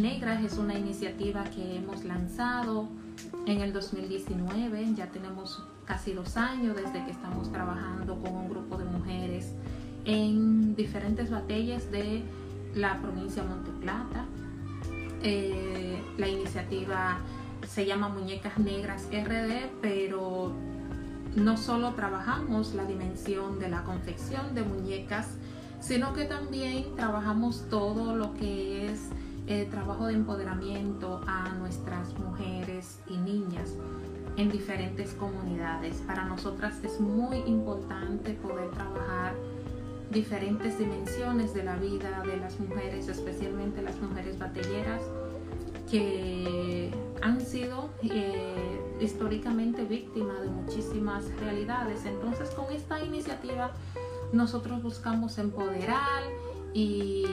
Negras 0.00 0.44
es 0.44 0.58
una 0.58 0.78
iniciativa 0.78 1.42
que 1.44 1.76
hemos 1.76 2.04
lanzado 2.04 2.88
en 3.46 3.60
el 3.60 3.72
2019, 3.72 4.94
ya 4.94 5.10
tenemos 5.10 5.64
casi 5.86 6.12
dos 6.12 6.36
años 6.36 6.76
desde 6.76 7.04
que 7.04 7.10
estamos 7.10 7.50
trabajando 7.50 8.16
con 8.20 8.32
un 8.32 8.48
grupo 8.48 8.76
de 8.76 8.84
mujeres 8.84 9.54
en 10.04 10.76
diferentes 10.76 11.30
batallas 11.30 11.90
de 11.90 12.22
la 12.76 13.00
provincia 13.00 13.42
de 13.42 13.48
Monteplata. 13.48 14.26
Eh, 15.22 16.00
la 16.16 16.28
iniciativa 16.28 17.18
se 17.66 17.84
llama 17.84 18.08
Muñecas 18.08 18.56
Negras 18.58 19.08
RD, 19.10 19.68
pero 19.82 20.52
no 21.34 21.56
solo 21.56 21.94
trabajamos 21.94 22.72
la 22.74 22.84
dimensión 22.84 23.58
de 23.58 23.68
la 23.68 23.82
confección 23.82 24.54
de 24.54 24.62
muñecas, 24.62 25.26
sino 25.80 26.12
que 26.12 26.24
también 26.24 26.94
trabajamos 26.94 27.64
todo 27.68 28.14
lo 28.14 28.34
que 28.34 28.92
es 28.92 29.00
el 29.48 29.68
trabajo 29.70 30.06
de 30.06 30.14
empoderamiento 30.14 31.20
a 31.26 31.48
nuestras 31.54 32.16
mujeres 32.18 33.00
y 33.08 33.16
niñas 33.16 33.74
en 34.36 34.50
diferentes 34.50 35.14
comunidades. 35.14 35.96
Para 36.06 36.24
nosotras 36.24 36.84
es 36.84 37.00
muy 37.00 37.38
importante 37.38 38.34
poder 38.34 38.70
trabajar 38.70 39.34
diferentes 40.10 40.78
dimensiones 40.78 41.54
de 41.54 41.64
la 41.64 41.76
vida 41.76 42.22
de 42.24 42.36
las 42.36 42.60
mujeres, 42.60 43.08
especialmente 43.08 43.82
las 43.82 44.00
mujeres 44.00 44.38
batelleras 44.38 45.02
que 45.90 46.90
han 47.22 47.40
sido 47.40 47.88
eh, 48.02 48.80
históricamente 49.00 49.84
víctimas 49.84 50.42
de 50.42 50.48
muchísimas 50.50 51.24
realidades. 51.40 52.04
Entonces 52.04 52.50
con 52.50 52.70
esta 52.72 53.02
iniciativa 53.02 53.72
nosotros 54.32 54.82
buscamos 54.82 55.38
empoderar 55.38 56.22
y 56.74 57.24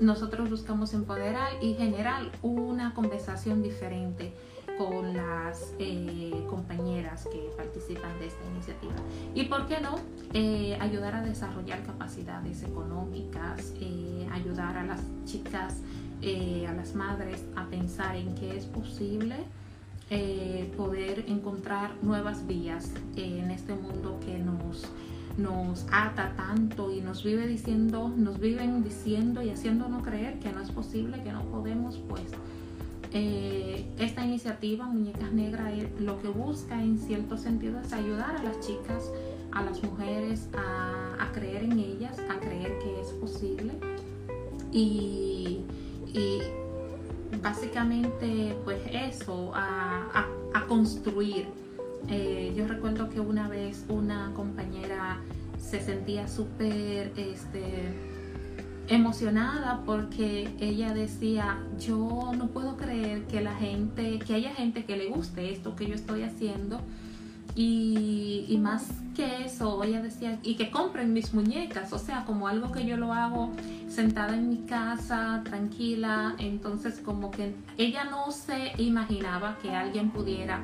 nosotros 0.00 0.50
buscamos 0.50 0.94
empoderar 0.94 1.52
y 1.62 1.74
generar 1.74 2.30
una 2.42 2.94
conversación 2.94 3.62
diferente 3.62 4.32
con 4.78 5.14
las 5.14 5.72
eh, 5.78 6.44
compañeras 6.48 7.26
que 7.32 7.50
participan 7.56 8.18
de 8.18 8.26
esta 8.26 8.44
iniciativa. 8.46 8.94
Y 9.34 9.44
por 9.44 9.66
qué 9.66 9.80
no, 9.80 9.96
eh, 10.34 10.76
ayudar 10.80 11.14
a 11.14 11.22
desarrollar 11.22 11.82
capacidades 11.84 12.62
económicas, 12.62 13.72
eh, 13.80 14.28
ayudar 14.32 14.76
a 14.76 14.84
las 14.84 15.00
chicas, 15.24 15.80
a 16.22 16.72
las 16.72 16.94
madres 16.94 17.44
a 17.54 17.66
pensar 17.66 18.16
en 18.16 18.34
que 18.34 18.56
es 18.56 18.64
posible 18.64 19.36
poder 20.76 21.24
encontrar 21.28 21.94
nuevas 22.02 22.46
vías 22.46 22.90
en 23.16 23.50
este 23.50 23.74
mundo 23.74 24.18
que 24.24 24.38
nos 24.38 24.88
nos 25.36 25.86
ata 25.92 26.34
tanto 26.36 26.92
y 26.92 27.00
nos 27.00 27.22
vive 27.22 27.46
diciendo, 27.46 28.08
nos 28.08 28.40
viven 28.40 28.82
diciendo 28.82 29.42
y 29.42 29.50
haciéndonos 29.50 30.02
creer 30.02 30.38
que 30.38 30.50
no 30.50 30.60
es 30.60 30.70
posible, 30.70 31.22
que 31.22 31.32
no 31.32 31.42
podemos, 31.44 31.98
pues 32.08 32.22
eh, 33.12 33.86
esta 33.98 34.24
iniciativa 34.24 34.86
Muñecas 34.86 35.32
Negras 35.32 35.72
lo 36.00 36.20
que 36.20 36.28
busca 36.28 36.82
en 36.82 36.98
cierto 36.98 37.36
sentido 37.38 37.80
es 37.80 37.92
ayudar 37.92 38.36
a 38.36 38.42
las 38.42 38.60
chicas, 38.60 39.10
a 39.52 39.62
las 39.62 39.82
mujeres 39.82 40.48
a, 40.54 41.32
creer 41.32 41.64
en 41.64 41.78
ellas, 41.78 42.18
a 42.30 42.38
creer 42.40 42.78
que 42.78 43.00
es 43.00 43.08
posible 43.08 43.74
y, 44.72 45.60
básicamente 47.42 48.56
pues 48.64 48.80
eso, 48.90 49.52
a, 49.54 50.28
construir. 50.68 51.46
Eh, 52.08 52.54
yo 52.56 52.66
recuerdo 52.68 53.08
que 53.08 53.20
una 53.20 53.48
vez 53.48 53.84
una 53.88 54.32
compañera 54.34 55.20
se 55.58 55.80
sentía 55.80 56.28
súper 56.28 57.12
este, 57.16 57.94
emocionada 58.88 59.82
porque 59.84 60.48
ella 60.60 60.94
decía, 60.94 61.58
yo 61.78 62.32
no 62.36 62.48
puedo 62.48 62.76
creer 62.76 63.24
que 63.24 63.40
la 63.40 63.54
gente, 63.54 64.18
que 64.20 64.34
haya 64.34 64.54
gente 64.54 64.84
que 64.84 64.96
le 64.96 65.08
guste 65.08 65.52
esto 65.52 65.74
que 65.74 65.86
yo 65.86 65.94
estoy 65.94 66.22
haciendo. 66.22 66.80
Y, 67.58 68.58
más 68.60 68.86
que 69.14 69.46
eso, 69.46 69.82
ella 69.82 70.02
decía, 70.02 70.38
y 70.42 70.56
que 70.56 70.70
compren 70.70 71.14
mis 71.14 71.32
muñecas, 71.32 71.92
o 71.94 71.98
sea, 71.98 72.24
como 72.26 72.48
algo 72.48 72.70
que 72.70 72.84
yo 72.84 72.98
lo 72.98 73.14
hago 73.14 73.50
sentada 73.88 74.34
en 74.36 74.50
mi 74.50 74.58
casa, 74.66 75.40
tranquila. 75.42 76.34
Entonces, 76.38 77.00
como 77.02 77.30
que 77.30 77.54
ella 77.78 78.04
no 78.04 78.30
se 78.30 78.72
imaginaba 78.76 79.56
que 79.62 79.70
alguien 79.70 80.10
pudiera 80.10 80.60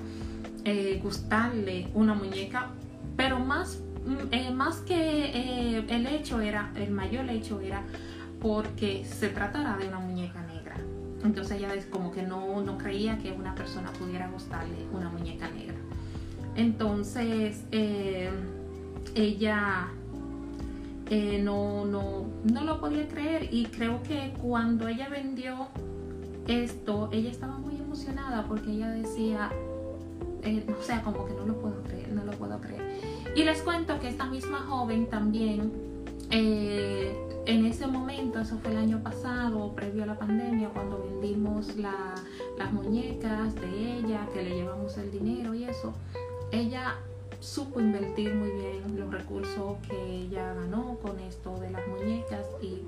eh, 0.64 1.00
gustarle 1.02 1.88
una 1.94 2.12
muñeca, 2.12 2.68
pero 3.16 3.38
más, 3.38 3.80
mm, 4.04 4.32
eh, 4.32 4.50
más 4.50 4.76
que 4.80 4.96
eh, 4.96 5.86
el 5.88 6.06
hecho 6.06 6.40
era, 6.40 6.72
el 6.76 6.90
mayor 6.90 7.30
hecho 7.30 7.60
era 7.60 7.82
porque 8.40 9.04
se 9.06 9.28
tratara 9.28 9.78
de 9.78 9.88
una 9.88 9.98
muñeca 9.98 10.42
negra. 10.42 10.76
Entonces 11.24 11.58
ella 11.58 11.72
es 11.72 11.86
como 11.86 12.12
que 12.12 12.22
no, 12.22 12.60
no 12.60 12.76
creía 12.76 13.16
que 13.18 13.32
una 13.32 13.54
persona 13.54 13.90
pudiera 13.92 14.28
gustarle 14.28 14.86
una 14.92 15.08
muñeca 15.08 15.48
negra. 15.48 15.81
Entonces 16.56 17.64
eh, 17.72 18.30
ella 19.14 19.88
eh, 21.10 21.40
no, 21.42 21.84
no, 21.84 22.26
no 22.44 22.64
lo 22.64 22.80
podía 22.80 23.08
creer 23.08 23.48
y 23.52 23.66
creo 23.66 24.02
que 24.02 24.34
cuando 24.40 24.88
ella 24.88 25.08
vendió 25.08 25.68
esto, 26.46 27.08
ella 27.12 27.30
estaba 27.30 27.58
muy 27.58 27.76
emocionada 27.76 28.46
porque 28.46 28.70
ella 28.72 28.90
decía, 28.90 29.50
eh, 30.42 30.64
o 30.78 30.82
sea, 30.82 31.02
como 31.02 31.26
que 31.26 31.34
no 31.34 31.46
lo 31.46 31.60
puedo 31.60 31.82
creer, 31.82 32.12
no 32.12 32.24
lo 32.24 32.32
puedo 32.32 32.60
creer. 32.60 32.82
Y 33.36 33.44
les 33.44 33.62
cuento 33.62 33.98
que 34.00 34.08
esta 34.08 34.26
misma 34.26 34.58
joven 34.68 35.06
también 35.06 35.72
eh, 36.30 37.14
en 37.44 37.66
ese 37.66 37.86
momento, 37.86 38.40
eso 38.40 38.58
fue 38.58 38.70
el 38.72 38.78
año 38.78 39.02
pasado, 39.02 39.74
previo 39.74 40.04
a 40.04 40.06
la 40.06 40.18
pandemia, 40.18 40.70
cuando 40.70 41.04
vendimos 41.10 41.76
las 41.76 42.72
muñecas 42.72 43.54
de 43.56 43.98
ella, 43.98 44.26
que 44.32 44.42
le 44.42 44.54
llevamos 44.56 44.96
el 44.96 45.10
dinero 45.10 45.52
y 45.54 45.64
eso, 45.64 45.92
ella 46.52 46.96
supo 47.40 47.80
invertir 47.80 48.34
muy 48.34 48.50
bien 48.50 48.96
los 48.96 49.10
recursos 49.10 49.78
que 49.88 49.96
ella 49.96 50.54
ganó 50.54 50.98
con 51.02 51.18
esto 51.18 51.58
de 51.58 51.70
las 51.70 51.82
muñecas 51.88 52.46
y 52.62 52.82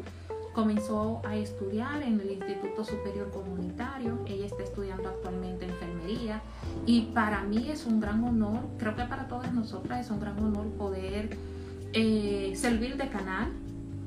comenzó 0.53 1.21
a 1.25 1.35
estudiar 1.35 2.03
en 2.03 2.21
el 2.21 2.31
Instituto 2.31 2.85
Superior 2.85 3.31
Comunitario. 3.33 4.21
Ella 4.27 4.47
está 4.47 4.63
estudiando 4.63 5.09
actualmente 5.09 5.65
enfermería 5.65 6.41
y 6.87 7.07
para 7.15 7.43
mí 7.43 7.69
es 7.69 7.87
un 7.87 7.99
gran 7.99 8.23
honor, 8.23 8.61
creo 8.79 8.95
que 8.95 9.05
para 9.05 9.27
todas 9.27 9.53
nosotras 9.53 10.05
es 10.05 10.11
un 10.13 10.21
gran 10.21 10.39
honor 10.39 10.69
poder 10.75 11.37
eh, 11.93 12.53
servir 12.55 12.97
de 12.97 13.09
canal 13.09 13.51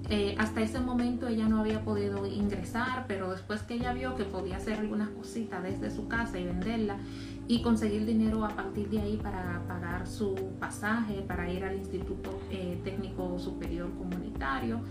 eh, 0.09 0.35
hasta 0.37 0.61
ese 0.61 0.79
momento 0.79 1.27
ella 1.27 1.49
no 1.49 1.59
había 1.59 1.81
podido 1.81 2.25
ingresar, 2.25 3.05
pero 3.09 3.31
después 3.31 3.61
que 3.63 3.73
ella 3.73 3.91
vio 3.91 4.15
que 4.15 4.23
podía 4.23 4.55
hacer 4.55 4.79
algunas 4.79 5.09
cositas 5.09 5.61
desde 5.63 5.91
su 5.91 6.07
casa 6.07 6.39
y 6.39 6.45
venderla 6.45 6.97
y 7.47 7.61
conseguir 7.61 8.05
dinero 8.05 8.43
a 8.43 8.49
partir 8.49 8.89
de 8.89 8.99
ahí 8.99 9.17
para 9.17 9.63
pagar 9.67 10.05
su 10.07 10.35
pasaje, 10.59 11.23
para 11.27 11.49
ir 11.51 11.63
al 11.63 11.77
Instituto 11.77 12.39
eh, 12.51 12.79
Técnico 12.83 13.39
Superior 13.39 13.89
Comunitario. 13.97 14.81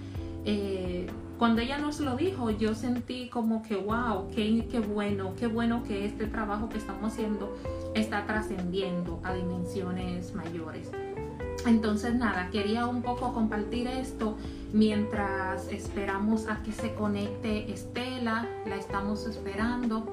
Eh, 0.44 1.06
cuando 1.39 1.61
ella 1.61 1.77
nos 1.77 2.00
lo 2.00 2.17
dijo, 2.17 2.50
yo 2.50 2.75
sentí 2.75 3.28
como 3.28 3.62
que, 3.62 3.77
wow, 3.77 4.28
qué, 4.34 4.67
qué 4.71 4.81
bueno, 4.81 5.34
qué 5.39 5.49
bueno 5.49 5.83
que 5.83 6.06
este 6.06 6.27
trabajo 6.27 6.69
que 6.69 6.78
estamos 6.78 7.12
haciendo 7.12 7.55
está 7.94 8.25
trascendiendo 8.27 9.21
a 9.23 9.34
dimensiones 9.34 10.34
mayores. 10.34 10.91
Entonces, 11.67 12.15
nada, 12.15 12.49
quería 12.50 12.87
un 12.87 13.03
poco 13.03 13.34
compartir 13.34 13.88
esto 13.88 14.37
mientras 14.73 15.71
esperamos 15.73 16.47
a 16.49 16.62
que 16.62 16.73
se 16.73 16.94
conecte 16.94 17.73
Estela, 17.73 18.49
la 18.67 18.77
estamos 18.77 19.27
esperando 19.27 20.06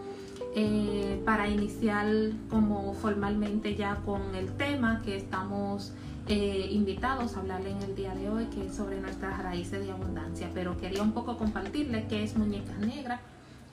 eh, 0.55 1.21
para 1.25 1.47
iniciar 1.47 2.07
como 2.49 2.93
formalmente 2.93 3.75
ya 3.75 3.95
con 4.05 4.35
el 4.35 4.51
tema 4.53 5.01
que 5.03 5.17
estamos 5.17 5.93
eh, 6.27 6.69
invitados 6.71 7.35
a 7.35 7.39
hablarle 7.39 7.71
en 7.71 7.81
el 7.81 7.95
día 7.95 8.13
de 8.13 8.29
hoy, 8.29 8.45
que 8.45 8.67
es 8.67 8.75
sobre 8.75 8.99
nuestras 9.01 9.41
raíces 9.41 9.83
de 9.85 9.91
abundancia. 9.91 10.49
Pero 10.53 10.77
quería 10.77 11.01
un 11.01 11.11
poco 11.11 11.37
compartirle 11.37 12.05
qué 12.07 12.23
es 12.23 12.37
Muñecas 12.37 12.77
Negras, 12.79 13.19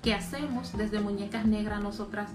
qué 0.03 0.15
hacemos 0.15 0.77
desde 0.77 1.01
Muñecas 1.01 1.45
Negras 1.45 1.83
nosotras. 1.83 2.31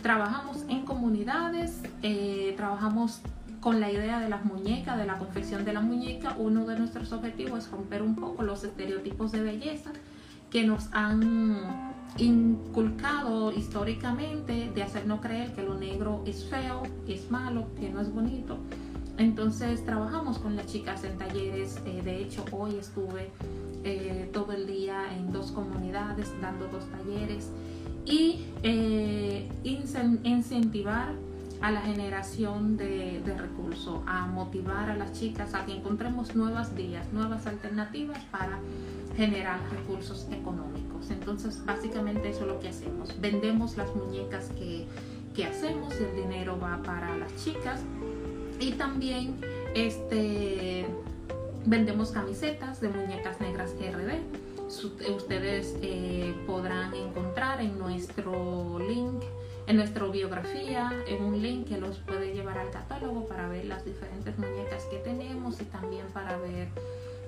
Trabajamos 0.00 0.64
en 0.68 0.84
comunidades, 0.84 1.82
eh, 2.02 2.54
trabajamos 2.56 3.20
con 3.60 3.78
la 3.78 3.92
idea 3.92 4.18
de 4.18 4.28
las 4.28 4.44
muñecas, 4.44 4.98
de 4.98 5.06
la 5.06 5.18
confección 5.18 5.64
de 5.64 5.72
la 5.72 5.80
muñeca, 5.80 6.34
uno 6.38 6.66
de 6.66 6.78
nuestros 6.78 7.12
objetivos 7.12 7.66
es 7.66 7.70
romper 7.70 8.02
un 8.02 8.16
poco 8.16 8.42
los 8.42 8.64
estereotipos 8.64 9.30
de 9.30 9.42
belleza 9.42 9.92
que 10.50 10.64
nos 10.64 10.88
han 10.92 11.91
inculcado 12.18 13.52
históricamente 13.52 14.70
de 14.74 14.82
hacernos 14.82 15.20
creer 15.20 15.52
que 15.54 15.62
lo 15.62 15.74
negro 15.74 16.22
es 16.26 16.44
feo, 16.44 16.82
que 17.06 17.14
es 17.14 17.30
malo, 17.30 17.66
que 17.78 17.90
no 17.90 18.00
es 18.00 18.12
bonito. 18.12 18.58
Entonces 19.18 19.84
trabajamos 19.84 20.38
con 20.38 20.56
las 20.56 20.66
chicas 20.66 21.04
en 21.04 21.18
talleres, 21.18 21.80
eh, 21.84 22.02
de 22.02 22.22
hecho 22.22 22.44
hoy 22.50 22.76
estuve 22.76 23.30
eh, 23.84 24.30
todo 24.32 24.52
el 24.52 24.66
día 24.66 25.14
en 25.16 25.32
dos 25.32 25.52
comunidades 25.52 26.32
dando 26.40 26.66
dos 26.68 26.84
talleres 26.86 27.50
y 28.06 28.46
eh, 28.62 29.48
incentivar 30.24 31.12
a 31.60 31.70
la 31.70 31.82
generación 31.82 32.76
de, 32.76 33.22
de 33.24 33.38
recursos, 33.38 34.00
a 34.06 34.26
motivar 34.26 34.90
a 34.90 34.96
las 34.96 35.12
chicas 35.12 35.54
a 35.54 35.64
que 35.64 35.76
encontremos 35.76 36.34
nuevas 36.34 36.74
vías, 36.74 37.06
nuevas 37.12 37.46
alternativas 37.46 38.18
para 38.32 38.58
generar 39.16 39.60
recursos 39.70 40.26
económicos. 40.30 41.10
Entonces, 41.10 41.64
básicamente 41.64 42.30
eso 42.30 42.42
es 42.42 42.46
lo 42.46 42.60
que 42.60 42.68
hacemos. 42.68 43.20
Vendemos 43.20 43.76
las 43.76 43.94
muñecas 43.94 44.50
que, 44.58 44.86
que 45.34 45.44
hacemos 45.44 45.94
el 45.96 46.14
dinero 46.16 46.58
va 46.58 46.80
para 46.82 47.16
las 47.16 47.34
chicas. 47.36 47.80
Y 48.60 48.72
también 48.72 49.38
este, 49.74 50.86
vendemos 51.66 52.10
camisetas 52.12 52.80
de 52.80 52.88
muñecas 52.88 53.40
negras 53.40 53.74
RD. 53.74 54.20
Ustedes 55.14 55.76
eh, 55.82 56.34
podrán 56.46 56.94
encontrar 56.94 57.60
en 57.60 57.78
nuestro 57.78 58.78
link 58.78 59.22
en 59.66 59.76
nuestra 59.76 60.06
biografía, 60.06 60.92
en 61.06 61.22
un 61.22 61.40
link 61.40 61.68
que 61.68 61.78
los 61.78 61.98
puede 61.98 62.34
llevar 62.34 62.58
al 62.58 62.70
catálogo 62.70 63.26
para 63.26 63.48
ver 63.48 63.64
las 63.66 63.84
diferentes 63.84 64.36
muñecas 64.38 64.84
que 64.86 64.98
tenemos 64.98 65.60
y 65.60 65.64
también 65.64 66.06
para 66.12 66.36
ver 66.38 66.68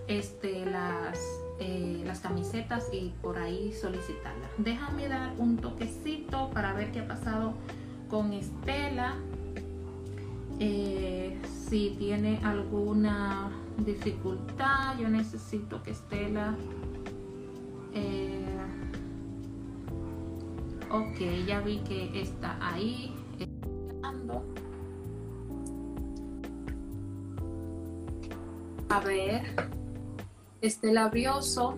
este, 0.09 0.67
las, 0.67 1.19
eh, 1.61 2.03
las 2.05 2.21
camisetas 2.21 2.89
y 2.93 3.13
por 3.23 3.39
ahí 3.39 3.73
solicitarlas. 3.73 4.51
Déjame 4.59 5.09
dar 5.09 5.33
un 5.39 5.57
toquecito 5.57 6.51
para 6.51 6.73
ver 6.73 6.93
qué 6.93 7.01
ha 7.01 7.09
pasado 7.09 7.55
con 8.09 8.33
Estela. 8.33 9.15
Eh, 10.61 11.39
si 11.69 11.97
tiene 11.99 12.41
alguna 12.45 13.51
dificultad, 13.79 14.99
yo 14.99 15.09
necesito 15.09 15.83
que 15.83 15.91
Estela... 15.93 16.57
Eh, 17.95 18.45
Ok, 20.95 21.19
ya 21.45 21.61
vi 21.61 21.79
que 21.79 22.21
está 22.21 22.57
ahí. 22.61 23.13
A 28.89 29.01
ver. 29.01 29.43
Este 30.65 30.93
labioso. 30.95 31.77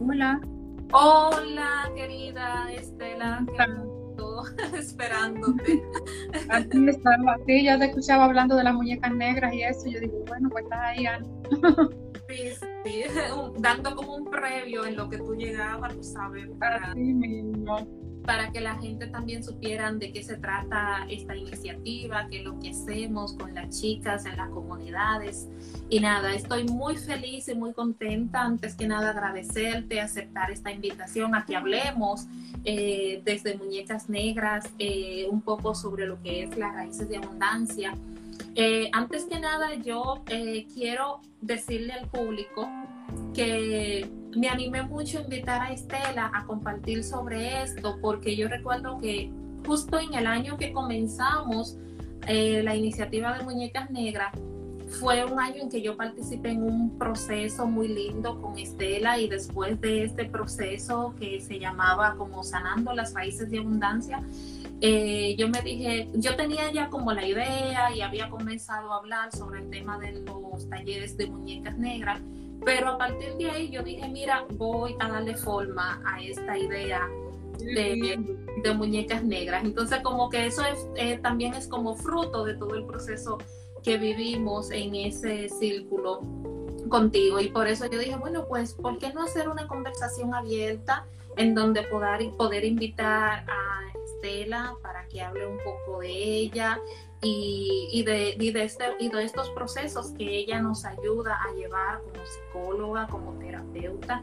Hola. 0.00 0.40
Hola, 0.92 1.92
querida 1.94 2.72
Estela. 2.72 3.44
esperándote. 4.78 5.82
Aquí 6.48 6.88
estaba, 6.88 7.36
sí, 7.46 7.64
ya 7.64 7.78
te 7.78 7.84
escuchaba 7.84 8.24
hablando 8.24 8.56
de 8.56 8.64
las 8.64 8.72
muñecas 8.72 9.14
negras 9.14 9.52
y 9.52 9.62
eso. 9.62 9.90
Yo 9.90 10.00
digo, 10.00 10.24
bueno, 10.26 10.48
pues 10.48 10.64
estás 10.64 10.80
ahí, 10.80 11.04
Ana. 11.04 11.26
dando 13.58 13.94
como 13.94 14.16
un 14.16 14.24
previo 14.24 14.86
en 14.86 14.96
lo 14.96 15.10
que 15.10 15.18
tú 15.18 15.34
llegabas, 15.34 15.94
tú 15.94 16.02
sabes, 16.02 16.48
para, 16.58 16.94
para 18.24 18.50
que 18.52 18.60
la 18.60 18.76
gente 18.76 19.06
también 19.06 19.42
supieran 19.42 19.98
de 19.98 20.12
qué 20.12 20.22
se 20.22 20.36
trata 20.36 21.06
esta 21.08 21.36
iniciativa, 21.36 22.26
qué 22.28 22.38
es 22.38 22.44
lo 22.44 22.58
que 22.58 22.70
hacemos 22.70 23.34
con 23.34 23.54
las 23.54 23.80
chicas 23.80 24.26
en 24.26 24.36
las 24.36 24.50
comunidades. 24.50 25.48
Y 25.88 26.00
nada, 26.00 26.34
estoy 26.34 26.64
muy 26.64 26.96
feliz 26.96 27.48
y 27.48 27.54
muy 27.54 27.72
contenta, 27.72 28.42
antes 28.42 28.74
que 28.74 28.86
nada 28.86 29.10
agradecerte, 29.10 30.00
aceptar 30.00 30.50
esta 30.50 30.70
invitación 30.70 31.34
a 31.34 31.44
que 31.44 31.56
hablemos 31.56 32.26
eh, 32.64 33.22
desde 33.24 33.56
Muñecas 33.56 34.08
Negras 34.08 34.68
eh, 34.78 35.26
un 35.30 35.40
poco 35.40 35.74
sobre 35.74 36.06
lo 36.06 36.20
que 36.22 36.44
es 36.44 36.56
las 36.56 36.74
raíces 36.74 37.08
de 37.08 37.16
abundancia 37.16 37.94
eh, 38.54 38.90
antes 38.92 39.24
que 39.24 39.38
nada, 39.40 39.74
yo 39.74 40.22
eh, 40.28 40.66
quiero 40.74 41.20
decirle 41.40 41.92
al 41.92 42.08
público 42.08 42.68
que 43.34 44.10
me 44.36 44.48
animé 44.48 44.82
mucho 44.82 45.18
a 45.18 45.22
invitar 45.22 45.62
a 45.62 45.72
Estela 45.72 46.30
a 46.34 46.44
compartir 46.44 47.04
sobre 47.04 47.62
esto, 47.62 47.98
porque 48.00 48.36
yo 48.36 48.48
recuerdo 48.48 48.98
que 48.98 49.30
justo 49.66 49.98
en 49.98 50.14
el 50.14 50.26
año 50.26 50.56
que 50.56 50.72
comenzamos 50.72 51.76
eh, 52.26 52.62
la 52.62 52.74
iniciativa 52.76 53.36
de 53.36 53.44
Muñecas 53.44 53.90
Negras, 53.90 54.32
fue 54.98 55.24
un 55.24 55.38
año 55.38 55.62
en 55.62 55.70
que 55.70 55.82
yo 55.82 55.96
participé 55.96 56.50
en 56.50 56.64
un 56.64 56.98
proceso 56.98 57.66
muy 57.66 57.88
lindo 57.88 58.40
con 58.42 58.58
Estela 58.58 59.18
y 59.18 59.28
después 59.28 59.80
de 59.80 60.04
este 60.04 60.24
proceso 60.24 61.14
que 61.18 61.40
se 61.40 61.60
llamaba 61.60 62.16
como 62.16 62.42
Sanando 62.42 62.92
las 62.92 63.14
Raíces 63.14 63.50
de 63.50 63.58
Abundancia, 63.58 64.20
eh, 64.80 65.36
yo 65.36 65.48
me 65.48 65.60
dije, 65.60 66.08
yo 66.14 66.36
tenía 66.36 66.70
ya 66.72 66.88
como 66.88 67.12
la 67.12 67.26
idea 67.26 67.94
y 67.94 68.00
había 68.00 68.30
comenzado 68.30 68.92
a 68.92 68.96
hablar 68.96 69.30
sobre 69.34 69.60
el 69.60 69.70
tema 69.70 69.98
de 69.98 70.12
los 70.12 70.68
talleres 70.70 71.16
de 71.16 71.26
muñecas 71.26 71.76
negras, 71.76 72.20
pero 72.64 72.90
a 72.90 72.98
partir 72.98 73.34
de 73.34 73.50
ahí 73.50 73.70
yo 73.70 73.82
dije, 73.82 74.08
mira, 74.08 74.46
voy 74.54 74.96
a 74.98 75.08
darle 75.08 75.36
forma 75.36 76.02
a 76.06 76.22
esta 76.22 76.56
idea 76.56 77.06
de, 77.58 78.74
muñecas 78.74 79.22
negras. 79.22 79.64
Entonces 79.64 80.00
como 80.02 80.30
que 80.30 80.46
eso 80.46 80.62
es, 80.64 80.86
eh, 80.96 81.18
también 81.18 81.54
es 81.54 81.68
como 81.68 81.96
fruto 81.96 82.44
de 82.44 82.54
todo 82.54 82.74
el 82.74 82.84
proceso 82.84 83.38
que 83.82 83.98
vivimos 83.98 84.70
en 84.70 84.94
ese 84.94 85.48
círculo 85.48 86.20
contigo 86.88 87.40
y 87.40 87.48
por 87.48 87.66
eso 87.66 87.86
yo 87.90 87.98
dije, 87.98 88.16
bueno, 88.16 88.46
pues, 88.48 88.74
¿por 88.74 88.98
qué 88.98 89.12
no 89.12 89.22
hacer 89.22 89.48
una 89.48 89.66
conversación 89.66 90.34
abierta 90.34 91.06
en 91.36 91.54
donde 91.54 91.82
poder, 91.84 92.30
poder 92.36 92.64
invitar 92.64 93.44
a 93.48 93.80
Estela 94.20 94.76
para 94.82 95.06
que 95.08 95.22
hable 95.22 95.46
un 95.46 95.58
poco 95.58 96.00
de 96.00 96.10
ella 96.10 96.78
y, 97.22 98.02
de, 98.04 98.36
de 98.38 98.64
este, 98.64 98.84
y 98.98 99.08
de 99.08 99.24
estos 99.24 99.50
procesos 99.50 100.12
que 100.12 100.38
ella 100.38 100.60
nos 100.60 100.84
ayuda 100.84 101.38
a 101.42 101.52
llevar 101.54 102.00
como 102.00 102.24
psicóloga, 102.24 103.06
como 103.08 103.32
terapeuta. 103.38 104.22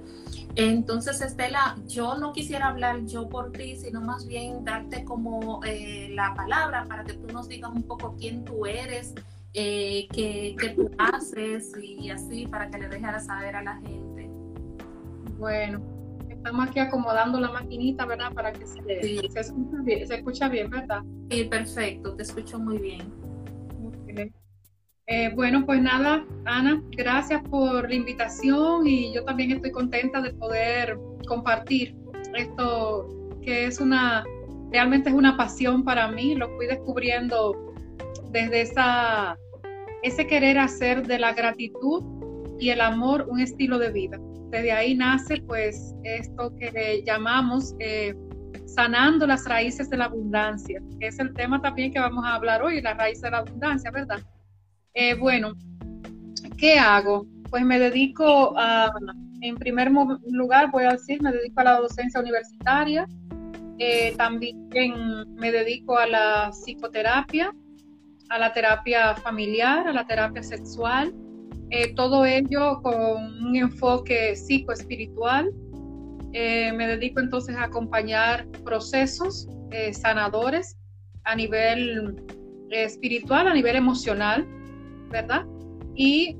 Entonces, 0.55 1.21
Estela, 1.21 1.77
yo 1.87 2.15
no 2.17 2.33
quisiera 2.33 2.67
hablar 2.67 3.05
yo 3.05 3.29
por 3.29 3.51
ti, 3.51 3.75
sino 3.75 4.01
más 4.01 4.25
bien 4.25 4.63
darte 4.63 5.03
como 5.03 5.63
eh, 5.63 6.09
la 6.11 6.33
palabra 6.33 6.85
para 6.85 7.03
que 7.03 7.13
tú 7.13 7.31
nos 7.31 7.47
digas 7.47 7.71
un 7.71 7.83
poco 7.83 8.15
quién 8.17 8.43
tú 8.43 8.65
eres, 8.65 9.13
eh, 9.53 10.07
qué, 10.11 10.55
qué, 10.59 10.69
tú 10.69 10.89
haces 10.97 11.71
y 11.79 12.09
así 12.09 12.47
para 12.47 12.69
que 12.69 12.79
le 12.79 12.89
dejaras 12.89 13.27
saber 13.27 13.55
a 13.55 13.61
la 13.61 13.75
gente. 13.77 14.27
Bueno, 15.37 15.96
estamos 16.37 16.67
aquí 16.67 16.79
acomodando 16.79 17.39
la 17.39 17.51
maquinita, 17.51 18.05
¿verdad? 18.05 18.31
Para 18.33 18.53
que 18.53 18.65
se, 18.65 18.81
se, 18.81 20.13
escucha, 20.13 20.47
bien, 20.47 20.69
¿verdad? 20.69 21.01
Sí, 21.29 21.43
perfecto, 21.45 22.15
te 22.15 22.23
escucho 22.23 22.59
muy 22.59 22.77
bien. 22.77 23.13
Eh, 25.09 25.31
bueno, 25.35 25.65
pues 25.65 25.81
nada, 25.81 26.25
Ana, 26.43 26.83
gracias 26.91 27.41
por 27.49 27.87
la 27.87 27.95
invitación 27.95 28.85
y 28.85 29.13
yo 29.13 29.23
también 29.23 29.51
estoy 29.51 29.71
contenta 29.71 30.21
de 30.21 30.33
poder 30.33 30.99
compartir 31.25 31.95
esto 32.35 33.07
que 33.41 33.67
es 33.67 33.79
una, 33.79 34.25
realmente 34.69 35.09
es 35.09 35.15
una 35.15 35.37
pasión 35.37 35.85
para 35.85 36.11
mí, 36.11 36.35
lo 36.35 36.49
fui 36.57 36.67
descubriendo 36.67 37.73
desde 38.31 38.61
esa, 38.61 39.37
ese 40.03 40.27
querer 40.27 40.59
hacer 40.59 41.07
de 41.07 41.19
la 41.19 41.31
gratitud 41.31 42.03
y 42.59 42.71
el 42.71 42.81
amor 42.81 43.27
un 43.29 43.39
estilo 43.39 43.79
de 43.79 43.91
vida 43.91 44.19
desde 44.49 44.71
ahí 44.71 44.95
nace 44.95 45.41
pues 45.41 45.95
esto 46.03 46.53
que 46.55 47.03
llamamos 47.05 47.75
eh, 47.79 48.15
sanando 48.65 49.27
las 49.27 49.45
raíces 49.45 49.89
de 49.89 49.97
la 49.97 50.05
abundancia, 50.05 50.81
es 50.99 51.19
el 51.19 51.33
tema 51.33 51.61
también 51.61 51.91
que 51.91 51.99
vamos 51.99 52.23
a 52.25 52.35
hablar 52.35 52.61
hoy, 52.61 52.81
la 52.81 52.93
raíz 52.93 53.21
de 53.21 53.31
la 53.31 53.39
abundancia, 53.39 53.91
¿verdad? 53.91 54.19
Eh, 54.93 55.15
bueno, 55.15 55.53
¿qué 56.57 56.79
hago? 56.79 57.25
Pues 57.49 57.63
me 57.63 57.79
dedico 57.79 58.53
a, 58.57 58.91
en 59.41 59.55
primer 59.55 59.91
lugar 60.31 60.71
voy 60.71 60.85
a 60.85 60.91
decir, 60.91 61.21
me 61.21 61.31
dedico 61.31 61.61
a 61.61 61.63
la 61.63 61.79
docencia 61.79 62.19
universitaria, 62.19 63.07
eh, 63.79 64.15
también 64.17 64.67
me 65.35 65.51
dedico 65.51 65.97
a 65.97 66.07
la 66.07 66.49
psicoterapia, 66.51 67.53
a 68.29 68.39
la 68.39 68.51
terapia 68.51 69.15
familiar, 69.15 69.87
a 69.87 69.93
la 69.93 70.05
terapia 70.05 70.43
sexual, 70.43 71.13
eh, 71.69 71.93
todo 71.95 72.25
ello 72.25 72.81
con 72.81 72.95
un 72.95 73.55
enfoque 73.55 74.35
psicoespiritual. 74.35 75.51
Eh, 76.33 76.71
me 76.73 76.87
dedico 76.87 77.19
entonces 77.19 77.55
a 77.55 77.63
acompañar 77.63 78.47
procesos 78.63 79.47
eh, 79.71 79.93
sanadores 79.93 80.77
a 81.23 81.35
nivel 81.35 82.23
espiritual, 82.69 83.47
a 83.47 83.53
nivel 83.53 83.75
emocional, 83.75 84.45
¿verdad? 85.09 85.45
Y 85.95 86.37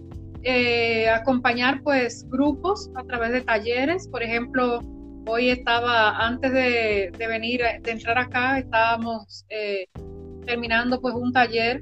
acompañar 1.12 1.82
pues 1.84 2.26
grupos 2.30 2.90
a 2.96 3.04
través 3.04 3.34
de 3.34 3.42
talleres. 3.42 4.08
Por 4.08 4.24
ejemplo, 4.24 4.80
hoy 5.28 5.50
estaba, 5.50 6.26
antes 6.26 6.54
de, 6.54 7.12
de 7.18 7.28
venir, 7.28 7.62
de 7.82 7.92
entrar 7.92 8.18
acá, 8.18 8.60
estábamos 8.60 9.46
terminando 10.46 11.02
pues 11.02 11.16
un 11.16 11.34
taller 11.34 11.82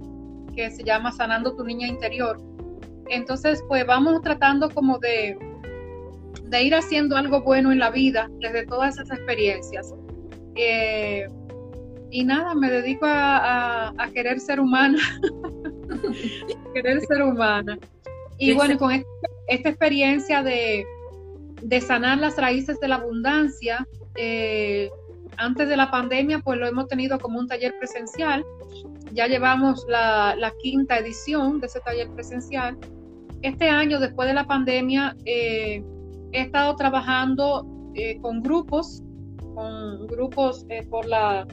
que 0.55 0.71
se 0.71 0.83
llama 0.83 1.11
Sanando 1.11 1.55
tu 1.55 1.63
niña 1.63 1.87
interior 1.87 2.54
entonces, 3.09 3.63
pues 3.67 3.85
vamos 3.85 4.21
tratando 4.21 4.69
como 4.69 4.97
de, 5.00 5.38
de 6.43 6.63
ir 6.63 6.75
haciendo 6.75 7.17
algo 7.17 7.41
bueno 7.41 7.71
en 7.71 7.79
la 7.79 7.89
vida 7.89 8.29
desde 8.39 8.65
todas 8.65 8.95
esas 8.95 9.17
experiencias. 9.17 9.93
Eh, 10.55 11.27
y 12.12 12.24
nada, 12.24 12.55
me 12.55 12.71
dedico 12.71 13.05
a, 13.07 13.93
querer 14.13 14.39
ser 14.39 14.59
humana, 14.59 15.00
querer 16.74 17.01
ser 17.01 17.21
humana. 17.21 17.77
Y 18.38 18.53
bueno, 18.53 18.77
con 18.77 18.91
esta, 19.47 19.69
experiencia 19.69 20.43
de, 20.43 20.85
sanar 21.81 22.19
las 22.19 22.38
raíces 22.38 22.79
de 22.79 22.88
la 22.88 22.95
abundancia, 22.95 23.85
eh, 24.15 24.89
antes 25.38 25.67
de 25.67 25.75
la 25.75 25.91
pandemia, 25.91 26.39
pues 26.39 26.57
lo 26.59 26.67
hemos 26.67 26.88
tenido 26.88 27.19
como 27.19 27.39
un 27.39 27.47
taller 27.47 27.77
presencial. 27.79 28.45
Ya 29.12 29.27
llevamos 29.27 29.85
la, 29.89 30.53
quinta 30.62 30.97
edición 30.97 31.59
de 31.59 31.67
ese 31.67 31.79
taller 31.81 32.09
presencial. 32.12 32.77
Este 33.45 33.69
año, 33.69 33.99
después 33.99 34.27
de 34.27 34.33
la 34.33 34.47
pandemia, 34.47 35.15
eh, 35.25 35.83
he 36.31 36.41
estado 36.41 36.75
trabajando 36.75 37.67
eh, 37.93 38.19
con 38.21 38.41
grupos, 38.41 39.03
con 39.53 40.07
grupos 40.07 40.65
eh, 40.69 40.85
por, 40.89 41.05
la, 41.05 41.47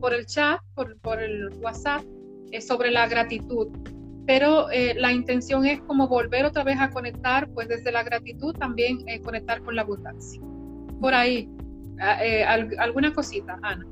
por 0.00 0.14
el 0.14 0.24
chat, 0.26 0.60
por, 0.74 0.98
por 1.00 1.22
el 1.22 1.50
WhatsApp, 1.60 2.02
sobre 2.60 2.90
la 2.90 3.06
gratitud 3.06 3.68
pero 4.26 4.66
la 4.96 5.12
intención 5.12 5.64
es 5.66 5.80
como 5.82 6.08
volver 6.08 6.44
otra 6.46 6.64
vez 6.64 6.80
a 6.80 6.90
conectar, 6.90 7.48
pues 7.50 7.68
desde 7.68 7.92
la 7.92 8.02
gratitud 8.02 8.52
también 8.54 8.98
conectar 9.22 9.62
con 9.62 9.76
la 9.76 9.82
abundancia. 9.82 10.42
Por 11.00 11.14
ahí, 11.14 11.48
Ah, 11.98 12.22
eh, 12.22 12.44
alguna 12.44 13.12
cosita, 13.12 13.58
Ana. 13.62 13.86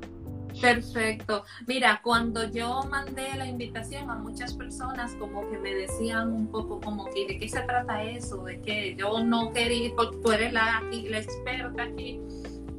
Perfecto. 0.61 1.43
Mira, 1.67 2.01
cuando 2.03 2.49
yo 2.49 2.83
mandé 2.89 3.35
la 3.35 3.45
invitación 3.45 4.09
a 4.09 4.15
muchas 4.15 4.53
personas 4.53 5.15
como 5.15 5.49
que 5.49 5.57
me 5.57 5.73
decían 5.73 6.31
un 6.31 6.47
poco 6.47 6.79
como 6.79 7.05
que 7.05 7.27
de 7.27 7.37
qué 7.37 7.47
se 7.47 7.61
trata 7.61 8.03
eso, 8.03 8.43
de 8.43 8.61
que 8.61 8.95
yo 8.95 9.23
no 9.23 9.51
quería, 9.51 9.91
porque 9.95 10.17
tú 10.23 10.31
eres 10.31 10.53
la, 10.53 10.81
la 10.91 11.19
experta 11.19 11.83
aquí 11.83 12.19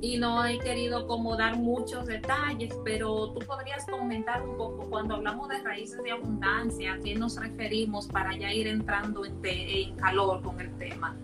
y 0.01 0.19
no 0.19 0.45
he 0.45 0.59
querido 0.59 1.07
como 1.07 1.37
dar 1.37 1.57
muchos 1.57 2.07
detalles, 2.07 2.75
pero 2.85 3.33
tú 3.33 3.41
podrías 3.47 3.87
comentar 3.87 4.43
un 4.43 4.57
poco 4.57 4.89
cuando 4.89 5.15
hablamos 5.15 5.49
de 5.49 5.59
raíces 5.63 6.03
de 6.03 6.13
abundancia, 6.13 6.95
a 6.95 6.99
qué 6.99 7.15
nos 7.15 7.41
referimos 7.41 8.07
para 8.07 8.37
ya 8.37 8.53
ir 8.53 8.67
entrando 8.67 9.25
en, 9.25 9.39
en 9.43 9.97
calor 9.97 10.43
con 10.43 10.61
el 10.61 10.71
tema. 10.77 11.17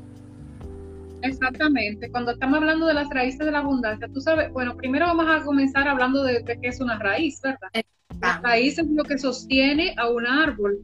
Exactamente. 1.22 2.10
Cuando 2.10 2.32
estamos 2.32 2.58
hablando 2.58 2.86
de 2.86 2.94
las 2.94 3.08
raíces 3.10 3.38
de 3.38 3.52
la 3.52 3.60
abundancia, 3.60 4.08
tú 4.12 4.20
sabes, 4.20 4.52
bueno, 4.52 4.76
primero 4.76 5.06
vamos 5.06 5.26
a 5.28 5.44
comenzar 5.44 5.88
hablando 5.88 6.22
de, 6.24 6.44
qué 6.44 6.68
es 6.68 6.80
una 6.80 6.98
raíz, 6.98 7.40
¿verdad? 7.42 7.68
La 8.20 8.40
raíz 8.40 8.78
es 8.78 8.86
lo 8.86 9.04
que 9.04 9.18
sostiene 9.18 9.94
a 9.96 10.08
un 10.08 10.26
árbol. 10.26 10.78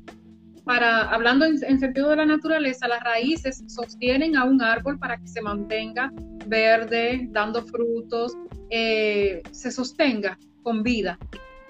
Para, 0.65 1.09
hablando 1.11 1.47
en, 1.47 1.81
sentido 1.81 2.11
de 2.11 2.17
la 2.17 2.27
naturaleza, 2.27 2.89
las 2.89 3.03
raíces 3.03 3.65
sostienen 3.69 4.37
a 4.37 4.45
un 4.45 4.61
árbol 4.61 4.99
para 4.99 5.17
que 5.17 5.27
se 5.27 5.41
mantenga 5.41 6.13
verde, 6.47 7.27
dando 7.31 7.63
frutos, 7.63 8.37
eh, 8.71 9.43
se 9.51 9.71
sostenga 9.71 10.39
con 10.63 10.83
vida. 10.83 11.19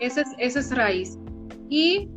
Esa 0.00 0.22
es, 0.22 0.28
esa 0.38 0.60
es 0.60 0.76
raíz. 0.76 1.18
Y 1.68 2.08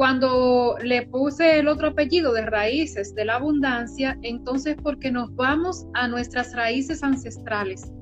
cuando 0.00 0.78
le 0.82 1.02
puse 1.08 1.58
el 1.58 1.68
otro 1.68 1.88
apellido 1.88 2.32
de 2.32 2.46
raíces 2.46 3.14
de 3.14 3.26
la 3.26 3.34
abundancia, 3.34 4.16
entonces 4.22 4.74
porque 4.82 5.10
nos 5.10 5.34
vamos 5.34 5.84
a 5.92 6.08
nuestras 6.08 6.56
raíces 6.56 7.02
ancestrales, 7.02 7.92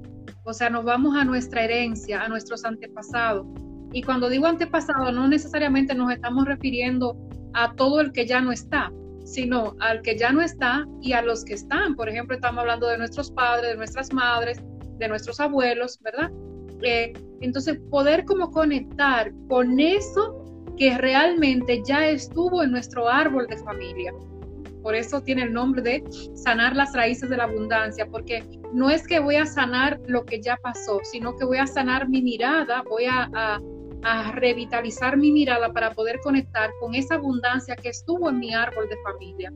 o 0.45 0.52
sea, 0.52 0.71
nos 0.71 0.85
vamos 0.85 1.17
a 1.17 1.25
nuestra 1.25 1.64
herencia, 1.64 2.23
a 2.23 2.28
nuestros 2.28 2.64
antepasados. 2.64 3.49
Y 3.93 4.05
cuando 4.05 4.28
digo 4.28 4.47
antepasado, 4.47 5.11
no 5.11 5.26
necesariamente 5.26 5.93
nos 5.93 6.12
estamos 6.12 6.45
refiriendo 6.45 7.17
a 7.55 7.75
todo 7.75 8.00
el 8.00 8.12
que 8.12 8.28
ya 8.28 8.40
no 8.40 8.52
está, 8.52 8.93
sino 9.25 9.75
al 9.81 10.00
que 10.02 10.17
ya 10.17 10.31
no 10.31 10.40
está 10.40 10.87
y 11.02 11.14
a 11.14 11.23
los 11.23 11.45
que 11.45 11.55
están. 11.55 11.97
Por 11.97 12.09
ejemplo, 12.09 12.37
estamos 12.37 12.61
hablando 12.61 12.87
de 12.87 12.99
nuestros 12.99 13.33
padres, 13.33 13.73
de 13.73 13.76
nuestras 13.76 14.12
madres, 14.12 14.62
de 14.99 15.09
nuestros 15.09 15.40
abuelos, 15.40 15.99
¿verdad? 16.05 16.31
Eh, 16.81 17.12
entonces, 17.40 17.81
poder 17.90 18.25
como 18.25 18.52
conectar 18.52 19.33
con 19.49 19.81
eso 19.81 20.38
que 20.78 20.97
realmente 20.97 21.82
ya 21.85 22.08
estuvo 22.08 22.62
en 22.62 22.70
nuestro 22.70 23.08
árbol 23.08 23.47
de 23.49 23.56
familia. 23.58 24.12
Por 24.82 24.94
eso 24.94 25.20
tiene 25.20 25.42
el 25.42 25.52
nombre 25.52 25.82
de 25.82 26.04
sanar 26.35 26.76
las 26.76 26.94
raíces 26.94 27.28
de 27.28 27.37
la 27.37 27.44
abundancia, 27.44 28.06
porque 28.06 28.44
no 28.73 28.88
es 28.88 29.06
que 29.06 29.18
voy 29.18 29.37
a 29.37 29.44
sanar 29.44 30.00
lo 30.06 30.25
que 30.25 30.40
ya 30.40 30.56
pasó, 30.62 31.00
sino 31.02 31.37
que 31.37 31.44
voy 31.44 31.58
a 31.58 31.66
sanar 31.66 32.08
mi 32.08 32.23
mirada, 32.23 32.82
voy 32.88 33.04
a, 33.06 33.61
revitalizar 34.35 35.16
mi 35.16 35.32
mirada 35.32 35.73
para 35.73 35.90
poder 35.90 36.20
conectar 36.20 36.70
con 36.80 36.94
esa 36.94 37.16
abundancia 37.16 37.75
que 37.75 37.88
estuvo 37.88 38.30
en 38.30 38.38
mi 38.38 38.54
árbol 38.54 38.88
de 38.88 38.97
familia. 39.02 39.52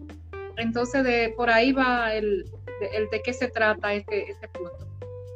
Entonces, 0.57 1.05
de, 1.05 1.33
por 1.37 1.49
ahí 1.49 1.73
va 1.73 2.12
el, 2.12 2.45
de, 2.81 3.23
qué 3.25 3.33
se 3.33 3.47
trata 3.49 3.95
este, 3.95 4.29
este 4.29 4.49
punto. 4.49 4.85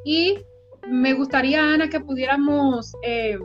Y 0.05 0.41
me 0.89 1.15
gustaría, 1.15 1.73
Ana, 1.73 1.89
que 1.89 2.01
pudiéramos 2.01 2.95
eh, 3.03 3.39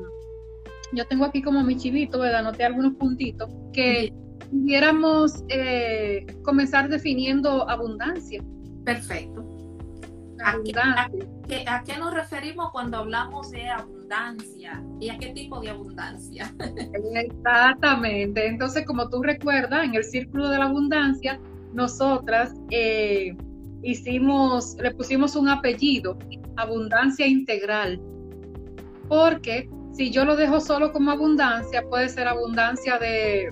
yo 0.93 1.05
tengo 1.07 1.25
aquí 1.25 1.41
como 1.41 1.63
mi 1.63 1.77
chivito, 1.77 2.19
¿verdad? 2.19 2.41
Anoté 2.41 2.63
algunos 2.63 2.93
puntitos, 2.93 3.49
que 3.73 4.13
pudiéramos 4.49 5.43
eh, 5.49 6.25
comenzar 6.43 6.89
definiendo 6.89 7.69
abundancia. 7.69 8.43
Perfecto. 8.83 9.47
¿A 10.43 11.83
qué, 11.85 11.97
nos 11.99 12.13
referimos 12.13 12.71
cuando 12.71 12.97
hablamos 12.97 13.51
de 13.51 13.69
abundancia? 13.69 14.83
¿Y 14.99 15.09
a 15.09 15.17
qué 15.17 15.27
tipo 15.27 15.59
de 15.59 15.69
abundancia? 15.69 16.53
Exactamente. 17.13 18.47
Entonces, 18.47 18.85
como 18.85 19.07
tú 19.09 19.21
recuerdas, 19.21 19.85
en 19.85 19.95
el 19.95 20.03
círculo 20.03 20.49
de 20.49 20.57
la 20.57 20.65
abundancia, 20.65 21.39
nosotras 21.73 22.53
eh, 22.71 23.35
hicimos, 23.83 24.75
le 24.81 24.91
pusimos 24.91 25.35
un 25.35 25.47
apellido, 25.47 26.17
abundancia 26.57 27.27
integral, 27.27 28.01
porque 29.07 29.69
si 29.93 30.09
yo 30.09 30.25
lo 30.25 30.35
dejo 30.35 30.59
solo 30.59 30.91
como 30.91 31.11
abundancia, 31.11 31.83
puede 31.89 32.09
ser 32.09 32.27
abundancia 32.27 32.97
de, 32.97 33.51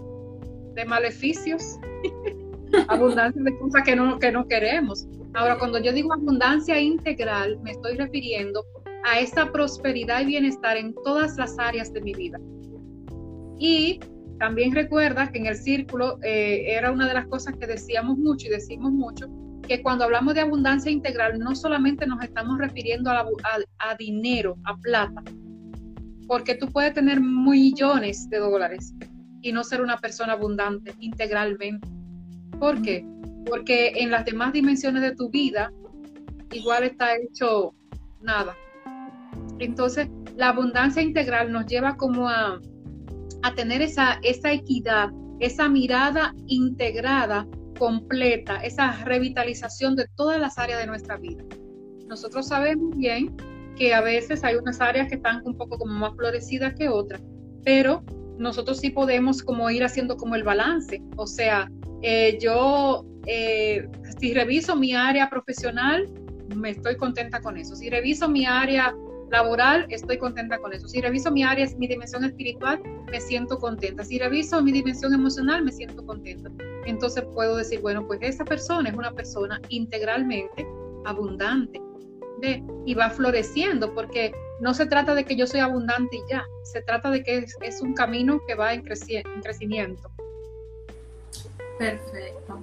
maleficios, 0.88 1.77
abundancia 2.88 3.41
de 3.43 3.58
cosas 3.58 3.84
que 3.84 3.96
no, 3.96 4.17
que 4.17 4.31
no 4.31 4.48
queremos. 4.48 5.05
Ahora, 5.34 5.58
cuando 5.58 5.79
yo 5.79 5.91
digo 5.91 6.13
abundancia 6.13 6.79
integral, 6.79 7.60
me 7.62 7.72
estoy 7.72 7.98
refiriendo 7.98 8.63
a 9.03 9.19
esa 9.19 9.51
prosperidad 9.51 10.22
y 10.22 10.25
bienestar 10.25 10.77
en 10.77 10.93
todas 11.03 11.38
las 11.38 11.60
áreas 11.60 11.91
de 11.91 12.01
mi 12.01 12.13
vida. 12.13 12.39
Y 13.58 14.00
también 14.39 14.74
recuerda 14.74 15.29
que 15.31 15.39
en 15.39 15.48
el 15.48 15.55
círculo 15.58 16.17
eh, 16.24 16.63
era 16.67 16.91
una 16.91 17.08
de 17.08 17.13
las 17.13 17.27
cosas 17.27 17.55
que 17.58 17.67
decíamos 17.67 18.17
mucho 18.17 18.48
y 18.48 18.51
decimos 18.51 18.91
mucho, 18.91 19.27
que 19.67 19.84
cuando 19.84 20.05
hablamos 20.05 20.34
de 20.34 20.41
abundancia 20.41 20.91
integral 20.91 21.38
no 21.38 21.53
solamente 21.55 22.08
nos 22.08 22.24
estamos 22.24 22.58
refiriendo 22.58 23.12
a 23.12 23.96
dinero, 23.96 24.55
a 24.63 24.77
plata, 24.77 25.22
porque 26.29 26.53
tú 26.53 26.71
puedes 26.71 26.93
tener 26.93 27.19
millones 27.19 28.29
de 28.29 28.38
dólares 28.38 28.93
y 29.41 29.51
no 29.51 29.63
ser 29.63 29.81
una 29.81 29.98
persona 29.98 30.33
abundante 30.33 30.93
integralmente. 31.00 31.88
¿Por 32.59 32.83
qué? 32.83 33.03
Porque 33.48 33.93
en 33.95 34.12
las 34.12 34.25
demás 34.25 34.53
dimensiones 34.53 35.01
de 35.01 35.15
tu 35.15 35.31
vida 35.31 35.74
igual 36.51 36.83
está 36.83 37.15
hecho 37.15 37.74
nada. 38.21 38.55
Entonces, 39.57 40.07
la 40.36 40.50
abundancia 40.50 41.01
integral 41.01 41.51
nos 41.51 41.65
lleva 41.65 41.98
como 41.98 42.29
a, 42.29 42.62
a 43.41 43.55
tener 43.55 43.81
esa, 43.81 44.19
esa 44.21 44.51
equidad, 44.51 45.09
esa 45.39 45.67
mirada 45.67 46.36
integrada, 46.45 47.48
completa, 47.79 48.57
esa 48.57 48.91
revitalización 49.03 49.95
de 49.95 50.07
todas 50.15 50.39
las 50.39 50.59
áreas 50.59 50.79
de 50.79 50.86
nuestra 50.86 51.17
vida. 51.17 51.43
Nosotros 52.07 52.50
sabemos 52.50 52.95
bien 52.95 53.36
que 53.79 53.93
a 53.93 54.01
veces 54.01 54.43
hay 54.43 54.57
unas 54.57 54.81
áreas 54.81 55.07
que 55.07 55.15
están 55.15 55.41
un 55.45 55.55
poco 55.55 55.77
como 55.77 55.93
más 55.93 56.13
florecidas 56.15 56.75
que 56.75 56.89
otras, 56.89 57.21
pero 57.63 58.03
nosotros 58.38 58.79
sí 58.79 58.89
podemos 58.89 59.41
como 59.41 59.69
ir 59.69 59.86
haciendo 59.86 60.17
como 60.17 60.36
el 60.36 60.43
balance. 60.43 61.01
O 61.15 61.25
sea, 61.25 61.71
eh, 62.01 62.38
yo 62.41 63.05
eh, 63.25 63.88
si 64.19 64.33
reviso 64.33 64.75
mi 64.75 64.93
área 64.93 65.29
profesional, 65.29 66.07
me 66.55 66.71
estoy 66.71 66.98
contenta 66.98 67.39
con 67.39 67.57
eso. 67.57 67.75
Si 67.75 67.89
reviso 67.89 68.27
mi 68.27 68.45
área 68.45 68.93
laboral, 69.31 69.86
estoy 69.89 70.17
contenta 70.17 70.57
con 70.57 70.74
eso. 70.74 70.88
Si 70.89 71.00
reviso 71.00 71.31
mi 71.31 71.43
área, 71.43 71.65
mi 71.77 71.88
dimensión 71.88 72.25
espiritual, 72.25 72.81
me 73.09 73.21
siento 73.21 73.59
contenta. 73.59 74.03
Si 74.03 74.19
reviso 74.19 74.62
mi 74.62 74.74
dimensión 74.74 75.13
emocional, 75.13 75.63
me 75.63 75.71
siento 75.71 76.05
contenta. 76.05 76.51
Entonces 76.86 77.24
puedo 77.33 77.55
decir, 77.55 77.79
bueno, 77.79 78.05
pues 78.05 78.19
esa 78.24 78.43
persona 78.43 78.89
es 78.89 78.95
una 78.95 79.13
persona 79.13 79.62
integralmente 79.69 80.67
abundante 81.05 81.79
y 82.86 82.93
va 82.93 83.10
floreciendo, 83.10 83.93
porque 83.93 84.34
no 84.60 84.74
se 84.74 84.86
trata 84.86 85.15
de 85.15 85.25
que 85.25 85.36
yo 85.36 85.48
soy 85.48 85.62
abundante 85.62 86.17
y 86.17 86.22
ya, 86.29 86.46
se 86.63 86.81
trata 86.81 87.10
de 87.10 87.24
que 87.24 87.46
es, 87.62 87.81
un 87.81 87.93
camino 87.93 88.41
que 88.48 88.55
va 88.55 88.74
en, 88.74 88.84
crecimiento. 88.84 90.12
Perfecto. 91.77 92.60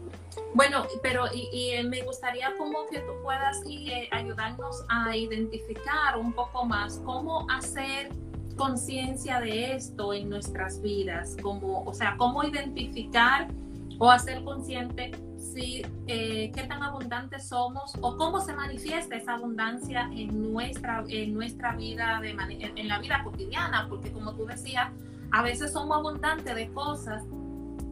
Bueno, 0.52 0.86
pero 1.02 1.24
y, 1.32 1.72
me 1.84 2.02
gustaría 2.02 2.54
como 2.56 2.86
que 2.86 3.00
tú 3.00 3.12
puedas 3.22 3.62
eh, 3.68 4.08
ayudarnos 4.10 4.84
a 4.88 5.16
identificar 5.16 6.18
un 6.18 6.32
poco 6.32 6.64
más 6.64 7.00
cómo 7.04 7.46
hacer 7.50 8.10
conciencia 8.56 9.40
de 9.40 9.74
esto 9.74 10.12
en 10.12 10.30
nuestras 10.30 10.80
vidas, 10.80 11.36
como, 11.42 11.84
o 11.84 11.94
sea, 11.94 12.16
cómo 12.16 12.42
identificar 12.42 13.48
o 13.98 14.10
hacer 14.10 14.42
consciente 14.44 15.12
eh, 15.56 16.52
qué 16.54 16.62
tan 16.64 16.82
abundantes 16.82 17.48
somos 17.48 17.92
o 18.00 18.16
cómo 18.16 18.40
se 18.40 18.52
manifiesta 18.52 19.16
esa 19.16 19.34
abundancia 19.34 20.10
en 20.14 20.52
nuestra, 20.52 21.04
en 21.08 21.34
nuestra 21.34 21.74
vida, 21.74 22.20
de 22.20 22.30
en 22.30 22.88
la 22.88 22.98
vida 22.98 23.22
cotidiana, 23.24 23.86
porque 23.88 24.12
como 24.12 24.34
tú 24.34 24.46
decías, 24.46 24.90
a 25.32 25.42
veces 25.42 25.72
somos 25.72 25.96
abundantes 25.96 26.54
de 26.54 26.68
cosas 26.72 27.24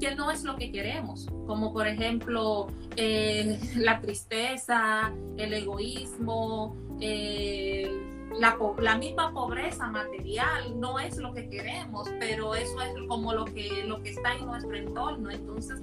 que 0.00 0.14
no 0.14 0.30
es 0.30 0.44
lo 0.44 0.56
que 0.56 0.70
queremos, 0.70 1.26
como 1.46 1.72
por 1.72 1.86
ejemplo 1.86 2.68
eh, 2.96 3.58
la 3.76 4.00
tristeza, 4.00 5.12
el 5.36 5.52
egoísmo, 5.54 6.76
eh, 7.00 8.13
la, 8.38 8.56
la, 8.78 8.96
misma 8.96 9.32
pobreza 9.32 9.86
material 9.88 10.78
no 10.78 10.98
es 10.98 11.16
lo 11.18 11.32
que 11.32 11.48
queremos, 11.48 12.10
pero 12.18 12.54
eso 12.54 12.80
es 12.80 12.90
como 13.08 13.32
lo 13.32 13.44
que, 13.44 13.84
lo 13.86 14.02
que 14.02 14.10
está 14.10 14.34
en 14.34 14.46
nuestro 14.46 14.74
entorno. 14.74 15.30
Entonces, 15.30 15.78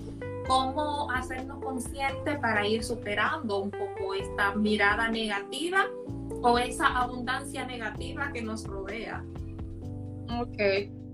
¿cómo 0.48 1.10
hacernos 1.12 1.64
conscientes 1.64 2.38
para 2.40 2.68
ir 2.68 2.84
superando 2.84 3.60
un 3.60 3.72
poco 3.72 4.14
esta 4.14 4.56
mirada 4.56 5.10
negativa 5.10 5.86
o 6.42 6.58
esa 6.58 6.88
abundancia 6.88 7.66
negativa 7.66 8.32
que 8.34 8.42
nos 8.42 8.66
rodea? 8.66 9.24
Ok, 10.40 10.58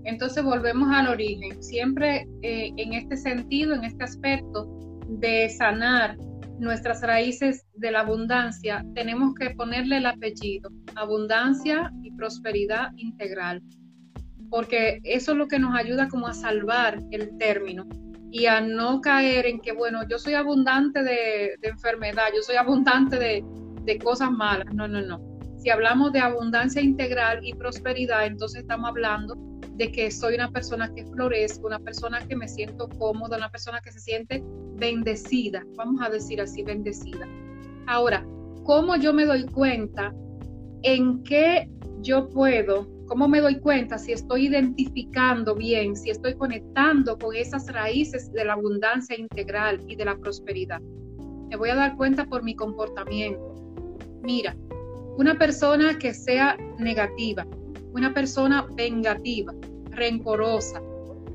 entonces 0.04 0.42
volvemos 0.44 0.88
al 0.92 1.08
origen. 1.08 1.62
Siempre 1.62 2.28
eh, 2.42 2.72
en 2.76 2.94
este 2.94 3.16
sentido, 3.16 3.74
en 3.74 3.84
este 3.84 4.04
aspecto 4.04 4.66
de 5.08 5.48
sanar 5.50 6.16
nuestras 6.58 7.02
raíces 7.02 7.64
de 7.74 7.90
la 7.90 8.00
abundancia, 8.00 8.84
tenemos 8.94 9.34
que 9.34 9.50
ponerle 9.50 9.98
el 9.98 10.06
apellido, 10.06 10.70
abundancia 10.96 11.92
y 12.02 12.10
prosperidad 12.12 12.88
integral, 12.96 13.62
porque 14.50 15.00
eso 15.04 15.32
es 15.32 15.38
lo 15.38 15.48
que 15.48 15.58
nos 15.58 15.74
ayuda 15.74 16.08
como 16.08 16.26
a 16.26 16.34
salvar 16.34 17.00
el 17.10 17.36
término 17.38 17.86
y 18.30 18.46
a 18.46 18.60
no 18.60 19.00
caer 19.00 19.46
en 19.46 19.60
que, 19.60 19.72
bueno, 19.72 20.06
yo 20.08 20.18
soy 20.18 20.34
abundante 20.34 21.02
de, 21.02 21.54
enfermedad, 21.62 22.26
yo 22.34 22.42
soy 22.42 22.56
abundante 22.56 23.18
de, 23.18 23.44
de 23.84 23.98
cosas 23.98 24.30
malas. 24.30 24.66
No, 24.74 24.86
no, 24.86 25.00
no. 25.00 25.20
Si 25.58 25.70
hablamos 25.70 26.12
de 26.12 26.20
abundancia 26.20 26.82
integral 26.82 27.40
y 27.42 27.54
prosperidad, 27.54 28.26
entonces 28.26 28.60
estamos 28.60 28.90
hablando 28.90 29.34
de 29.78 29.92
que 29.92 30.10
soy 30.10 30.34
una 30.34 30.50
persona 30.50 30.92
que 30.92 31.06
florezco, 31.06 31.68
una 31.68 31.78
persona 31.78 32.18
que 32.26 32.34
me 32.34 32.48
siento 32.48 32.88
cómoda, 32.88 33.36
una 33.36 33.50
persona 33.50 33.80
que 33.80 33.92
se 33.92 34.00
siente 34.00 34.42
bendecida, 34.74 35.64
vamos 35.76 36.02
a 36.02 36.10
decir 36.10 36.40
así, 36.40 36.64
bendecida. 36.64 37.26
Ahora, 37.86 38.26
¿cómo 38.64 38.96
yo 38.96 39.14
me 39.14 39.24
doy 39.24 39.46
cuenta 39.46 40.12
en 40.82 41.22
qué 41.22 41.70
yo 42.00 42.28
puedo, 42.28 42.88
cómo 43.06 43.28
me 43.28 43.40
doy 43.40 43.60
cuenta 43.60 43.98
si 43.98 44.12
estoy 44.12 44.48
identificando 44.48 45.54
bien, 45.54 45.94
si 45.94 46.10
estoy 46.10 46.34
conectando 46.34 47.16
con 47.16 47.36
esas 47.36 47.72
raíces 47.72 48.32
de 48.32 48.44
la 48.44 48.54
abundancia 48.54 49.16
integral 49.16 49.80
y 49.86 49.94
de 49.94 50.04
la 50.04 50.16
prosperidad? 50.16 50.80
Me 51.48 51.56
voy 51.56 51.70
a 51.70 51.76
dar 51.76 51.96
cuenta 51.96 52.26
por 52.26 52.42
mi 52.42 52.56
comportamiento. 52.56 53.54
Mira, 54.22 54.56
una 55.16 55.38
persona 55.38 55.96
que 55.98 56.12
sea 56.12 56.56
negativa, 56.78 57.46
una 57.92 58.12
persona 58.12 58.66
vengativa, 58.74 59.52
rencorosa, 59.98 60.80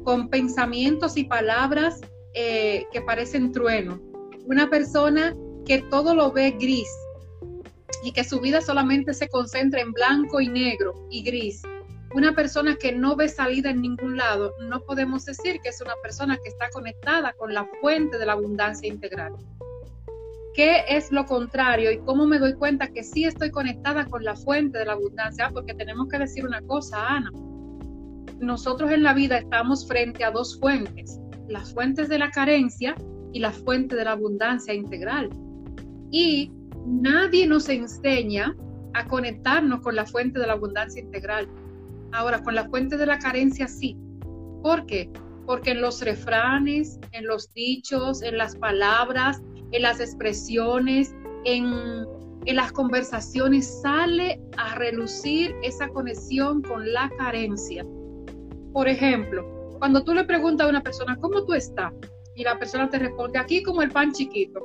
con 0.03 0.29
pensamientos 0.29 1.17
y 1.17 1.25
palabras 1.25 2.01
eh, 2.33 2.85
que 2.91 3.01
parecen 3.01 3.51
trueno, 3.51 4.01
una 4.45 4.69
persona 4.69 5.35
que 5.65 5.81
todo 5.83 6.15
lo 6.15 6.31
ve 6.31 6.51
gris 6.51 6.89
y 8.03 8.11
que 8.11 8.23
su 8.23 8.39
vida 8.39 8.61
solamente 8.61 9.13
se 9.13 9.29
concentra 9.29 9.81
en 9.81 9.93
blanco 9.93 10.41
y 10.41 10.49
negro 10.49 11.07
y 11.09 11.23
gris, 11.23 11.61
una 12.13 12.33
persona 12.33 12.75
que 12.75 12.91
no 12.91 13.15
ve 13.15 13.29
salida 13.29 13.69
en 13.69 13.81
ningún 13.81 14.17
lado, 14.17 14.53
no 14.61 14.81
podemos 14.81 15.25
decir 15.25 15.59
que 15.61 15.69
es 15.69 15.81
una 15.81 15.95
persona 16.01 16.37
que 16.43 16.49
está 16.49 16.69
conectada 16.69 17.33
con 17.33 17.53
la 17.53 17.65
fuente 17.81 18.17
de 18.17 18.25
la 18.25 18.33
abundancia 18.33 18.87
integral. 18.87 19.33
¿Qué 20.53 20.83
es 20.87 21.11
lo 21.11 21.25
contrario 21.25 21.91
y 21.91 21.97
cómo 21.99 22.27
me 22.27 22.37
doy 22.37 22.53
cuenta 22.53 22.89
que 22.89 23.03
sí 23.03 23.25
estoy 23.25 23.49
conectada 23.49 24.05
con 24.05 24.23
la 24.23 24.35
fuente 24.35 24.77
de 24.77 24.85
la 24.85 24.93
abundancia? 24.93 25.49
Porque 25.51 25.73
tenemos 25.73 26.07
que 26.09 26.19
decir 26.19 26.45
una 26.45 26.61
cosa, 26.61 27.07
Ana. 27.07 27.31
Nosotros 28.43 28.91
en 28.91 29.03
la 29.03 29.13
vida 29.13 29.37
estamos 29.37 29.87
frente 29.87 30.23
a 30.25 30.31
dos 30.31 30.59
fuentes, 30.59 31.17
las 31.47 31.73
fuentes 31.73 32.09
de 32.09 32.19
la 32.19 32.29
carencia 32.29 32.93
y 33.31 33.39
la 33.39 33.51
fuente 33.51 33.95
de 33.95 34.03
la 34.03 34.11
abundancia 34.11 34.73
integral. 34.73 35.29
Y 36.11 36.51
nadie 36.85 37.47
nos 37.47 37.69
enseña 37.69 38.55
a 38.93 39.05
conectarnos 39.07 39.79
con 39.79 39.95
la 39.95 40.05
fuente 40.05 40.39
de 40.39 40.47
la 40.47 40.53
abundancia 40.53 41.01
integral. 41.01 41.47
Ahora, 42.11 42.43
con 42.43 42.53
la 42.53 42.67
fuente 42.67 42.97
de 42.97 43.05
la 43.05 43.17
carencia 43.17 43.67
sí. 43.67 43.97
¿Por 44.61 44.85
qué? 44.85 45.09
Porque 45.45 45.71
en 45.71 45.81
los 45.81 46.01
refranes, 46.01 46.99
en 47.13 47.25
los 47.25 47.51
dichos, 47.53 48.21
en 48.21 48.37
las 48.37 48.57
palabras, 48.57 49.41
en 49.71 49.81
las 49.81 50.01
expresiones, 50.01 51.15
en, 51.45 52.05
las 52.45 52.73
conversaciones, 52.73 53.81
sale 53.81 54.41
a 54.57 54.75
relucir 54.75 55.55
esa 55.63 55.87
conexión 55.87 56.61
con 56.61 56.91
la 56.91 57.09
carencia. 57.17 57.85
Por 58.73 58.87
ejemplo, 58.87 59.45
cuando 59.79 60.03
tú 60.03 60.13
le 60.13 60.23
preguntas 60.25 60.67
a 60.67 60.69
una 60.69 60.81
persona, 60.81 61.17
¿cómo 61.17 61.45
tú 61.45 61.53
estás? 61.53 61.93
Y 62.35 62.43
la 62.43 62.57
persona 62.57 62.89
te 62.89 62.99
responde, 62.99 63.39
aquí 63.39 63.63
como 63.63 63.81
el 63.81 63.91
pan 63.91 64.11
chiquito. 64.11 64.59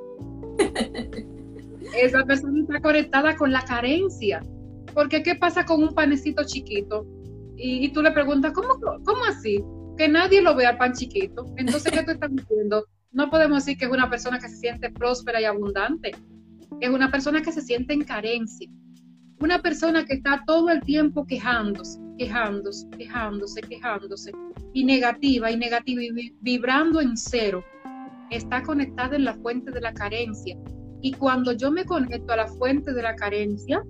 Esa 1.94 2.24
persona 2.24 2.60
está 2.60 2.80
conectada 2.80 3.36
con 3.36 3.52
la 3.52 3.62
carencia. 3.62 4.42
Porque 4.94 5.22
¿qué 5.22 5.34
pasa 5.34 5.64
con 5.64 5.82
un 5.82 5.94
panecito 5.94 6.42
chiquito? 6.44 7.06
Y, 7.56 7.88
tú 7.92 8.02
le 8.02 8.12
preguntas, 8.12 8.52
¿cómo, 8.52 8.68
¿cómo 9.04 9.24
así? 9.24 9.62
Que 9.96 10.08
nadie 10.08 10.40
lo 10.40 10.54
vea 10.54 10.70
al 10.70 10.78
pan 10.78 10.92
chiquito. 10.92 11.46
Entonces, 11.56 11.92
¿qué 11.92 12.02
tú 12.02 12.12
estás 12.12 12.30
diciendo? 12.34 12.84
no 13.10 13.30
podemos 13.30 13.64
decir 13.64 13.78
que 13.78 13.86
es 13.86 13.90
una 13.90 14.10
persona 14.10 14.38
que 14.38 14.48
se 14.48 14.56
siente 14.56 14.90
próspera 14.90 15.40
y 15.40 15.44
abundante. 15.44 16.12
Es 16.80 16.90
una 16.90 17.10
persona 17.10 17.42
que 17.42 17.52
se 17.52 17.62
siente 17.62 17.94
en 17.94 18.04
carencia. 18.04 18.68
Una 19.40 19.60
persona 19.60 20.04
que 20.04 20.14
está 20.14 20.42
todo 20.46 20.68
el 20.70 20.80
tiempo 20.82 21.26
quejándose, 21.26 22.00
quejándose, 22.18 22.88
quejándose, 22.90 23.60
quejándose, 23.62 24.32
y 24.74 24.84
negativa, 24.84 25.50
y 25.50 25.56
negativa, 25.56 26.02
y 26.02 26.34
vibrando 26.40 27.00
en 27.00 27.16
cero, 27.16 27.64
está 28.30 28.62
conectada 28.62 29.16
en 29.16 29.24
la 29.24 29.34
fuente 29.34 29.70
de 29.70 29.80
la 29.80 29.94
carencia. 29.94 30.56
Y 31.00 31.12
cuando 31.12 31.52
yo 31.52 31.70
me 31.70 31.84
conecto 31.84 32.32
a 32.32 32.36
la 32.36 32.46
fuente 32.46 32.92
de 32.92 33.02
la 33.02 33.14
carencia, 33.14 33.82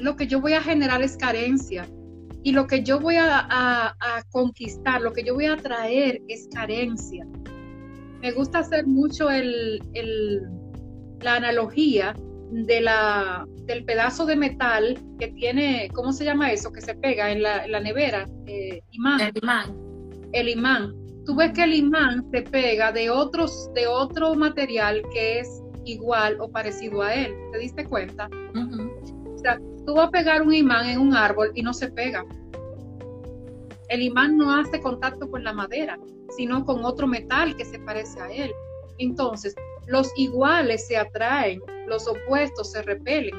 lo 0.00 0.16
que 0.16 0.26
yo 0.26 0.40
voy 0.40 0.54
a 0.54 0.62
generar 0.62 1.02
es 1.02 1.16
carencia. 1.16 1.86
Y 2.42 2.52
lo 2.52 2.66
que 2.66 2.82
yo 2.82 3.00
voy 3.00 3.16
a, 3.18 3.96
conquistar, 4.30 5.00
lo 5.00 5.12
que 5.12 5.24
yo 5.24 5.34
voy 5.34 5.46
a 5.46 5.56
traer 5.56 6.22
es 6.28 6.48
carencia 6.54 7.26
me 8.26 8.32
gusta 8.32 8.60
hacer 8.60 8.86
mucho 8.86 9.30
el, 9.30 9.80
la 11.20 11.36
analogía 11.36 12.14
de 12.50 12.80
la, 12.80 13.46
del 13.64 13.84
pedazo 13.84 14.26
de 14.26 14.36
metal 14.36 14.98
que 15.18 15.28
tiene, 15.28 15.88
¿cómo 15.94 16.12
se 16.12 16.24
llama 16.24 16.52
eso? 16.52 16.72
Que 16.72 16.80
se 16.80 16.94
pega 16.94 17.30
en 17.30 17.42
la, 17.42 17.80
nevera, 17.80 18.26
eh, 18.46 18.80
imán. 18.92 19.20
El 19.20 19.32
imán. 19.42 19.76
El 20.32 20.48
imán. 20.48 20.94
Tú 21.24 21.34
ves 21.34 21.52
que 21.52 21.64
el 21.64 21.74
imán 21.74 22.24
se 22.30 22.42
pega 22.42 22.92
de, 22.92 23.10
otros, 23.10 23.70
de 23.74 23.86
otro 23.86 24.34
material 24.34 25.02
que 25.12 25.40
es 25.40 25.62
igual 25.84 26.36
o 26.40 26.50
parecido 26.50 27.02
a 27.02 27.14
él. 27.14 27.34
¿Te 27.52 27.58
diste 27.58 27.84
cuenta? 27.84 28.28
O 28.54 29.38
sea, 29.38 29.58
tú 29.84 29.94
vas 29.94 30.08
a 30.08 30.10
pegar 30.10 30.42
un 30.42 30.54
imán 30.54 30.88
en 30.88 31.00
un 31.00 31.14
árbol 31.14 31.50
y 31.54 31.62
no 31.62 31.72
se 31.72 31.90
pega. 31.90 32.24
El 33.88 34.02
imán 34.02 34.36
no 34.36 34.54
hace 34.54 34.80
contacto 34.80 35.30
con 35.30 35.44
la 35.44 35.52
madera 35.52 35.98
sino 36.30 36.64
con 36.64 36.84
otro 36.84 37.06
metal 37.06 37.56
que 37.56 37.64
se 37.64 37.78
parece 37.80 38.20
a 38.20 38.30
él. 38.30 38.52
Entonces, 38.98 39.54
los 39.86 40.12
iguales 40.16 40.86
se 40.86 40.96
atraen, 40.96 41.62
los 41.86 42.06
opuestos 42.06 42.72
se 42.72 42.82
repelen. 42.82 43.34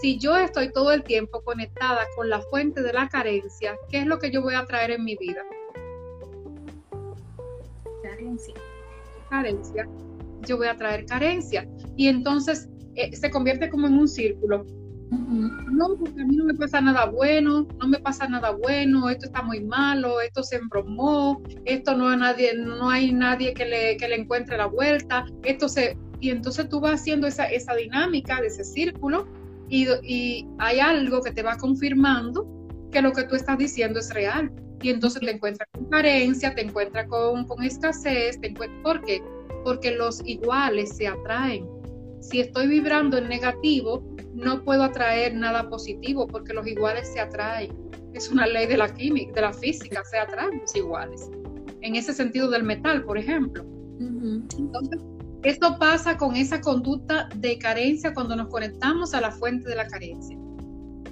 Si 0.00 0.18
yo 0.18 0.36
estoy 0.36 0.70
todo 0.72 0.92
el 0.92 1.02
tiempo 1.02 1.40
conectada 1.42 2.06
con 2.14 2.28
la 2.28 2.40
fuente 2.42 2.82
de 2.82 2.92
la 2.92 3.08
carencia, 3.08 3.76
¿qué 3.90 4.00
es 4.00 4.06
lo 4.06 4.18
que 4.18 4.30
yo 4.30 4.42
voy 4.42 4.54
a 4.54 4.64
traer 4.66 4.90
en 4.90 5.04
mi 5.04 5.16
vida? 5.16 5.42
Carencia. 8.02 8.54
Carencia. 9.30 9.88
Yo 10.42 10.58
voy 10.58 10.66
a 10.66 10.76
traer 10.76 11.06
carencia. 11.06 11.66
Y 11.96 12.08
entonces 12.08 12.68
eh, 12.94 13.14
se 13.16 13.30
convierte 13.30 13.70
como 13.70 13.86
en 13.86 13.94
un 13.94 14.08
círculo. 14.08 14.66
No, 15.10 15.96
porque 15.96 16.20
a 16.20 16.24
mí 16.24 16.36
no 16.36 16.44
me 16.44 16.54
pasa 16.54 16.80
nada 16.80 17.06
bueno, 17.06 17.66
no 17.78 17.88
me 17.88 17.98
pasa 17.98 18.28
nada 18.28 18.50
bueno, 18.50 19.08
esto 19.08 19.26
está 19.26 19.42
muy 19.42 19.62
malo, 19.62 20.20
esto 20.20 20.42
se 20.42 20.56
embromó, 20.56 21.40
esto 21.64 21.96
no 21.96 22.08
hay 22.08 22.16
nadie, 22.16 22.54
no 22.56 22.90
hay 22.90 23.12
nadie 23.12 23.54
que 23.54 23.66
le, 23.66 23.96
que 23.96 24.08
le 24.08 24.16
encuentre 24.16 24.56
la 24.56 24.66
vuelta, 24.66 25.24
esto 25.44 25.68
se, 25.68 25.96
y 26.20 26.30
entonces 26.30 26.68
tú 26.68 26.80
vas 26.80 27.00
haciendo 27.00 27.26
esa, 27.26 27.46
esa 27.46 27.74
dinámica 27.74 28.40
de 28.40 28.48
ese 28.48 28.64
círculo 28.64 29.28
y, 29.68 29.86
y 30.02 30.48
hay 30.58 30.80
algo 30.80 31.20
que 31.22 31.30
te 31.30 31.42
va 31.42 31.56
confirmando 31.56 32.46
que 32.90 33.02
lo 33.02 33.12
que 33.12 33.24
tú 33.24 33.36
estás 33.36 33.58
diciendo 33.58 34.00
es 34.00 34.12
real. 34.12 34.50
Y 34.82 34.90
entonces 34.90 35.20
te 35.20 35.30
encuentras 35.30 35.68
con 35.72 35.86
carencia, 35.86 36.54
te 36.54 36.62
encuentras 36.62 37.06
con, 37.08 37.46
con 37.46 37.62
escasez, 37.62 38.40
te 38.40 38.48
encuentras, 38.48 38.82
¿por 38.82 39.02
qué? 39.02 39.22
Porque 39.64 39.92
los 39.92 40.22
iguales 40.24 40.96
se 40.96 41.08
atraen. 41.08 41.66
Si 42.20 42.40
estoy 42.40 42.66
vibrando 42.66 43.18
en 43.18 43.28
negativo, 43.28 44.02
no 44.34 44.64
puedo 44.64 44.82
atraer 44.82 45.34
nada 45.34 45.68
positivo 45.68 46.26
porque 46.26 46.52
los 46.52 46.66
iguales 46.66 47.12
se 47.12 47.20
atraen. 47.20 47.72
Es 48.14 48.30
una 48.30 48.46
ley 48.46 48.66
de 48.66 48.76
la 48.76 48.92
química, 48.92 49.32
de 49.32 49.40
la 49.42 49.52
física, 49.52 50.02
se 50.04 50.18
atraen 50.18 50.60
los 50.60 50.74
iguales. 50.74 51.30
En 51.82 51.94
ese 51.94 52.12
sentido 52.12 52.50
del 52.50 52.64
metal, 52.64 53.04
por 53.04 53.18
ejemplo. 53.18 53.64
Entonces, 54.00 55.00
esto 55.42 55.78
pasa 55.78 56.16
con 56.16 56.34
esa 56.34 56.60
conducta 56.60 57.28
de 57.36 57.58
carencia 57.58 58.12
cuando 58.12 58.34
nos 58.34 58.48
conectamos 58.48 59.14
a 59.14 59.20
la 59.20 59.30
fuente 59.30 59.68
de 59.68 59.76
la 59.76 59.86
carencia. 59.86 60.36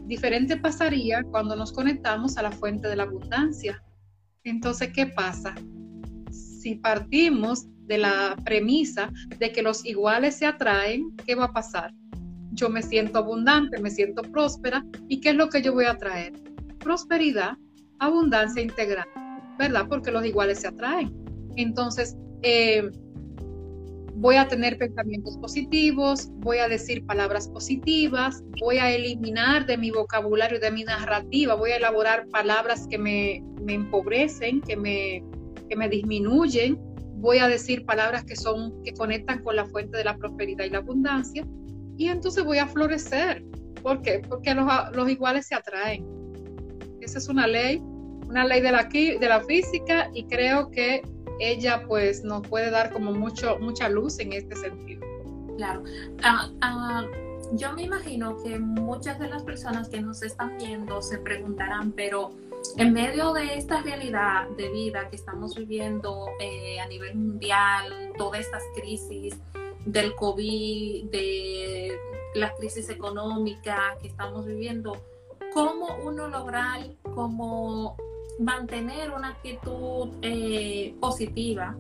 Diferente 0.07 0.57
pasaría 0.57 1.23
cuando 1.25 1.55
nos 1.55 1.73
conectamos 1.73 2.37
a 2.37 2.43
la 2.43 2.51
fuente 2.51 2.89
de 2.89 2.97
la 2.97 3.05
abundancia. 3.05 3.83
Entonces, 4.43 4.91
¿qué 4.93 5.07
pasa? 5.07 5.55
Si 6.65 6.77
partimos 6.77 7.67
de 7.87 7.99
la 7.99 8.37
premisa 8.43 9.13
de 9.39 9.53
que 9.53 9.61
los 9.61 9.85
iguales 9.85 10.37
se 10.37 10.47
atraen, 10.47 11.15
¿qué 11.27 11.35
va 11.35 11.45
a 11.45 11.53
pasar? 11.53 11.93
yo 12.55 12.71
me 12.71 12.83
siento 12.83 13.19
abundante, 13.19 13.79
me 13.81 13.91
siento 13.91 14.23
próspera. 14.23 14.83
¿Y 15.09 15.21
qué 15.21 15.31
es 15.31 15.35
lo 15.35 15.51
que 15.51 15.61
yo 15.61 15.75
voy 15.75 15.85
a 15.85 15.99
traer? 15.99 16.33
Prosperidad, 16.79 17.59
abundancia 17.99 18.63
integral, 18.63 19.09
¿verdad? 19.59 19.87
Porque 19.91 20.11
los 20.11 20.25
iguales 20.25 20.61
se 20.61 20.69
atraen. 20.69 21.13
Entonces, 21.57 22.17
eh, 22.41 22.91
voy 24.15 24.37
a 24.37 24.49
tener 24.49 24.79
pensamientos 24.79 25.37
positivos, 25.37 26.31
voy 26.37 26.59
a 26.59 26.69
decir 26.69 27.05
palabras 27.05 27.49
positivas, 27.49 28.43
voy 28.61 28.79
a 28.79 28.91
eliminar 28.91 29.67
de 29.67 29.77
mi 29.77 29.91
vocabulario, 29.91 30.61
de 30.61 30.71
mi 30.71 30.85
narrativa, 30.85 31.55
voy 31.55 31.73
a 31.73 31.77
elaborar 31.77 32.27
palabras 32.29 32.87
que 32.89 32.97
me, 32.97 33.43
me 33.61 33.75
empobrecen, 33.75 34.63
que 34.63 34.77
me, 34.77 35.23
que 35.69 35.77
me 35.77 35.89
disminuyen, 35.89 36.79
voy 37.17 37.39
a 37.39 37.49
decir 37.49 37.85
palabras 37.85 38.25
que 38.25 38.37
son, 38.37 38.83
que 38.83 38.93
conectan 38.93 39.43
con 39.43 39.57
la 39.57 39.65
fuente 39.67 39.97
de 39.97 40.05
la 40.05 40.17
prosperidad 40.17 40.65
y 40.65 40.71
la 40.71 40.79
abundancia, 40.79 41.47
y 41.97 42.09
entonces 42.09 42.45
voy 42.45 42.59
a 42.59 42.67
florecer. 42.67 43.45
¿Por 43.83 44.03
qué? 44.03 44.23
Porque 44.29 44.55
los, 44.55 44.67
los 44.93 45.09
iguales 45.09 45.47
se 45.47 45.55
atraen. 45.55 46.07
Esa 47.01 47.19
es 47.19 47.29
una 47.29 47.47
ley, 47.47 47.79
una 48.29 48.45
ley 48.45 48.61
de 48.61 48.73
la, 48.73 48.85
de 48.85 49.27
la 49.29 49.41
física, 49.41 50.11
y 50.15 50.25
creo 50.25 50.71
que 50.71 51.03
ella 51.41 51.85
pues 51.87 52.25
nos 52.25 52.47
puede 52.47 52.71
dar 52.71 52.93
como 52.93 53.13
mucho, 53.13 53.59
mucha 53.59 53.89
luz 53.89 54.19
en 54.19 54.33
este 54.33 54.57
sentido. 54.57 55.03
Claro. 55.57 55.83
Ah, 56.23 56.51
ah, 56.61 57.07
yo 57.53 57.73
me 57.75 57.83
imagino 57.83 58.37
que 58.43 58.59
muchas 58.59 59.19
de 59.19 59.29
las 59.29 59.43
personas 59.43 59.89
que 59.89 60.01
nos 60.01 60.23
están 60.23 60.57
viendo 60.59 61.01
se 61.03 61.19
preguntarán, 61.19 61.93
pero 61.93 62.31
en 62.77 62.93
medio 62.93 63.33
de 63.33 63.55
esta 63.57 63.83
realidad 63.83 64.49
de 64.57 64.69
vida 64.71 65.09
que 65.09 65.17
estamos 65.17 65.55
viviendo 65.57 66.27
eh, 66.41 66.81
a 66.81 66.87
nivel 66.87 67.15
mundial, 67.15 68.13
todas 68.19 68.41
estas 68.41 68.63
crisis 68.75 69.37
del 69.85 70.15
COVID, 70.15 71.11
de 71.11 71.93
la 72.35 72.55
crisis 72.55 72.89
económica 72.89 73.97
que 74.01 74.09
estamos 74.09 74.47
viviendo, 74.47 74.97
¿cómo 75.53 75.97
uno 76.05 76.29
lograr 76.29 76.81
como 77.15 77.97
mantener 78.39 79.11
una 79.11 79.29
actitud 79.29 80.09
eh, 80.23 80.95
positiva 81.01 81.77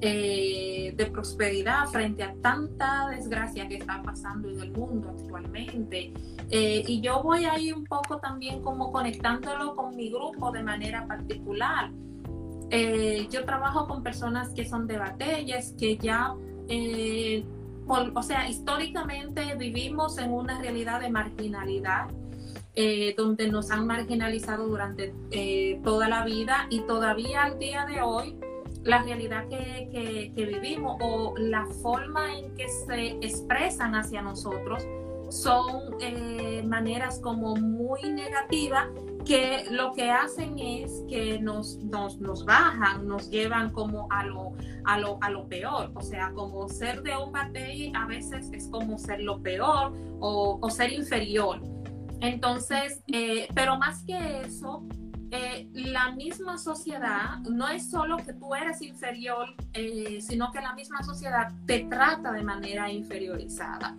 eh, 0.00 0.92
de 0.96 1.06
prosperidad 1.06 1.86
frente 1.86 2.22
a 2.22 2.34
tanta 2.42 3.08
desgracia 3.10 3.68
que 3.68 3.76
está 3.76 4.02
pasando 4.02 4.48
en 4.48 4.60
el 4.60 4.70
mundo 4.72 5.10
actualmente. 5.10 6.12
Eh, 6.50 6.84
y 6.86 7.00
yo 7.00 7.22
voy 7.22 7.44
ahí 7.44 7.72
un 7.72 7.84
poco 7.84 8.18
también 8.18 8.62
como 8.62 8.92
conectándolo 8.92 9.74
con 9.74 9.96
mi 9.96 10.10
grupo 10.10 10.52
de 10.52 10.62
manera 10.62 11.06
particular. 11.06 11.90
yo 13.30 13.44
trabajo 13.44 13.86
con 13.86 14.02
personas 14.02 14.52
que 14.54 14.64
son 14.64 14.86
de 14.86 14.98
batallas, 14.98 15.74
que 15.78 15.96
ya, 15.96 16.34
o 17.88 18.22
sea, 18.22 18.48
históricamente 18.48 19.54
vivimos 19.56 20.18
en 20.18 20.32
una 20.32 20.60
realidad 20.60 21.00
de 21.00 21.10
marginalidad 21.10 22.08
eh, 22.78 23.14
donde 23.16 23.48
nos 23.48 23.70
han 23.70 23.86
marginalizado 23.86 24.68
durante 24.68 25.14
eh, 25.30 25.80
toda 25.82 26.10
la 26.10 26.26
vida 26.26 26.66
y 26.68 26.80
todavía 26.80 27.44
al 27.44 27.58
día 27.58 27.86
de 27.86 28.02
hoy 28.02 28.36
la 28.86 29.02
realidad 29.02 29.48
que, 29.48 30.32
vivimos 30.34 30.96
o 31.00 31.34
la 31.36 31.66
forma 31.82 32.38
en 32.38 32.54
que 32.54 32.68
se 32.68 33.08
expresan 33.20 33.94
hacia 33.94 34.22
nosotros 34.22 34.86
son 35.28 35.96
eh, 36.00 36.62
maneras 36.64 37.18
como 37.18 37.56
muy 37.56 38.00
negativas 38.10 38.86
que 39.24 39.66
lo 39.70 39.92
que 39.92 40.08
hacen 40.08 40.56
es 40.56 41.02
que 41.08 41.40
nos, 41.40 41.78
nos, 41.78 42.44
bajan, 42.44 43.08
nos 43.08 43.28
llevan 43.28 43.70
como 43.70 44.06
a 44.10 44.24
lo, 44.24 44.52
a, 44.84 44.98
lo, 45.00 45.18
a 45.20 45.30
lo 45.30 45.48
peor. 45.48 45.90
O 45.96 46.00
sea, 46.00 46.30
como 46.32 46.68
ser 46.68 47.02
de 47.02 47.16
un 47.16 47.32
batey 47.32 47.92
a 47.92 48.06
veces 48.06 48.52
es 48.52 48.68
como 48.68 48.98
ser 48.98 49.20
lo 49.20 49.42
peor 49.42 49.92
o, 50.20 50.60
o 50.62 50.70
ser 50.70 50.92
inferior. 50.92 51.60
Entonces, 52.20 53.02
eh, 53.12 53.48
pero 53.52 53.76
más 53.78 54.04
que 54.04 54.42
eso, 54.42 54.84
eh, 55.36 55.68
la 55.72 56.12
misma 56.12 56.58
sociedad 56.58 57.38
no 57.50 57.68
es 57.68 57.90
solo 57.90 58.16
que 58.18 58.32
tú 58.32 58.54
eres 58.54 58.80
inferior, 58.82 59.54
eh, 59.72 60.20
sino 60.20 60.50
que 60.50 60.60
la 60.60 60.74
misma 60.74 61.02
sociedad 61.02 61.52
te 61.66 61.80
trata 61.84 62.32
de 62.32 62.42
manera 62.42 62.90
inferiorizada. 62.90 63.96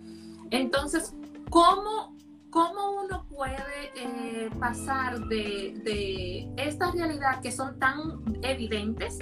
Entonces, 0.50 1.14
¿cómo, 1.50 2.16
cómo 2.50 3.02
uno 3.04 3.26
puede 3.28 4.50
pasar 4.58 5.20
de, 5.28 5.80
de 5.84 6.52
esta 6.56 6.90
realidad 6.90 7.40
que 7.40 7.52
son 7.52 7.78
tan 7.78 8.22
evidentes? 8.42 9.18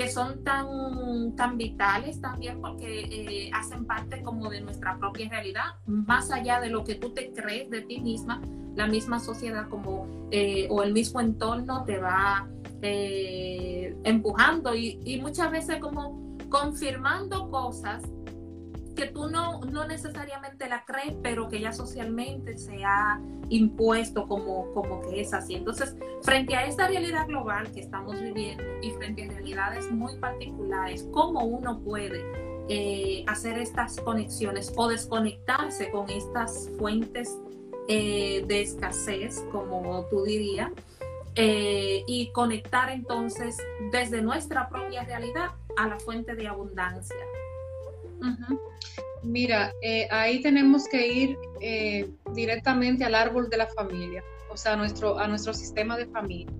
Que 0.00 0.08
son 0.08 0.42
tan, 0.44 1.36
tan 1.36 1.58
vitales 1.58 2.22
también 2.22 2.58
porque 2.62 3.00
eh, 3.00 3.50
hacen 3.52 3.84
parte 3.84 4.22
como 4.22 4.48
de 4.48 4.62
nuestra 4.62 4.96
propia 4.96 5.28
realidad, 5.28 5.74
más 5.84 6.30
allá 6.30 6.58
de 6.58 6.70
lo 6.70 6.84
que 6.84 6.94
tú 6.94 7.10
te 7.10 7.34
crees 7.34 7.68
de 7.68 7.82
ti 7.82 8.00
misma, 8.00 8.40
la 8.76 8.86
misma 8.86 9.20
sociedad 9.20 9.68
como 9.68 10.06
eh, 10.30 10.68
o 10.70 10.82
el 10.82 10.94
mismo 10.94 11.20
entorno 11.20 11.84
te 11.84 11.98
va 11.98 12.48
eh, 12.80 13.94
empujando 14.04 14.74
y, 14.74 14.98
y 15.04 15.20
muchas 15.20 15.50
veces 15.50 15.76
como 15.80 16.38
confirmando 16.48 17.50
cosas 17.50 18.02
que 19.00 19.06
tú 19.06 19.30
no, 19.30 19.60
no 19.60 19.86
necesariamente 19.86 20.68
la 20.68 20.84
crees, 20.84 21.14
pero 21.22 21.48
que 21.48 21.58
ya 21.58 21.72
socialmente 21.72 22.58
se 22.58 22.84
ha 22.84 23.18
impuesto 23.48 24.28
como, 24.28 24.74
como 24.74 25.00
que 25.00 25.22
es 25.22 25.32
así. 25.32 25.54
Entonces, 25.54 25.96
frente 26.20 26.54
a 26.54 26.66
esta 26.66 26.86
realidad 26.86 27.26
global 27.26 27.72
que 27.72 27.80
estamos 27.80 28.20
viviendo 28.20 28.62
y 28.82 28.90
frente 28.90 29.24
a 29.24 29.28
realidades 29.28 29.90
muy 29.90 30.16
particulares, 30.16 31.08
¿cómo 31.12 31.44
uno 31.44 31.80
puede 31.80 32.22
eh, 32.68 33.24
hacer 33.26 33.56
estas 33.58 33.98
conexiones 34.00 34.70
o 34.76 34.86
desconectarse 34.86 35.90
con 35.90 36.10
estas 36.10 36.68
fuentes 36.76 37.34
eh, 37.88 38.44
de 38.46 38.60
escasez, 38.60 39.42
como 39.50 40.04
tú 40.10 40.24
dirías? 40.24 40.70
Eh, 41.36 42.04
y 42.06 42.32
conectar 42.32 42.90
entonces 42.90 43.56
desde 43.92 44.20
nuestra 44.20 44.68
propia 44.68 45.04
realidad 45.04 45.52
a 45.78 45.88
la 45.88 45.98
fuente 45.98 46.34
de 46.34 46.48
abundancia. 46.48 47.16
Mira, 49.22 49.72
eh, 49.82 50.08
ahí 50.10 50.40
tenemos 50.40 50.88
que 50.88 51.06
ir 51.06 51.36
eh, 51.60 52.10
directamente 52.34 53.04
al 53.04 53.14
árbol 53.14 53.50
de 53.50 53.58
la 53.58 53.66
familia, 53.66 54.22
o 54.50 54.56
sea, 54.56 54.72
a 54.72 54.76
nuestro, 54.76 55.18
a 55.18 55.28
nuestro 55.28 55.52
sistema 55.52 55.96
de 55.96 56.06
familia. 56.06 56.52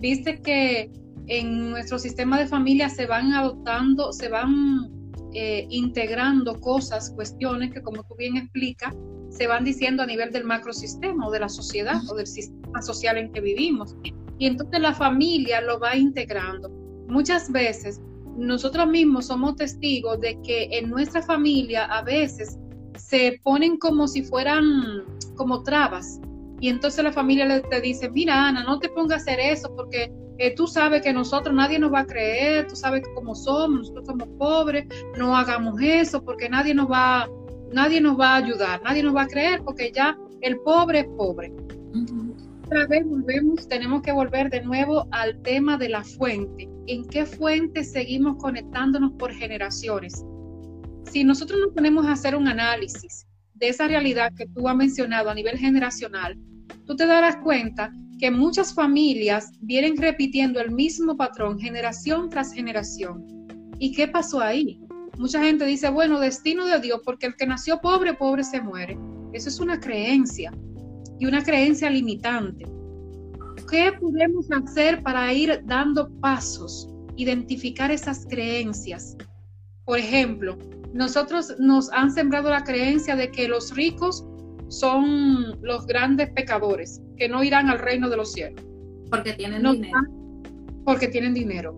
Viste 0.00 0.40
que 0.40 0.90
en 1.26 1.70
nuestro 1.70 1.98
sistema 1.98 2.38
de 2.38 2.46
familia 2.46 2.88
se 2.88 3.06
van 3.06 3.32
adoptando, 3.32 4.12
se 4.12 4.28
van 4.28 4.90
eh, 5.34 5.66
integrando 5.68 6.58
cosas, 6.60 7.10
cuestiones 7.10 7.72
que, 7.72 7.82
como 7.82 8.02
tú 8.04 8.14
bien 8.16 8.36
explicas, 8.36 8.94
se 9.28 9.46
van 9.46 9.64
diciendo 9.64 10.02
a 10.02 10.06
nivel 10.06 10.32
del 10.32 10.44
macrosistema 10.44 11.28
o 11.28 11.30
de 11.30 11.40
la 11.40 11.48
sociedad 11.48 12.00
o 12.10 12.14
del 12.14 12.26
sistema 12.26 12.82
social 12.82 13.18
en 13.18 13.30
que 13.30 13.40
vivimos. 13.40 13.94
Y 14.38 14.46
entonces 14.46 14.80
la 14.80 14.94
familia 14.94 15.60
lo 15.60 15.78
va 15.78 15.94
integrando. 15.96 16.70
Muchas 17.08 17.52
veces 17.52 18.00
nosotros 18.36 18.86
mismos 18.86 19.26
somos 19.26 19.56
testigos 19.56 20.20
de 20.20 20.40
que 20.42 20.68
en 20.72 20.90
nuestra 20.90 21.22
familia 21.22 21.84
a 21.84 22.02
veces 22.02 22.58
se 22.96 23.40
ponen 23.42 23.76
como 23.78 24.06
si 24.06 24.22
fueran 24.22 25.04
como 25.36 25.62
trabas. 25.62 26.20
Y 26.60 26.68
entonces 26.68 27.02
la 27.02 27.12
familia 27.12 27.46
le 27.46 27.60
te 27.62 27.80
dice, 27.80 28.10
mira 28.10 28.48
Ana, 28.48 28.64
no 28.64 28.78
te 28.78 28.88
pongas 28.90 29.20
a 29.20 29.22
hacer 29.22 29.40
eso 29.40 29.74
porque 29.74 30.12
eh, 30.38 30.54
tú 30.54 30.66
sabes 30.66 31.02
que 31.02 31.12
nosotros 31.12 31.54
nadie 31.54 31.78
nos 31.78 31.92
va 31.92 32.00
a 32.00 32.06
creer, 32.06 32.66
tú 32.68 32.76
sabes 32.76 33.02
como 33.14 33.34
somos, 33.34 33.80
nosotros 33.80 34.06
somos 34.06 34.28
pobres, 34.38 34.86
no 35.18 35.36
hagamos 35.36 35.80
eso 35.80 36.22
porque 36.22 36.48
nadie 36.48 36.74
nos 36.74 36.90
va, 36.90 37.28
nadie 37.72 38.00
nos 38.00 38.18
va 38.18 38.34
a 38.34 38.36
ayudar, 38.36 38.82
nadie 38.82 39.02
nos 39.02 39.14
va 39.14 39.22
a 39.22 39.26
creer 39.26 39.62
porque 39.64 39.90
ya 39.92 40.18
el 40.42 40.58
pobre 40.60 41.00
es 41.00 41.06
pobre. 41.16 41.52
Otra 42.66 42.86
vez 42.86 43.04
volvemos, 43.06 43.66
tenemos 43.66 44.02
que 44.02 44.12
volver 44.12 44.48
de 44.50 44.62
nuevo 44.62 45.06
al 45.10 45.40
tema 45.42 45.76
de 45.76 45.88
la 45.88 46.04
fuente 46.04 46.68
en 46.86 47.04
qué 47.08 47.26
fuente 47.26 47.84
seguimos 47.84 48.36
conectándonos 48.36 49.12
por 49.12 49.32
generaciones. 49.32 50.24
Si 51.10 51.24
nosotros 51.24 51.60
nos 51.60 51.74
ponemos 51.74 52.06
a 52.06 52.12
hacer 52.12 52.36
un 52.36 52.48
análisis 52.48 53.26
de 53.54 53.68
esa 53.68 53.86
realidad 53.88 54.32
que 54.36 54.46
tú 54.46 54.68
has 54.68 54.76
mencionado 54.76 55.30
a 55.30 55.34
nivel 55.34 55.58
generacional, 55.58 56.38
tú 56.86 56.96
te 56.96 57.06
darás 57.06 57.36
cuenta 57.38 57.92
que 58.18 58.30
muchas 58.30 58.74
familias 58.74 59.50
vienen 59.60 59.96
repitiendo 59.96 60.60
el 60.60 60.70
mismo 60.70 61.16
patrón 61.16 61.58
generación 61.58 62.28
tras 62.28 62.52
generación. 62.52 63.24
¿Y 63.78 63.92
qué 63.92 64.08
pasó 64.08 64.40
ahí? 64.40 64.80
Mucha 65.18 65.42
gente 65.42 65.64
dice, 65.66 65.88
bueno, 65.90 66.20
destino 66.20 66.66
de 66.66 66.80
Dios, 66.80 67.00
porque 67.04 67.26
el 67.26 67.36
que 67.36 67.46
nació 67.46 67.80
pobre, 67.80 68.14
pobre 68.14 68.44
se 68.44 68.60
muere. 68.60 68.98
Eso 69.32 69.48
es 69.48 69.60
una 69.60 69.80
creencia 69.80 70.52
y 71.18 71.26
una 71.26 71.42
creencia 71.42 71.90
limitante. 71.90 72.66
¿Qué 73.70 73.92
podemos 74.00 74.50
hacer 74.50 75.00
para 75.02 75.32
ir 75.32 75.62
dando 75.64 76.10
pasos, 76.20 76.88
identificar 77.16 77.92
esas 77.92 78.26
creencias? 78.26 79.16
Por 79.84 79.98
ejemplo, 79.98 80.58
nosotros 80.92 81.54
nos 81.60 81.90
han 81.92 82.10
sembrado 82.10 82.50
la 82.50 82.64
creencia 82.64 83.14
de 83.14 83.30
que 83.30 83.46
los 83.46 83.74
ricos 83.76 84.24
son 84.68 85.60
los 85.62 85.86
grandes 85.86 86.30
pecadores, 86.30 87.00
que 87.16 87.28
no 87.28 87.44
irán 87.44 87.68
al 87.68 87.78
reino 87.78 88.08
de 88.08 88.16
los 88.16 88.32
cielos. 88.32 88.64
Porque 89.08 89.34
tienen 89.34 89.62
dinero. 89.62 89.98
porque 90.84 91.08
tienen 91.08 91.34
dinero. 91.34 91.74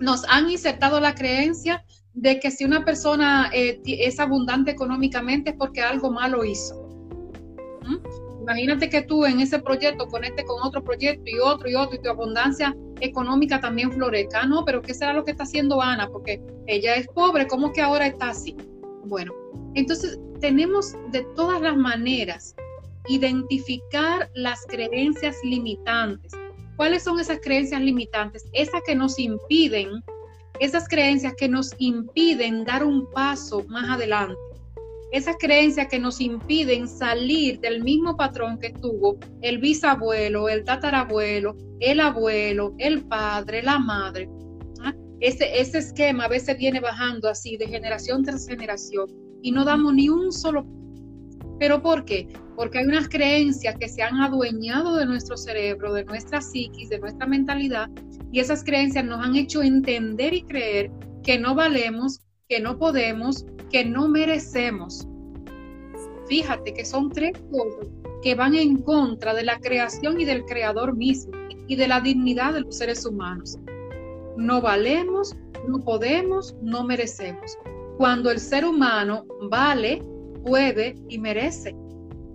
Nos 0.00 0.24
han 0.28 0.50
insertado 0.50 0.98
la 0.98 1.14
creencia 1.14 1.84
de 2.14 2.40
que 2.40 2.50
si 2.50 2.64
una 2.64 2.84
persona 2.84 3.50
eh, 3.54 3.80
es 3.84 4.18
abundante 4.18 4.72
económicamente 4.72 5.50
es 5.50 5.56
porque 5.56 5.82
algo 5.82 6.10
malo 6.10 6.44
hizo. 6.44 6.88
¿Mm? 7.84 8.21
Imagínate 8.42 8.90
que 8.90 9.02
tú 9.02 9.24
en 9.24 9.40
ese 9.40 9.60
proyecto 9.60 10.08
conectes 10.08 10.44
con 10.44 10.60
otro 10.62 10.82
proyecto 10.82 11.22
y 11.26 11.38
otro 11.38 11.70
y 11.70 11.76
otro 11.76 11.96
y 11.96 12.02
tu 12.02 12.10
abundancia 12.10 12.76
económica 13.00 13.60
también 13.60 13.92
florezca. 13.92 14.44
No, 14.46 14.64
pero 14.64 14.82
¿qué 14.82 14.94
será 14.94 15.12
lo 15.12 15.24
que 15.24 15.30
está 15.30 15.44
haciendo 15.44 15.80
Ana? 15.80 16.08
Porque 16.08 16.42
ella 16.66 16.96
es 16.96 17.06
pobre, 17.08 17.46
¿cómo 17.46 17.72
que 17.72 17.80
ahora 17.80 18.06
está 18.06 18.30
así? 18.30 18.56
Bueno, 19.04 19.32
entonces 19.74 20.18
tenemos 20.40 20.92
de 21.12 21.22
todas 21.36 21.60
las 21.60 21.76
maneras 21.76 22.56
identificar 23.08 24.28
las 24.34 24.64
creencias 24.66 25.36
limitantes. 25.44 26.32
¿Cuáles 26.76 27.04
son 27.04 27.20
esas 27.20 27.38
creencias 27.42 27.80
limitantes? 27.80 28.44
Esas 28.52 28.80
que 28.84 28.94
nos 28.94 29.18
impiden 29.18 30.02
esas 30.62 30.86
creencias 30.88 31.34
que 31.34 31.48
nos 31.48 31.74
impiden 31.78 32.64
dar 32.64 32.84
un 32.84 33.10
paso 33.10 33.64
más 33.68 33.90
adelante, 33.90 34.38
esas 35.12 35.36
creencias 35.38 35.88
que 35.88 35.98
nos 35.98 36.20
impiden 36.20 36.88
salir 36.88 37.60
del 37.60 37.82
mismo 37.82 38.16
patrón 38.16 38.58
que 38.58 38.70
tuvo 38.70 39.18
el 39.42 39.58
bisabuelo, 39.58 40.48
el 40.48 40.64
tatarabuelo, 40.64 41.56
el 41.80 42.00
abuelo, 42.00 42.74
el 42.78 43.04
padre, 43.04 43.62
la 43.62 43.78
madre. 43.78 44.28
¿ah? 44.82 44.94
Ese, 45.20 45.60
ese 45.60 45.78
esquema 45.78 46.24
a 46.24 46.28
veces 46.28 46.58
viene 46.58 46.80
bajando 46.80 47.28
así 47.28 47.56
de 47.56 47.68
generación 47.68 48.24
tras 48.24 48.48
generación 48.48 49.06
y 49.42 49.52
no 49.52 49.64
damos 49.64 49.94
ni 49.94 50.08
un 50.08 50.32
solo 50.32 50.66
¿Pero 51.62 51.80
por 51.80 52.04
qué? 52.04 52.26
Porque 52.56 52.78
hay 52.78 52.86
unas 52.86 53.08
creencias 53.08 53.76
que 53.78 53.88
se 53.88 54.02
han 54.02 54.16
adueñado 54.16 54.96
de 54.96 55.06
nuestro 55.06 55.36
cerebro, 55.36 55.94
de 55.94 56.04
nuestra 56.04 56.40
psiquis, 56.40 56.88
de 56.88 56.98
nuestra 56.98 57.24
mentalidad, 57.24 57.88
y 58.32 58.40
esas 58.40 58.64
creencias 58.64 59.04
nos 59.04 59.24
han 59.24 59.36
hecho 59.36 59.62
entender 59.62 60.34
y 60.34 60.42
creer 60.42 60.90
que 61.22 61.38
no 61.38 61.54
valemos, 61.54 62.20
que 62.48 62.60
no 62.60 62.78
podemos, 62.78 63.46
que 63.70 63.84
no 63.84 64.08
merecemos. 64.08 65.06
Fíjate 66.28 66.74
que 66.74 66.84
son 66.84 67.10
tres 67.10 67.32
cosas 67.50 67.88
que 68.22 68.34
van 68.34 68.54
en 68.54 68.78
contra 68.82 69.34
de 69.34 69.42
la 69.42 69.58
creación 69.58 70.20
y 70.20 70.24
del 70.24 70.44
creador 70.44 70.96
mismo 70.96 71.32
y 71.66 71.76
de 71.76 71.88
la 71.88 72.00
dignidad 72.00 72.54
de 72.54 72.60
los 72.60 72.78
seres 72.78 73.04
humanos. 73.04 73.58
No 74.36 74.60
valemos, 74.60 75.36
no 75.66 75.80
podemos, 75.80 76.54
no 76.62 76.84
merecemos. 76.84 77.58
Cuando 77.98 78.30
el 78.30 78.38
ser 78.38 78.64
humano 78.64 79.26
vale, 79.50 80.02
puede 80.44 80.94
y 81.08 81.18
merece. 81.18 81.74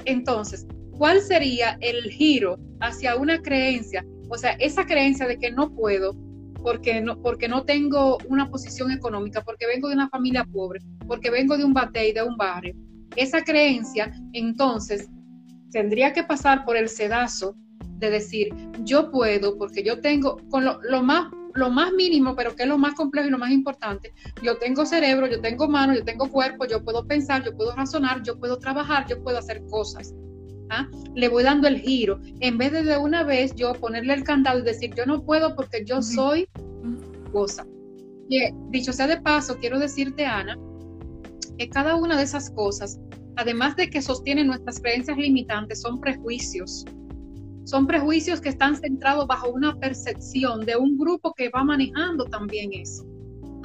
Entonces, 0.05 0.65
¿cuál 0.97 1.21
sería 1.21 1.77
el 1.81 2.03
giro 2.11 2.57
hacia 2.79 3.15
una 3.15 3.41
creencia? 3.41 4.05
O 4.29 4.37
sea, 4.37 4.51
esa 4.53 4.85
creencia 4.85 5.27
de 5.27 5.37
que 5.37 5.51
no 5.51 5.73
puedo 5.73 6.15
porque 6.61 7.01
no, 7.01 7.21
porque 7.21 7.47
no 7.47 7.63
tengo 7.63 8.17
una 8.27 8.49
posición 8.49 8.91
económica, 8.91 9.43
porque 9.43 9.67
vengo 9.67 9.87
de 9.87 9.95
una 9.95 10.09
familia 10.09 10.45
pobre, 10.45 10.81
porque 11.07 11.29
vengo 11.29 11.57
de 11.57 11.65
un 11.65 11.73
batey, 11.73 12.13
de 12.13 12.23
un 12.23 12.37
barrio. 12.37 12.75
Esa 13.15 13.43
creencia, 13.43 14.11
entonces, 14.33 15.09
tendría 15.71 16.13
que 16.13 16.23
pasar 16.23 16.65
por 16.65 16.77
el 16.77 16.89
sedazo 16.89 17.55
de 17.97 18.09
decir, 18.09 18.49
yo 18.83 19.11
puedo, 19.11 19.57
porque 19.57 19.83
yo 19.83 20.01
tengo, 20.01 20.37
con 20.49 20.65
lo, 20.65 20.79
lo 20.83 21.03
más 21.03 21.27
lo 21.57 21.71
más 21.71 21.91
mínimo, 21.91 22.35
pero 22.35 22.55
que 22.55 22.63
es 22.63 22.69
lo 22.69 22.77
más 22.77 22.93
complejo 22.93 23.27
y 23.27 23.31
lo 23.31 23.39
más 23.39 23.51
importante. 23.51 24.13
Yo 24.43 24.57
tengo 24.57 24.85
cerebro, 24.85 25.27
yo 25.27 25.41
tengo 25.41 25.67
mano, 25.67 25.95
yo 25.95 26.03
tengo 26.03 26.29
cuerpo, 26.29 26.65
yo 26.65 26.83
puedo 26.83 27.05
pensar, 27.05 27.43
yo 27.43 27.55
puedo 27.57 27.75
razonar, 27.75 28.21
yo 28.21 28.39
puedo 28.39 28.59
trabajar, 28.59 29.07
yo 29.07 29.21
puedo 29.23 29.39
hacer 29.39 29.63
cosas. 29.65 30.13
¿Ah? 30.69 30.87
Le 31.15 31.27
voy 31.27 31.43
dando 31.43 31.67
el 31.67 31.79
giro. 31.79 32.19
En 32.39 32.57
vez 32.57 32.71
de 32.71 32.83
de 32.83 32.97
una 32.97 33.23
vez 33.23 33.55
yo 33.55 33.73
ponerle 33.73 34.13
el 34.13 34.23
candado 34.23 34.59
y 34.59 34.63
decir, 34.63 34.93
yo 34.95 35.05
no 35.05 35.23
puedo 35.23 35.55
porque 35.55 35.83
yo 35.85 36.01
soy 36.01 36.47
cosa. 37.31 37.65
Y, 38.29 38.39
dicho 38.69 38.93
sea 38.93 39.07
de 39.07 39.21
paso, 39.21 39.57
quiero 39.59 39.79
decirte, 39.79 40.25
Ana, 40.25 40.57
que 41.57 41.69
cada 41.69 41.95
una 41.95 42.17
de 42.17 42.23
esas 42.23 42.49
cosas, 42.51 42.99
además 43.35 43.75
de 43.75 43.89
que 43.89 44.01
sostienen 44.01 44.47
nuestras 44.47 44.79
creencias 44.79 45.17
limitantes, 45.17 45.81
son 45.81 45.99
prejuicios 45.99 46.85
son 47.67 47.85
prejuicios 47.85 48.39
que 48.39 48.47
están 48.47 48.77
centrados 48.77 49.27
bajo 49.27 49.49
una 49.49 49.77
percepción 49.77 50.61
de 50.61 50.77
un 50.77 50.97
grupo 50.97 51.33
que 51.33 51.49
va 51.49 51.65
manejando 51.65 52.23
también 52.23 52.71
eso. 52.71 53.05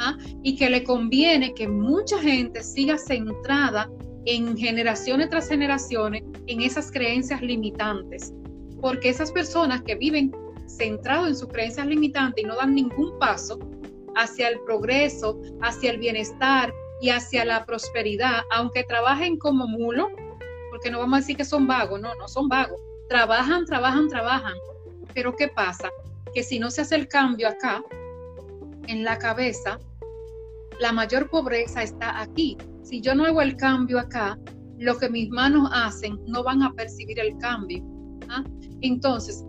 ¿ah? 0.01 0.19
Y 0.43 0.57
que 0.57 0.69
le 0.69 0.83
conviene 0.83 1.55
que 1.55 1.69
mucha 1.69 2.19
gente 2.19 2.65
siga 2.65 2.99
centrada 2.99 3.89
en 4.25 4.57
generaciones 4.57 5.31
tras 5.31 5.49
generaciones 5.49 6.23
en 6.47 6.63
esas 6.63 6.91
creencias 6.91 7.43
limitantes. 7.43 8.33
Porque 8.81 9.09
esas 9.09 9.33
personas 9.33 9.83
que 9.83 9.95
viven 9.95 10.33
centrados 10.67 11.29
en 11.29 11.37
sus 11.37 11.49
creencias 11.49 11.87
limitantes 11.87 12.45
y 12.45 12.47
no 12.47 12.57
dan 12.57 12.75
ningún 12.75 13.19
paso 13.19 13.59
hacia 14.17 14.49
el 14.49 14.61
progreso, 14.61 15.41
hacia 15.63 15.91
el 15.91 15.99
bienestar 15.99 16.73
y 17.01 17.11
hacia 17.11 17.45
la 17.45 17.65
prosperidad, 17.65 18.43
aunque 18.51 18.85
trabajen 18.85 19.37
como 19.39 19.67
mulo, 19.67 20.09
porque 20.71 20.91
no 20.91 20.99
vamos 20.99 21.17
a 21.17 21.21
decir 21.21 21.37
que 21.37 21.45
son 21.45 21.67
vagos, 21.67 22.01
no, 22.01 22.15
no 22.15 22.29
son 22.29 22.49
vagos, 22.49 22.81
trabajan, 23.09 23.65
trabajan, 23.65 24.09
trabajan. 24.09 24.55
Pero 25.15 25.35
¿qué 25.35 25.49
pasa? 25.49 25.91
Que 26.35 26.43
si 26.43 26.59
no 26.59 26.71
se 26.71 26.83
hace 26.83 26.95
el 26.95 27.09
cambio 27.09 27.49
acá, 27.49 27.83
en 28.87 29.05
la 29.05 29.19
cabeza, 29.19 29.79
la 30.81 30.93
mayor 30.93 31.29
pobreza 31.29 31.83
está 31.83 32.21
aquí. 32.21 32.57
Si 32.93 33.01
yo 33.01 33.15
no 33.15 33.25
hago 33.25 33.41
el 33.41 33.57
cambio 33.57 33.99
acá, 33.99 34.39
lo 34.79 34.99
que 34.99 35.09
mis 35.09 35.31
manos 35.31 35.67
hacen 35.73 36.19
no 36.27 36.45
van 36.45 36.63
a 36.63 36.75
percibir 36.75 37.19
el 37.21 37.39
cambio. 37.39 37.83
¿ah? 38.29 38.45
Entonces, 38.83 39.43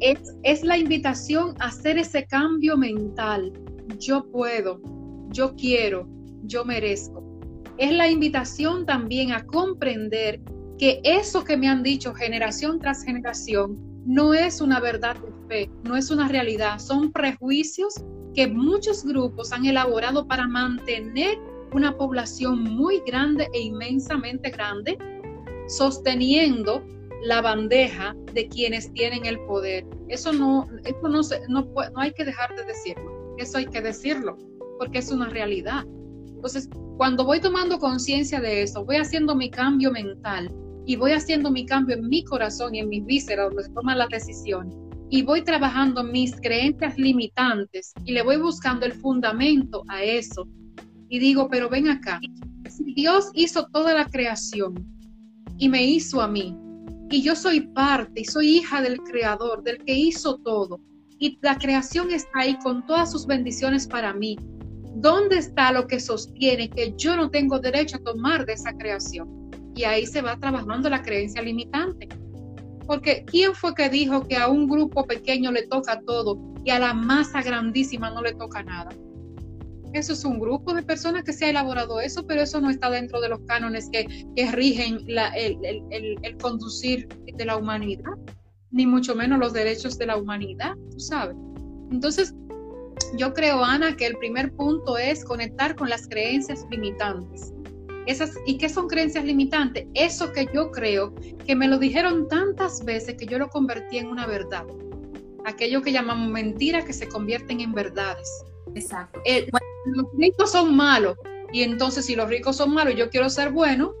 es, 0.00 0.18
es 0.42 0.64
la 0.64 0.76
invitación 0.76 1.54
a 1.60 1.66
hacer 1.66 1.96
ese 1.96 2.26
cambio 2.26 2.76
mental. 2.76 3.52
Yo 4.00 4.28
puedo, 4.32 4.80
yo 5.28 5.54
quiero, 5.54 6.08
yo 6.42 6.64
merezco. 6.64 7.22
Es 7.76 7.92
la 7.92 8.10
invitación 8.10 8.84
también 8.84 9.30
a 9.30 9.46
comprender 9.46 10.40
que 10.76 11.00
eso 11.04 11.44
que 11.44 11.56
me 11.56 11.68
han 11.68 11.84
dicho 11.84 12.12
generación 12.14 12.80
tras 12.80 13.04
generación 13.04 13.76
no 14.06 14.34
es 14.34 14.60
una 14.60 14.80
verdad 14.80 15.14
de 15.20 15.32
fe, 15.46 15.70
no 15.84 15.96
es 15.96 16.10
una 16.10 16.26
realidad, 16.26 16.80
son 16.80 17.12
prejuicios 17.12 17.94
que 18.34 18.48
muchos 18.48 19.04
grupos 19.04 19.52
han 19.52 19.66
elaborado 19.66 20.26
para 20.26 20.48
mantener 20.48 21.38
una 21.72 21.96
población 21.96 22.62
muy 22.62 23.00
grande 23.06 23.48
e 23.52 23.60
inmensamente 23.60 24.50
grande, 24.50 24.98
sosteniendo 25.68 26.82
la 27.22 27.40
bandeja 27.40 28.14
de 28.32 28.48
quienes 28.48 28.92
tienen 28.92 29.26
el 29.26 29.38
poder. 29.40 29.86
Eso 30.08 30.32
no, 30.32 30.68
eso 30.84 31.08
no, 31.08 31.20
no, 31.48 31.90
no 31.90 32.00
hay 32.00 32.12
que 32.12 32.24
dejar 32.24 32.54
de 32.56 32.64
decirlo, 32.64 33.34
eso 33.38 33.58
hay 33.58 33.66
que 33.66 33.80
decirlo, 33.80 34.36
porque 34.78 34.98
es 34.98 35.10
una 35.10 35.28
realidad. 35.28 35.84
Entonces, 36.28 36.68
cuando 36.96 37.24
voy 37.24 37.40
tomando 37.40 37.78
conciencia 37.78 38.40
de 38.40 38.62
eso, 38.62 38.84
voy 38.84 38.96
haciendo 38.96 39.34
mi 39.34 39.50
cambio 39.50 39.90
mental, 39.90 40.50
y 40.88 40.96
voy 40.96 41.12
haciendo 41.12 41.50
mi 41.50 41.66
cambio 41.66 41.96
en 41.96 42.08
mi 42.08 42.24
corazón 42.24 42.74
y 42.74 42.78
en 42.78 42.88
mis 42.88 43.04
vísceras 43.04 43.48
donde 43.48 43.64
se 43.64 43.70
toman 43.72 43.98
las 43.98 44.08
decisiones 44.08 44.74
y 45.10 45.22
voy 45.22 45.42
trabajando 45.42 46.02
mis 46.02 46.34
creencias 46.40 46.96
limitantes 46.96 47.92
y 48.06 48.12
le 48.12 48.22
voy 48.22 48.38
buscando 48.38 48.86
el 48.86 48.92
fundamento 48.92 49.84
a 49.88 50.02
eso 50.02 50.48
y 51.08 51.18
digo, 51.18 51.48
pero 51.48 51.68
ven 51.68 51.88
acá, 51.88 52.20
si 52.68 52.94
Dios 52.94 53.30
hizo 53.34 53.66
toda 53.68 53.94
la 53.94 54.06
creación 54.06 54.86
y 55.56 55.68
me 55.68 55.84
hizo 55.84 56.20
a 56.20 56.28
mí 56.28 56.56
y 57.10 57.22
yo 57.22 57.34
soy 57.34 57.60
parte 57.60 58.20
y 58.20 58.24
soy 58.24 58.58
hija 58.58 58.82
del 58.82 58.98
creador, 58.98 59.62
del 59.62 59.78
que 59.84 59.94
hizo 59.94 60.38
todo 60.38 60.80
y 61.18 61.38
la 61.42 61.56
creación 61.56 62.10
está 62.10 62.40
ahí 62.40 62.58
con 62.62 62.84
todas 62.86 63.10
sus 63.10 63.26
bendiciones 63.26 63.86
para 63.86 64.12
mí, 64.12 64.36
¿dónde 64.96 65.38
está 65.38 65.72
lo 65.72 65.86
que 65.86 65.98
sostiene 65.98 66.68
que 66.70 66.94
yo 66.96 67.16
no 67.16 67.30
tengo 67.30 67.58
derecho 67.58 67.96
a 67.96 68.04
tomar 68.04 68.46
de 68.46 68.52
esa 68.52 68.72
creación? 68.72 69.38
y 69.78 69.84
ahí 69.84 70.06
se 70.06 70.22
va 70.22 70.36
trabajando 70.36 70.90
la 70.90 71.02
creencia 71.02 71.40
limitante. 71.40 72.08
Porque 72.86 73.24
¿quién 73.24 73.54
fue 73.54 73.74
que 73.74 73.88
dijo 73.88 74.26
que 74.26 74.36
a 74.36 74.48
un 74.48 74.66
grupo 74.66 75.06
pequeño 75.06 75.52
le 75.52 75.68
toca 75.68 76.00
todo 76.00 76.36
y 76.64 76.70
a 76.70 76.80
la 76.80 76.94
masa 76.94 77.42
grandísima 77.42 78.10
no 78.10 78.20
le 78.20 78.34
toca 78.34 78.64
nada? 78.64 78.90
Eso 79.92 80.12
es 80.12 80.24
un 80.24 80.38
grupo 80.38 80.74
de 80.74 80.82
personas 80.82 81.24
que 81.24 81.32
se 81.32 81.46
ha 81.46 81.50
elaborado 81.50 82.00
eso, 82.00 82.26
pero 82.26 82.42
eso 82.42 82.60
no 82.60 82.70
está 82.70 82.90
dentro 82.90 83.20
de 83.20 83.28
los 83.28 83.40
cánones 83.46 83.88
que, 83.90 84.06
rigen 84.52 85.04
el, 85.06 86.36
conducir 86.40 87.08
de 87.08 87.44
la 87.44 87.56
humanidad, 87.56 88.12
ni 88.70 88.86
mucho 88.86 89.14
menos 89.14 89.38
los 89.38 89.52
derechos 89.52 89.98
de 89.98 90.06
la 90.06 90.16
humanidad, 90.16 90.74
tú 90.90 91.00
sabes. 91.00 91.36
Entonces, 91.90 92.34
yo 93.16 93.32
creo, 93.32 93.64
Ana, 93.64 93.96
que 93.96 94.06
el 94.06 94.16
primer 94.18 94.52
punto 94.52 94.98
es 94.98 95.24
conectar 95.24 95.74
con 95.74 95.88
las 95.88 96.06
creencias 96.08 96.66
limitantes. 96.70 97.52
¿Y 98.46 98.56
qué 98.56 98.68
son 98.70 98.88
creencias 98.88 99.24
limitantes? 99.24 99.86
Eso 99.92 100.32
que 100.32 100.48
yo 100.54 100.70
creo, 100.70 101.14
que 101.46 101.54
me 101.54 101.68
lo 101.68 101.78
dijeron 101.78 102.26
tantas 102.28 102.82
veces 102.84 103.16
que 103.16 103.26
yo 103.26 103.38
lo 103.38 103.48
convertí 103.48 103.98
en 103.98 104.08
una 104.08 104.26
verdad. 104.26 104.64
Aquello 105.44 105.82
que 105.82 105.92
llamamos 105.92 106.30
mentiras 106.30 106.84
que 106.84 106.94
se 106.94 107.06
convierten 107.06 107.60
en 107.60 107.72
verdades. 107.72 108.28
Exacto. 108.74 109.20
Eh, 109.24 109.48
los 109.86 110.06
ricos 110.16 110.52
son 110.52 110.76
malos. 110.76 111.16
Y 111.52 111.62
entonces, 111.62 112.06
si 112.06 112.14
los 112.14 112.28
ricos 112.28 112.56
son 112.56 112.74
malos, 112.74 112.94
yo 112.94 113.08
quiero 113.08 113.30
ser 113.30 113.50
bueno, 113.50 113.94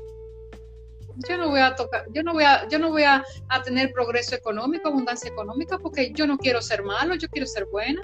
yo 1.28 1.36
no 1.36 1.48
voy 1.48 1.60
a 1.60 1.74
tocar, 1.74 2.04
yo 2.12 2.22
no 2.22 2.32
voy 2.32 2.44
a, 2.44 2.68
yo 2.68 2.78
no 2.78 2.90
voy 2.90 3.02
a, 3.02 3.24
tener 3.64 3.92
progreso 3.92 4.34
económico, 4.34 4.88
abundancia 4.88 5.30
económica, 5.30 5.78
porque 5.78 6.12
yo 6.12 6.26
no 6.26 6.38
quiero 6.38 6.62
ser 6.62 6.82
malo, 6.82 7.14
yo 7.14 7.28
quiero 7.28 7.46
ser 7.46 7.66
buena. 7.66 8.02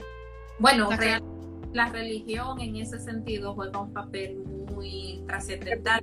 Bueno, 0.58 0.88
la 1.72 1.88
religión 1.90 2.60
en 2.60 2.76
ese 2.76 3.00
sentido 3.00 3.54
juega 3.54 3.80
un 3.80 3.92
papel 3.92 4.38
muy 4.72 5.22
trascendental. 5.26 6.02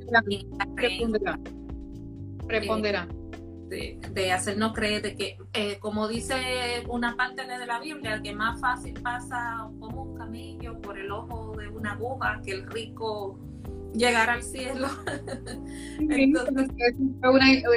Preponderante. 2.47 3.15
Eh, 3.15 3.20
de, 3.71 4.31
hacernos 4.31 4.73
creer 4.73 5.01
de 5.01 5.15
que, 5.15 5.37
eh, 5.53 5.77
como 5.79 6.07
dice 6.07 6.35
una 6.89 7.15
parte 7.15 7.45
de 7.45 7.65
la 7.65 7.79
Biblia, 7.79 8.21
que 8.21 8.33
más 8.33 8.59
fácil 8.59 8.93
pasa 9.01 9.69
como 9.79 10.03
un 10.03 10.17
camello 10.17 10.79
por 10.81 10.97
el 10.97 11.09
ojo 11.09 11.55
de 11.57 11.69
una 11.69 11.93
aguja 11.93 12.41
que 12.43 12.51
el 12.51 12.67
rico 12.67 13.39
llegar 13.93 14.29
al 14.29 14.43
cielo. 14.43 14.87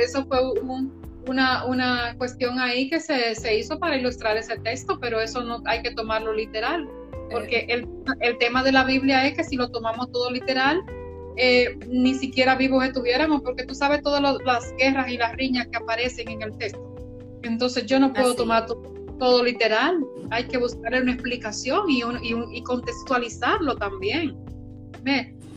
eso 0.03 0.27
fue 0.27 0.39
una, 1.29 1.65
una, 1.65 2.17
cuestión 2.19 2.59
ahí 2.59 2.91
que 2.91 2.99
se, 2.99 3.37
se, 3.37 3.57
hizo 3.57 3.79
para 3.79 3.97
ilustrar 3.97 4.37
ese 4.37 4.59
texto, 4.59 4.99
pero 5.01 5.21
eso 5.21 5.45
no 5.45 5.63
hay 5.67 5.83
que 5.83 5.93
tomarlo 5.93 6.33
literal, 6.33 6.89
porque 7.31 7.67
el, 7.69 7.89
el 8.21 8.37
tema 8.39 8.65
de 8.65 8.73
la 8.73 8.85
Biblia 8.85 9.27
es 9.27 9.37
que 9.37 9.45
si 9.45 9.57
lo 9.57 9.71
tomamos 9.71 10.11
todo 10.11 10.31
literal, 10.31 10.83
eh, 11.37 11.79
ni 11.89 12.15
siquiera 12.15 12.55
vivos 12.57 12.85
estuviéramos, 12.85 13.43
porque 13.43 13.65
tú 13.65 13.75
sabes 13.75 14.03
todas 14.03 14.23
las 14.23 14.75
guerras 14.77 15.11
y 15.11 15.17
las 15.17 15.33
riñas 15.37 15.67
que 15.69 15.77
aparecen 15.77 16.29
en 16.29 16.43
el 16.43 16.57
texto. 16.57 16.95
Entonces 17.43 17.87
yo 17.87 17.99
no 17.99 18.13
puedo 18.13 18.35
tomar 18.35 18.67
todo 19.19 19.45
literal, 19.45 19.99
hay 20.31 20.45
que 20.45 20.59
buscar 20.59 21.01
una 21.03 21.13
explicación 21.13 21.89
y, 21.91 22.03
y, 22.53 22.63
contextualizarlo 22.63 23.77
también. 23.77 24.37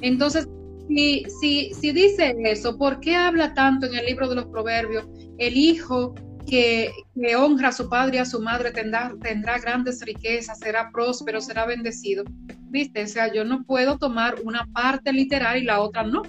Entonces, 0.02 0.48
si, 0.88 1.26
si, 1.42 1.74
si 1.74 1.92
dice 1.92 2.36
eso, 2.44 2.78
¿por 2.78 3.00
qué 3.00 3.16
habla 3.16 3.54
tanto 3.54 3.88
en 3.88 3.96
el 3.96 4.06
libro 4.06 4.28
de 4.30 4.36
los 4.36 4.46
proverbios? 4.46 5.06
El 5.38 5.58
hijo 5.58 6.14
que, 6.48 6.92
honra 7.38 7.70
a 7.70 7.72
su 7.72 7.90
padre 7.90 8.18
y 8.18 8.20
a 8.20 8.26
su 8.26 8.42
madre 8.42 8.72
tendrá, 8.72 9.14
tendrá 9.22 9.60
grandes 9.60 10.02
riquezas, 10.02 10.60
será 10.60 10.90
próspero, 10.92 11.42
será 11.42 11.66
bendecido. 11.66 12.24
¿Viste? 12.70 13.04
O 13.04 13.08
sea, 13.08 13.32
yo 13.32 13.44
no 13.46 13.64
puedo 13.64 13.98
tomar 13.98 14.36
una 14.44 14.66
parte 14.74 15.14
literal 15.14 15.58
y 15.58 15.64
la 15.64 15.80
otra 15.80 16.04
no. 16.04 16.24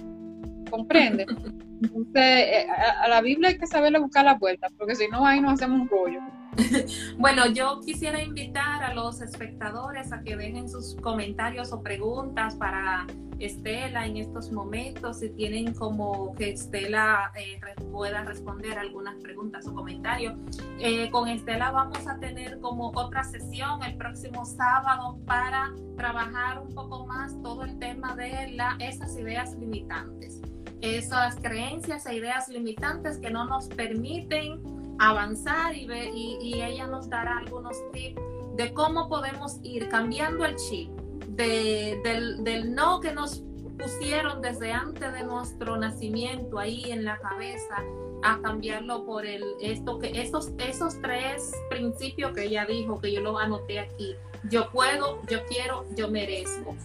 ¿Comprende? 0.69 1.25
Entonces, 1.81 2.15
eh, 2.15 2.67
a, 3.01 3.07
la 3.07 3.21
Biblia 3.21 3.49
hay 3.49 3.57
que 3.57 3.67
saberle 3.67 3.99
buscar 3.99 4.25
la 4.25 4.35
vuelta, 4.35 4.67
porque 4.77 4.95
si 4.95 5.07
no, 5.07 5.25
ahí 5.25 5.39
nos 5.39 5.53
hacemos 5.53 5.81
un 5.81 5.89
rollo. 5.89 6.19
Bueno, 7.17 7.47
yo 7.47 7.79
quisiera 7.81 8.21
invitar 8.21 8.83
a 8.83 8.93
los 8.93 9.21
espectadores 9.21 10.11
a 10.11 10.21
que 10.21 10.35
dejen 10.35 10.69
sus 10.69 10.95
comentarios 10.95 11.71
o 11.71 11.81
preguntas 11.81 12.55
para 12.55 13.05
Estela 13.39 14.05
en 14.05 14.17
estos 14.17 14.51
momentos, 14.51 15.19
si 15.19 15.29
tienen 15.29 15.73
como 15.73 16.35
que 16.35 16.51
Estela 16.51 17.31
eh, 17.35 17.59
pueda 17.91 18.23
responder 18.23 18.77
algunas 18.77 19.15
preguntas 19.21 19.65
o 19.67 19.73
comentarios. 19.73 20.35
Eh, 20.79 21.09
con 21.09 21.29
Estela 21.29 21.71
vamos 21.71 22.05
a 22.07 22.19
tener 22.19 22.59
como 22.59 22.91
otra 22.93 23.23
sesión 23.23 23.81
el 23.83 23.95
próximo 23.95 24.45
sábado 24.45 25.17
para 25.25 25.71
trabajar 25.95 26.59
un 26.59 26.73
poco 26.73 27.05
más 27.07 27.41
todo 27.41 27.63
el 27.63 27.79
tema 27.79 28.15
de 28.15 28.51
la, 28.53 28.75
esas 28.79 29.17
ideas 29.17 29.55
limitantes, 29.55 30.41
esas 30.81 31.37
creencias 31.37 32.05
e 32.05 32.15
ideas 32.15 32.49
limitantes 32.49 33.17
que 33.19 33.29
no 33.29 33.45
nos 33.45 33.67
permiten 33.69 34.61
avanzar 34.99 35.75
y, 35.75 35.89
y, 35.91 36.37
y 36.41 36.61
ella 36.61 36.87
nos 36.87 37.09
dará 37.09 37.37
algunos 37.39 37.77
tips 37.91 38.21
de 38.55 38.73
cómo 38.73 39.07
podemos 39.07 39.59
ir 39.63 39.87
cambiando 39.87 40.45
el 40.45 40.55
chip 40.57 40.89
del, 41.29 42.75
no 42.75 42.99
que 42.99 43.13
nos 43.13 43.41
pusieron 43.77 44.41
desde 44.41 44.73
antes 44.73 45.13
de 45.13 45.23
nuestro 45.23 45.77
nacimiento 45.77 46.59
ahí 46.59 46.91
en 46.91 47.05
la 47.05 47.17
cabeza 47.19 47.81
a 48.21 48.41
cambiarlo 48.41 49.05
por 49.05 49.25
el 49.25 49.41
esto 49.61 49.97
que 49.99 50.21
esos 50.21 50.51
esos 50.57 51.01
tres 51.01 51.53
principios 51.69 52.33
que 52.33 52.43
ella 52.43 52.65
dijo 52.65 52.99
que 52.99 53.13
yo 53.13 53.21
los 53.21 53.39
anoté 53.39 53.79
aquí. 53.79 54.15
Yo 54.49 54.69
puedo 54.71 55.21
yo 55.29 55.45
quiero 55.45 55.85
yo 55.95 56.09
merezco 56.09 56.75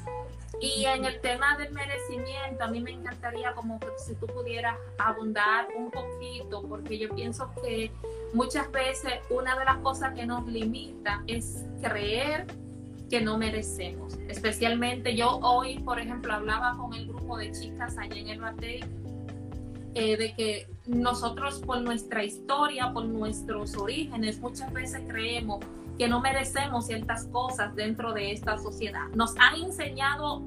y 0.61 0.85
en 0.87 1.05
el 1.05 1.21
tema 1.21 1.57
del 1.57 1.73
merecimiento 1.73 2.65
a 2.65 2.69
mí 2.69 2.81
me 2.81 2.93
encantaría 2.93 3.53
como 3.55 3.79
si 3.97 4.15
tú 4.15 4.27
pudieras 4.27 4.77
abundar 4.99 5.69
un 5.77 5.91
poquito 5.91 6.63
porque 6.69 6.99
yo 6.99 7.09
pienso 7.15 7.51
que 7.63 7.91
muchas 8.33 8.71
veces 8.71 9.15
una 9.31 9.59
de 9.59 9.65
las 9.65 9.79
cosas 9.79 10.15
que 10.15 10.27
nos 10.27 10.47
limita 10.47 11.23
es 11.27 11.65
creer 11.83 12.47
que 13.11 13.21
no 13.21 13.39
merecemos. 13.39 14.15
Especialmente 14.29 15.15
yo 15.15 15.39
hoy, 15.43 15.79
por 15.81 15.99
ejemplo, 15.99 16.33
hablaba 16.33 16.77
con 16.77 16.95
el 16.95 17.07
grupo 17.07 17.37
de 17.37 17.53
chicas 17.53 17.97
allá 17.99 18.17
en 18.17 18.29
el 18.29 18.41
Batey 18.41 18.81
eh, 19.95 20.17
de 20.17 20.35
que 20.35 20.67
nosotros 20.87 21.61
por 21.61 21.81
nuestra 21.81 22.25
historia, 22.25 22.93
por 22.93 23.05
nuestros 23.05 23.77
orígenes, 23.77 24.41
muchas 24.41 24.73
veces 24.73 25.03
creemos 25.07 25.61
que 25.99 26.09
no 26.09 26.21
merecemos 26.21 26.87
ciertas 26.87 27.27
cosas 27.29 27.75
dentro 27.75 28.13
de 28.13 28.33
esta 28.33 28.59
sociedad. 28.59 29.09
Nos 29.15 29.35
han 29.39 29.57
enseñado 29.57 30.43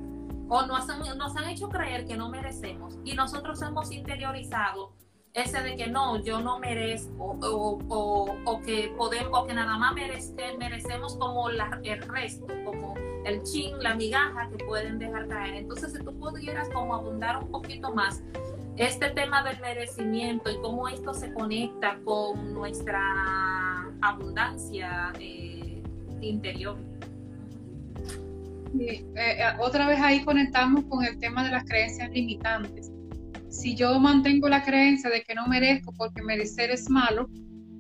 o 0.50 0.66
nos 0.66 0.90
han, 0.90 1.18
nos 1.18 1.36
han 1.36 1.50
hecho 1.50 1.70
creer 1.70 2.06
que 2.06 2.18
no 2.18 2.30
merecemos 2.30 2.98
y 3.04 3.14
nosotros 3.14 3.62
hemos 3.62 3.92
interiorizado 3.92 4.94
ese 5.34 5.62
de 5.62 5.76
que 5.76 5.88
no, 5.88 6.24
yo 6.24 6.42
no 6.42 6.58
merezco 6.58 7.38
o, 7.42 8.62
que 8.66 8.94
podemos, 8.98 9.40
o 9.40 9.46
que 9.46 9.54
nada 9.54 9.78
más 9.78 9.94
merecemos 9.94 11.16
como 11.18 11.50
la, 11.50 11.80
el 11.84 12.02
resto, 12.02 12.48
como 12.66 12.96
el 13.24 13.44
chin, 13.44 13.78
la 13.84 13.94
migaja 13.94 14.50
que 14.50 14.64
pueden 14.66 14.98
dejar 14.98 15.28
caer. 15.28 15.56
Entonces, 15.56 15.94
si 15.94 16.04
tú 16.04 16.18
pudieras 16.18 16.70
como 16.70 16.96
abundar 16.96 17.38
un 17.38 17.52
poquito 17.52 17.94
más 17.94 18.24
este 18.78 19.10
tema 19.10 19.44
del 19.44 19.60
merecimiento 19.60 20.52
y 20.52 20.58
cómo 20.62 20.88
esto 20.88 21.14
se 21.14 21.34
conecta 21.34 21.98
con 22.06 22.54
nuestra 22.54 23.02
abundancia 24.02 25.12
eh, 25.20 25.82
interior. 26.22 26.78
Eh, 28.80 29.04
eh, 29.16 29.40
otra 29.60 29.88
vez 29.88 30.00
ahí 30.00 30.24
conectamos 30.24 30.86
con 30.86 31.04
el 31.04 31.18
tema 31.18 31.44
de 31.44 31.52
las 31.52 31.64
creencias 31.64 32.12
limitantes 32.12 32.92
si 33.50 33.76
yo 33.76 34.00
mantengo 34.00 34.50
la 34.50 34.64
creencia 34.64 35.10
de 35.10 35.24
que 35.24 35.34
no 35.34 35.48
merezco 35.48 35.92
porque 35.94 36.22
merecer 36.22 36.70
es 36.70 36.90
malo 36.90 37.28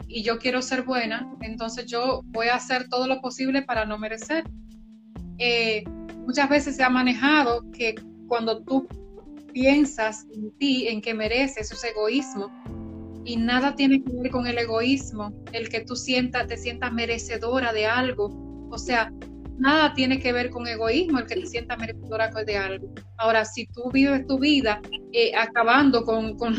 y 0.08 0.24
yo 0.24 0.40
quiero 0.40 0.62
ser 0.62 0.84
buena, 0.84 1.30
entonces 1.42 1.86
yo 1.86 2.22
voy 2.28 2.48
a 2.48 2.56
hacer 2.56 2.88
todo 2.88 3.06
lo 3.06 3.20
posible 3.20 3.62
para 3.62 3.86
no 3.86 4.00
merecer. 4.00 4.46
Muchas 6.26 6.50
veces 6.50 6.78
se 6.78 6.84
ha 6.84 6.90
manejado 6.90 7.70
que 7.72 7.96
cuando 8.28 8.64
tú 8.64 8.88
piensas 9.58 10.28
en 10.36 10.56
ti, 10.60 10.88
en 10.88 11.02
que 11.02 11.16
mereces, 11.16 11.72
eso 11.72 11.74
es 11.74 11.84
egoísmo. 11.96 12.52
Y 13.26 13.38
nada 13.38 13.74
tiene 13.74 14.04
que 14.04 14.12
ver 14.14 14.30
con 14.30 14.46
el 14.46 14.56
egoísmo, 14.56 15.34
el 15.52 15.68
que 15.70 15.82
tú 15.82 15.96
sientas, 15.96 16.46
te 16.46 16.58
sientas 16.58 16.94
merecedora 16.94 17.74
de 17.74 17.88
algo. 17.88 18.30
O 18.70 18.78
sea, 18.78 19.12
nada 19.58 19.96
tiene 19.96 20.20
que 20.20 20.32
ver 20.32 20.52
con 20.52 20.68
egoísmo, 20.68 21.18
el 21.18 21.26
que 21.26 21.36
te 21.38 21.48
sienta 21.48 21.76
merecedora 21.76 22.30
de 22.30 22.56
algo. 22.56 22.94
Ahora, 23.18 23.46
si 23.46 23.66
tú 23.66 23.90
vives 23.92 24.28
tu 24.28 24.38
vida 24.38 24.80
eh, 25.12 25.32
acabando 25.36 26.06
con, 26.06 26.38
con, 26.38 26.56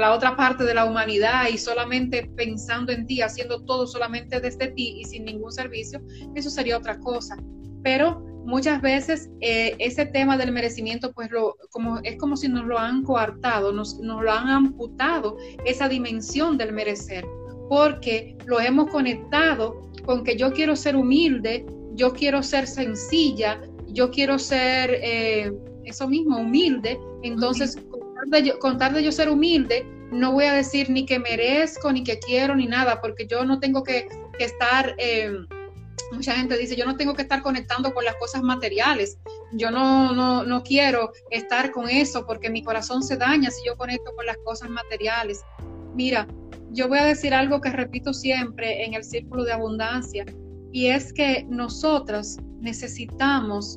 la 0.00 0.12
otra 0.12 0.36
parte 0.36 0.64
de 0.64 0.74
la 0.74 0.86
humanidad 0.86 1.48
y 1.48 1.56
solamente 1.56 2.28
pensando 2.36 2.90
en 2.90 3.06
ti, 3.06 3.22
haciendo 3.22 3.64
todo 3.64 3.86
solamente 3.86 4.40
desde 4.40 4.72
ti 4.72 4.96
y 4.98 5.04
sin 5.04 5.24
ningún 5.24 5.52
servicio, 5.52 6.02
eso 6.34 6.50
sería 6.50 6.76
otra 6.76 6.98
cosa. 6.98 7.36
Pero 7.84 8.26
muchas 8.44 8.80
veces 8.80 9.30
eh, 9.40 9.74
ese 9.78 10.06
tema 10.06 10.36
del 10.36 10.52
merecimiento, 10.52 11.12
pues 11.12 11.30
lo, 11.30 11.56
como, 11.70 11.98
es 12.02 12.16
como 12.16 12.36
si 12.36 12.48
nos 12.48 12.64
lo 12.64 12.78
han 12.78 13.02
coartado, 13.02 13.72
nos, 13.72 13.98
nos 14.00 14.22
lo 14.22 14.32
han 14.32 14.48
amputado, 14.48 15.36
esa 15.64 15.88
dimensión 15.88 16.58
del 16.58 16.72
merecer, 16.72 17.24
porque 17.68 18.36
lo 18.46 18.60
hemos 18.60 18.90
conectado 18.90 19.90
con 20.04 20.24
que 20.24 20.36
yo 20.36 20.52
quiero 20.52 20.74
ser 20.76 20.96
humilde, 20.96 21.64
yo 21.94 22.12
quiero 22.12 22.42
ser 22.42 22.66
sencilla, 22.66 23.60
yo 23.88 24.10
quiero 24.10 24.38
ser 24.38 24.90
eh, 25.02 25.52
eso 25.84 26.08
mismo, 26.08 26.38
humilde, 26.38 26.98
entonces 27.22 27.76
contar 28.58 28.92
de, 28.92 29.02
yo, 29.02 29.12
ser 29.12 29.28
humilde, 29.28 29.86
no 30.12 30.32
voy 30.32 30.44
a 30.44 30.54
decir 30.54 30.90
ni 30.90 31.06
que 31.06 31.18
merezco, 31.18 31.92
ni 31.92 32.02
que 32.02 32.18
quiero, 32.18 32.54
ni 32.54 32.66
nada, 32.66 33.00
porque 33.00 33.26
yo 33.26 33.44
no 33.44 33.60
tengo 33.60 33.82
que, 33.82 34.06
estar, 34.38 34.94
eh, 34.98 35.32
mucha 36.12 36.34
gente 36.34 36.56
dice, 36.58 36.76
yo 36.76 36.84
no 36.86 36.96
tengo 36.96 37.14
que 37.14 37.22
estar 37.22 37.42
conectando 37.42 37.94
con 37.94 38.04
las 38.04 38.16
cosas 38.16 38.42
materiales, 38.42 39.18
yo 39.52 39.70
no, 39.70 40.12
no, 40.14 40.44
no 40.44 40.62
quiero 40.62 41.12
estar 41.30 41.70
con 41.70 41.88
eso 41.88 42.26
porque 42.26 42.50
mi 42.50 42.62
corazón 42.62 43.02
se 43.02 43.16
daña 43.16 43.50
si 43.50 43.66
yo 43.66 43.76
conecto 43.76 44.12
con 44.16 44.26
las 44.26 44.36
cosas 44.44 44.70
materiales. 44.70 45.40
Mira, 45.94 46.26
yo 46.70 46.88
voy 46.88 46.98
a 46.98 47.04
decir 47.04 47.34
algo 47.34 47.60
que 47.60 47.70
repito 47.70 48.12
siempre 48.12 48.84
en 48.84 48.94
el 48.94 49.04
círculo 49.04 49.44
de 49.44 49.52
abundancia 49.52 50.24
y 50.72 50.86
es 50.86 51.12
que 51.12 51.44
nosotros 51.48 52.36
necesitamos 52.60 53.76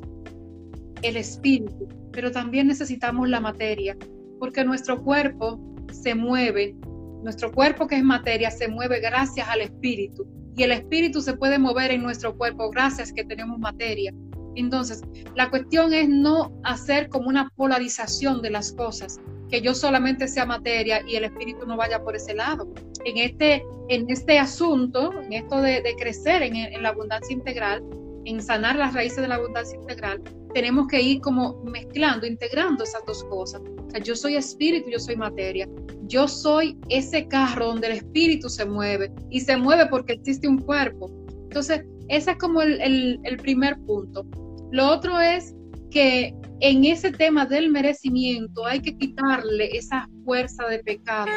el 1.02 1.16
espíritu, 1.16 1.88
pero 2.12 2.30
también 2.30 2.66
necesitamos 2.68 3.28
la 3.28 3.40
materia, 3.40 3.96
porque 4.38 4.64
nuestro 4.64 5.02
cuerpo 5.02 5.60
se 5.92 6.14
mueve, 6.14 6.76
nuestro 7.22 7.52
cuerpo 7.52 7.86
que 7.86 7.96
es 7.96 8.04
materia 8.04 8.50
se 8.50 8.68
mueve 8.68 9.00
gracias 9.00 9.48
al 9.48 9.60
espíritu 9.60 10.26
y 10.56 10.62
el 10.62 10.72
espíritu 10.72 11.20
se 11.20 11.36
puede 11.36 11.58
mover 11.58 11.90
en 11.90 12.02
nuestro 12.02 12.36
cuerpo 12.36 12.70
gracias 12.70 13.12
que 13.12 13.24
tenemos 13.24 13.58
materia. 13.58 14.12
Entonces, 14.56 15.02
la 15.34 15.50
cuestión 15.50 15.92
es 15.92 16.08
no 16.08 16.52
hacer 16.62 17.08
como 17.08 17.28
una 17.28 17.50
polarización 17.56 18.40
de 18.40 18.50
las 18.50 18.72
cosas, 18.72 19.18
que 19.50 19.60
yo 19.60 19.74
solamente 19.74 20.28
sea 20.28 20.46
materia 20.46 21.02
y 21.06 21.16
el 21.16 21.24
espíritu 21.24 21.66
no 21.66 21.76
vaya 21.76 22.02
por 22.02 22.14
ese 22.14 22.34
lado. 22.34 22.72
En 23.04 23.18
este, 23.18 23.64
en 23.88 24.08
este 24.08 24.38
asunto, 24.38 25.12
en 25.22 25.32
esto 25.32 25.60
de, 25.60 25.82
crecer 25.98 26.42
en, 26.42 26.82
la 26.82 26.90
abundancia 26.90 27.32
integral, 27.32 27.82
en 28.24 28.40
sanar 28.40 28.76
las 28.76 28.94
raíces 28.94 29.20
de 29.20 29.28
la 29.28 29.34
abundancia 29.34 29.78
integral, 29.78 30.22
tenemos 30.54 30.86
que 30.86 31.02
ir 31.02 31.20
como 31.20 31.62
mezclando, 31.64 32.26
integrando 32.26 32.84
esas 32.84 33.04
dos 33.06 33.24
cosas. 33.24 33.60
Yo 34.02 34.16
soy 34.16 34.36
espíritu, 34.36 34.90
yo 34.90 34.98
soy 34.98 35.16
materia. 35.16 35.68
Yo 36.06 36.28
soy 36.28 36.76
ese 36.88 37.26
carro 37.28 37.66
donde 37.66 37.88
el 37.88 37.92
espíritu 37.94 38.48
se 38.48 38.64
mueve 38.64 39.12
y 39.30 39.40
se 39.40 39.56
mueve 39.56 39.86
porque 39.86 40.14
existe 40.14 40.48
un 40.48 40.58
cuerpo. 40.58 41.10
Entonces, 41.44 41.82
ese 42.08 42.32
es 42.32 42.38
como 42.38 42.62
el, 42.62 43.20
el 43.22 43.36
primer 43.38 43.78
punto. 43.86 44.26
Lo 44.72 44.88
otro 44.88 45.20
es 45.20 45.54
que 45.90 46.34
en 46.60 46.84
ese 46.84 47.12
tema 47.12 47.46
del 47.46 47.70
merecimiento 47.70 48.66
hay 48.66 48.80
que 48.80 48.96
quitarle 48.96 49.76
esa 49.76 50.08
fuerza 50.24 50.66
de 50.66 50.80
pecado. 50.80 51.30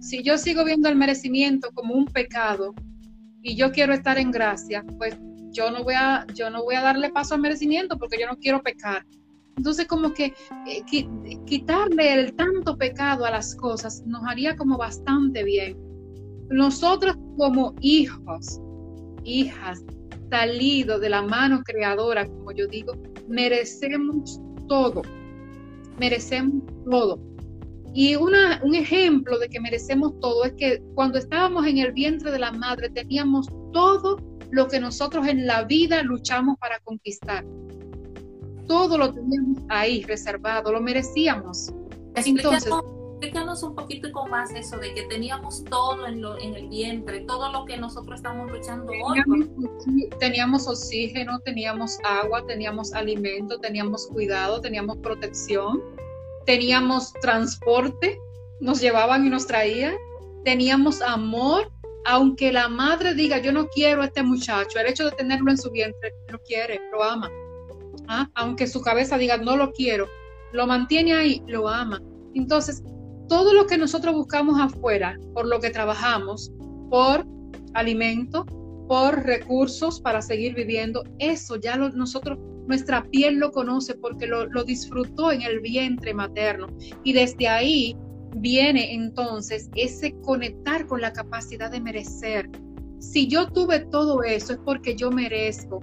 Si 0.00 0.22
yo 0.22 0.38
sigo 0.38 0.64
viendo 0.64 0.88
el 0.88 0.96
merecimiento 0.96 1.70
como 1.74 1.94
un 1.94 2.06
pecado 2.06 2.74
y 3.42 3.56
yo 3.56 3.72
quiero 3.72 3.92
estar 3.92 4.18
en 4.18 4.30
gracia, 4.30 4.84
pues 4.98 5.18
yo 5.50 5.70
no 5.70 5.84
voy 5.84 5.94
a, 5.96 6.26
yo 6.34 6.50
no 6.50 6.62
voy 6.64 6.74
a 6.74 6.82
darle 6.82 7.10
paso 7.10 7.34
al 7.34 7.40
merecimiento 7.40 7.98
porque 7.98 8.18
yo 8.18 8.26
no 8.26 8.36
quiero 8.36 8.62
pecar. 8.62 9.04
Entonces, 9.56 9.86
como 9.86 10.12
que 10.12 10.34
eh, 10.66 10.84
quitarle 11.46 12.14
el 12.14 12.34
tanto 12.34 12.76
pecado 12.76 13.24
a 13.24 13.30
las 13.30 13.54
cosas 13.54 14.02
nos 14.06 14.22
haría 14.26 14.56
como 14.56 14.76
bastante 14.76 15.44
bien. 15.44 15.76
Nosotros 16.50 17.16
como 17.36 17.74
hijos, 17.80 18.60
hijas, 19.24 19.82
salido 20.30 20.98
de 20.98 21.08
la 21.08 21.22
mano 21.22 21.62
creadora, 21.62 22.26
como 22.26 22.52
yo 22.52 22.66
digo, 22.66 22.94
merecemos 23.28 24.40
todo. 24.68 25.02
Merecemos 25.98 26.62
todo. 26.90 27.20
Y 27.94 28.16
una, 28.16 28.60
un 28.64 28.74
ejemplo 28.74 29.38
de 29.38 29.48
que 29.48 29.60
merecemos 29.60 30.18
todo 30.18 30.44
es 30.44 30.54
que 30.54 30.82
cuando 30.94 31.18
estábamos 31.18 31.64
en 31.66 31.78
el 31.78 31.92
vientre 31.92 32.32
de 32.32 32.40
la 32.40 32.50
madre 32.50 32.90
teníamos 32.90 33.46
todo 33.72 34.16
lo 34.50 34.66
que 34.66 34.80
nosotros 34.80 35.26
en 35.28 35.46
la 35.46 35.62
vida 35.62 36.02
luchamos 36.02 36.56
para 36.58 36.80
conquistar. 36.80 37.44
Todo 38.66 38.98
lo 38.98 39.12
teníamos 39.12 39.58
ahí 39.68 40.02
reservado, 40.04 40.72
lo 40.72 40.80
merecíamos. 40.80 41.72
Entonces, 42.14 42.72
explícanos 43.24 43.62
un 43.62 43.74
poquito 43.74 44.12
con 44.12 44.30
más 44.30 44.50
eso 44.52 44.76
de 44.78 44.92
que 44.94 45.02
teníamos 45.04 45.64
todo 45.64 46.06
en, 46.06 46.20
lo, 46.20 46.38
en 46.38 46.54
el 46.54 46.68
vientre, 46.68 47.20
todo 47.20 47.50
lo 47.52 47.64
que 47.64 47.76
nosotros 47.76 48.16
estamos 48.16 48.50
luchando 48.50 48.86
teníamos, 48.86 49.48
hoy. 49.48 50.08
Teníamos 50.18 50.68
oxígeno, 50.68 51.40
teníamos 51.40 51.98
agua, 52.04 52.44
teníamos 52.46 52.92
alimento, 52.92 53.58
teníamos 53.58 54.06
cuidado, 54.08 54.60
teníamos 54.60 54.98
protección, 54.98 55.82
teníamos 56.44 57.12
transporte, 57.14 58.20
nos 58.60 58.80
llevaban 58.80 59.26
y 59.26 59.30
nos 59.30 59.46
traían, 59.46 59.96
teníamos 60.44 61.00
amor, 61.00 61.70
aunque 62.04 62.52
la 62.52 62.68
madre 62.68 63.14
diga, 63.14 63.38
yo 63.38 63.52
no 63.52 63.68
quiero 63.68 64.02
a 64.02 64.06
este 64.06 64.22
muchacho, 64.22 64.78
el 64.78 64.86
hecho 64.86 65.06
de 65.06 65.12
tenerlo 65.12 65.50
en 65.50 65.58
su 65.58 65.70
vientre, 65.70 66.14
lo 66.28 66.38
quiere, 66.40 66.80
lo 66.92 67.02
ama. 67.02 67.30
¿Ah? 68.08 68.30
Aunque 68.34 68.66
su 68.66 68.80
cabeza 68.80 69.18
diga, 69.18 69.36
no 69.36 69.56
lo 69.56 69.72
quiero, 69.72 70.06
lo 70.52 70.66
mantiene 70.66 71.14
ahí, 71.14 71.42
lo 71.46 71.68
ama. 71.68 72.00
Entonces, 72.34 72.82
todo 73.28 73.52
lo 73.54 73.66
que 73.66 73.78
nosotros 73.78 74.14
buscamos 74.14 74.60
afuera, 74.60 75.18
por 75.32 75.46
lo 75.46 75.60
que 75.60 75.70
trabajamos, 75.70 76.52
por 76.90 77.26
alimento, 77.74 78.44
por 78.88 79.24
recursos 79.24 80.00
para 80.00 80.20
seguir 80.20 80.54
viviendo, 80.54 81.02
eso 81.18 81.56
ya 81.56 81.76
nosotros, 81.76 82.38
nuestra 82.66 83.02
piel 83.10 83.36
lo 83.36 83.50
conoce 83.50 83.94
porque 83.94 84.26
lo, 84.26 84.46
lo 84.46 84.64
disfrutó 84.64 85.32
en 85.32 85.42
el 85.42 85.60
vientre 85.60 86.14
materno. 86.14 86.66
Y 87.02 87.12
desde 87.12 87.48
ahí 87.48 87.96
viene 88.36 88.94
entonces 88.94 89.70
ese 89.74 90.14
conectar 90.22 90.86
con 90.86 91.00
la 91.00 91.12
capacidad 91.12 91.70
de 91.70 91.80
merecer. 91.80 92.50
Si 92.98 93.26
yo 93.26 93.48
tuve 93.48 93.80
todo 93.80 94.22
eso 94.22 94.54
es 94.54 94.58
porque 94.64 94.96
yo 94.96 95.10
merezco. 95.10 95.80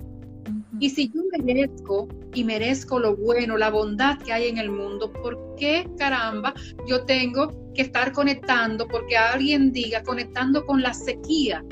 Y 0.82 0.90
si 0.90 1.12
yo 1.14 1.22
merezco 1.44 2.08
y 2.34 2.44
merezco 2.44 3.00
lo 3.00 3.16
bueno, 3.16 3.56
la 3.56 3.70
bondad 3.70 4.18
que 4.18 4.34
hay 4.34 4.48
en 4.48 4.58
el 4.58 4.72
mundo, 4.72 5.14
¿por 5.14 5.54
qué 5.56 5.88
caramba 5.96 6.56
yo 6.88 7.06
tengo 7.06 7.72
que 7.76 7.84
estar 7.84 8.12
conectando? 8.12 8.88
Porque 8.88 9.16
alguien 9.16 9.72
diga, 9.72 10.02
conectando 10.02 10.66
con 10.66 10.82
la 10.82 10.92
sequía, 10.96 11.64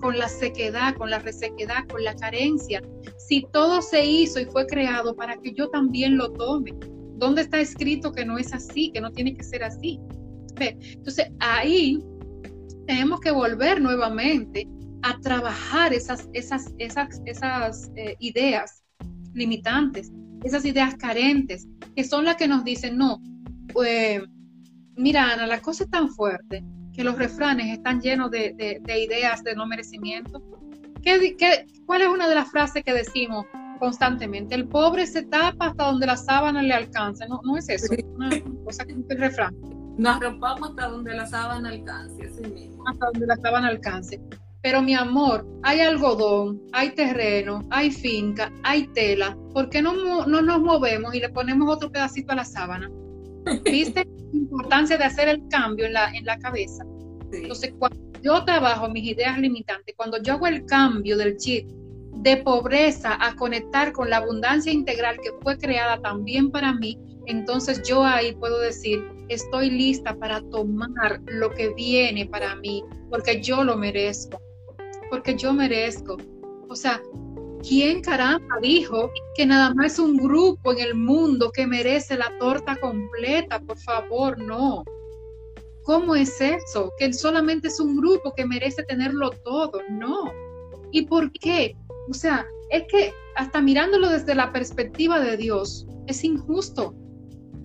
con 0.00 0.18
la 0.18 0.28
sequedad, 0.28 0.96
con 0.96 1.08
la 1.08 1.20
resequedad, 1.20 1.86
con 1.88 2.02
la 2.02 2.16
carencia. 2.16 2.82
Si 3.16 3.46
todo 3.52 3.80
se 3.80 4.04
hizo 4.04 4.40
y 4.40 4.46
fue 4.46 4.66
creado 4.66 5.14
para 5.14 5.36
que 5.36 5.52
yo 5.52 5.68
también 5.68 6.16
lo 6.16 6.32
tome. 6.32 6.74
¿Dónde 7.18 7.42
está 7.42 7.60
escrito 7.60 8.10
que 8.10 8.24
no 8.24 8.38
es 8.38 8.52
así, 8.52 8.90
que 8.90 9.00
no 9.00 9.12
tiene 9.12 9.36
que 9.36 9.44
ser 9.44 9.62
así? 9.62 10.00
Entonces 10.58 11.28
ahí 11.38 12.00
tenemos 12.88 13.20
que 13.20 13.30
volver 13.30 13.80
nuevamente 13.80 14.66
a 15.02 15.18
trabajar 15.20 15.92
esas, 15.92 16.28
esas, 16.32 16.72
esas, 16.78 17.20
esas 17.26 17.90
eh, 17.96 18.16
ideas 18.20 18.82
limitantes, 19.34 20.12
esas 20.44 20.64
ideas 20.64 20.94
carentes, 20.96 21.66
que 21.94 22.04
son 22.04 22.24
las 22.24 22.36
que 22.36 22.48
nos 22.48 22.64
dicen, 22.64 22.96
no, 22.96 23.20
pues, 23.72 24.22
mira 24.96 25.32
Ana, 25.32 25.46
la 25.46 25.60
cosa 25.60 25.84
es 25.84 25.90
tan 25.90 26.08
fuerte 26.10 26.64
que 26.92 27.04
los 27.04 27.16
refranes 27.16 27.76
están 27.76 28.00
llenos 28.00 28.30
de, 28.30 28.54
ideas 28.86 29.42
de 29.42 29.54
no 29.54 29.66
merecimiento. 29.66 30.42
¿Qué, 31.02 31.66
cuál 31.86 32.02
es 32.02 32.08
una 32.08 32.28
de 32.28 32.34
las 32.34 32.50
frases 32.50 32.84
que 32.84 32.92
decimos? 32.92 33.46
constantemente. 33.82 34.54
El 34.54 34.68
pobre 34.68 35.08
se 35.08 35.24
tapa 35.24 35.66
hasta 35.66 35.86
donde 35.86 36.06
la 36.06 36.16
sábana 36.16 36.62
le 36.62 36.72
alcanza. 36.72 37.26
No, 37.26 37.40
no 37.42 37.56
es 37.56 37.68
eso. 37.68 37.92
Una 38.14 38.30
cosa 38.64 38.84
que 38.84 38.92
es 38.92 38.98
el 39.08 39.18
refrán. 39.18 39.56
Nos 39.98 40.18
arropamos 40.18 40.70
hasta 40.70 40.86
donde 40.86 41.12
la 41.14 41.26
sábana 41.26 41.70
alcance, 41.70 42.24
así 42.24 42.42
mismo. 42.48 42.84
Hasta 42.86 43.06
donde 43.06 43.26
la 43.26 43.36
sábana 43.38 43.66
alcance. 43.66 44.20
Pero 44.62 44.80
mi 44.80 44.94
amor, 44.94 45.44
hay 45.64 45.80
algodón, 45.80 46.62
hay 46.72 46.90
terreno, 46.94 47.66
hay 47.70 47.90
finca, 47.90 48.52
hay 48.62 48.86
tela. 48.88 49.36
¿Por 49.52 49.68
qué 49.68 49.82
no, 49.82 50.24
no 50.26 50.40
nos 50.40 50.60
movemos 50.60 51.14
y 51.14 51.20
le 51.20 51.28
ponemos 51.30 51.68
otro 51.68 51.90
pedacito 51.90 52.32
a 52.32 52.36
la 52.36 52.44
sábana? 52.44 52.88
¿Viste 53.64 54.04
la 54.04 54.38
importancia 54.38 54.96
de 54.96 55.04
hacer 55.04 55.28
el 55.28 55.48
cambio 55.48 55.86
en 55.86 55.94
la, 55.94 56.10
en 56.10 56.24
la 56.24 56.38
cabeza? 56.38 56.84
Entonces, 57.32 57.74
cuando 57.78 57.98
yo 58.22 58.44
trabajo 58.44 58.88
mis 58.88 59.04
ideas 59.04 59.38
limitantes, 59.38 59.94
cuando 59.96 60.22
yo 60.22 60.34
hago 60.34 60.46
el 60.46 60.64
cambio 60.66 61.16
del 61.16 61.36
chip 61.38 61.68
de 62.22 62.36
pobreza 62.36 63.16
a 63.20 63.34
conectar 63.34 63.92
con 63.92 64.10
la 64.10 64.18
abundancia 64.18 64.72
integral 64.72 65.16
que 65.22 65.30
fue 65.42 65.58
creada 65.58 66.00
también 66.00 66.50
para 66.50 66.72
mí, 66.72 66.98
entonces 67.26 67.82
yo 67.82 68.04
ahí 68.04 68.32
puedo 68.36 68.60
decir, 68.60 69.02
estoy 69.28 69.70
lista 69.70 70.14
para 70.16 70.40
tomar 70.50 71.20
lo 71.26 71.50
que 71.50 71.70
viene 71.74 72.26
para 72.26 72.54
mí, 72.56 72.84
porque 73.10 73.40
yo 73.40 73.64
lo 73.64 73.76
merezco, 73.76 74.40
porque 75.12 75.36
yo 75.36 75.52
merezco. 75.52 76.16
O 76.70 76.74
sea, 76.74 77.02
¿quién 77.68 78.00
caramba 78.00 78.56
dijo 78.62 79.10
que 79.36 79.44
nada 79.44 79.74
más 79.74 79.98
un 79.98 80.16
grupo 80.16 80.72
en 80.72 80.78
el 80.78 80.94
mundo 80.94 81.52
que 81.52 81.66
merece 81.66 82.16
la 82.16 82.32
torta 82.38 82.76
completa? 82.76 83.60
Por 83.60 83.76
favor, 83.76 84.40
no. 84.40 84.82
¿Cómo 85.82 86.14
es 86.14 86.40
eso? 86.40 86.90
Que 86.96 87.12
solamente 87.12 87.68
es 87.68 87.78
un 87.78 87.94
grupo 87.94 88.32
que 88.34 88.46
merece 88.46 88.84
tenerlo 88.84 89.28
todo. 89.44 89.82
No. 89.90 90.32
¿Y 90.92 91.02
por 91.02 91.30
qué? 91.32 91.76
O 92.08 92.14
sea, 92.14 92.46
es 92.70 92.84
que 92.90 93.12
hasta 93.36 93.60
mirándolo 93.60 94.08
desde 94.08 94.34
la 94.34 94.50
perspectiva 94.50 95.20
de 95.20 95.36
Dios, 95.36 95.86
es 96.06 96.24
injusto. 96.24 96.94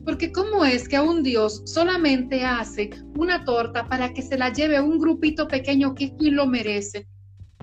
Porque 0.04 0.34
¿cómo 0.34 0.66
es 0.66 0.90
que 0.90 0.98
a 0.98 1.02
un 1.02 1.24
Dios 1.24 1.62
solamente 1.64 2.44
hace 2.44 2.90
una 3.18 3.46
torta 3.46 3.88
para 3.88 4.14
que 4.14 4.22
se 4.22 4.38
la 4.38 4.52
lleve 4.52 4.82
un 4.82 5.00
grupito 5.00 5.48
pequeño 5.48 5.96
que 5.96 6.14
quien 6.14 6.36
lo 6.36 6.46
merece? 6.46 7.08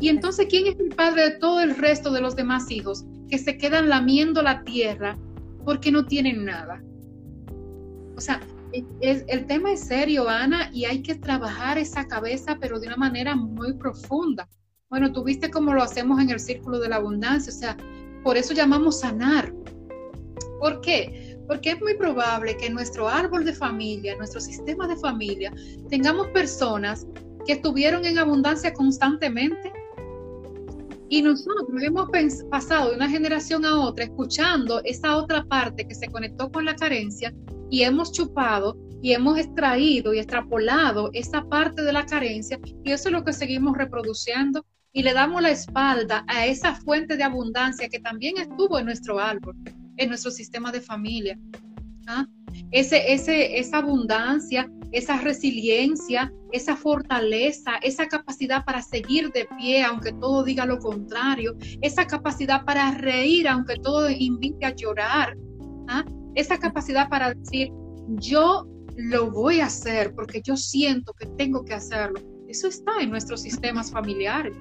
Y 0.00 0.08
entonces, 0.08 0.46
¿quién 0.50 0.66
es 0.66 0.78
el 0.78 0.88
padre 0.88 1.30
de 1.30 1.38
todo 1.38 1.60
el 1.60 1.76
resto 1.76 2.10
de 2.10 2.20
los 2.20 2.36
demás 2.36 2.70
hijos 2.70 3.04
que 3.28 3.38
se 3.38 3.56
quedan 3.56 3.88
lamiendo 3.88 4.42
la 4.42 4.62
tierra 4.64 5.16
porque 5.64 5.92
no 5.92 6.04
tienen 6.04 6.44
nada? 6.44 6.82
O 8.16 8.20
sea, 8.20 8.40
el 8.72 9.46
tema 9.46 9.72
es 9.72 9.80
serio, 9.80 10.28
Ana, 10.28 10.68
y 10.72 10.84
hay 10.84 11.02
que 11.02 11.14
trabajar 11.14 11.78
esa 11.78 12.06
cabeza, 12.06 12.58
pero 12.60 12.80
de 12.80 12.88
una 12.88 12.96
manera 12.96 13.36
muy 13.36 13.72
profunda. 13.74 14.48
Bueno, 14.90 15.12
tú 15.12 15.24
viste 15.24 15.50
cómo 15.50 15.72
lo 15.72 15.82
hacemos 15.82 16.20
en 16.20 16.30
el 16.30 16.40
círculo 16.40 16.78
de 16.80 16.88
la 16.88 16.96
abundancia, 16.96 17.52
o 17.52 17.56
sea, 17.56 17.76
por 18.22 18.36
eso 18.36 18.52
llamamos 18.54 19.00
sanar. 19.00 19.52
¿Por 20.60 20.80
qué? 20.80 21.38
Porque 21.46 21.70
es 21.70 21.80
muy 21.80 21.94
probable 21.94 22.56
que 22.56 22.66
en 22.66 22.74
nuestro 22.74 23.08
árbol 23.08 23.44
de 23.44 23.52
familia, 23.52 24.16
nuestro 24.16 24.40
sistema 24.40 24.88
de 24.88 24.96
familia, 24.96 25.52
tengamos 25.90 26.28
personas 26.28 27.06
que 27.46 27.54
estuvieron 27.54 28.04
en 28.04 28.18
abundancia 28.18 28.72
constantemente. 28.72 29.72
Y 31.14 31.22
nosotros 31.22 31.80
hemos 31.80 32.08
pasado 32.50 32.90
de 32.90 32.96
una 32.96 33.08
generación 33.08 33.64
a 33.64 33.78
otra 33.78 34.02
escuchando 34.02 34.82
esa 34.82 35.16
otra 35.16 35.44
parte 35.44 35.86
que 35.86 35.94
se 35.94 36.08
conectó 36.08 36.50
con 36.50 36.64
la 36.64 36.74
carencia 36.74 37.32
y 37.70 37.84
hemos 37.84 38.10
chupado 38.10 38.76
y 39.00 39.12
hemos 39.12 39.38
extraído 39.38 40.12
y 40.12 40.18
extrapolado 40.18 41.10
esa 41.12 41.44
parte 41.44 41.82
de 41.82 41.92
la 41.92 42.04
carencia 42.04 42.58
y 42.82 42.90
eso 42.90 43.10
es 43.10 43.12
lo 43.12 43.22
que 43.22 43.32
seguimos 43.32 43.78
reproduciendo 43.78 44.66
y 44.92 45.04
le 45.04 45.12
damos 45.12 45.40
la 45.40 45.52
espalda 45.52 46.24
a 46.26 46.46
esa 46.46 46.74
fuente 46.74 47.16
de 47.16 47.22
abundancia 47.22 47.88
que 47.88 48.00
también 48.00 48.36
estuvo 48.38 48.76
en 48.80 48.86
nuestro 48.86 49.20
árbol, 49.20 49.54
en 49.98 50.08
nuestro 50.08 50.32
sistema 50.32 50.72
de 50.72 50.80
familia. 50.80 51.38
¿Ah? 52.06 52.26
ese, 52.70 53.12
ese, 53.12 53.58
esa 53.58 53.78
abundancia, 53.78 54.70
esa 54.92 55.18
resiliencia, 55.18 56.32
esa 56.52 56.76
fortaleza, 56.76 57.76
esa 57.82 58.06
capacidad 58.06 58.64
para 58.64 58.80
seguir 58.82 59.32
de 59.32 59.46
pie 59.58 59.82
aunque 59.82 60.12
todo 60.12 60.44
diga 60.44 60.66
lo 60.66 60.78
contrario, 60.78 61.56
esa 61.82 62.06
capacidad 62.06 62.64
para 62.64 62.92
reír 62.92 63.48
aunque 63.48 63.76
todo 63.76 64.08
invite 64.10 64.66
a 64.66 64.74
llorar, 64.74 65.36
¿ah? 65.88 66.04
esa 66.34 66.58
capacidad 66.58 67.08
para 67.08 67.34
decir, 67.34 67.70
yo 68.08 68.66
lo 68.96 69.30
voy 69.30 69.60
a 69.60 69.66
hacer 69.66 70.14
porque 70.14 70.40
yo 70.42 70.56
siento 70.56 71.12
que 71.14 71.26
tengo 71.26 71.64
que 71.64 71.74
hacerlo. 71.74 72.20
Eso 72.48 72.68
está 72.68 73.00
en 73.00 73.10
nuestros 73.10 73.42
sistemas 73.42 73.90
familiares. 73.90 74.54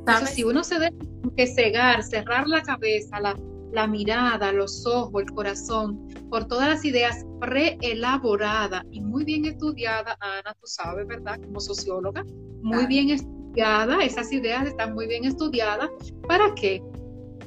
Entonces, 0.00 0.30
si 0.30 0.44
uno 0.44 0.62
se 0.62 0.78
debe 0.78 0.96
que 1.36 1.46
cegar, 1.46 2.02
cerrar 2.02 2.46
la 2.46 2.62
cabeza, 2.62 3.18
la, 3.20 3.34
la 3.76 3.86
mirada, 3.86 4.52
los 4.52 4.86
ojos, 4.86 5.22
el 5.22 5.30
corazón, 5.32 6.08
por 6.30 6.46
todas 6.46 6.66
las 6.66 6.84
ideas 6.86 7.26
preelaboradas 7.40 8.82
y 8.90 9.02
muy 9.02 9.22
bien 9.24 9.44
estudiadas, 9.44 10.16
Ana, 10.20 10.54
tú 10.54 10.66
sabes, 10.66 11.06
¿verdad? 11.06 11.38
Como 11.42 11.60
socióloga, 11.60 12.24
muy 12.62 12.86
bien 12.86 13.10
estudiada, 13.10 14.02
esas 14.02 14.32
ideas 14.32 14.66
están 14.66 14.94
muy 14.94 15.06
bien 15.06 15.26
estudiadas. 15.26 15.90
¿Para 16.26 16.54
qué? 16.54 16.82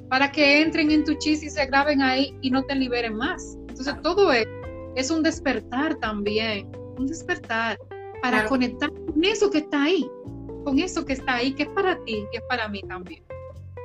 Para 0.08 0.32
que 0.32 0.62
entren 0.62 0.92
en 0.92 1.04
tu 1.04 1.16
chis 1.16 1.42
y 1.42 1.50
se 1.50 1.66
graben 1.66 2.00
ahí 2.04 2.38
y 2.42 2.52
no 2.52 2.62
te 2.64 2.76
liberen 2.76 3.16
más. 3.16 3.58
Entonces, 3.68 3.96
todo 4.04 4.32
es, 4.32 4.48
es 4.96 5.10
un 5.10 5.24
despertar 5.24 5.96
también, 5.96 6.72
un 7.00 7.08
despertar 7.08 7.80
para 8.22 8.46
conectar 8.46 8.92
con 8.92 9.24
eso 9.24 9.50
que 9.50 9.60
está 9.60 9.84
ahí, 9.86 10.08
con 10.64 10.78
eso 10.78 11.04
que 11.04 11.14
está 11.14 11.38
ahí, 11.38 11.54
que 11.56 11.64
es 11.64 11.70
para 11.70 11.98
ti 12.04 12.24
y 12.32 12.38
es 12.38 12.44
para 12.48 12.68
mí 12.68 12.82
también. 12.84 13.24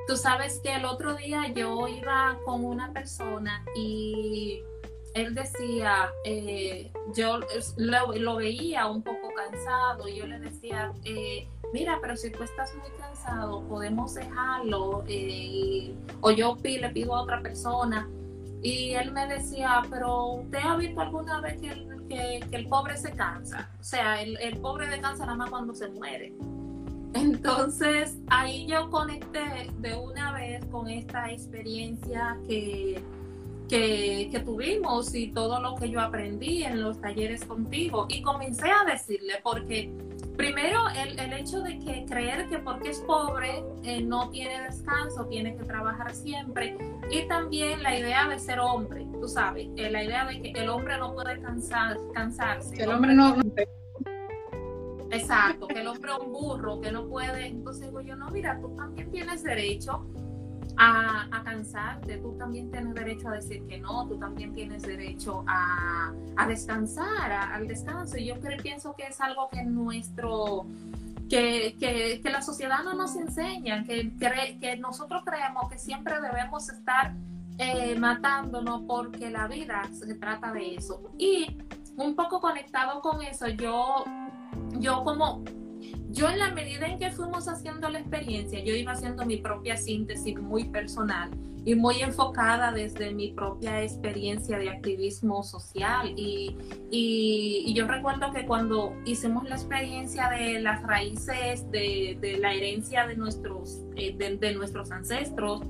Tú 0.07 0.17
sabes 0.17 0.61
que 0.61 0.75
el 0.75 0.85
otro 0.85 1.15
día 1.15 1.49
yo 1.55 1.89
iba 1.89 2.39
con 2.45 2.65
una 2.65 2.93
persona 2.93 3.65
y 3.75 4.63
él 5.15 5.35
decía, 5.35 6.11
eh, 6.25 6.93
yo 7.17 7.41
lo, 7.77 8.37
veía 8.37 8.87
un 8.87 9.03
poco 9.03 9.33
cansado 9.35 10.07
y 10.09 10.17
yo 10.17 10.27
le 10.27 10.41
decía, 10.41 10.93
eh, 11.05 11.49
mira, 11.73 11.99
pero 12.03 12.17
si 12.17 12.31
tú 12.31 12.43
estás 12.43 12.75
muy 12.75 12.91
cansado, 12.99 13.63
podemos 13.69 14.15
dejarlo 14.15 15.05
eh, 15.07 15.95
o 16.21 16.33
yo 16.33 16.59
le 16.63 16.91
pido 16.91 17.15
a 17.15 17.23
otra 17.23 17.41
persona. 17.41 18.09
Y 18.61 18.95
él 18.95 19.13
me 19.13 19.27
decía, 19.27 19.83
pero 19.91 20.27
¿usted 20.33 20.59
ha 20.59 20.77
visto 20.77 21.01
alguna 21.01 21.41
vez 21.41 21.61
que 21.61 21.71
el, 21.71 22.45
el 22.51 22.69
pobre 22.69 22.97
se 22.97 23.13
cansa? 23.13 23.71
O 23.79 23.85
sea, 23.85 24.21
el, 24.21 24.37
el 24.39 24.59
pobre 24.59 24.89
descansa 24.89 25.25
nada 25.27 25.37
más 25.37 25.51
cuando 25.51 25.75
se 25.75 25.89
muere. 25.89 26.35
Entonces 27.15 28.19
ahí 28.29 28.67
yo 28.67 28.91
conecté 28.91 29.71
de 29.79 29.95
una 29.95 30.33
vez 30.33 30.65
con 30.67 30.89
esta 30.89 31.31
experiencia 31.31 32.37
que, 32.49 33.01
que, 33.69 34.43
tuvimos 34.45 35.15
y 35.15 35.29
todo 35.29 35.61
lo 35.61 35.77
que 35.77 35.89
yo 35.89 36.01
aprendí 36.01 36.65
en 36.65 36.83
los 36.83 37.01
talleres 37.01 37.45
contigo 37.45 38.07
y 38.09 38.21
comencé 38.23 38.69
a 38.69 38.85
decirle 38.85 39.35
porque 39.43 39.91
primero 40.37 40.81
el, 40.91 41.33
hecho 41.33 41.61
de 41.61 41.79
que 41.79 42.05
creer 42.05 42.49
que 42.49 42.59
porque 42.59 42.91
es 42.91 43.01
pobre 43.01 43.63
eh, 43.85 44.03
no 44.03 44.31
tiene 44.31 44.63
descanso, 44.63 45.27
tiene 45.27 45.57
que 45.57 45.65
trabajar 45.65 46.13
siempre 46.15 46.77
y 47.11 47.23
también 47.29 47.83
la 47.83 47.97
idea 47.97 48.29
de 48.29 48.39
ser 48.39 48.59
hombre, 48.59 49.07
tú 49.21 49.29
sabes, 49.29 49.69
eh, 49.77 49.91
la 49.91 50.03
idea 50.03 50.27
de 50.27 50.43
que 50.43 50.51
el 50.51 50.69
hombre 50.69 50.99
no 50.99 51.15
puede 51.15 51.41
cansar, 51.41 51.97
cansarse. 52.13 52.83
El 52.83 52.91
hombre 52.91 53.15
no... 53.15 53.37
Exacto, 55.11 55.69
que 55.69 55.81
el 55.81 55.87
hombre 55.87 56.13
un 56.21 56.33
burro, 56.33 56.81
que 56.81 56.91
no 56.91 57.07
puede. 57.07 57.47
Entonces 57.47 57.87
digo 57.87 58.01
yo, 58.01 58.17
no, 58.17 58.31
mira, 58.31 58.59
tú 58.61 58.75
también 58.77 59.11
tienes 59.11 59.43
derecho 59.43 60.07
a, 60.77 61.43
cansarte, 61.45 62.17
tú 62.19 62.37
también 62.37 62.71
tienes 62.71 62.95
derecho 62.95 63.29
a 63.29 63.33
decir 63.33 63.65
que 63.67 63.79
no, 63.79 64.09
tú 64.09 64.19
también 64.19 64.53
tienes 64.53 64.83
derecho 64.83 65.45
a, 65.47 66.13
descansar, 66.49 67.31
al 67.33 67.67
descanso. 67.69 68.17
Y 68.17 68.27
yo 68.27 68.41
creo, 68.41 68.59
pienso 68.63 68.95
que 68.95 69.05
es 69.05 69.21
algo 69.21 69.49
que 69.51 69.63
nuestro, 69.63 70.67
que, 71.29 71.77
que, 71.79 72.21
que 72.23 72.31
la 72.31 72.43
sociedad 72.43 72.83
no 72.85 72.95
nos 72.95 73.17
enseña, 73.17 73.85
que, 73.85 74.13
que 74.61 74.77
nosotros 74.77 75.23
creemos 75.25 75.71
que 75.71 75.79
siempre 75.79 76.21
debemos 76.21 76.69
estar 76.69 77.15
eh, 77.59 77.95
matándonos 77.97 78.83
porque 78.83 79.31
la 79.31 79.47
vida 79.47 79.89
se 79.93 80.15
trata 80.15 80.53
de 80.53 80.75
eso. 80.75 81.13
Y 81.19 81.57
un 81.97 82.17
poco 82.17 82.41
conectado 82.41 83.01
con 83.01 83.23
eso, 83.23 83.47
yo 83.49 84.05
yo 84.79 85.05
como, 85.05 85.45
yo 86.11 86.29
en 86.29 86.39
la 86.39 86.53
medida 86.53 86.87
en 86.87 86.99
que 86.99 87.11
fuimos 87.11 87.49
haciendo 87.49 87.89
la 87.89 87.99
experiencia, 87.99 88.63
yo 88.63 88.75
iba 88.75 88.93
haciendo 88.93 89.25
mi 89.27 89.39
propia 89.39 89.77
síntesis 89.77 90.39
muy 90.39 90.65
personal 90.65 91.31
y 91.65 91.75
muy 91.75 92.01
enfocada 92.01 92.73
desde 92.73 93.13
mi 93.15 93.33
propia 93.33 93.83
experiencia 93.83 94.59
de 94.59 94.69
activismo 94.69 95.43
social. 95.43 96.13
Y, 96.17 96.57
y, 96.91 97.73
yo 97.75 97.87
recuerdo 97.89 98.33
que 98.33 98.45
cuando 98.47 98.95
hicimos 99.07 99.49
la 99.49 99.57
experiencia 99.57 100.29
de 100.29 100.61
las 100.61 100.83
raíces, 100.83 101.71
de, 101.71 102.19
de 102.21 102.39
la 102.39 102.53
herencia 102.53 103.07
de 103.07 103.17
nuestros, 103.17 103.81
eh, 103.97 104.15
de, 104.17 104.55
nuestros 104.55 104.91
ancestros, 104.91 105.63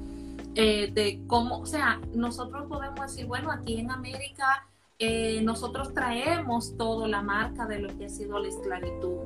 eh, 0.57 0.91
de 0.93 1.21
cómo, 1.27 1.61
o 1.61 1.67
sea, 1.67 2.01
nosotros 2.13 2.67
podemos 2.69 3.01
decir, 3.01 3.27
bueno, 3.27 3.51
aquí 3.53 3.79
en 3.79 3.91
América 3.91 4.67
eh, 5.07 5.43
nosotros 5.43 5.93
traemos 5.93 6.77
toda 6.79 7.07
la 7.07 7.21
marca 7.21 7.67
de 7.67 7.79
lo 7.79 7.89
que 7.99 8.07
ha 8.07 8.09
sido 8.09 8.39
la 8.39 8.49
esclavitud, 8.49 9.19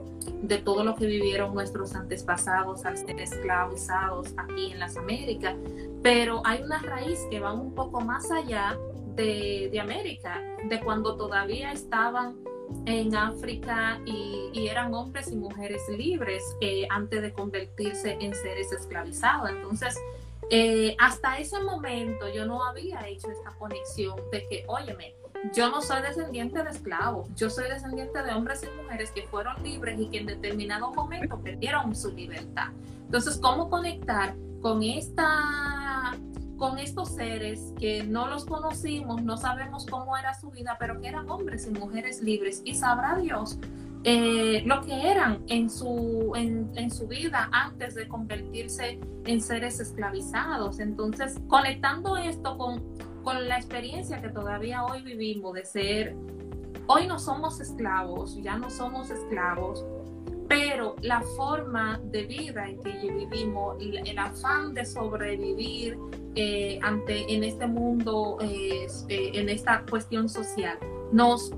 de 0.43 0.59
todo 0.59 0.83
lo 0.83 0.97
que 0.97 1.07
vivieron 1.07 1.55
nuestros 1.55 1.95
antepasados 1.95 2.85
al 2.85 2.97
ser 2.97 3.21
esclavizados 3.21 4.35
aquí 4.37 4.73
en 4.73 4.81
las 4.81 4.97
Américas, 4.97 5.55
pero 6.03 6.43
hay 6.45 6.63
una 6.63 6.81
raíz 6.81 7.21
que 7.31 7.39
va 7.39 7.53
un 7.53 7.75
poco 7.75 8.01
más 8.01 8.29
allá 8.33 8.77
de, 9.15 9.79
América, 9.81 10.43
de 10.69 10.81
cuando 10.81 11.17
todavía 11.17 11.71
estaban 11.73 12.37
en 12.87 13.15
África 13.15 14.01
y, 14.05 14.67
eran 14.69 14.93
hombres 14.93 15.31
y 15.31 15.37
mujeres 15.37 15.83
libres 15.89 16.43
eh, 16.61 16.87
antes 16.91 17.23
de 17.23 17.33
convertirse 17.33 18.19
en 18.21 18.35
seres 18.35 18.73
esclavizados. 18.73 19.51
Entonces, 19.51 19.97
eh, 20.51 20.97
hasta 20.99 21.39
ese 21.39 21.61
momento 21.61 22.29
yo 22.29 22.45
no 22.45 22.65
había 22.65 23.07
hecho 23.07 23.31
esta 23.31 23.51
conexión 23.59 24.17
de 24.33 24.47
que, 24.49 24.65
óyeme, 24.67 25.15
yo 25.55 25.71
no 25.71 25.81
soy 25.83 26.03
descendiente 26.03 26.63
de 26.63 26.71
esclavos, 26.71 27.29
yo 27.37 27.51
soy 27.51 27.69
descendiente 27.69 28.23
de 28.23 28.33
hombres 28.33 28.63
y 28.63 28.83
mujeres 28.83 29.11
que 29.11 29.23
fueron 29.29 29.63
libres 29.63 30.01
y 30.01 30.09
que 30.09 30.19
en 30.19 30.27
determinado 30.27 30.93
momento 30.93 31.41
perdieron 31.41 31.95
su 31.95 32.13
libertad. 32.13 32.69
Entonces, 33.05 33.39
¿cómo 33.41 33.71
conectar 33.71 34.35
con 34.61 34.83
esta 34.83 36.17
con 36.57 36.77
estos 36.79 37.11
seres 37.11 37.73
que 37.79 38.03
no 38.03 38.27
los 38.27 38.45
conocimos, 38.45 39.23
no 39.23 39.37
sabemos 39.37 39.87
cómo 39.87 40.17
era 40.17 40.35
su 40.35 40.51
vida, 40.51 40.77
pero 40.81 41.01
que 41.01 41.07
eran 41.07 41.31
hombres 41.31 41.69
y 41.69 41.71
mujeres 41.71 42.21
libres 42.21 42.63
y 42.65 42.75
sabrá 42.75 43.17
Dios 43.17 43.61
eh, 44.05 44.63
lo 44.65 44.81
que 44.83 45.11
eran 45.11 45.43
en 45.49 45.71
su, 45.71 46.33
en, 46.35 46.71
en, 46.75 46.91
su 46.91 47.09
vida 47.09 47.49
antes 47.53 47.95
de 47.95 48.07
convertirse 48.07 49.01
en 49.25 49.41
seres 49.41 49.81
esclavizados. 49.81 50.79
Entonces, 50.79 51.37
conectando 51.49 52.17
esto 52.17 52.57
con 52.57 52.83
con 53.29 53.47
la 53.47 53.59
experiencia 53.59 54.23
que 54.23 54.31
todavía 54.31 54.87
hoy 54.87 55.03
vivimos 55.03 55.53
de 55.53 55.63
ser, 55.63 56.17
hoy 56.87 57.07
no 57.07 57.19
somos 57.19 57.61
esclavos, 57.61 58.41
ya 58.43 58.57
no 58.57 58.71
somos 58.71 59.11
esclavos, 59.11 59.85
pero 60.49 60.97
la 61.03 61.21
forma 61.37 62.01
de 62.05 62.25
vida 62.25 62.67
en 62.67 62.81
que 62.81 62.91
vivimos, 62.91 63.77
el, 63.83 64.19
afán 64.19 64.73
de 64.73 64.87
sobrevivir 64.87 65.99
eh, 66.37 66.79
ante, 66.83 67.31
en 67.31 67.45
este 67.45 67.67
mundo, 67.67 68.39
eh, 68.41 68.87
en 69.11 69.51
esta 69.51 69.85
cuestión 69.85 70.31
social, 70.31 70.79
nos 71.13 71.53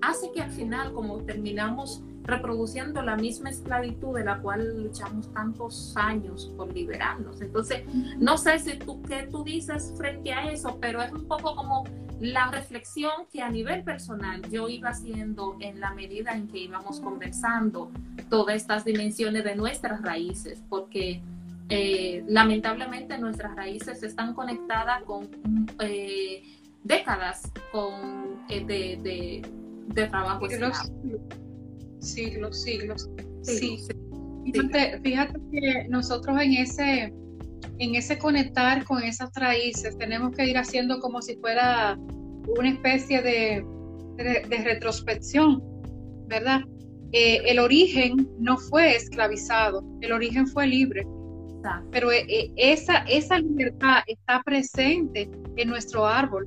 hace 0.00 0.32
que 0.32 0.40
al 0.40 0.50
final, 0.50 0.94
como 0.94 1.18
terminamos 1.24 2.02
reproduciendo 2.26 3.02
la 3.02 3.16
misma 3.16 3.50
esclavitud 3.50 4.16
de 4.16 4.24
la 4.24 4.38
cual 4.38 4.82
luchamos 4.82 5.32
tantos 5.32 5.92
años 5.96 6.52
por 6.56 6.72
liberarnos. 6.72 7.40
Entonces, 7.40 7.84
no 8.18 8.36
sé 8.36 8.58
si 8.58 8.78
tú 8.78 9.00
qué 9.02 9.28
tú 9.30 9.44
dices 9.44 9.94
frente 9.96 10.32
a 10.32 10.50
eso, 10.50 10.78
pero 10.80 11.02
es 11.02 11.12
un 11.12 11.26
poco 11.26 11.54
como 11.54 11.84
la 12.20 12.50
reflexión 12.50 13.12
que 13.30 13.42
a 13.42 13.50
nivel 13.50 13.84
personal 13.84 14.42
yo 14.50 14.68
iba 14.68 14.90
haciendo 14.90 15.56
en 15.60 15.80
la 15.80 15.92
medida 15.92 16.32
en 16.32 16.48
que 16.48 16.58
íbamos 16.58 17.00
conversando 17.00 17.90
todas 18.30 18.56
estas 18.56 18.84
dimensiones 18.84 19.44
de 19.44 19.54
nuestras 19.54 20.02
raíces, 20.02 20.62
porque 20.68 21.22
eh, 21.68 22.24
lamentablemente 22.26 23.18
nuestras 23.18 23.54
raíces 23.54 24.02
están 24.02 24.34
conectadas 24.34 25.02
con 25.02 25.28
eh, 25.80 26.42
décadas 26.84 27.52
con, 27.72 28.40
eh, 28.48 28.64
de, 28.64 28.98
de, 29.02 29.42
de, 29.88 30.06
trabajo 30.06 30.46
siglos, 32.12 32.62
siglos. 32.62 33.08
Sí. 33.42 33.78
Fíjate, 34.52 35.00
que 35.50 35.86
nosotros 35.88 36.40
en 36.40 36.52
ese, 36.54 37.12
en 37.78 37.94
ese 37.94 38.18
conectar 38.18 38.84
con 38.84 39.02
esas 39.02 39.30
raíces 39.34 39.96
tenemos 39.98 40.34
que 40.36 40.46
ir 40.46 40.56
haciendo 40.56 41.00
como 41.00 41.20
si 41.20 41.36
fuera 41.36 41.98
una 42.56 42.70
especie 42.70 43.22
de, 43.22 43.64
de, 44.16 44.62
retrospección, 44.64 45.62
¿verdad? 46.28 46.60
Eh, 47.12 47.40
el 47.46 47.58
origen 47.58 48.28
no 48.38 48.56
fue 48.56 48.94
esclavizado, 48.94 49.84
el 50.00 50.12
origen 50.12 50.46
fue 50.46 50.66
libre. 50.66 51.06
Pero 51.90 52.12
eh, 52.12 52.24
eh, 52.28 52.52
esa, 52.56 52.98
esa 53.08 53.38
libertad 53.40 54.02
está 54.06 54.42
presente 54.44 55.28
en 55.56 55.68
nuestro 55.68 56.06
árbol. 56.06 56.46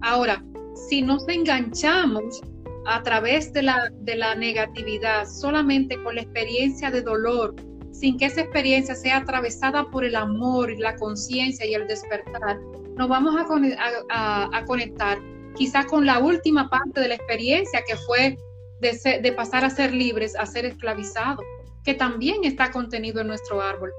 Ahora, 0.00 0.44
si 0.88 1.02
nos 1.02 1.28
enganchamos 1.28 2.42
a 2.88 3.02
través 3.02 3.52
de 3.52 3.62
la, 3.62 3.92
de 4.00 4.16
la 4.16 4.34
negatividad, 4.34 5.26
solamente 5.26 6.02
con 6.02 6.14
la 6.14 6.22
experiencia 6.22 6.90
de 6.90 7.02
dolor, 7.02 7.54
sin 7.92 8.16
que 8.16 8.24
esa 8.24 8.40
experiencia 8.40 8.94
sea 8.94 9.18
atravesada 9.18 9.90
por 9.90 10.04
el 10.04 10.16
amor 10.16 10.70
la 10.78 10.96
conciencia 10.96 11.66
y 11.66 11.74
el 11.74 11.86
despertar, 11.86 12.58
nos 12.96 13.08
vamos 13.08 13.36
a, 13.36 14.56
a, 14.56 14.64
conectar 14.64 15.18
quizás 15.54 15.84
con 15.86 16.06
la 16.06 16.18
última 16.18 16.70
parte 16.70 17.00
de 17.00 17.08
la 17.08 17.14
experiencia 17.16 17.82
que 17.86 17.94
fue 17.96 18.38
de, 18.80 19.20
de, 19.20 19.32
pasar 19.32 19.66
a 19.66 19.70
ser 19.70 19.92
libres, 19.92 20.34
a 20.34 20.46
ser 20.46 20.64
esclavizados, 20.64 21.44
que 21.84 21.92
también 21.92 22.44
está 22.44 22.70
contenido 22.70 23.20
en 23.20 23.26
nuestro 23.26 23.60
árbol. 23.60 23.92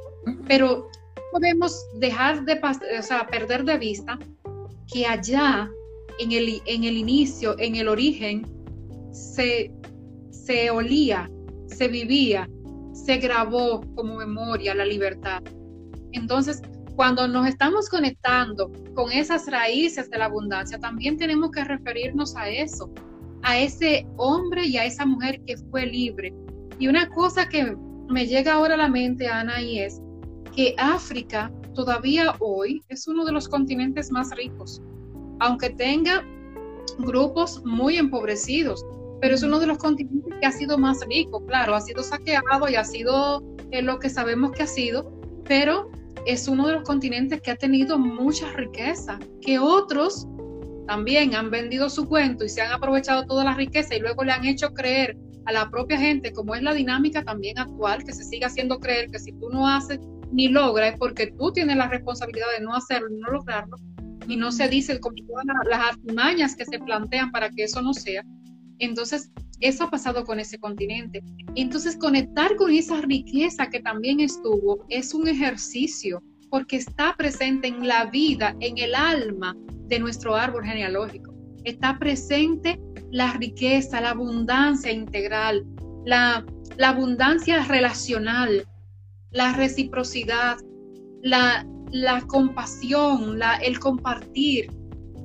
Pero 0.48 0.90
podemos 1.32 1.86
dejar 2.00 2.44
de 2.44 2.60
o 3.00 3.04
sea, 3.04 3.28
perder 3.28 3.64
de 3.66 3.78
vista 3.78 4.18
que 4.92 5.06
allá, 5.06 5.70
en 6.18 6.32
el, 6.32 6.62
en 6.66 6.84
el 6.86 6.98
inicio, 6.98 7.56
en 7.60 7.76
el 7.76 7.88
origen, 7.88 8.59
se, 9.12 9.72
se 10.32 10.70
olía, 10.72 11.30
se 11.68 11.88
vivía, 11.88 12.50
se 12.94 13.18
grabó 13.18 13.82
como 13.96 14.16
memoria 14.16 14.76
la 14.76 14.86
libertad. 14.86 15.42
Entonces, 16.12 16.62
cuando 16.96 17.28
nos 17.28 17.48
estamos 17.48 17.88
conectando 17.88 18.72
con 18.94 19.12
esas 19.12 19.50
raíces 19.50 20.10
de 20.10 20.18
la 20.18 20.26
abundancia, 20.26 20.80
también 20.80 21.18
tenemos 21.18 21.52
que 21.52 21.64
referirnos 21.64 22.36
a 22.36 22.50
eso, 22.50 22.92
a 23.44 23.58
ese 23.58 24.06
hombre 24.18 24.66
y 24.66 24.78
a 24.78 24.86
esa 24.86 25.06
mujer 25.06 25.42
que 25.46 25.56
fue 25.58 25.86
libre. 25.86 26.34
Y 26.78 26.88
una 26.88 27.08
cosa 27.10 27.48
que 27.48 27.76
me 28.10 28.26
llega 28.26 28.54
ahora 28.54 28.74
a 28.74 28.78
la 28.78 28.90
mente, 28.90 29.28
Ana, 29.28 29.62
y 29.62 29.80
es 29.80 30.02
que 30.54 30.76
África 30.78 31.52
todavía 31.74 32.36
hoy 32.40 32.82
es 32.90 33.08
uno 33.08 33.24
de 33.24 33.32
los 33.32 33.48
continentes 33.48 34.12
más 34.12 34.36
ricos, 34.36 34.82
aunque 35.40 35.70
tenga 35.70 36.26
grupos 36.98 37.64
muy 37.64 37.96
empobrecidos, 37.96 38.86
pero 39.22 39.36
es 39.36 39.44
uno 39.44 39.60
de 39.60 39.68
los 39.68 39.78
continentes 39.78 40.34
que 40.40 40.46
ha 40.46 40.52
sido 40.52 40.78
más 40.78 41.00
rico, 41.08 41.46
claro, 41.46 41.76
ha 41.76 41.82
sido 41.82 42.04
saqueado 42.04 42.70
y 42.70 42.76
ha 42.76 42.84
sido 42.84 43.44
eh, 43.72 43.82
lo 43.82 44.00
que 44.00 44.10
sabemos 44.10 44.52
que 44.52 44.64
ha 44.64 44.68
sido, 44.68 45.12
pero 45.46 45.90
es 46.26 46.48
uno 46.48 46.68
de 46.68 46.74
los 46.74 46.84
continentes 46.84 47.42
que 47.42 47.52
ha 47.52 47.56
tenido 47.56 47.98
mucha 47.98 48.52
riqueza, 48.54 49.20
que 49.42 49.60
otros 49.60 50.28
también 50.88 51.36
han 51.36 51.52
vendido 51.52 51.90
su 51.90 52.08
cuento 52.08 52.46
y 52.46 52.50
se 52.50 52.62
han 52.62 52.72
aprovechado 52.72 53.26
toda 53.26 53.44
la 53.44 53.54
riqueza 53.54 53.96
y 53.96 54.00
luego 54.00 54.24
le 54.24 54.32
han 54.32 54.46
hecho 54.46 54.74
creer 54.74 55.18
a 55.46 55.52
la 55.52 55.70
propia 55.70 55.98
gente, 55.98 56.32
como 56.34 56.56
es 56.56 56.62
la 56.62 56.74
dinámica 56.74 57.24
también 57.24 57.58
actual, 57.58 58.04
que 58.04 58.14
se 58.14 58.24
sigue 58.24 58.46
haciendo 58.46 58.80
creer 58.80 59.10
que 59.12 59.20
si 59.20 59.32
tú 59.34 59.50
no 59.50 59.68
haces 59.68 60.00
ni 60.32 60.48
logras 60.48 60.94
es 60.94 61.00
porque 61.00 61.34
tú 61.38 61.52
tienes 61.52 61.78
la 61.78 61.88
responsabilidad 61.88 62.48
de 62.58 62.64
no 62.64 62.76
hacerlo, 62.76 63.08
no 63.12 63.32
lograrlo, 63.32 63.78
y 64.28 64.36
no 64.36 64.52
se 64.52 64.68
dice 64.68 65.00
como 65.00 65.16
todas 65.28 65.46
las 65.70 65.80
artimañas 65.80 66.56
que 66.56 66.66
se 66.66 66.80
plantean 66.80 67.32
para 67.32 67.50
que 67.50 67.64
eso 67.64 67.82
no 67.82 67.94
sea. 67.94 68.24
Entonces, 68.80 69.32
eso 69.60 69.84
ha 69.84 69.90
pasado 69.92 70.24
con 70.24 70.40
ese 70.40 70.58
continente. 70.58 71.22
Entonces, 71.56 71.98
conectar 71.98 72.56
con 72.56 72.72
esa 72.72 73.02
riqueza 73.02 73.70
que 73.70 73.82
también 73.82 74.22
estuvo 74.22 74.86
es 74.90 75.14
un 75.14 75.28
ejercicio 75.28 76.24
porque 76.50 76.78
está 76.78 77.16
presente 77.16 77.68
en 77.68 77.88
la 77.88 78.06
vida, 78.06 78.56
en 78.60 78.78
el 78.78 78.96
alma 78.96 79.56
de 79.88 80.00
nuestro 80.00 80.36
árbol 80.36 80.64
genealógico. 80.64 81.34
Está 81.66 82.00
presente 82.00 82.80
la 83.12 83.34
riqueza, 83.34 84.02
la 84.02 84.12
abundancia 84.12 84.92
integral, 84.92 85.66
la, 86.06 86.46
abundancia 86.82 87.64
relacional, 87.66 88.66
la 89.32 89.54
reciprocidad, 89.54 90.58
la, 91.22 91.66
compasión, 92.28 93.38
la, 93.38 93.58
el 93.58 93.80
compartir, 93.80 94.72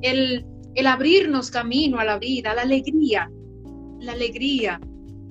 el, 0.02 0.44
el 0.74 0.86
abrirnos 0.86 1.50
camino 1.50 1.98
a 1.98 2.04
la 2.04 2.18
vida, 2.18 2.52
la 2.54 2.62
alegría 2.62 3.30
la 4.04 4.12
alegría, 4.12 4.80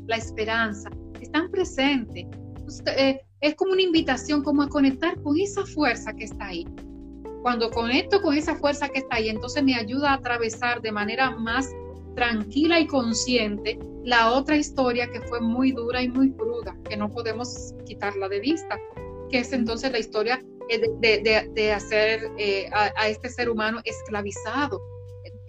la 0.08 0.18
esperanza, 0.18 0.90
están 1.22 1.50
presentes. 1.50 2.26
Eh, 2.98 3.22
es 3.42 3.56
como 3.56 3.74
una 3.74 3.82
invitación, 3.82 4.44
como 4.44 4.62
a 4.62 4.70
conectar 4.70 5.22
con 5.22 5.38
esa 5.40 5.66
fuerza 5.66 6.14
que 6.14 6.26
está 6.26 6.48
ahí. 6.48 6.66
Cuando 7.42 7.70
conecto 7.72 8.22
con 8.22 8.36
esa 8.36 8.56
fuerza 8.56 8.88
que 8.88 9.00
está 9.00 9.18
ahí, 9.18 9.30
entonces 9.30 9.64
me 9.64 9.76
ayuda 9.76 10.12
a 10.12 10.14
atravesar 10.16 10.82
de 10.82 10.92
manera 10.92 11.32
más 11.32 11.70
tranquila 12.16 12.80
y 12.80 12.88
consciente 12.88 13.78
la 14.04 14.32
otra 14.32 14.56
historia 14.56 15.10
que 15.10 15.22
fue 15.22 15.42
muy 15.42 15.72
dura 15.72 16.02
y 16.02 16.10
muy 16.10 16.32
cruda, 16.32 16.76
que 16.90 16.96
no 16.96 17.10
podemos 17.10 17.74
quitarla 17.86 18.30
de 18.30 18.40
vista, 18.40 18.80
que 19.30 19.40
es 19.40 19.52
entonces 19.54 19.92
la 19.92 20.00
historia 20.00 20.42
de, 20.70 21.72
hacer 21.72 22.32
eh, 22.38 22.70
a, 22.74 23.08
este 23.08 23.30
ser 23.30 23.50
humano 23.50 23.82
esclavizado, 23.84 24.82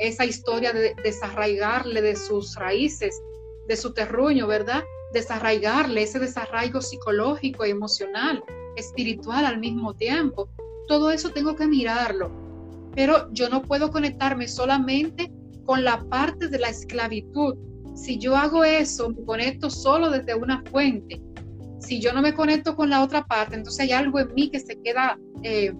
esa 0.07 0.25
historia 0.25 0.73
de 0.73 0.95
desarraigarle 1.03 2.03
de 2.03 2.17
sus 2.17 2.55
raíces, 2.57 3.23
de 3.67 3.77
su 3.77 3.93
terruño, 3.93 4.47
¿verdad? 4.47 4.85
Desarraigarle 5.13 6.03
ese 6.03 6.19
desarraigo 6.19 6.81
psicológico, 6.81 7.65
emocional, 7.65 8.43
espiritual 8.77 9.45
al 9.45 9.59
mismo 9.59 9.95
tiempo. 9.95 10.49
Todo 10.89 11.11
eso 11.11 11.31
tengo 11.31 11.55
que 11.57 11.67
mirarlo. 11.67 12.31
Pero 12.95 13.33
yo 13.33 13.49
no 13.49 13.63
puedo 13.63 13.91
conectarme 13.91 14.49
solamente 14.49 15.33
con 15.65 15.85
la 15.85 16.03
parte 16.05 16.49
de 16.49 16.59
la 16.59 16.69
esclavitud. 16.69 17.57
Si 17.95 18.19
yo 18.19 18.37
hago 18.37 18.65
eso, 18.65 19.11
me 19.11 19.25
conecto 19.25 19.71
solo 19.71 20.11
desde 20.11 20.35
una 20.35 20.63
fuente. 20.71 21.21
Si 21.81 22.01
yo 22.01 22.13
no 22.13 22.23
me 22.23 22.35
conecto 22.35 22.77
con 22.77 22.91
la 22.91 23.03
otra 23.03 23.25
parte, 23.25 23.57
entonces 23.57 23.81
hay 23.81 23.93
algo 23.93 24.19
en 24.19 24.35
mí 24.35 24.51
que 24.51 24.61
se 24.61 24.81
queda 24.81 25.19
eh, 25.43 25.73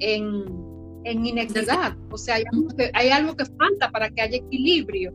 en, 0.00 0.67
en 1.10 1.24
inequidad, 1.24 1.96
o 2.10 2.18
sea, 2.18 2.36
hay 2.36 2.44
algo, 3.10 3.34
que, 3.36 3.44
falta 3.44 3.90
para 3.90 4.10
que 4.10 4.20
haya 4.20 4.36
equilibrio, 4.36 5.12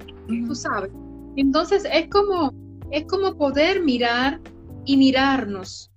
tú 0.47 0.55
sabes. 0.55 0.91
Entonces 1.35 1.85
es 1.91 2.07
como, 2.09 2.51
es 2.91 3.05
como 3.05 3.35
poder 3.37 3.81
mirar 3.81 4.41
y 4.85 4.97
mirarnos. 4.97 5.91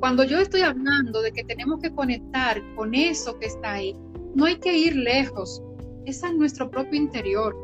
Cuando 0.00 0.24
yo 0.24 0.38
estoy 0.38 0.62
hablando 0.62 1.22
de 1.22 1.32
que 1.32 1.44
tenemos 1.44 1.80
que 1.80 1.94
conectar 1.94 2.60
con 2.74 2.94
eso 2.94 3.38
que 3.38 3.46
está 3.46 3.74
ahí, 3.74 3.96
no 4.34 4.44
hay 4.44 4.56
que 4.56 4.76
ir 4.76 4.96
lejos, 4.96 5.62
es 6.04 6.22
en 6.22 6.38
nuestro 6.38 6.70
propio 6.70 7.00
interior, 7.00 7.56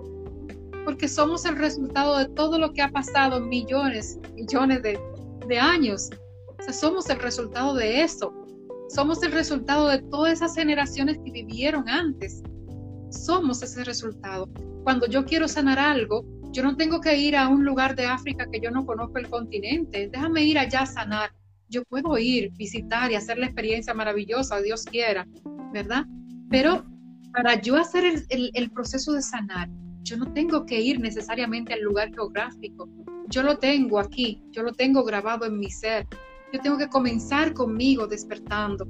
porque 0.85 1.09
somos 1.09 1.45
el 1.45 1.57
resultado 1.57 2.19
de 2.19 2.29
todo 2.31 2.59
lo 2.59 2.73
que 2.73 2.83
ha 2.83 2.89
pasado 2.89 3.41
millones, 3.41 4.19
millones 4.35 4.83
de, 4.83 4.99
de 5.47 5.59
años. 5.59 6.11
O 6.59 6.63
sea, 6.63 6.73
somos 6.73 7.09
el 7.11 7.19
resultado 7.19 7.75
de 7.75 8.03
eso. 8.03 8.33
Somos 8.95 9.23
el 9.23 9.33
resultado 9.33 9.89
de 9.89 10.03
todas 10.03 10.35
esas 10.35 10.55
generaciones 10.55 11.19
que 11.25 11.31
vivieron 11.31 11.89
antes. 11.89 12.43
Somos 13.09 13.63
ese 13.63 13.85
resultado. 13.85 14.51
Cuando 14.85 15.07
yo 15.07 15.25
quiero 15.25 15.49
sanar 15.49 15.79
algo, 15.79 16.27
yo 16.53 16.63
no 16.63 16.77
tengo 16.77 17.01
que 17.01 17.17
ir 17.17 17.35
a 17.35 17.49
un 17.49 17.65
lugar 17.65 17.97
de 17.97 18.05
África 18.05 18.47
que 18.53 18.61
yo 18.61 18.71
no 18.71 18.85
conozco 18.85 19.17
el 19.17 19.31
continente. 19.31 20.11
Déjame 20.13 20.45
ir 20.45 20.59
allá 20.59 20.83
a 20.83 20.87
sanar. 20.87 21.33
Yo 21.71 21.85
puedo 21.85 22.19
ir, 22.19 22.53
visitar 22.53 23.11
y 23.11 23.15
hacer 23.15 23.39
la 23.39 23.47
experiencia 23.47 23.95
maravillosa, 23.95 24.61
Dios 24.61 24.85
quiera, 24.85 25.27
¿verdad? 25.73 26.05
Pero 26.51 26.85
para 27.33 27.59
yo 27.63 27.77
hacer 27.77 28.05
el, 28.29 28.71
proceso 28.73 29.15
de 29.15 29.23
sanar, 29.23 29.71
yo 30.03 30.19
no 30.19 30.31
tengo 30.35 30.67
que 30.67 30.79
ir 30.83 31.01
necesariamente 31.01 31.73
al 31.73 31.81
lugar 31.81 32.11
geográfico. 32.13 32.91
Yo 33.29 33.43
lo 33.43 33.57
tengo 33.57 33.99
aquí, 33.99 34.43
yo 34.51 34.63
lo 34.63 34.75
tengo 34.75 35.03
grabado 35.03 35.47
en 35.47 35.59
mi 35.59 35.71
ser. 35.71 36.07
Yo 36.53 36.61
tengo 36.61 36.79
que 36.79 36.89
comenzar 36.89 37.55
conmigo 37.55 38.07
despertando. 38.07 38.87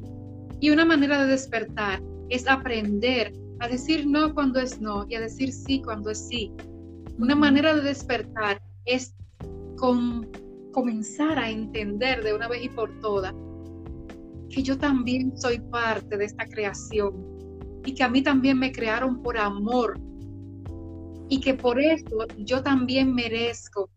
Y 0.61 0.71
una 0.71 0.85
manera 0.85 1.25
de 1.25 1.31
despertar 1.31 2.03
es 2.29 2.49
aprender 2.49 3.33
a 3.61 3.69
decir 3.69 4.07
no 4.07 4.35
cuando 4.35 4.59
es 4.61 4.81
no 4.81 5.07
y 5.09 5.15
a 5.15 5.21
decir 5.21 5.53
sí 5.53 5.81
cuando 5.83 6.11
es 6.11 6.27
sí. 6.29 6.53
Una 7.19 7.37
manera 7.37 7.75
de 7.75 7.83
despertar 7.83 8.61
es 8.85 9.15
con, 9.77 10.29
comenzar 10.73 11.39
a 11.39 11.51
entender 11.51 12.23
de 12.25 12.35
una 12.35 12.49
vez 12.49 12.65
y 12.65 12.69
por 12.69 12.91
todas 13.01 13.35
que 14.53 14.63
yo 14.63 14.77
también 14.77 15.37
soy 15.37 15.59
parte 15.59 16.17
de 16.17 16.27
esta 16.27 16.47
creación 16.47 17.15
y 17.85 17.95
que 17.95 18.03
a 18.03 18.09
mí 18.09 18.23
también 18.23 18.59
me 18.59 18.71
crearon 18.71 19.23
por 19.23 19.39
amor 19.39 19.99
y 21.29 21.41
que 21.41 21.55
por 21.55 21.81
eso 21.81 22.27
yo 22.39 22.63
también 22.63 23.15
merezco 23.15 23.89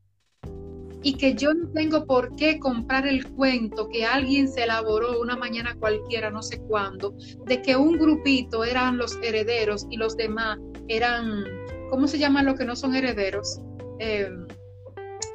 y 1.06 1.14
que 1.14 1.36
yo 1.36 1.54
no 1.54 1.70
tengo 1.70 2.04
por 2.08 2.36
qué 2.36 2.58
comprar 2.58 3.06
el 3.06 3.32
cuento 3.36 3.88
que 3.90 4.04
alguien 4.04 4.48
se 4.48 4.64
elaboró 4.64 5.22
una 5.22 5.36
mañana 5.36 5.76
cualquiera, 5.80 6.32
no 6.32 6.42
sé 6.42 6.60
cuándo, 6.62 7.14
de 7.46 7.62
que 7.62 7.76
un 7.76 8.00
grupito 8.00 8.64
eran 8.64 8.98
los 8.98 9.16
herederos 9.22 9.86
y 9.92 9.98
los 9.98 10.18
demás 10.18 10.58
eran, 10.88 11.44
¿cómo 11.92 12.08
se 12.08 12.18
llaman 12.18 12.48
los 12.48 12.58
que 12.58 12.66
no 12.66 12.76
son 12.76 12.96
herederos? 12.96 13.62
Em, 14.00 14.48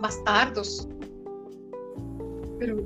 bastardos. 0.00 0.88
Pero, 2.58 2.84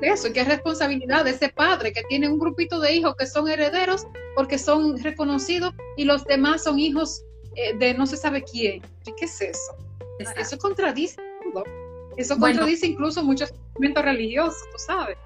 ¿qué 0.00 0.08
es 0.08 0.24
eso? 0.24 0.32
¿Qué 0.32 0.42
responsabilidad 0.42 1.24
de 1.24 1.30
ese 1.30 1.48
padre 1.50 1.92
que 1.92 2.02
tiene 2.08 2.28
un 2.28 2.40
grupito 2.40 2.80
de 2.80 2.92
hijos 2.92 3.14
que 3.14 3.26
son 3.26 3.46
herederos 3.46 4.04
porque 4.34 4.58
son 4.58 4.98
reconocidos 4.98 5.72
y 5.96 6.04
los 6.04 6.24
demás 6.24 6.64
son 6.64 6.80
hijos 6.80 7.22
eh, 7.54 7.76
de 7.78 7.94
no 7.94 8.04
se 8.04 8.16
sabe 8.16 8.42
quién? 8.42 8.82
¿Qué 9.04 9.26
es 9.26 9.40
eso? 9.40 9.76
Eso 10.18 10.58
contradice 10.58 11.22
todo. 11.52 11.85
Eso 12.16 12.38
contradice 12.38 12.86
incluso 12.86 13.22
muchos 13.22 13.52
movimientos 13.74 14.04
religiosos, 14.04 14.62
tú 14.72 14.78
sabes. 14.86 15.16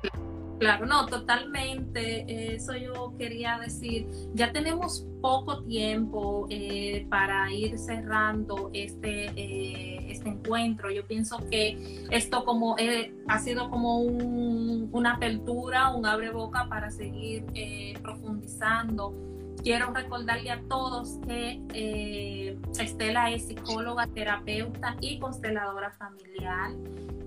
Claro, 0.61 0.85
no, 0.85 1.07
totalmente. 1.07 2.55
Eso 2.55 2.77
yo 2.77 3.15
quería 3.17 3.59
decir. 3.59 4.07
Ya 4.35 4.53
tenemos 4.53 5.07
poco 5.23 5.63
tiempo 5.65 6.47
eh, 6.51 7.07
para 7.09 7.51
ir 7.51 7.79
cerrando 7.79 8.71
este, 8.75 9.31
eh, 9.37 10.11
este 10.11 10.29
encuentro. 10.29 10.91
Yo 10.91 11.07
pienso 11.07 11.39
que 11.51 12.05
esto 12.11 12.45
como 12.45 12.77
eh, 12.79 13.11
ha 13.27 13.39
sido 13.39 13.71
como 13.71 14.01
una 14.03 15.15
apertura, 15.15 15.95
un 15.95 16.05
abre 16.05 16.31
boca 16.31 16.69
para 16.69 16.91
seguir 16.91 17.47
profundizando. 18.03 19.15
Quiero 19.63 19.93
recordarle 19.93 20.51
a 20.51 20.61
todos 20.69 21.19
que 21.27 21.61
Estela 22.79 23.31
es 23.31 23.47
psicóloga, 23.47 24.07
terapeuta 24.07 24.97
y 25.01 25.19
consteladora 25.19 25.91
familiar. 25.93 26.73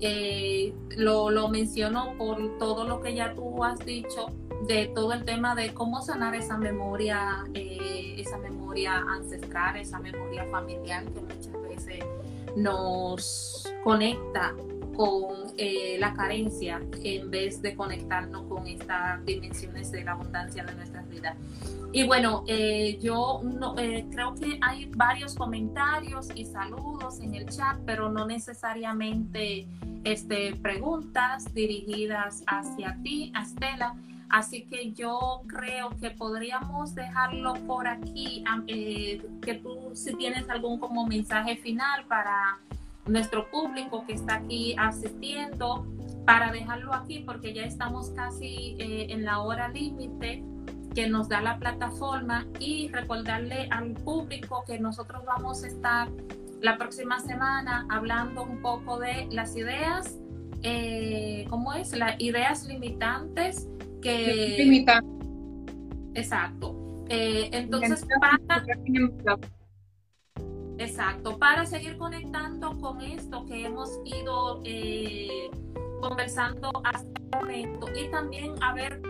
Eh, 0.01 0.73
lo, 0.97 1.29
lo 1.29 1.47
menciono 1.47 2.15
por 2.17 2.57
todo 2.57 2.85
lo 2.85 3.01
que 3.01 3.13
ya 3.13 3.33
tú 3.35 3.63
has 3.63 3.79
dicho 3.79 4.27
de 4.67 4.87
todo 4.87 5.13
el 5.13 5.25
tema 5.25 5.55
de 5.55 5.73
cómo 5.73 6.01
sanar 6.01 6.35
esa 6.35 6.57
memoria, 6.57 7.45
eh, 7.53 8.15
esa 8.17 8.37
memoria 8.37 8.97
ancestral, 8.97 9.77
esa 9.77 9.99
memoria 9.99 10.45
familiar 10.51 11.03
que 11.05 11.21
muchas 11.21 11.53
veces 11.63 12.05
nos 12.55 13.71
conecta 13.83 14.53
con 14.95 15.53
eh, 15.57 15.97
la 15.99 16.13
carencia 16.13 16.81
en 17.03 17.29
vez 17.29 17.61
de 17.61 17.75
conectarnos 17.75 18.43
con 18.47 18.67
estas 18.67 19.23
dimensiones 19.25 19.91
de 19.91 20.03
la 20.03 20.11
abundancia 20.11 20.63
de 20.63 20.73
nuestras 20.75 21.07
vidas. 21.09 21.35
Y 21.91 22.05
bueno, 22.05 22.43
eh, 22.47 22.97
yo 23.01 23.41
no, 23.43 23.77
eh, 23.77 24.05
creo 24.11 24.33
que 24.35 24.57
hay 24.61 24.85
varios 24.95 25.35
comentarios 25.35 26.29
y 26.33 26.45
saludos 26.45 27.19
en 27.19 27.35
el 27.35 27.47
chat, 27.47 27.77
pero 27.85 28.11
no 28.11 28.25
necesariamente 28.25 29.67
este, 30.03 30.55
preguntas 30.55 31.53
dirigidas 31.53 32.43
hacia 32.47 32.97
ti, 33.03 33.31
a 33.35 33.43
Estela. 33.43 33.95
Así 34.29 34.63
que 34.63 34.93
yo 34.93 35.43
creo 35.45 35.91
que 36.01 36.09
podríamos 36.09 36.95
dejarlo 36.95 37.53
por 37.67 37.87
aquí, 37.87 38.43
que 38.65 39.53
tú 39.61 39.91
si 39.93 40.15
tienes 40.15 40.49
algún 40.49 40.79
como 40.79 41.05
mensaje 41.05 41.55
final 41.57 42.05
para 42.07 42.57
nuestro 43.05 43.49
público 43.49 44.05
que 44.05 44.13
está 44.13 44.35
aquí 44.35 44.75
asistiendo, 44.77 45.85
para 46.25 46.51
dejarlo 46.51 46.93
aquí 46.93 47.23
porque 47.25 47.53
ya 47.53 47.63
estamos 47.63 48.11
casi 48.11 48.75
en 48.79 49.25
la 49.25 49.41
hora 49.41 49.67
límite 49.67 50.43
que 50.93 51.07
nos 51.07 51.27
da 51.27 51.41
la 51.41 51.57
plataforma 51.57 52.45
y 52.59 52.87
recordarle 52.89 53.67
al 53.71 53.93
público 53.93 54.63
que 54.65 54.79
nosotros 54.79 55.23
vamos 55.25 55.63
a 55.63 55.67
estar 55.67 56.09
la 56.61 56.77
próxima 56.77 57.19
semana 57.19 57.85
hablando 57.89 58.43
un 58.43 58.61
poco 58.61 58.99
de 58.99 59.27
las 59.31 59.55
ideas, 59.55 60.17
eh, 60.61 61.45
¿cómo 61.49 61.73
es? 61.73 61.91
Las 61.93 62.19
ideas 62.21 62.65
limitantes 62.65 63.67
que... 64.01 64.55
Limitantes. 64.59 65.27
Exacto. 66.13 67.05
Eh, 67.09 67.49
entonces, 67.51 68.05
para... 68.19 68.63
Exacto, 70.77 71.37
para 71.37 71.65
seguir 71.65 71.97
conectando 71.97 72.77
con 72.79 73.01
esto 73.01 73.45
que 73.45 73.65
hemos 73.65 73.99
ido 74.05 74.61
eh, 74.65 75.49
conversando 76.01 76.71
hasta 76.83 77.21
el 77.21 77.39
momento 77.39 77.87
y 77.95 78.09
también 78.09 78.55
a 78.61 78.73
ver 78.73 79.01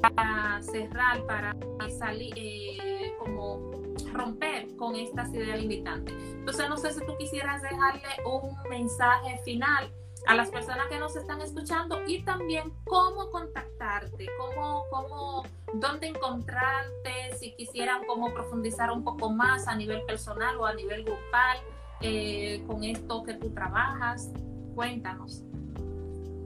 para 0.00 0.62
cerrar, 0.62 1.26
para 1.26 1.54
salir, 1.98 2.32
eh, 2.36 3.12
como 3.18 3.72
romper 4.12 4.74
con 4.76 4.96
estas 4.96 5.32
ideas 5.34 5.60
limitantes. 5.60 6.14
Entonces, 6.34 6.68
no 6.68 6.76
sé 6.76 6.92
si 6.92 7.00
tú 7.04 7.16
quisieras 7.18 7.62
dejarle 7.62 8.02
un 8.24 8.56
mensaje 8.70 9.38
final 9.44 9.92
a 10.26 10.34
las 10.34 10.50
personas 10.50 10.86
que 10.88 10.98
nos 10.98 11.16
están 11.16 11.40
escuchando 11.40 12.00
y 12.06 12.22
también 12.22 12.72
cómo 12.84 13.30
contactarte, 13.30 14.26
cómo, 14.38 14.84
cómo, 14.90 15.42
dónde 15.74 16.08
encontrarte, 16.08 17.36
si 17.38 17.54
quisieran 17.56 18.04
cómo 18.06 18.32
profundizar 18.32 18.90
un 18.90 19.02
poco 19.02 19.30
más 19.30 19.66
a 19.68 19.74
nivel 19.74 20.02
personal 20.06 20.56
o 20.58 20.66
a 20.66 20.74
nivel 20.74 21.04
grupal 21.04 21.58
eh, 22.00 22.62
con 22.66 22.84
esto 22.84 23.22
que 23.24 23.34
tú 23.34 23.50
trabajas. 23.50 24.30
Cuéntanos. 24.74 25.44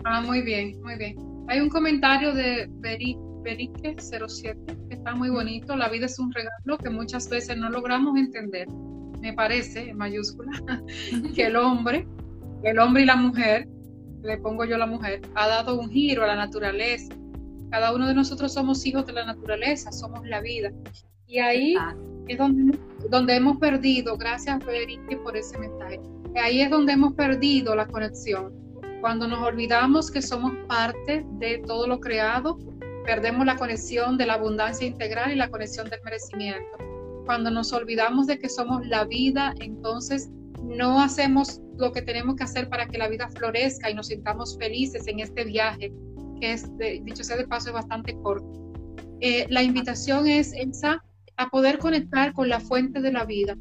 Ah, 0.05 0.21
muy 0.21 0.43
bien, 0.43 0.81
muy 0.83 0.97
bien. 0.97 1.17
Hay 1.49 1.61
un 1.61 1.69
comentario 1.69 2.35
de 2.35 2.67
Beric 2.69 3.19
Berique 3.47 3.95
07, 4.01 4.59
que 4.89 4.95
está 4.97 5.15
muy 5.15 5.31
bonito. 5.31 5.77
La 5.77 5.89
vida 5.89 6.07
es 6.07 6.19
un 6.19 6.33
regalo 6.33 6.79
que 6.79 6.91
muchas 6.91 7.29
veces 7.29 7.57
no 7.57 7.71
logramos 7.71 8.19
entender. 8.19 8.67
Me 9.21 9.33
parece, 9.35 9.91
en 9.91 9.97
mayúscula, 9.97 10.51
que 11.35 11.47
el 11.47 11.55
hombre, 11.55 12.09
el 12.67 12.81
hombre 12.81 13.05
y 13.05 13.07
la 13.07 13.15
mujer, 13.15 13.69
le 14.23 14.39
pongo 14.39 14.65
yo 14.65 14.77
la 14.77 14.87
mujer, 14.87 15.23
ha 15.37 15.47
dado 15.47 15.79
un 15.79 15.89
giro 15.89 16.25
a 16.25 16.27
la 16.27 16.35
naturaleza. 16.35 17.15
Cada 17.71 17.95
uno 17.95 18.09
de 18.09 18.15
nosotros 18.15 18.53
somos 18.53 18.85
hijos 18.85 19.07
de 19.07 19.13
la 19.13 19.25
naturaleza, 19.25 19.93
somos 19.93 20.27
la 20.27 20.41
vida. 20.41 20.73
Y 21.29 21.39
ahí 21.39 21.77
es 22.27 22.37
donde, 22.37 22.77
donde 23.09 23.37
hemos 23.37 23.59
perdido, 23.59 24.17
gracias 24.17 24.59
Berique 24.67 25.17
por 25.19 25.37
ese 25.37 25.57
mensaje, 25.59 26.01
ahí 26.43 26.61
es 26.61 26.69
donde 26.69 26.95
hemos 26.95 27.15
perdido 27.15 27.77
la 27.77 27.87
conexión. 27.87 28.53
Cuando 29.01 29.29
nos 29.29 29.39
olvidamos 29.39 30.11
que 30.11 30.21
somos 30.21 30.53
parte 30.67 31.25
de 31.39 31.59
todo 31.69 31.87
lo 31.87 32.01
creado, 32.01 32.59
perdemos 33.05 33.47
la 33.47 33.55
conexión 33.55 34.19
de 34.19 34.27
la 34.27 34.35
abundancia 34.35 34.89
integral 34.89 35.31
y 35.31 35.37
la 35.37 35.51
conexión 35.51 35.89
del 35.89 36.01
merecimiento. 36.03 36.79
Cuando 37.27 37.49
nos 37.49 37.73
olvidamos 37.73 38.27
de 38.27 38.41
que 38.41 38.49
somos 38.49 38.85
la 38.89 39.05
vida, 39.05 39.55
entonces 39.61 40.31
no 40.67 41.01
hacemos 41.01 41.61
lo 41.79 41.93
que 41.93 42.03
tenemos 42.03 42.37
que 42.37 42.45
hacer 42.45 42.69
para 42.69 42.87
que 42.87 42.99
la 42.99 43.09
vida 43.09 43.29
florezca 43.29 43.91
y 43.91 43.95
nos 43.95 44.09
sintamos 44.09 44.57
felices 44.59 45.07
en 45.07 45.21
este 45.21 45.45
viaje, 45.45 45.93
que 46.41 46.53
es, 46.53 46.67
dicho 47.05 47.25
sea 47.25 47.37
de 47.37 47.47
paso, 47.47 47.69
es 47.69 47.75
bastante 47.75 48.15
corto. 48.23 48.51
Eh, 49.21 49.47
la 49.49 49.63
invitación 49.63 50.27
es 50.27 50.53
esa, 50.53 51.03
a 51.37 51.49
poder 51.49 51.79
conectar 51.79 52.33
con 52.33 52.49
la 52.49 52.61
fuente 52.61 53.01
de 53.01 53.13
la 53.13 53.25
vida, 53.25 53.57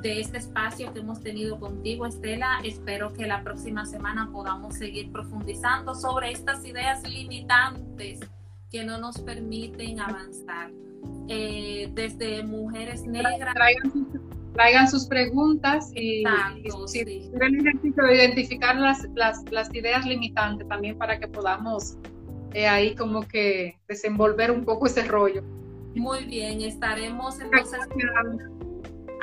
de 0.02 0.22
este 0.22 0.38
espacio 0.38 0.94
que 0.94 1.00
hemos 1.00 1.20
tenido 1.22 1.60
contigo, 1.60 2.06
Estela. 2.06 2.60
Espero 2.64 3.12
que 3.12 3.28
la 3.28 3.44
próxima 3.44 3.86
semana 3.86 4.30
podamos 4.32 4.76
seguir 4.76 5.12
profundizando 5.12 5.94
sobre 5.94 6.32
estas 6.32 6.64
ideas 6.66 7.04
limitantes 7.04 8.20
que 8.72 8.84
no 8.84 8.98
nos 8.98 9.20
permiten 9.20 10.00
avanzar. 10.00 10.72
Eh, 11.30 11.90
desde 11.94 12.44
mujeres 12.44 13.04
negras. 13.06 13.54
Traigan, 14.54 14.90
sus 14.90 15.06
preguntas 15.06 15.92
y, 15.94 16.24
si 16.88 17.00
identificar 17.00 18.76
las, 18.78 19.06
las, 19.52 19.76
ideas 19.76 20.06
limitantes 20.06 20.68
también 20.68 20.98
para 20.98 21.20
que 21.20 21.28
podamos 21.28 21.98
eh, 22.54 22.68
ahí 22.68 22.96
como 22.96 23.28
que 23.28 23.78
desenvolver 23.88 24.52
un 24.52 24.66
poco 24.66 24.88
ese 24.88 25.04
rollo. 25.04 25.44
Muy 25.96 26.26
bien, 26.26 26.62
estaremos 26.62 27.40
entonces 27.40 27.80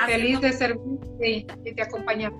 Feliz 0.06 0.40
de 0.40 0.52
servir 0.52 0.98
y 1.20 1.46
de 1.72 1.82
acompañar. 1.82 2.32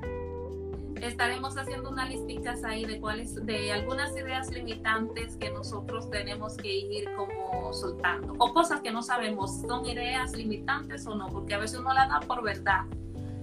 estaremos 1.00 1.56
haciendo 1.56 1.90
una 1.90 2.08
listica 2.08 2.54
ahí 2.64 2.84
de 2.84 3.00
cuáles, 3.00 3.34
de 3.46 3.72
algunas 3.72 4.16
ideas 4.16 4.50
limitantes 4.50 5.36
que 5.36 5.50
nosotros 5.50 6.10
tenemos 6.10 6.56
que 6.56 6.72
ir 6.76 7.04
como 7.16 7.72
soltando, 7.72 8.34
o 8.38 8.52
cosas 8.52 8.80
que 8.80 8.90
no 8.90 9.02
sabemos, 9.02 9.60
son 9.62 9.86
ideas 9.86 10.32
limitantes 10.32 11.06
o 11.06 11.14
no, 11.14 11.28
porque 11.28 11.54
a 11.54 11.58
veces 11.58 11.78
uno 11.78 11.92
la 11.94 12.08
da 12.08 12.20
por 12.20 12.42
verdad, 12.42 12.82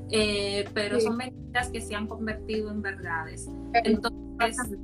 eh, 0.10 0.68
pero 0.74 1.00
son 1.00 1.18
mentiras 1.18 1.70
que 1.70 1.82
se 1.82 1.96
han 1.96 2.08
convertido 2.08 2.70
en 2.70 2.82
verdades. 2.82 3.48
Entonces, 3.74 4.78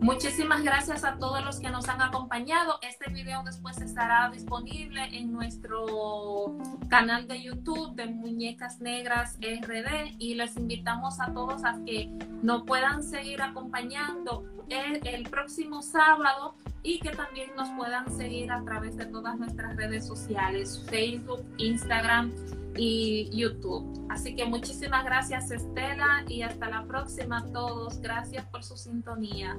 Muchísimas 0.00 0.62
gracias 0.62 1.02
a 1.02 1.18
todos 1.18 1.44
los 1.44 1.58
que 1.58 1.70
nos 1.70 1.88
han 1.88 2.00
acompañado. 2.00 2.78
Este 2.82 3.10
video 3.10 3.42
después 3.42 3.80
estará 3.80 4.30
disponible 4.30 5.02
en 5.12 5.32
nuestro 5.32 6.56
canal 6.88 7.26
de 7.26 7.42
YouTube 7.42 7.94
de 7.96 8.06
Muñecas 8.06 8.80
Negras 8.80 9.36
RD 9.40 10.14
y 10.18 10.34
les 10.34 10.56
invitamos 10.56 11.20
a 11.20 11.32
todos 11.32 11.64
a 11.64 11.76
que 11.84 12.08
nos 12.42 12.62
puedan 12.62 13.02
seguir 13.02 13.42
acompañando 13.42 14.44
el, 14.70 15.28
próximo 15.28 15.82
sábado 15.82 16.54
y 16.82 17.00
que 17.00 17.10
también 17.10 17.50
nos 17.56 17.68
puedan 17.70 18.10
seguir 18.16 18.50
a 18.50 18.62
través 18.64 18.96
de 18.96 19.06
todas 19.06 19.38
nuestras 19.38 19.76
redes 19.76 20.06
sociales, 20.06 20.84
Facebook, 20.88 21.44
Instagram 21.58 22.32
y 22.76 23.28
YouTube. 23.32 24.06
Así 24.08 24.34
que 24.34 24.44
muchísimas 24.44 25.04
gracias 25.04 25.50
Estela 25.50 26.24
y 26.28 26.42
hasta 26.42 26.68
la 26.68 26.84
próxima 26.84 27.38
a 27.38 27.46
todos. 27.52 28.00
Gracias 28.00 28.46
por 28.46 28.62
su 28.62 28.76
sintonía. 28.76 29.56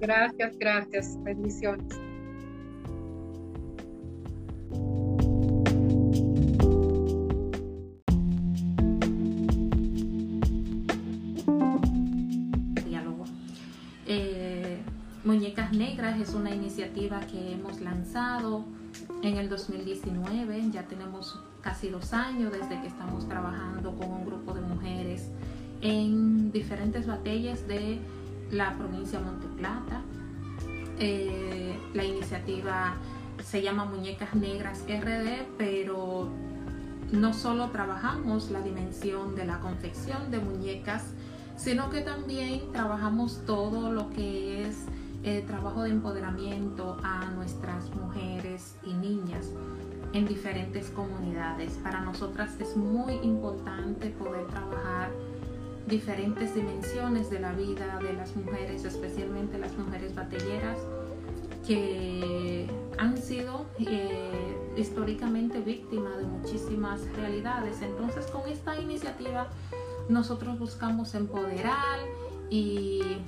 Gracias, 0.00 0.56
gracias. 0.58 1.22
Bendiciones. 1.22 1.98
Muñecas 15.36 15.70
Negras 15.72 16.18
es 16.18 16.32
una 16.32 16.54
iniciativa 16.54 17.20
que 17.20 17.52
hemos 17.52 17.82
lanzado 17.82 18.64
en 19.22 19.36
el 19.36 19.50
2019. 19.50 20.70
Ya 20.70 20.84
tenemos 20.84 21.38
casi 21.60 21.90
dos 21.90 22.14
años 22.14 22.54
desde 22.54 22.80
que 22.80 22.86
estamos 22.86 23.28
trabajando 23.28 23.94
con 23.96 24.10
un 24.12 24.24
grupo 24.24 24.54
de 24.54 24.62
mujeres 24.62 25.28
en 25.82 26.50
diferentes 26.52 27.06
batallas 27.06 27.68
de 27.68 27.98
la 28.50 28.78
provincia 28.78 29.18
de 29.18 29.26
Monteplata. 29.26 30.00
Eh, 30.98 31.78
la 31.92 32.04
iniciativa 32.04 32.94
se 33.44 33.60
llama 33.60 33.84
Muñecas 33.84 34.34
Negras 34.34 34.84
RD, 34.88 35.48
pero 35.58 36.30
no 37.12 37.34
solo 37.34 37.68
trabajamos 37.68 38.50
la 38.50 38.62
dimensión 38.62 39.34
de 39.34 39.44
la 39.44 39.60
confección 39.60 40.30
de 40.30 40.38
muñecas, 40.38 41.04
sino 41.58 41.90
que 41.90 42.00
también 42.00 42.72
trabajamos 42.72 43.42
todo 43.44 43.92
lo 43.92 44.08
que 44.08 44.66
es 44.66 44.86
el 45.26 45.44
trabajo 45.44 45.82
de 45.82 45.90
empoderamiento 45.90 46.96
a 47.02 47.26
nuestras 47.30 47.92
mujeres 47.96 48.76
y 48.84 48.94
niñas 48.94 49.50
en 50.12 50.24
diferentes 50.24 50.90
comunidades. 50.90 51.72
Para 51.82 52.00
nosotras 52.00 52.58
es 52.60 52.76
muy 52.76 53.14
importante 53.14 54.10
poder 54.10 54.46
trabajar 54.46 55.10
diferentes 55.88 56.54
dimensiones 56.54 57.28
de 57.28 57.40
la 57.40 57.52
vida 57.52 57.98
de 58.00 58.12
las 58.12 58.36
mujeres, 58.36 58.84
especialmente 58.84 59.58
las 59.58 59.76
mujeres 59.76 60.14
batalleras, 60.14 60.78
que 61.66 62.68
han 62.96 63.16
sido 63.18 63.66
eh, 63.80 64.56
históricamente 64.76 65.60
víctimas 65.60 66.18
de 66.18 66.24
muchísimas 66.24 67.00
realidades. 67.16 67.82
Entonces 67.82 68.26
con 68.26 68.48
esta 68.48 68.80
iniciativa 68.80 69.48
nosotros 70.08 70.56
buscamos 70.60 71.16
empoderar 71.16 71.98
y 72.48 73.18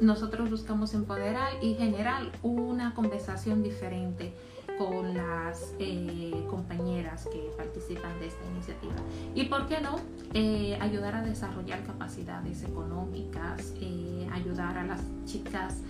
nosotros 0.00 0.50
buscamos 0.50 0.94
empoderar 0.94 1.52
y 1.62 1.74
generar 1.74 2.30
una 2.42 2.94
conversación 2.94 3.62
diferente 3.62 4.34
con 4.78 5.14
las 5.14 5.74
eh, 5.80 6.32
compañeras 6.48 7.26
que 7.32 7.50
participan 7.56 8.18
de 8.20 8.28
esta 8.28 8.44
iniciativa. 8.46 8.94
Y 9.34 9.44
por 9.46 9.66
qué 9.66 9.80
no, 9.80 9.96
eh, 10.34 10.78
ayudar 10.80 11.16
a 11.16 11.22
desarrollar 11.22 11.82
capacidades 11.84 12.62
económicas, 12.62 13.74
eh, 13.80 14.28
ayudar 14.32 14.78
a 14.78 14.84
las 14.84 15.00
chicas, 15.24 15.82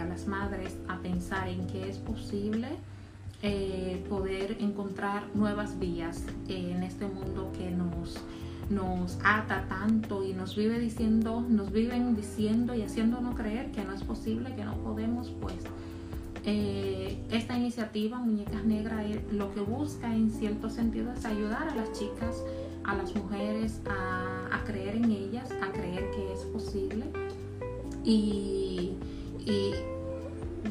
a 0.00 0.04
las 0.04 0.28
madres 0.28 0.76
a 0.86 0.98
pensar 0.98 1.48
en 1.48 1.66
que 1.66 1.88
es 1.88 1.98
posible 1.98 2.68
poder 4.08 4.58
encontrar 4.60 5.24
nuevas 5.34 5.76
vías 5.80 6.24
en 6.46 6.84
este 6.84 7.06
mundo 7.06 7.50
que 7.58 7.68
nos 7.70 8.20
nos 8.70 9.18
ata 9.24 9.66
tanto 9.68 10.24
y 10.24 10.32
nos 10.32 10.56
vive 10.56 10.78
diciendo, 10.78 11.44
nos 11.46 11.72
viven 11.72 12.16
diciendo 12.16 12.74
y 12.74 12.82
haciéndonos 12.82 13.34
creer 13.34 13.72
que 13.72 13.84
no 13.84 13.92
es 13.92 14.02
posible, 14.04 14.54
que 14.54 14.64
no 14.64 14.74
podemos, 14.76 15.30
pues 15.40 15.56
eh, 16.44 17.18
esta 17.30 17.58
iniciativa 17.58 18.18
Muñecas 18.18 18.64
Negras 18.64 19.04
eh, 19.04 19.22
lo 19.32 19.52
que 19.52 19.60
busca 19.60 20.14
en 20.14 20.30
cierto 20.30 20.70
sentido 20.70 21.12
es 21.12 21.24
ayudar 21.26 21.68
a 21.68 21.74
las 21.74 21.92
chicas, 21.92 22.42
a 22.84 22.94
las 22.94 23.14
mujeres 23.14 23.80
a, 23.86 24.64
creer 24.64 24.96
en 24.96 25.10
ellas, 25.10 25.50
a 25.60 25.72
creer 25.72 26.10
que 26.12 26.32
es 26.32 26.40
posible 26.46 27.06
y, 28.04 28.92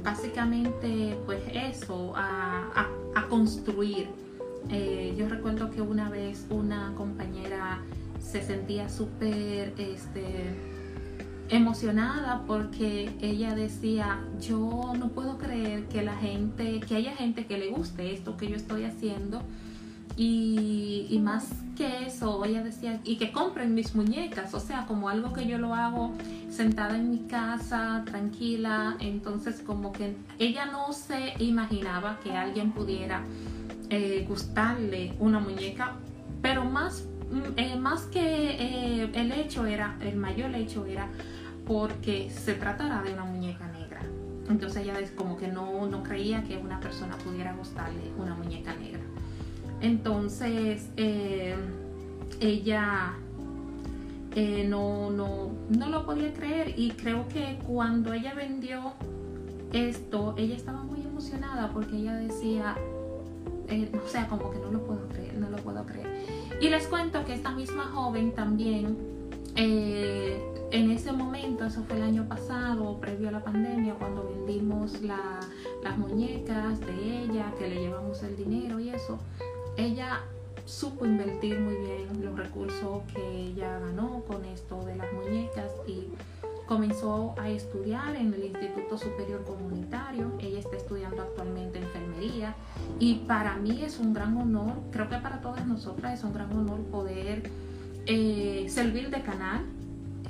básicamente 0.04 1.18
pues 1.26 1.42
eso, 1.54 2.14
a, 2.16 2.88
construir. 3.30 4.08
Eh, 4.70 5.16
yo 5.18 5.28
recuerdo 5.30 5.70
que 5.72 5.82
una 5.82 6.10
vez 6.10 6.46
una 6.50 6.94
compañera 6.96 7.82
se 8.20 8.42
sentía 8.42 8.90
súper 8.90 9.74
este, 9.78 10.56
emocionada 11.50 12.44
porque 12.46 13.12
ella 13.22 13.56
decía, 13.56 14.20
yo 14.40 14.94
no 14.98 15.10
puedo 15.10 15.38
creer 15.38 15.86
que 15.88 16.04
la 16.04 16.16
gente, 16.16 16.80
que 16.82 16.96
haya 16.96 17.16
gente 17.16 17.46
que 17.46 17.58
le 17.58 17.70
guste 17.70 18.14
esto 18.14 18.38
que 18.38 18.48
yo 18.48 18.56
estoy 18.56 18.84
haciendo. 18.84 19.42
Y, 20.16 21.18
más 21.24 21.48
que 21.78 22.08
eso, 22.08 22.44
ella 22.44 22.62
decía, 22.62 23.00
y 23.06 23.16
que 23.18 23.32
compren 23.32 23.74
mis 23.74 23.96
muñecas, 23.96 24.54
o 24.54 24.60
sea, 24.60 24.86
como 24.86 25.08
algo 25.08 25.32
que 25.32 25.48
yo 25.48 25.58
lo 25.58 25.74
hago 25.74 26.12
sentada 26.50 26.98
en 26.98 27.10
mi 27.10 27.20
casa, 27.20 28.04
tranquila. 28.06 28.98
Entonces, 29.00 29.62
como 29.66 29.94
que 29.94 30.18
ella 30.38 30.66
no 30.66 30.92
se 30.92 31.42
imaginaba 31.42 32.20
que 32.22 32.32
alguien 32.32 32.74
pudiera 32.74 33.24
eh, 33.92 34.24
gustarle 34.28 35.14
una 35.20 35.40
muñeca, 35.40 35.96
pero 36.44 36.64
más, 36.64 37.06
mm, 37.32 37.58
eh, 37.58 37.76
más 37.76 38.04
que 38.04 38.20
eh, 38.22 39.10
el 39.14 39.32
hecho 39.32 39.66
era, 39.66 39.98
el 40.02 40.16
mayor 40.16 40.54
hecho 40.54 40.86
era 40.86 41.08
porque 41.66 42.30
se 42.30 42.54
tratara 42.54 43.02
de 43.02 43.14
una 43.14 43.26
muñeca 43.26 43.68
negra. 43.68 44.02
Entonces 44.48 44.84
ella 44.84 45.00
es 45.00 45.10
como 45.12 45.38
que 45.38 45.48
no, 45.48 45.88
no 45.88 46.04
creía 46.04 46.44
que 46.44 46.58
una 46.58 46.80
persona 46.80 47.18
pudiera 47.18 47.54
gustarle 47.54 48.12
una 48.18 48.36
muñeca 48.36 48.76
negra. 48.76 49.02
Entonces 49.82 50.90
ella 52.40 53.14
no, 54.68 55.10
no, 55.10 55.52
no 55.70 55.90
lo 55.90 56.06
podía 56.06 56.34
creer 56.34 56.74
y 56.78 56.92
creo 56.92 57.28
que 57.28 57.60
cuando 57.66 58.14
ella 58.14 58.34
vendió 58.34 58.94
esto, 59.74 60.36
ella 60.38 60.56
estaba 60.56 60.84
muy 60.84 61.02
emocionada 61.02 61.72
porque 61.72 61.98
ella 61.98 62.16
decía, 62.16 62.76
eh, 63.70 63.92
o 63.94 64.08
sea, 64.08 64.28
como 64.28 64.52
que 64.52 64.60
no 64.60 64.72
lo 64.72 64.84
puedo 64.86 65.08
creer, 65.10 65.36
no 65.36 65.50
lo 65.50 65.58
puedo 65.58 65.86
creer. 65.86 66.08
Y 66.62 66.70
les 66.70 66.88
cuento 66.88 67.24
que 67.26 67.34
esta 67.34 67.52
misma 67.52 67.84
joven 67.94 68.34
también 68.34 68.98
en 70.72 70.92
ese 70.92 71.12
momento, 71.12 71.66
eso 71.66 71.84
fue 71.84 71.98
el 71.98 72.04
año 72.04 72.28
pasado, 72.28 73.00
previo 73.00 73.30
a 73.30 73.32
la 73.32 73.44
pandemia, 73.44 73.96
cuando 73.96 74.24
vendimos 74.36 75.02
las 75.02 75.98
muñecas 75.98 76.80
de 76.82 77.24
ella, 77.24 77.54
que 77.58 77.68
le 77.68 77.82
llevamos 77.82 78.22
el 78.24 78.38
dinero 78.38 78.80
y 78.80 78.90
eso, 78.90 79.18
ella 79.78 80.22
supo 80.66 81.06
invertir 81.06 81.60
muy 81.60 81.76
bien 81.76 82.24
los 82.24 82.38
recursos 82.38 83.02
que 83.14 83.48
ella 83.48 83.80
ganó 83.80 84.24
con 84.28 84.46
esto 84.46 84.86
de 84.86 84.96
las 84.96 85.12
muñecas 85.14 85.72
y 85.88 86.08
comenzó 86.70 87.34
a 87.40 87.50
estudiar 87.50 88.16
en 88.16 88.32
el 88.32 88.46
Instituto 88.46 88.96
Superior 88.96 89.44
Comunitario. 89.44 90.32
Ella 90.40 90.60
está 90.60 90.78
estudiando 90.78 91.24
actualmente 91.24 91.80
enfermería 91.80 92.56
y 93.00 93.16
para 93.28 93.56
mí 93.56 93.82
es 93.82 93.98
un 93.98 94.14
gran 94.14 94.38
honor, 94.38 94.74
creo 94.92 95.10
que 95.10 95.18
para 95.18 95.42
todas 95.42 95.66
nosotras 95.66 96.20
es 96.20 96.24
un 96.24 96.32
gran 96.32 96.56
honor 96.56 96.80
poder 96.92 97.50
eh, 98.06 98.68
servir 98.70 99.10
de 99.10 99.24
canal 99.24 99.66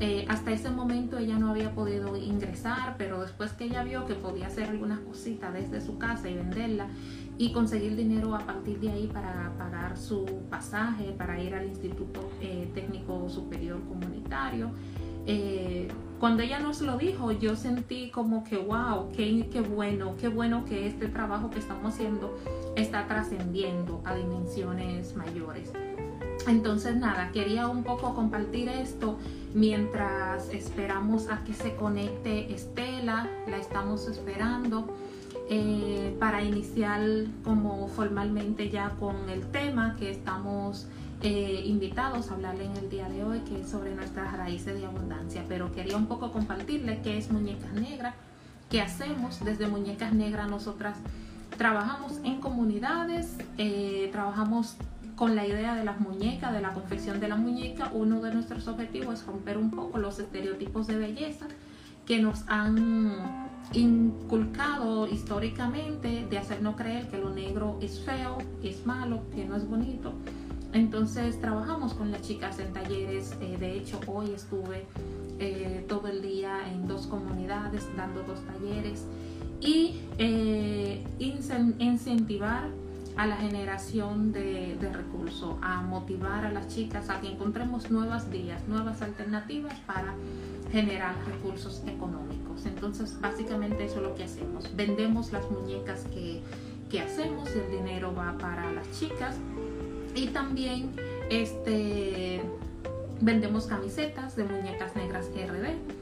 eh, 0.02 0.26
hasta 0.30 0.52
ese 0.52 0.70
momento 0.70 1.18
ella 1.18 1.38
no 1.38 1.50
había 1.50 1.76
podido 1.76 2.16
ingresar, 2.16 2.96
pero 2.98 3.22
después 3.22 3.52
que 3.52 3.66
ella 3.66 3.84
vio 3.84 4.06
que 4.06 4.16
podía 4.16 4.48
hacer 4.48 4.70
algunas 4.70 5.00
cositas 5.02 5.54
desde 5.54 5.82
su 5.82 5.98
casa 5.98 6.30
y 6.30 6.36
venderla 6.36 6.88
y 7.38 7.52
conseguir 7.52 7.98
dinero 7.98 8.34
a 8.34 8.40
partir 8.40 8.80
de 8.80 8.92
ahí 8.92 9.08
para 9.08 9.52
pagar 9.58 9.98
su 9.98 10.26
pasaje, 10.50 11.14
para 11.18 11.38
ir 11.42 11.54
al 11.54 11.68
Instituto 11.68 12.30
eh, 12.40 12.70
Técnico 12.74 13.28
Superior 13.28 13.82
Comunitario. 13.90 14.72
Cuando 16.20 16.44
ella 16.44 16.60
nos 16.60 16.82
lo 16.82 16.98
dijo, 16.98 17.32
yo 17.32 17.56
sentí 17.56 18.10
como 18.10 18.44
que, 18.44 18.58
wow, 18.58 19.10
qué, 19.16 19.62
bueno, 19.62 20.16
qué 20.20 20.28
bueno 20.28 20.66
que 20.66 20.86
este 20.86 21.08
trabajo 21.08 21.50
que 21.50 21.60
estamos 21.60 21.94
haciendo 21.94 22.38
está 22.76 23.08
trascendiendo 23.08 24.02
a 24.04 24.16
dimensiones 24.16 25.16
mayores. 25.16 25.72
Entonces 26.48 26.96
nada, 26.96 27.32
quería 27.32 27.68
un 27.68 27.84
poco 27.84 28.16
compartir 28.16 28.68
esto 28.70 29.18
mientras 29.54 30.50
esperamos 30.50 31.30
a 31.30 31.44
que 31.44 31.54
se 31.54 31.76
conecte 31.76 32.54
Estela, 32.54 33.30
la 33.48 33.58
estamos 33.58 34.08
esperando. 34.08 34.94
Eh, 35.52 36.16
para 36.20 36.44
iniciar 36.44 37.02
como 37.44 37.88
formalmente 37.88 38.70
ya 38.70 38.92
con 39.00 39.30
el 39.30 39.48
tema 39.48 39.96
que 39.98 40.12
estamos 40.12 40.88
eh, 41.22 41.64
invitados 41.66 42.30
a 42.30 42.36
hablarle 42.36 42.66
en 42.66 42.78
el 42.78 42.90
día 42.90 43.10
de 43.10 43.24
hoy, 43.24 43.40
que 43.42 43.62
es 43.62 43.70
sobre 43.70 43.94
nuestras 43.94 44.36
raíces 44.38 44.80
de 44.80 44.86
abundancia. 44.86 45.44
Pero 45.48 45.72
quería 45.72 45.98
un 45.98 46.08
poco 46.08 46.32
compartirle 46.32 47.02
qué 47.02 47.18
es 47.18 47.32
Muñecas 47.32 47.74
Negras, 47.74 48.16
qué 48.70 48.82
hacemos 48.82 49.44
desde 49.44 49.68
Muñecas 49.68 50.14
Negras. 50.14 50.50
Nosotras 50.50 50.98
trabajamos 51.58 52.20
en 52.24 52.40
comunidades, 52.40 53.38
eh, 53.58 54.10
trabajamos 54.12 54.78
con 55.16 55.36
la 55.36 55.46
idea 55.46 55.76
de 55.76 55.84
las 55.84 56.00
muñecas, 56.00 56.54
de 56.54 56.62
la 56.62 56.74
confección 56.74 57.20
de 57.20 57.28
la 57.28 57.36
muñeca. 57.36 57.92
Uno 57.94 58.22
de 58.22 58.34
nuestros 58.34 58.68
objetivos 58.70 59.20
es 59.20 59.26
romper 59.26 59.58
un 59.58 59.72
poco 59.72 59.98
los 59.98 60.20
estereotipos 60.20 60.88
de 60.88 60.98
belleza 60.98 61.48
que 62.06 62.20
nos 62.20 62.44
han 62.48 63.22
inculcado 63.74 65.08
históricamente 65.08 66.26
de 66.28 66.38
hacernos 66.38 66.76
creer 66.76 67.08
que 67.08 67.18
lo 67.18 67.30
negro 67.30 67.78
es 67.82 68.00
feo, 68.00 68.38
es 68.64 68.86
malo, 68.86 69.22
que 69.36 69.46
no 69.46 69.56
es 69.56 69.70
bonito. 69.70 70.14
Entonces 70.74 71.40
trabajamos 71.42 71.94
con 71.94 72.12
las 72.12 72.22
chicas 72.22 72.60
en 72.60 72.72
talleres. 72.74 73.36
Eh, 73.42 73.58
de 73.60 73.78
hecho, 73.78 74.00
hoy 74.08 74.32
estuve 74.32 74.86
eh, 75.40 75.86
todo 75.88 76.08
el 76.08 76.22
día 76.22 76.70
en 76.72 76.88
dos 76.88 77.08
comunidades 77.08 77.88
dando 77.96 78.24
dos 78.24 78.40
talleres 78.46 79.06
y 79.62 80.02
eh, 80.18 81.04
incentivar 81.80 82.70
a 83.18 83.26
la 83.26 83.36
generación 83.36 84.32
de, 84.32 84.78
de 84.80 84.94
recursos, 84.94 85.56
a 85.62 85.82
motivar 85.82 86.46
a 86.46 86.52
las 86.52 86.70
chicas 86.70 87.10
a 87.10 87.20
que 87.20 87.28
encontremos 87.28 87.92
nuevas 87.92 88.30
vías, 88.30 88.66
nuevas 88.68 89.02
alternativas 89.02 89.78
para 89.86 90.16
generar 90.72 91.16
recursos 91.26 91.84
económicos. 91.88 92.66
Entonces, 92.66 93.20
básicamente 93.20 93.86
eso 93.86 93.98
es 93.98 94.04
lo 94.04 94.16
que 94.16 94.24
hacemos. 94.24 94.74
Vendemos 94.76 95.34
las 95.34 95.50
muñecas 95.52 96.06
que, 96.14 96.42
que 96.90 97.02
hacemos 97.02 97.50
el 97.50 97.70
dinero 97.72 98.14
va 98.16 98.38
para 98.38 98.72
las 98.72 98.90
chicas. 98.98 99.36
Y 100.16 100.28
también 100.28 100.96
este, 101.30 102.42
vendemos 103.22 103.68
camisetas 103.68 104.36
de 104.36 104.44
muñecas 104.44 104.96
negras 104.96 105.28
RD. 105.28 106.00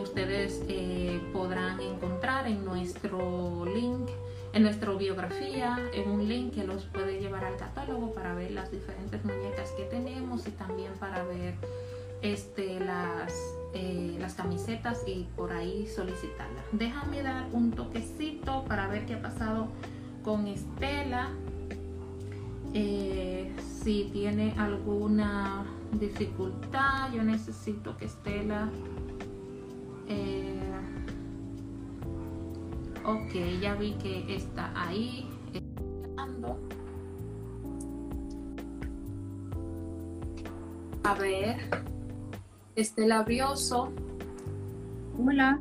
Ustedes 0.00 0.62
eh, 0.68 1.20
podrán 1.32 1.80
encontrar 1.80 2.46
en 2.46 2.64
nuestro 2.64 3.64
link, 3.66 4.08
en 4.52 4.62
nuestra 4.62 4.92
biografía, 4.92 5.78
en 5.92 6.10
un 6.10 6.28
link 6.28 6.54
que 6.54 6.64
los 6.64 6.84
puede 6.84 7.20
llevar 7.20 7.44
al 7.44 7.56
catálogo 7.56 8.12
para 8.12 8.34
ver 8.34 8.52
las 8.52 8.70
diferentes 8.70 9.24
muñecas 9.24 9.70
que 9.72 9.84
tenemos 9.84 10.46
y 10.46 10.50
también 10.52 10.92
para 10.98 11.24
ver 11.24 11.54
este, 12.22 12.80
las, 12.80 13.32
eh, 13.74 14.16
las 14.18 14.34
camisetas 14.34 15.02
y 15.06 15.26
por 15.36 15.52
ahí 15.52 15.86
solicitarlas. 15.86 16.64
Déjame 16.72 17.22
dar 17.22 17.46
un 17.52 17.72
toquecito 17.72 18.64
para 18.64 18.88
ver 18.88 19.06
qué 19.06 19.14
ha 19.14 19.22
pasado 19.22 19.68
con 20.24 20.46
Estela. 20.46 21.30
Eh, 22.72 23.52
si 23.82 24.10
tiene 24.12 24.54
alguna 24.56 25.64
dificultad, 25.92 27.12
yo 27.12 27.22
necesito 27.22 27.96
que 27.96 28.06
Estela... 28.06 28.68
Eh, 30.08 30.60
ok, 33.04 33.60
ya 33.60 33.74
vi 33.74 33.92
que 33.94 34.34
está 34.34 34.72
ahí. 34.74 35.28
A 41.10 41.14
ver. 41.14 41.56
Estela 42.76 43.22
Brioso. 43.22 43.92
Hola. 45.18 45.58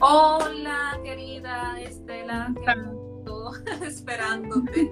Hola, 0.00 1.00
querida 1.02 1.80
Estela. 1.80 2.52
esperándote. 3.86 4.90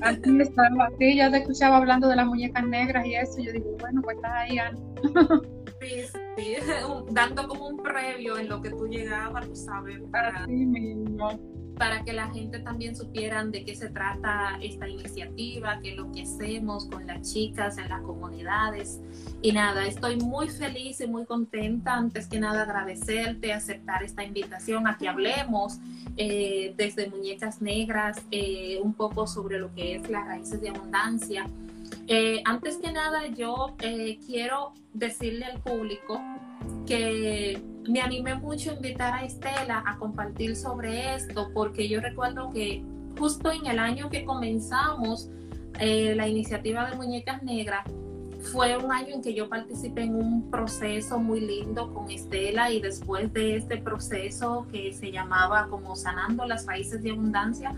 Aquí 0.00 0.40
estaba, 0.40 0.90
sí, 0.98 1.16
ya 1.16 1.30
te 1.30 1.38
escuchaba 1.38 1.78
hablando 1.78 2.08
de 2.08 2.16
las 2.16 2.26
muñecas 2.26 2.66
negras 2.66 3.06
y 3.06 3.14
eso. 3.14 3.40
Yo 3.40 3.52
digo, 3.52 3.76
bueno, 3.80 4.02
pues 4.02 4.16
estás 4.16 4.32
ahí, 4.32 4.58
Ana. 4.58 4.78
sí, 5.80 6.02
sí, 6.36 6.56
dando 7.10 7.48
como 7.48 7.68
un 7.68 7.76
previo 7.78 8.38
en 8.38 8.48
lo 8.48 8.60
que 8.60 8.70
tú 8.70 8.86
llegabas, 8.86 9.46
tú 9.46 9.56
sabes, 9.56 10.00
para, 10.10 10.46
mismo 10.46 11.53
para 11.76 12.04
que 12.04 12.12
la 12.12 12.30
gente 12.30 12.60
también 12.60 12.96
supieran 12.96 13.50
de 13.50 13.64
qué 13.64 13.74
se 13.74 13.88
trata 13.88 14.58
esta 14.60 14.88
iniciativa, 14.88 15.80
qué 15.80 15.90
es 15.90 15.96
lo 15.96 16.10
que 16.12 16.22
hacemos 16.22 16.86
con 16.86 17.06
las 17.06 17.32
chicas 17.32 17.78
en 17.78 17.88
las 17.88 18.02
comunidades. 18.02 19.00
Y 19.42 19.52
nada, 19.52 19.86
estoy 19.86 20.16
muy 20.16 20.48
feliz 20.48 21.00
y 21.00 21.06
muy 21.06 21.26
contenta. 21.26 21.94
Antes 21.94 22.28
que 22.28 22.38
nada, 22.38 22.62
agradecerte, 22.62 23.52
aceptar 23.52 24.02
esta 24.02 24.24
invitación 24.24 24.86
a 24.86 24.96
que 24.96 25.08
hablemos 25.08 25.78
eh, 26.16 26.74
desde 26.76 27.08
Muñecas 27.10 27.60
Negras 27.60 28.22
eh, 28.30 28.78
un 28.82 28.94
poco 28.94 29.26
sobre 29.26 29.58
lo 29.58 29.74
que 29.74 29.96
es 29.96 30.08
las 30.08 30.26
raíces 30.26 30.60
de 30.60 30.68
abundancia. 30.68 31.46
Eh, 32.06 32.42
antes 32.44 32.76
que 32.76 32.92
nada, 32.92 33.26
yo 33.28 33.76
quiero 34.26 34.72
decirle 34.92 35.44
al 35.44 35.60
público 35.60 36.20
que 36.86 37.60
me 37.88 38.00
animé 38.00 38.34
mucho 38.34 38.70
a 38.70 38.74
invitar 38.74 39.14
a 39.14 39.24
Estela 39.24 39.82
a 39.86 39.96
compartir 39.98 40.56
sobre 40.56 41.14
esto, 41.14 41.50
porque 41.52 41.88
yo 41.88 42.00
recuerdo 42.00 42.50
que 42.52 42.82
justo 43.18 43.52
en 43.52 43.66
el 43.66 43.78
año 43.78 44.10
que 44.10 44.24
comenzamos 44.24 45.28
eh, 45.78 46.14
la 46.14 46.28
iniciativa 46.28 46.88
de 46.88 46.96
Muñecas 46.96 47.42
Negras, 47.42 47.84
fue 48.52 48.76
un 48.76 48.92
año 48.92 49.14
en 49.14 49.22
que 49.22 49.32
yo 49.32 49.48
participé 49.48 50.02
en 50.02 50.14
un 50.16 50.50
proceso 50.50 51.18
muy 51.18 51.40
lindo 51.40 51.92
con 51.94 52.10
Estela 52.10 52.70
y 52.70 52.80
después 52.80 53.32
de 53.32 53.56
este 53.56 53.78
proceso 53.78 54.66
que 54.70 54.92
se 54.92 55.10
llamaba 55.10 55.68
como 55.68 55.96
sanando 55.96 56.44
las 56.44 56.66
raíces 56.66 57.02
de 57.02 57.12
abundancia, 57.12 57.74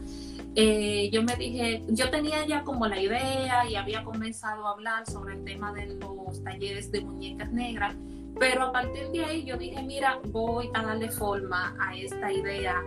eh, 0.57 1.09
yo 1.13 1.23
me 1.23 1.37
dije, 1.37 1.85
yo 1.89 2.11
tenía 2.11 2.45
ya 2.47 2.65
como 2.65 2.87
la 2.89 3.01
idea 3.01 3.69
y 3.69 3.77
había 3.77 4.03
comenzado 4.03 4.67
a 4.67 4.73
hablar 4.73 5.07
sobre 5.09 5.35
el 5.35 5.45
tema 5.45 5.73
de 5.73 5.87
los 5.87 6.43
talleres 6.43 6.91
de 6.91 7.03
muñecas 7.03 7.53
negras 7.53 7.95
pero 8.39 8.65
a 8.65 8.73
partir 8.73 9.09
de 9.11 9.25
ahí 9.25 9.45
yo 9.45 9.57
dije, 9.57 9.83
mira, 9.83 10.21
voy 10.27 10.71
a 10.75 10.83
darle 10.83 11.11
forma 11.11 11.77
a 11.81 11.97
esta 11.97 12.33
idea 12.33 12.83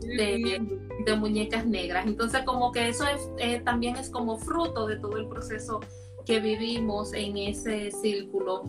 de, 0.00 1.16
muñecas 1.16 1.66
negras. 1.66 2.06
Entonces 2.06 2.42
como 2.44 2.72
que 2.72 2.88
eso 2.88 3.04
eh, 3.38 3.60
también 3.60 3.96
es 3.96 4.10
como 4.10 4.38
fruto 4.38 4.86
de 4.86 4.96
todo 4.96 5.16
el 5.16 5.28
proceso 5.28 5.80
que 6.24 6.40
vivimos 6.40 7.12
en 7.12 7.36
ese 7.36 7.90
círculo 7.90 8.64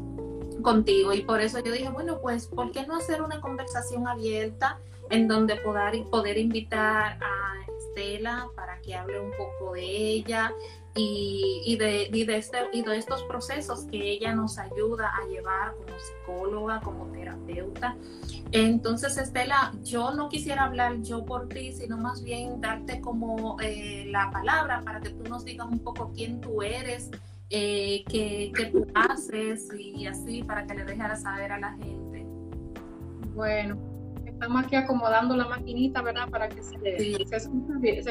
contigo. 0.61 1.13
Y 1.13 1.21
por 1.21 1.41
eso 1.41 1.59
yo 1.63 1.71
dije, 1.71 1.89
bueno, 1.89 2.19
pues, 2.21 2.47
¿por 2.47 2.71
qué 2.71 2.85
no 2.85 2.95
hacer 2.95 3.21
una 3.21 3.39
conversación 3.41 4.07
abierta 4.07 4.79
en 5.09 5.27
donde 5.27 5.55
poder, 5.57 6.03
poder 6.09 6.37
invitar 6.37 7.17
a 7.21 7.55
Estela 7.95 8.49
para 8.55 8.79
que 8.81 8.93
hable 8.93 9.19
un 9.19 9.31
poco 9.31 9.73
de 9.73 9.83
ella 9.83 10.53
y, 10.97 11.75
de, 11.77 12.09
este, 12.37 12.57
y 12.73 12.83
estos 12.89 13.23
procesos 13.23 13.85
que 13.85 14.11
ella 14.11 14.33
nos 14.33 14.57
ayuda 14.57 15.11
a 15.15 15.27
llevar 15.27 15.73
como 15.75 15.99
psicóloga, 15.99 16.81
como 16.81 17.05
terapeuta. 17.11 17.95
Entonces, 18.51 19.17
Estela, 19.17 19.73
yo 19.83 20.13
no 20.13 20.29
quisiera 20.29 20.63
hablar 20.63 21.01
yo 21.01 21.25
por 21.25 21.49
ti, 21.49 21.73
sino 21.73 21.97
más 21.97 22.23
bien 22.23 22.61
darte 22.61 23.01
como 23.01 23.57
eh, 23.61 24.05
la 24.07 24.29
palabra 24.31 24.81
para 24.85 25.01
que 25.01 25.09
tú 25.09 25.23
nos 25.29 25.43
digas 25.43 25.67
un 25.69 25.79
poco 25.79 26.11
quién 26.15 26.39
tú 26.39 26.61
eres, 26.61 27.11
eh, 27.49 28.03
qué, 28.07 28.51
tú 28.71 28.87
haces 28.93 29.69
y 29.77 30.07
así 30.07 30.43
para 30.43 30.65
que 30.65 30.75
le 30.75 30.85
dejaras 30.85 31.23
saber 31.23 31.51
a 31.51 31.59
la 31.59 31.73
gente. 31.73 32.25
Bueno, 33.33 33.77
estamos 34.45 34.63
aquí 34.63 34.75
acomodando 34.75 35.35
la 35.35 35.47
maquinita, 35.47 36.03
¿verdad? 36.03 36.29
Para 36.29 36.47
que 36.47 36.61
se, 36.61 36.77
se, 36.79 37.35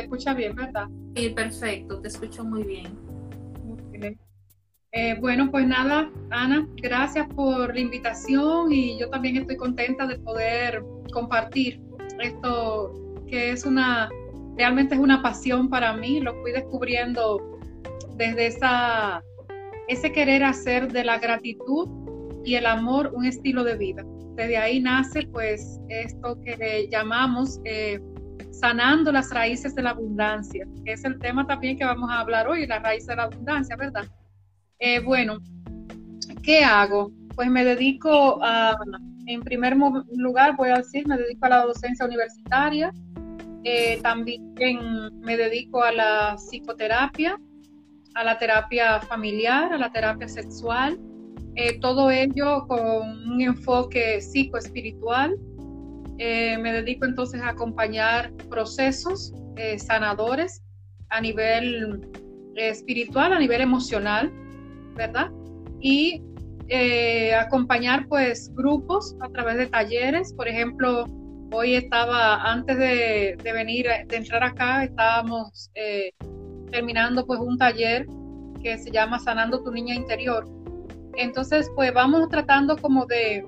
escucha, 0.01 0.35
bien, 0.35 0.57
¿verdad? 0.57 0.89
Sí, 1.14 1.28
perfecto, 1.30 2.01
te 2.01 2.09
escucho 2.09 2.45
muy 2.45 2.64
bien. 2.64 2.99
Eh, 4.91 5.16
bueno, 5.20 5.51
pues 5.51 5.66
nada, 5.66 6.11
Ana, 6.30 6.68
gracias 6.76 7.28
por 7.35 7.72
la 7.72 7.80
invitación 7.80 8.72
y 8.72 8.99
yo 8.99 9.11
también 9.11 9.37
estoy 9.37 9.57
contenta 9.57 10.07
de 10.07 10.18
poder 10.18 10.85
compartir 11.12 11.80
esto 12.20 12.93
que 13.28 13.51
es 13.51 13.64
una, 13.64 14.09
realmente 14.57 14.95
es 14.95 15.01
una 15.01 15.22
pasión 15.22 15.68
para 15.68 15.97
mí, 15.97 16.20
lo 16.20 16.35
fui 16.43 16.51
descubriendo 16.51 17.59
desde 18.16 18.47
esa, 18.47 19.22
ese 19.89 20.12
querer 20.12 20.43
hacer 20.43 20.93
de 20.93 21.05
la 21.05 21.18
gratitud 21.18 21.89
y 22.45 22.57
el 22.57 22.66
amor 22.66 23.12
un 23.14 23.24
estilo 23.24 23.62
de 23.62 23.76
vida 23.76 24.05
desde 24.35 24.57
ahí 24.57 24.80
nace 24.80 25.26
pues 25.32 25.80
esto 25.89 26.39
que 26.43 26.89
llamamos 26.91 27.61
eh, 27.64 28.01
sanando 28.51 29.12
las 29.12 29.30
raíces 29.30 29.74
de 29.74 29.82
la 29.82 29.91
abundancia, 29.91 30.66
que 30.85 30.93
es 30.93 31.05
el 31.05 31.18
tema 31.18 31.47
también 31.47 31.76
que 31.76 31.85
vamos 31.85 32.11
a 32.11 32.20
hablar 32.20 32.49
hoy, 32.49 32.66
la 32.66 32.78
raíz 32.78 33.07
de 33.07 33.16
la 33.16 33.24
abundancia, 33.24 33.76
¿verdad? 33.76 34.07
Eh, 34.78 35.01
bueno, 35.01 35.39
¿qué 36.43 36.64
hago? 36.64 37.11
Pues 37.35 37.49
me 37.49 37.64
dedico 37.64 38.39
a, 38.43 38.76
en 39.26 39.41
primer 39.41 39.76
lugar 40.16 40.57
voy 40.57 40.70
a 40.70 40.76
decir, 40.76 41.07
me 41.07 41.16
dedico 41.16 41.47
a 41.47 41.49
la 41.51 41.64
docencia 41.64 42.07
universitaria, 42.07 42.93
eh, 43.64 43.99
también 44.03 44.55
me 45.20 45.37
dedico 45.37 45.82
a 45.82 45.91
la 45.91 46.37
psicoterapia 46.37 47.39
a 48.14 48.24
la 48.24 48.39
terapia 48.39 49.01
familiar, 49.01 49.72
a 49.72 49.78
la 49.78 49.91
terapia 49.91 50.28
sexual, 50.28 50.99
eh, 51.57 51.79
todo 51.79 52.11
ello 52.11 52.67
con 52.67 52.81
un 53.31 53.41
enfoque 53.41 54.21
psicoespiritual. 54.21 55.37
Eh, 56.19 56.59
me 56.59 56.73
dedico 56.73 57.05
entonces 57.05 57.41
a 57.41 57.51
acompañar 57.51 58.33
procesos 58.49 59.33
eh, 59.57 59.79
sanadores 59.79 60.63
a 61.11 61.21
nivel 61.21 62.09
espiritual, 62.57 63.33
a 63.33 63.39
nivel 63.39 63.61
emocional, 63.61 64.33
¿verdad? 64.97 65.31
Y 65.81 66.23
acompañar 67.39 68.09
pues 68.09 68.51
grupos 68.55 69.15
a 69.21 69.29
través 69.29 69.59
de 69.59 69.67
talleres, 69.67 70.33
por 70.33 70.49
ejemplo, 70.49 71.05
hoy 71.53 71.75
estaba, 71.75 72.43
antes 72.43 72.79
de, 72.79 73.37
de 73.43 73.53
venir, 73.53 73.87
de 74.07 74.17
entrar 74.17 74.43
acá, 74.43 74.85
estábamos 74.85 75.71
terminando 76.71 77.27
pues 77.27 77.39
un 77.39 77.59
taller 77.59 78.07
que 78.63 78.79
se 78.79 78.91
llama 78.91 79.19
Sanando 79.19 79.63
tu 79.63 79.71
Niña 79.71 79.95
Interior. 79.95 80.64
Entonces 81.17 81.71
pues 81.75 81.93
vamos 81.93 82.29
tratando 82.29 82.77
como 82.77 83.07
de, 83.07 83.45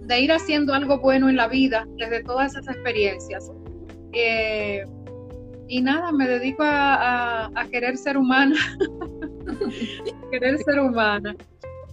de 0.00 0.20
ir 0.20 0.32
haciendo 0.32 0.74
algo 0.74 0.98
bueno 0.98 1.28
en 1.28 1.36
la 1.36 1.48
vida 1.48 1.86
desde 1.96 2.22
todas 2.22 2.52
esas 2.52 2.74
experiencias. 2.74 3.50
Eh, 4.12 4.84
y 5.66 5.80
nada, 5.80 6.12
me 6.12 6.28
dedico 6.28 6.62
a, 6.64 7.50
querer 7.70 7.96
ser 7.96 8.16
humana, 8.16 8.56
querer 10.30 10.58
ser 10.58 10.78
humana. 10.78 11.34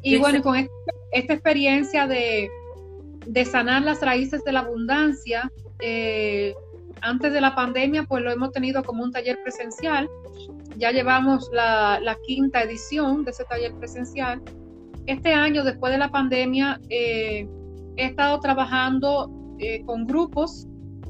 Y 0.04 0.18
bueno, 0.18 0.42
con 0.42 0.56
esta, 0.56 1.34
experiencia 1.34 2.08
de, 2.08 2.50
de, 3.26 3.46
sanar 3.46 3.84
las 3.84 4.02
raíces 4.02 4.44
de 4.44 4.52
la 4.52 4.60
abundancia, 4.62 5.50
eh, 5.80 6.54
antes 7.02 7.34
de 7.34 7.42
la 7.42 7.56
pandemia, 7.56 8.04
pues 8.04 8.24
lo 8.24 8.32
hemos 8.32 8.52
tenido 8.52 8.84
como 8.84 9.04
un 9.04 9.12
taller 9.12 9.42
presencial. 9.44 10.10
Ya 10.78 10.92
llevamos 10.92 11.50
la, 11.52 12.18
quinta 12.26 12.62
edición 12.64 13.26
de 13.26 13.32
ese 13.32 13.44
taller 13.46 13.74
presencial. 13.74 14.42
Este 15.06 15.34
año, 15.34 15.64
después 15.64 15.92
de 15.92 15.98
la 15.98 16.10
pandemia, 16.10 16.80
eh, 16.90 17.48
he 17.98 18.06
estado 18.06 18.40
trabajando 18.40 19.32
eh, 19.60 19.84
con 19.86 20.06
grupos, 20.06 20.68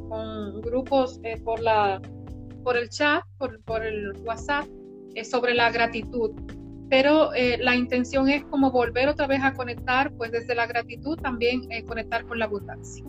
con 0.09 0.61
grupos 0.61 1.19
eh, 1.23 1.39
por, 1.41 1.59
la, 1.61 2.01
por 2.63 2.77
el 2.77 2.89
chat, 2.89 3.23
por, 3.37 3.61
por 3.63 3.85
el 3.85 4.13
WhatsApp, 4.25 4.65
sobre 5.23 5.53
la 5.53 5.71
gratitud. 5.71 6.31
Pero 6.89 7.31
la 7.59 7.73
intención 7.73 8.27
es 8.27 8.43
como 8.45 8.69
volver 8.69 9.07
otra 9.07 9.25
vez 9.25 9.41
a 9.41 9.53
conectar, 9.53 10.11
pues 10.17 10.31
desde 10.33 10.55
la 10.55 10.67
gratitud 10.67 11.17
también 11.17 11.61
conectar 11.87 12.25
con 12.25 12.37
la 12.37 12.45
abundancia. 12.45 13.05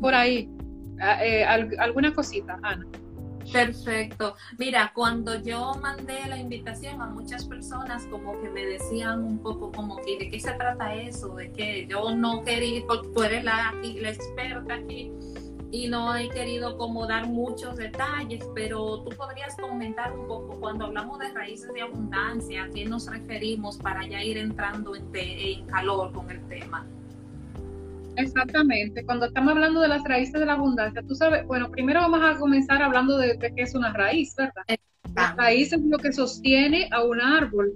Por 0.00 0.14
ahí, 0.14 0.48
Ah, 1.00 1.24
eh, 1.24 1.44
alguna 1.44 2.12
cosita, 2.12 2.58
Ana. 2.62 2.84
Perfecto. 3.52 4.36
Mira, 4.58 4.92
cuando 4.94 5.40
yo 5.42 5.74
mandé 5.80 6.26
la 6.26 6.38
invitación 6.38 7.00
a 7.00 7.06
muchas 7.06 7.44
personas 7.46 8.04
como 8.06 8.40
que 8.40 8.50
me 8.50 8.64
decían 8.64 9.24
un 9.24 9.38
poco 9.38 9.72
como 9.72 9.96
que 9.96 10.18
de 10.18 10.30
qué 10.30 10.40
se 10.40 10.52
trata 10.52 10.94
eso, 10.94 11.34
de 11.34 11.50
que 11.52 11.86
yo 11.86 12.14
no 12.14 12.42
quería, 12.44 12.82
porque 12.86 13.08
tú 13.08 13.22
eres 13.22 13.44
la, 13.44 13.72
la 13.72 14.10
experta 14.10 14.74
aquí 14.74 15.10
y 15.70 15.88
no 15.88 16.16
he 16.16 16.28
querido 16.30 16.78
como 16.78 17.06
dar 17.06 17.26
muchos 17.26 17.76
detalles, 17.76 18.42
pero 18.54 19.02
tú 19.02 19.14
podrías 19.16 19.54
comentar 19.56 20.16
un 20.16 20.26
poco 20.26 20.58
cuando 20.58 20.86
hablamos 20.86 21.18
de 21.18 21.30
raíces 21.32 21.72
de 21.74 21.82
abundancia, 21.82 22.64
a 22.64 22.70
qué 22.70 22.86
nos 22.86 23.06
referimos 23.06 23.76
para 23.76 24.06
ya 24.06 24.22
ir 24.22 24.38
entrando 24.38 24.96
en, 24.96 25.10
en 25.14 25.66
calor 25.66 26.12
con 26.12 26.30
el 26.30 26.40
tema. 26.48 26.86
Exactamente. 28.18 29.04
Cuando 29.04 29.26
estamos 29.26 29.52
hablando 29.52 29.80
de 29.80 29.88
las 29.88 30.02
raíces 30.02 30.40
de 30.40 30.44
la 30.44 30.54
abundancia, 30.54 31.02
tú 31.06 31.14
sabes, 31.14 31.46
bueno, 31.46 31.70
primero 31.70 32.00
vamos 32.00 32.20
a 32.22 32.36
comenzar 32.36 32.82
hablando 32.82 33.16
de, 33.16 33.38
qué 33.38 33.62
es 33.62 33.74
una 33.74 33.92
raíz, 33.92 34.34
¿verdad? 34.36 34.62
La 35.14 35.34
raíz 35.36 35.72
es 35.72 35.80
lo 35.80 35.98
que 35.98 36.12
sostiene 36.12 36.88
a 36.90 37.04
un 37.04 37.20
árbol. 37.20 37.74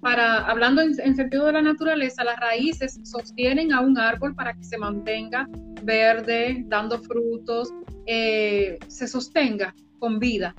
Para, 0.00 0.46
hablando 0.46 0.82
en, 0.82 0.94
sentido 0.94 1.46
de 1.46 1.52
la 1.52 1.62
naturaleza, 1.62 2.24
las 2.24 2.38
raíces 2.40 2.98
sostienen 3.04 3.72
a 3.72 3.80
un 3.80 3.98
árbol 3.98 4.34
para 4.34 4.54
que 4.54 4.64
se 4.64 4.78
mantenga 4.78 5.48
verde, 5.82 6.64
dando 6.68 6.98
frutos, 7.00 7.72
eh, 8.06 8.78
se 8.88 9.06
sostenga 9.06 9.74
con 9.98 10.18
vida. 10.18 10.54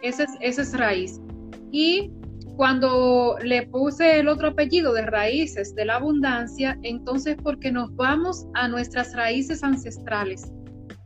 Esa 0.00 0.24
es, 0.24 0.30
esa 0.40 0.62
es 0.62 0.78
raíz. 0.78 1.20
Y 1.70 2.10
cuando 2.56 3.36
le 3.42 3.66
puse 3.66 4.20
el 4.20 4.28
otro 4.28 4.48
apellido 4.48 4.92
de 4.92 5.06
raíces 5.06 5.74
de 5.74 5.86
la 5.86 5.96
abundancia, 5.96 6.78
entonces 6.82 7.36
porque 7.42 7.72
nos 7.72 7.94
vamos 7.96 8.46
a 8.54 8.68
nuestras 8.68 9.14
raíces 9.14 9.62
ancestrales, 9.62 10.52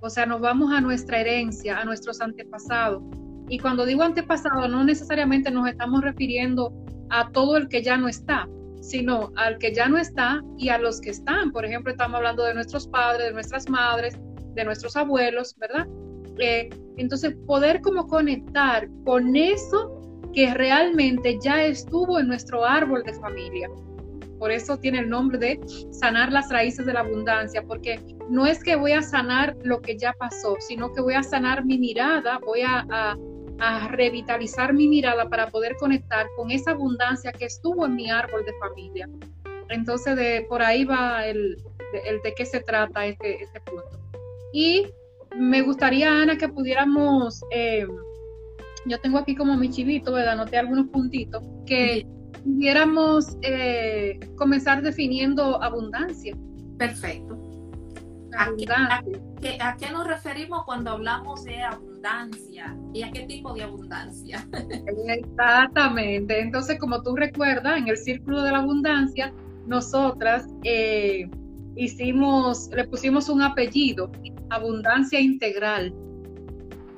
o 0.00 0.10
sea, 0.10 0.26
nos 0.26 0.40
vamos 0.40 0.72
a 0.72 0.80
nuestra 0.80 1.20
herencia, 1.20 1.78
a 1.78 1.84
nuestros 1.84 2.20
antepasados. 2.20 3.02
Y 3.48 3.58
cuando 3.58 3.86
digo 3.86 4.02
antepasado, 4.02 4.68
no 4.68 4.84
necesariamente 4.84 5.50
nos 5.50 5.68
estamos 5.68 6.02
refiriendo 6.02 6.72
a 7.10 7.30
todo 7.30 7.56
el 7.56 7.68
que 7.68 7.82
ya 7.82 7.96
no 7.96 8.08
está, 8.08 8.48
sino 8.80 9.32
al 9.36 9.58
que 9.58 9.72
ya 9.72 9.88
no 9.88 9.98
está 9.98 10.42
y 10.58 10.68
a 10.68 10.78
los 10.78 11.00
que 11.00 11.10
están. 11.10 11.52
Por 11.52 11.64
ejemplo, 11.64 11.92
estamos 11.92 12.16
hablando 12.16 12.44
de 12.44 12.54
nuestros 12.54 12.88
padres, 12.88 13.28
de 13.28 13.32
nuestras 13.32 13.68
madres, 13.68 14.18
de 14.54 14.64
nuestros 14.64 14.96
abuelos, 14.96 15.56
¿verdad? 15.58 15.86
Eh, 16.38 16.70
entonces, 16.96 17.36
poder 17.46 17.80
como 17.80 18.06
conectar 18.06 18.88
con 19.04 19.36
eso 19.36 20.05
que 20.36 20.52
realmente 20.52 21.38
ya 21.40 21.64
estuvo 21.64 22.20
en 22.20 22.28
nuestro 22.28 22.62
árbol 22.62 23.02
de 23.04 23.14
familia. 23.14 23.70
Por 24.38 24.50
eso 24.50 24.76
tiene 24.76 24.98
el 24.98 25.08
nombre 25.08 25.38
de 25.38 25.58
sanar 25.90 26.30
las 26.30 26.50
raíces 26.50 26.84
de 26.84 26.92
la 26.92 27.00
abundancia, 27.00 27.62
porque 27.62 27.98
no 28.28 28.44
es 28.44 28.62
que 28.62 28.76
voy 28.76 28.92
a 28.92 29.00
sanar 29.00 29.56
lo 29.62 29.80
que 29.80 29.96
ya 29.96 30.12
pasó, 30.12 30.56
sino 30.60 30.92
que 30.92 31.00
voy 31.00 31.14
a 31.14 31.22
sanar 31.22 31.64
mi 31.64 31.78
mirada, 31.78 32.38
voy 32.44 32.60
a, 32.62 33.16
revitalizar 33.88 34.74
mi 34.74 34.86
mirada 34.86 35.30
para 35.30 35.46
poder 35.46 35.76
conectar 35.76 36.26
con 36.36 36.50
esa 36.50 36.72
abundancia 36.72 37.32
que 37.32 37.46
estuvo 37.46 37.86
en 37.86 37.94
mi 37.94 38.10
árbol 38.10 38.44
de 38.44 38.52
familia. 38.60 39.08
Entonces, 39.70 40.14
de, 40.16 40.44
por 40.46 40.60
ahí 40.60 40.84
va 40.84 41.26
el, 41.26 41.56
de 42.22 42.34
qué 42.36 42.44
se 42.44 42.60
trata 42.60 43.06
este, 43.06 43.42
este 43.42 43.58
punto. 43.62 43.98
Y 44.52 44.88
me 45.34 45.62
gustaría, 45.62 46.20
Ana, 46.20 46.36
que 46.36 46.50
pudiéramos 46.50 47.42
eh, 47.50 47.86
yo 48.86 48.98
tengo 49.00 49.18
aquí 49.18 49.34
como 49.34 49.56
mi 49.56 49.70
chivito, 49.70 50.12
¿verdad? 50.12 50.34
Anoté 50.34 50.58
algunos 50.58 50.88
puntitos, 50.88 51.42
que 51.66 52.06
pudiéramos 52.44 53.36
eh, 53.42 54.18
comenzar 54.36 54.82
definiendo 54.82 55.62
abundancia. 55.62 56.36
Perfecto. 56.78 57.36
¿A 58.38 58.50
qué, 59.40 59.58
¿A, 59.60 59.76
qué, 59.76 59.90
nos 59.90 60.06
referimos 60.06 60.64
cuando 60.64 60.90
hablamos 60.90 61.44
de 61.44 61.62
abundancia? 61.62 62.76
¿Y 62.92 63.02
a 63.02 63.10
qué 63.10 63.22
tipo 63.22 63.54
de 63.54 63.62
abundancia? 63.62 64.46
Exactamente. 65.08 66.40
Entonces, 66.40 66.78
como 66.78 67.02
tú 67.02 67.16
recuerdas, 67.16 67.78
en 67.78 67.88
el 67.88 67.96
círculo 67.96 68.42
de 68.42 68.52
la 68.52 68.58
abundancia, 68.58 69.32
nosotras 69.66 70.46
eh, 70.64 71.30
hicimos, 71.76 72.68
le 72.74 72.84
pusimos 72.84 73.28
un 73.30 73.40
apellido, 73.40 74.10
abundancia 74.50 75.18
integral, 75.18 75.94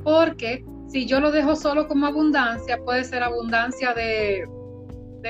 porque 0.02 0.64
si 0.88 1.04
yo 1.06 1.20
lo 1.20 1.30
dejo 1.30 1.54
solo 1.54 1.86
como 1.86 2.06
abundancia, 2.06 2.78
puede 2.84 3.04
ser 3.04 3.22
abundancia 3.22 3.94
de, 3.94 4.46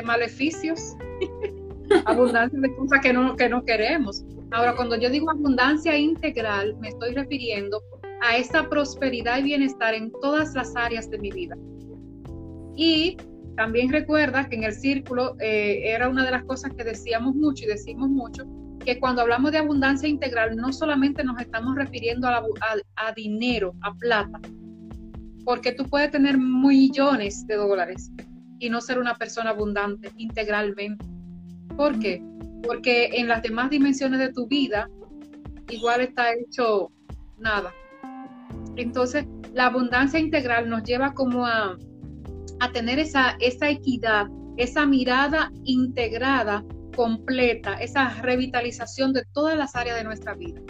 maleficios, 0.05 0.97
abundancia 2.07 2.59
de 2.61 2.75
cosas 2.77 3.01
que 3.03 3.13
no, 3.13 3.35
que 3.37 3.49
no 3.49 3.65
queremos. 3.65 4.25
Ahora, 4.53 4.77
cuando 4.77 4.97
yo 4.97 5.11
digo 5.11 5.31
abundancia 5.31 5.97
integral, 5.99 6.77
me 6.79 6.89
estoy 6.89 7.13
refiriendo 7.13 7.83
a 8.23 8.37
esta 8.37 8.69
prosperidad 8.69 9.39
y 9.39 9.43
bienestar 9.43 9.95
en 9.95 10.13
todas 10.23 10.55
las 10.55 10.75
áreas 10.77 11.11
de 11.11 11.19
mi 11.19 11.31
vida. 11.31 11.57
Y 12.77 13.17
también 13.57 13.91
recuerda 13.91 14.49
que 14.49 14.55
en 14.55 14.63
el 14.63 14.73
círculo 14.73 15.35
eh, 15.41 15.81
era 15.85 16.09
una 16.09 16.25
de 16.25 16.31
las 16.31 16.45
cosas 16.45 16.73
que 16.75 16.85
decíamos 16.85 17.35
mucho 17.35 17.65
y 17.65 17.69
decimos 17.69 18.09
mucho, 18.09 18.45
que 18.85 19.01
cuando 19.01 19.23
hablamos 19.23 19.51
de 19.51 19.59
abundancia 19.59 20.09
integral 20.09 20.57
no 20.57 20.73
solamente 20.73 21.25
nos 21.25 21.41
estamos 21.41 21.75
refiriendo 21.75 22.29
a 22.29 23.13
dinero, 23.17 23.75
a 23.83 23.93
plata, 23.95 24.41
porque 25.49 25.73
tú 25.73 25.89
puedes 25.89 26.11
tener 26.11 26.37
millones 26.37 27.47
de 27.47 27.57
dólares 27.57 28.13
y 28.59 28.69
no 28.69 28.83
ser 28.83 28.99
una 28.99 29.15
persona 29.15 29.49
abundante 29.49 30.13
integralmente. 30.19 31.03
¿Por 31.75 31.99
qué? 31.99 32.23
Porque 32.63 33.07
en 33.15 33.29
las 33.29 33.43
demás 33.43 33.71
dimensiones 33.71 34.21
de 34.21 34.31
tu 34.31 34.47
vida 34.47 34.91
igual 35.71 36.03
está 36.03 36.35
hecho 36.35 36.93
nada. 37.39 37.73
Entonces, 38.77 39.25
la 39.55 39.69
abundancia 39.69 40.21
integral 40.21 40.69
nos 40.69 40.83
lleva 40.83 41.15
como 41.15 41.47
a, 41.47 41.79
a 42.61 42.73
tener 42.73 42.99
esa, 42.99 43.31
esa 43.41 43.71
equidad, 43.71 44.27
esa 44.59 44.85
mirada 44.85 45.51
integrada, 45.65 46.63
completa, 46.95 47.81
esa 47.81 48.11
revitalización 48.21 49.15
de 49.15 49.25
todas 49.33 49.57
las 49.57 49.75
áreas 49.75 49.97
de 49.97 50.05
nuestra 50.05 50.35
vida. 50.35 50.61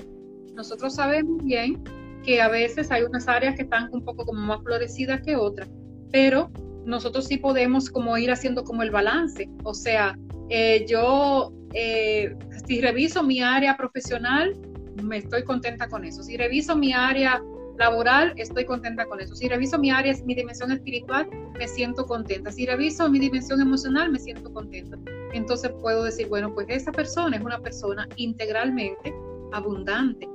Nosotros 0.54 0.94
sabemos 0.94 1.42
bien 1.42 1.82
que 2.28 2.42
a 2.42 2.48
veces 2.48 2.90
hay 2.90 3.04
unas 3.04 3.26
áreas 3.26 3.56
que 3.56 3.62
están 3.62 3.88
un 3.90 4.04
poco 4.04 4.26
como 4.26 4.42
más 4.42 4.62
florecidas 4.62 5.22
que 5.22 5.34
otras, 5.34 5.66
pero 6.12 6.50
nosotros 6.84 7.24
sí 7.24 7.38
podemos 7.38 7.88
como 7.88 8.18
ir 8.18 8.30
haciendo 8.30 8.64
como 8.64 8.82
el 8.82 8.90
balance. 8.90 9.48
O 9.64 9.72
sea, 9.72 10.14
eh, 10.50 10.84
yo 10.86 11.54
eh, 11.72 12.36
si 12.66 12.82
reviso 12.82 13.22
mi 13.22 13.40
área 13.40 13.78
profesional, 13.78 14.54
me 15.02 15.16
estoy 15.16 15.42
contenta 15.42 15.88
con 15.88 16.04
eso. 16.04 16.22
Si 16.22 16.36
reviso 16.36 16.76
mi 16.76 16.92
área 16.92 17.42
laboral, 17.78 18.34
estoy 18.36 18.66
contenta 18.66 19.06
con 19.06 19.22
eso. 19.22 19.34
Si 19.34 19.48
reviso 19.48 19.78
mi 19.78 19.90
área, 19.90 20.14
mi 20.26 20.34
dimensión 20.34 20.70
espiritual, 20.70 21.26
me 21.58 21.66
siento 21.66 22.04
contenta. 22.04 22.52
Si 22.52 22.66
reviso 22.66 23.08
mi 23.08 23.20
dimensión 23.20 23.62
emocional, 23.62 24.12
me 24.12 24.18
siento 24.18 24.52
contenta. 24.52 24.98
Entonces 25.32 25.72
puedo 25.80 26.04
decir, 26.04 26.28
bueno, 26.28 26.52
pues 26.52 26.66
esa 26.68 26.92
persona 26.92 27.38
es 27.38 27.42
una 27.42 27.58
persona 27.58 28.06
integralmente 28.16 29.14
abundante. 29.54 30.28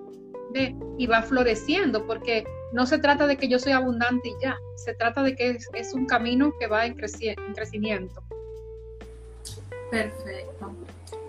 Y 0.98 1.08
va 1.08 1.22
floreciendo, 1.22 2.06
porque 2.06 2.46
no 2.72 2.86
se 2.86 3.00
trata 3.00 3.28
de 3.28 3.38
que 3.38 3.48
yo 3.48 3.60
soy 3.60 3.72
abundante 3.72 4.30
y 4.30 4.34
ya, 4.42 4.58
se 4.76 4.94
trata 4.94 5.24
de 5.24 5.36
que 5.36 5.58
es, 5.74 5.94
un 5.94 6.06
camino 6.06 6.54
que 6.60 6.68
va 6.68 6.86
en, 6.86 6.96
en 7.00 7.54
crecimiento. 7.54 8.24
Perfecto. 9.92 10.76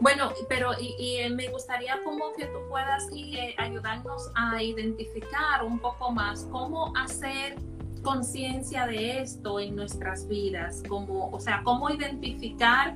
Bueno, 0.00 0.32
pero 0.48 0.72
y, 0.78 1.18
me 1.30 1.48
gustaría 1.48 2.00
como 2.02 2.32
que 2.32 2.46
tú 2.46 2.58
puedas 2.68 3.08
eh, 3.14 3.54
ayudarnos 3.58 4.30
a 4.34 4.62
identificar 4.62 5.62
un 5.64 5.78
poco 5.78 6.10
más 6.10 6.46
cómo 6.50 6.92
hacer 6.96 7.56
conciencia 8.02 8.86
de 8.86 9.20
esto 9.20 9.60
en 9.60 9.76
nuestras 9.76 10.28
vidas, 10.28 10.82
como, 10.88 11.30
o 11.30 11.40
sea, 11.40 11.62
cómo 11.64 11.90
identificar 11.90 12.94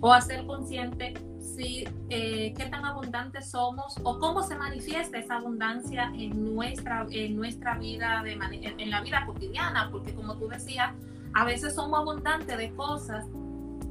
o 0.00 0.12
hacer 0.12 0.44
consciente 0.46 1.14
si 1.54 1.84
eh, 2.08 2.54
qué 2.56 2.66
tan 2.66 2.84
abundantes 2.84 3.50
somos 3.50 3.94
o 4.02 4.18
cómo 4.18 4.42
se 4.42 4.54
manifiesta 4.56 5.18
esa 5.18 5.36
abundancia 5.36 6.12
en 6.16 6.54
nuestra 6.54 7.06
en 7.10 7.36
nuestra 7.36 7.78
vida 7.78 8.22
de 8.22 8.32
en 8.32 8.90
la 8.90 9.00
vida 9.00 9.24
cotidiana, 9.26 9.88
porque 9.90 10.14
como 10.14 10.36
tú 10.36 10.48
decías, 10.48 10.92
a 11.34 11.44
veces 11.44 11.74
somos 11.74 12.00
abundantes 12.00 12.56
de 12.56 12.70
cosas 12.74 13.26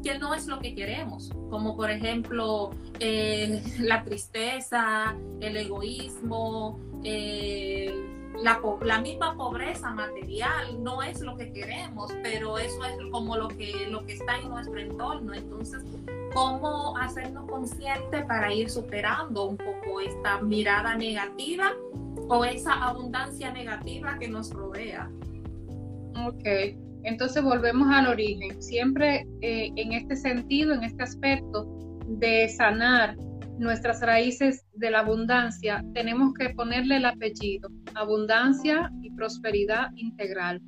que 0.03 0.17
no 0.17 0.33
es 0.33 0.47
lo 0.47 0.59
que 0.59 0.75
queremos, 0.75 1.29
como 1.49 1.75
por 1.75 1.91
ejemplo 1.91 2.71
eh, 2.99 3.61
la 3.79 4.03
tristeza, 4.03 5.15
el 5.41 5.57
egoísmo, 5.57 6.79
eh, 7.03 8.18
la, 8.43 8.61
la, 8.81 9.01
misma 9.01 9.35
pobreza 9.35 9.91
material, 9.91 10.83
no 10.83 11.01
es 11.01 11.21
lo 11.21 11.35
que 11.35 11.51
queremos, 11.51 12.13
pero 12.23 12.57
eso 12.57 12.83
es 12.85 12.93
como 13.11 13.37
lo 13.37 13.47
que, 13.47 13.87
lo 13.89 14.05
que 14.05 14.13
está 14.13 14.37
en 14.37 14.49
nuestro 14.49 14.79
entorno. 14.79 15.33
Entonces, 15.33 15.83
¿cómo 16.33 16.97
hacernos 16.97 17.49
conscientes 17.49 18.25
para 18.25 18.53
ir 18.53 18.69
superando 18.69 19.45
un 19.45 19.57
poco 19.57 20.01
esta 20.01 20.41
mirada 20.41 20.95
negativa 20.95 21.73
o 22.27 22.45
esa 22.45 22.73
abundancia 22.73 23.51
negativa 23.51 24.17
que 24.19 24.27
nos 24.27 24.51
rodea? 24.51 25.09
Ok. 26.25 26.45
Entonces 27.03 27.41
volvemos 27.41 27.87
al 27.91 28.07
origen, 28.07 28.61
siempre 28.61 29.25
eh, 29.41 29.71
en 29.75 29.93
este 29.93 30.15
sentido, 30.17 30.73
en 30.73 30.83
este 30.83 31.03
aspecto 31.03 31.65
de 32.07 32.49
sanar 32.49 33.15
nuestras 33.59 34.01
raíces 34.01 34.65
de 34.73 34.89
la 34.89 34.99
abundancia, 34.99 35.83
tenemos 35.93 36.33
que 36.33 36.49
ponerle 36.49 36.97
el 36.97 37.05
apellido, 37.05 37.69
abundancia 37.93 38.91
y 39.01 39.11
prosperidad 39.11 39.89
integral, 39.95 40.61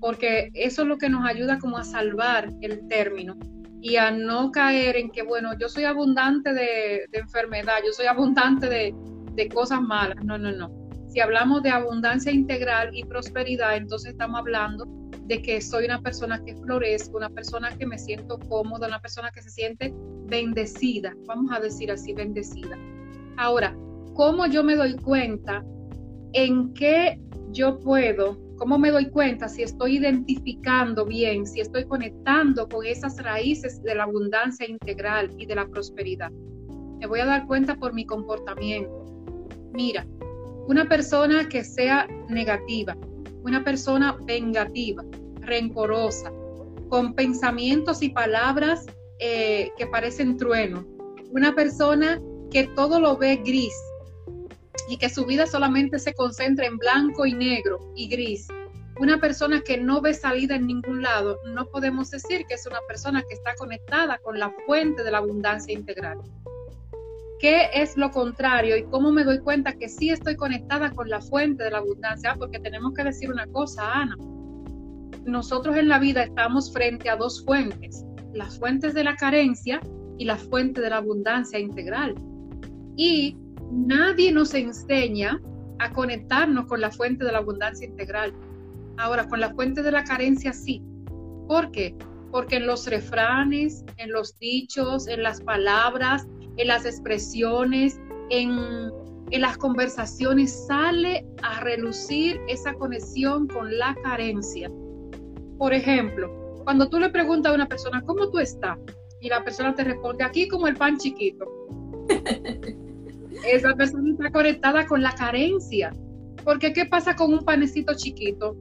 porque 0.00 0.50
eso 0.54 0.82
es 0.82 0.88
lo 0.88 0.98
que 0.98 1.08
nos 1.08 1.24
ayuda 1.24 1.58
como 1.58 1.78
a 1.78 1.84
salvar 1.84 2.52
el 2.60 2.86
término 2.88 3.36
y 3.80 3.96
a 3.96 4.10
no 4.10 4.50
caer 4.50 4.96
en 4.96 5.10
que, 5.10 5.22
bueno, 5.22 5.56
yo 5.58 5.68
soy 5.68 5.84
abundante 5.84 6.52
de, 6.52 7.06
enfermedad, 7.12 7.78
yo 7.86 7.92
soy 7.92 8.06
abundante 8.06 8.68
de, 8.68 8.94
de 9.34 9.48
cosas 9.48 9.80
malas, 9.80 10.22
no, 10.24 10.36
no, 10.36 10.52
no. 10.52 10.70
Si 11.08 11.20
hablamos 11.20 11.62
de 11.62 11.70
abundancia 11.70 12.30
integral 12.30 12.90
y 12.92 13.04
prosperidad, 13.04 13.76
entonces 13.76 14.12
estamos 14.12 14.38
hablando 14.38 14.99
de 15.30 15.40
que 15.40 15.60
soy 15.60 15.84
una 15.84 16.02
persona 16.02 16.42
que 16.44 16.56
florezco, 16.56 17.16
una 17.16 17.30
persona 17.30 17.70
que 17.78 17.86
me 17.86 17.96
siento 17.96 18.36
cómoda, 18.48 18.88
una 18.88 19.00
persona 19.00 19.30
que 19.30 19.40
se 19.40 19.50
siente 19.50 19.94
bendecida, 20.26 21.14
vamos 21.24 21.52
a 21.56 21.60
decir 21.60 21.88
así, 21.92 22.12
bendecida. 22.12 22.76
Ahora, 23.36 23.72
¿cómo 24.14 24.48
yo 24.48 24.64
me 24.64 24.74
doy 24.74 24.96
cuenta 24.96 25.64
en 26.32 26.74
qué 26.74 27.20
yo 27.52 27.78
puedo, 27.78 28.40
cómo 28.56 28.76
me 28.76 28.90
doy 28.90 29.08
cuenta 29.08 29.48
si 29.48 29.62
estoy 29.62 29.98
identificando 29.98 31.06
bien, 31.06 31.46
si 31.46 31.60
estoy 31.60 31.84
conectando 31.84 32.68
con 32.68 32.84
esas 32.84 33.16
raíces 33.22 33.80
de 33.84 33.94
la 33.94 34.02
abundancia 34.02 34.68
integral 34.68 35.30
y 35.38 35.46
de 35.46 35.54
la 35.54 35.68
prosperidad? 35.68 36.32
Me 36.98 37.06
voy 37.06 37.20
a 37.20 37.26
dar 37.26 37.46
cuenta 37.46 37.76
por 37.76 37.94
mi 37.94 38.04
comportamiento. 38.04 39.06
Mira, 39.74 40.04
una 40.66 40.88
persona 40.88 41.48
que 41.48 41.62
sea 41.62 42.08
negativa, 42.28 42.96
una 43.42 43.64
persona 43.64 44.16
vengativa, 44.26 45.04
rencorosa, 45.40 46.32
con 46.88 47.14
pensamientos 47.14 48.02
y 48.02 48.10
palabras 48.10 48.86
eh, 49.18 49.70
que 49.76 49.86
parecen 49.86 50.36
trueno. 50.36 50.86
Una 51.30 51.54
persona 51.54 52.20
que 52.50 52.66
todo 52.68 52.98
lo 53.00 53.16
ve 53.16 53.36
gris 53.36 53.74
y 54.88 54.96
que 54.96 55.08
su 55.08 55.24
vida 55.24 55.46
solamente 55.46 55.98
se 55.98 56.14
concentra 56.14 56.66
en 56.66 56.78
blanco 56.78 57.26
y 57.26 57.34
negro 57.34 57.78
y 57.94 58.08
gris. 58.08 58.48
Una 58.98 59.20
persona 59.20 59.62
que 59.62 59.78
no 59.78 60.00
ve 60.00 60.14
salida 60.14 60.56
en 60.56 60.66
ningún 60.66 61.02
lado, 61.02 61.38
no 61.54 61.66
podemos 61.66 62.10
decir 62.10 62.44
que 62.46 62.54
es 62.54 62.66
una 62.66 62.80
persona 62.88 63.22
que 63.28 63.34
está 63.34 63.54
conectada 63.54 64.18
con 64.18 64.38
la 64.38 64.52
fuente 64.66 65.04
de 65.04 65.10
la 65.10 65.18
abundancia 65.18 65.72
integral. 65.72 66.18
¿Qué 67.38 67.70
es 67.72 67.96
lo 67.96 68.10
contrario 68.10 68.76
y 68.76 68.84
cómo 68.84 69.12
me 69.12 69.24
doy 69.24 69.38
cuenta 69.38 69.74
que 69.74 69.88
sí 69.88 70.10
estoy 70.10 70.36
conectada 70.36 70.90
con 70.90 71.08
la 71.08 71.20
fuente 71.20 71.64
de 71.64 71.70
la 71.70 71.78
abundancia? 71.78 72.34
Porque 72.38 72.58
tenemos 72.58 72.92
que 72.94 73.04
decir 73.04 73.30
una 73.30 73.46
cosa, 73.46 73.92
Ana 73.92 74.16
nosotros 75.24 75.76
en 75.76 75.88
la 75.88 75.98
vida 75.98 76.24
estamos 76.24 76.72
frente 76.72 77.10
a 77.10 77.16
dos 77.16 77.44
fuentes, 77.44 78.04
las 78.32 78.58
fuentes 78.58 78.94
de 78.94 79.04
la 79.04 79.16
carencia 79.16 79.80
y 80.18 80.24
la 80.24 80.36
fuente 80.36 80.80
de 80.80 80.90
la 80.90 80.98
abundancia 80.98 81.58
integral. 81.58 82.14
Y 82.96 83.36
nadie 83.70 84.32
nos 84.32 84.54
enseña 84.54 85.40
a 85.78 85.90
conectarnos 85.92 86.66
con 86.66 86.80
la 86.80 86.90
fuente 86.90 87.24
de 87.24 87.32
la 87.32 87.38
abundancia 87.38 87.86
integral. 87.86 88.34
Ahora, 88.98 89.26
con 89.28 89.40
la 89.40 89.54
fuente 89.54 89.82
de 89.82 89.92
la 89.92 90.04
carencia 90.04 90.52
sí. 90.52 90.82
¿Por 91.48 91.70
qué? 91.70 91.96
Porque 92.30 92.56
en 92.56 92.66
los 92.66 92.86
refranes, 92.86 93.84
en 93.96 94.12
los 94.12 94.38
dichos, 94.38 95.08
en 95.08 95.22
las 95.22 95.40
palabras, 95.40 96.28
en 96.56 96.68
las 96.68 96.84
expresiones, 96.84 97.98
en, 98.28 98.58
en 99.30 99.40
las 99.40 99.56
conversaciones 99.56 100.66
sale 100.66 101.26
a 101.42 101.60
relucir 101.60 102.40
esa 102.46 102.74
conexión 102.74 103.48
con 103.48 103.76
la 103.78 103.96
carencia. 104.02 104.70
Por 105.60 105.74
ejemplo, 105.74 106.62
cuando 106.64 106.88
tú 106.88 106.98
le 106.98 107.10
preguntas 107.10 107.52
a 107.52 107.54
una 107.54 107.68
persona, 107.68 108.00
¿cómo 108.06 108.30
tú 108.30 108.38
estás? 108.38 108.78
Y 109.20 109.28
la 109.28 109.44
persona 109.44 109.74
te 109.74 109.84
responde, 109.84 110.24
aquí 110.24 110.48
como 110.48 110.66
el 110.66 110.74
pan 110.74 110.96
chiquito. 110.96 111.44
Esa 113.46 113.74
persona 113.74 114.10
está 114.10 114.32
conectada 114.32 114.86
con 114.86 115.02
la 115.02 115.14
carencia. 115.14 115.94
Porque 116.46 116.72
¿qué 116.72 116.86
pasa 116.86 117.14
con 117.14 117.34
un 117.34 117.44
panecito 117.44 117.92
chiquito? 117.94 118.56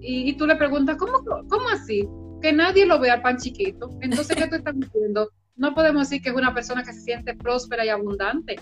Y, 0.00 0.32
tú 0.36 0.46
le 0.46 0.54
preguntas, 0.54 0.96
¿cómo, 0.96 1.24
¿cómo 1.24 1.68
así? 1.72 2.08
Que 2.40 2.52
nadie 2.52 2.86
lo 2.86 3.00
vea 3.00 3.14
al 3.14 3.22
pan 3.22 3.36
chiquito. 3.36 3.90
Entonces, 4.00 4.36
¿qué 4.36 4.46
tú 4.46 4.54
estás 4.54 4.78
diciendo? 4.78 5.28
No 5.56 5.74
podemos 5.74 6.08
decir 6.08 6.22
que 6.22 6.28
es 6.28 6.36
una 6.36 6.54
persona 6.54 6.84
que 6.84 6.92
se 6.92 7.00
siente 7.00 7.34
próspera 7.34 7.84
y 7.84 7.88
abundante. 7.88 8.60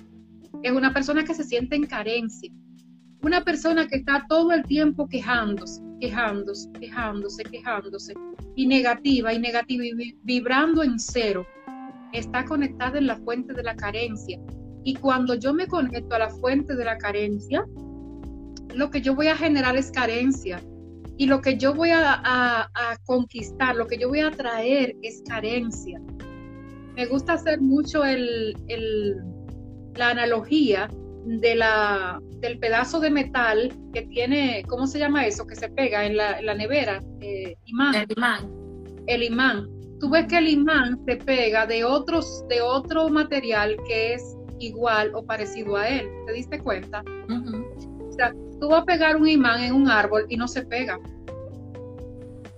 Es 0.63 0.73
una 0.73 0.95
persona 0.95 1.25
que 1.25 1.35
se 1.35 1.45
siente 1.45 1.77
en 1.77 1.85
carencia. 1.85 2.51
Una 3.21 3.45
persona 3.45 3.87
que 3.87 3.97
está 3.97 4.25
todo 4.31 4.51
el 4.53 4.63
tiempo 4.63 5.07
quejándose, 5.09 5.83
quejándose, 6.03 6.69
quejándose, 6.73 7.45
quejándose, 7.45 8.15
y 8.57 8.67
negativa, 8.67 9.33
y 9.33 9.39
negativa, 9.39 9.85
y 9.85 10.19
vibrando 10.25 10.83
en 10.83 10.99
cero, 10.99 11.47
está 12.13 12.45
conectada 12.45 12.99
en 12.99 13.07
la 13.07 13.17
fuente 13.19 13.55
de 13.55 13.63
la 13.63 13.77
carencia. 13.77 14.41
Y 14.83 14.95
cuando 14.95 15.37
yo 15.37 15.55
me 15.55 15.69
conecto 15.69 16.17
a 16.17 16.19
la 16.19 16.29
fuente 16.29 16.75
de 16.75 16.85
la 16.85 16.99
carencia, 16.99 17.65
lo 18.75 18.91
que 18.91 19.01
yo 19.01 19.15
voy 19.15 19.29
a 19.29 19.37
generar 19.37 19.77
es 19.77 19.93
carencia. 19.93 20.61
Y 21.19 21.27
lo 21.27 21.41
que 21.41 21.57
yo 21.57 21.73
voy 21.73 21.91
a, 21.93 22.69
conquistar, 23.07 23.77
lo 23.77 23.87
que 23.87 23.97
yo 23.97 24.09
voy 24.09 24.21
a 24.21 24.33
traer 24.33 24.97
es 25.03 25.23
carencia. 25.29 26.01
Me 26.97 27.07
gusta 27.07 27.35
hacer 27.35 27.61
mucho 27.61 28.05
el, 28.05 28.57
la 29.95 30.11
analogía 30.11 30.91
de 31.25 31.55
la, 31.55 32.21
del 32.41 32.59
pedazo 32.59 33.01
de 33.01 33.11
metal 33.11 33.73
que 33.93 34.03
tiene, 34.03 34.65
¿cómo 34.69 34.87
se 34.87 34.99
llama 34.99 35.27
eso? 35.27 35.47
Que 35.47 35.55
se 35.55 35.69
pega 35.69 36.05
en 36.05 36.17
la, 36.17 36.55
nevera, 36.55 37.01
eh, 37.21 37.57
imán. 37.67 37.95
El 37.95 38.07
imán. 38.17 38.51
El 39.07 39.23
imán. 39.23 39.69
Tú 40.01 40.11
ves 40.11 40.27
que 40.27 40.39
el 40.39 40.49
imán 40.49 40.99
se 41.07 41.17
pega 41.17 41.67
de, 41.67 41.85
otros, 41.85 42.45
de 42.49 42.61
otro 42.61 43.09
material 43.09 43.77
que 43.87 44.15
es 44.15 44.37
igual 44.59 45.13
o 45.15 45.25
parecido 45.25 45.77
a 45.77 45.89
él. 45.89 46.09
¿Te 46.27 46.33
diste 46.33 46.59
cuenta? 46.61 47.05
O 47.29 48.13
sea, 48.13 48.33
tú 48.61 48.69
vas 48.69 48.83
a 48.83 48.85
pegar 48.85 49.17
un 49.17 49.29
imán 49.29 49.63
en 49.63 49.75
un 49.75 49.89
árbol 49.89 50.27
y 50.29 50.37
no 50.37 50.49
se 50.49 50.63
pega. 50.67 50.99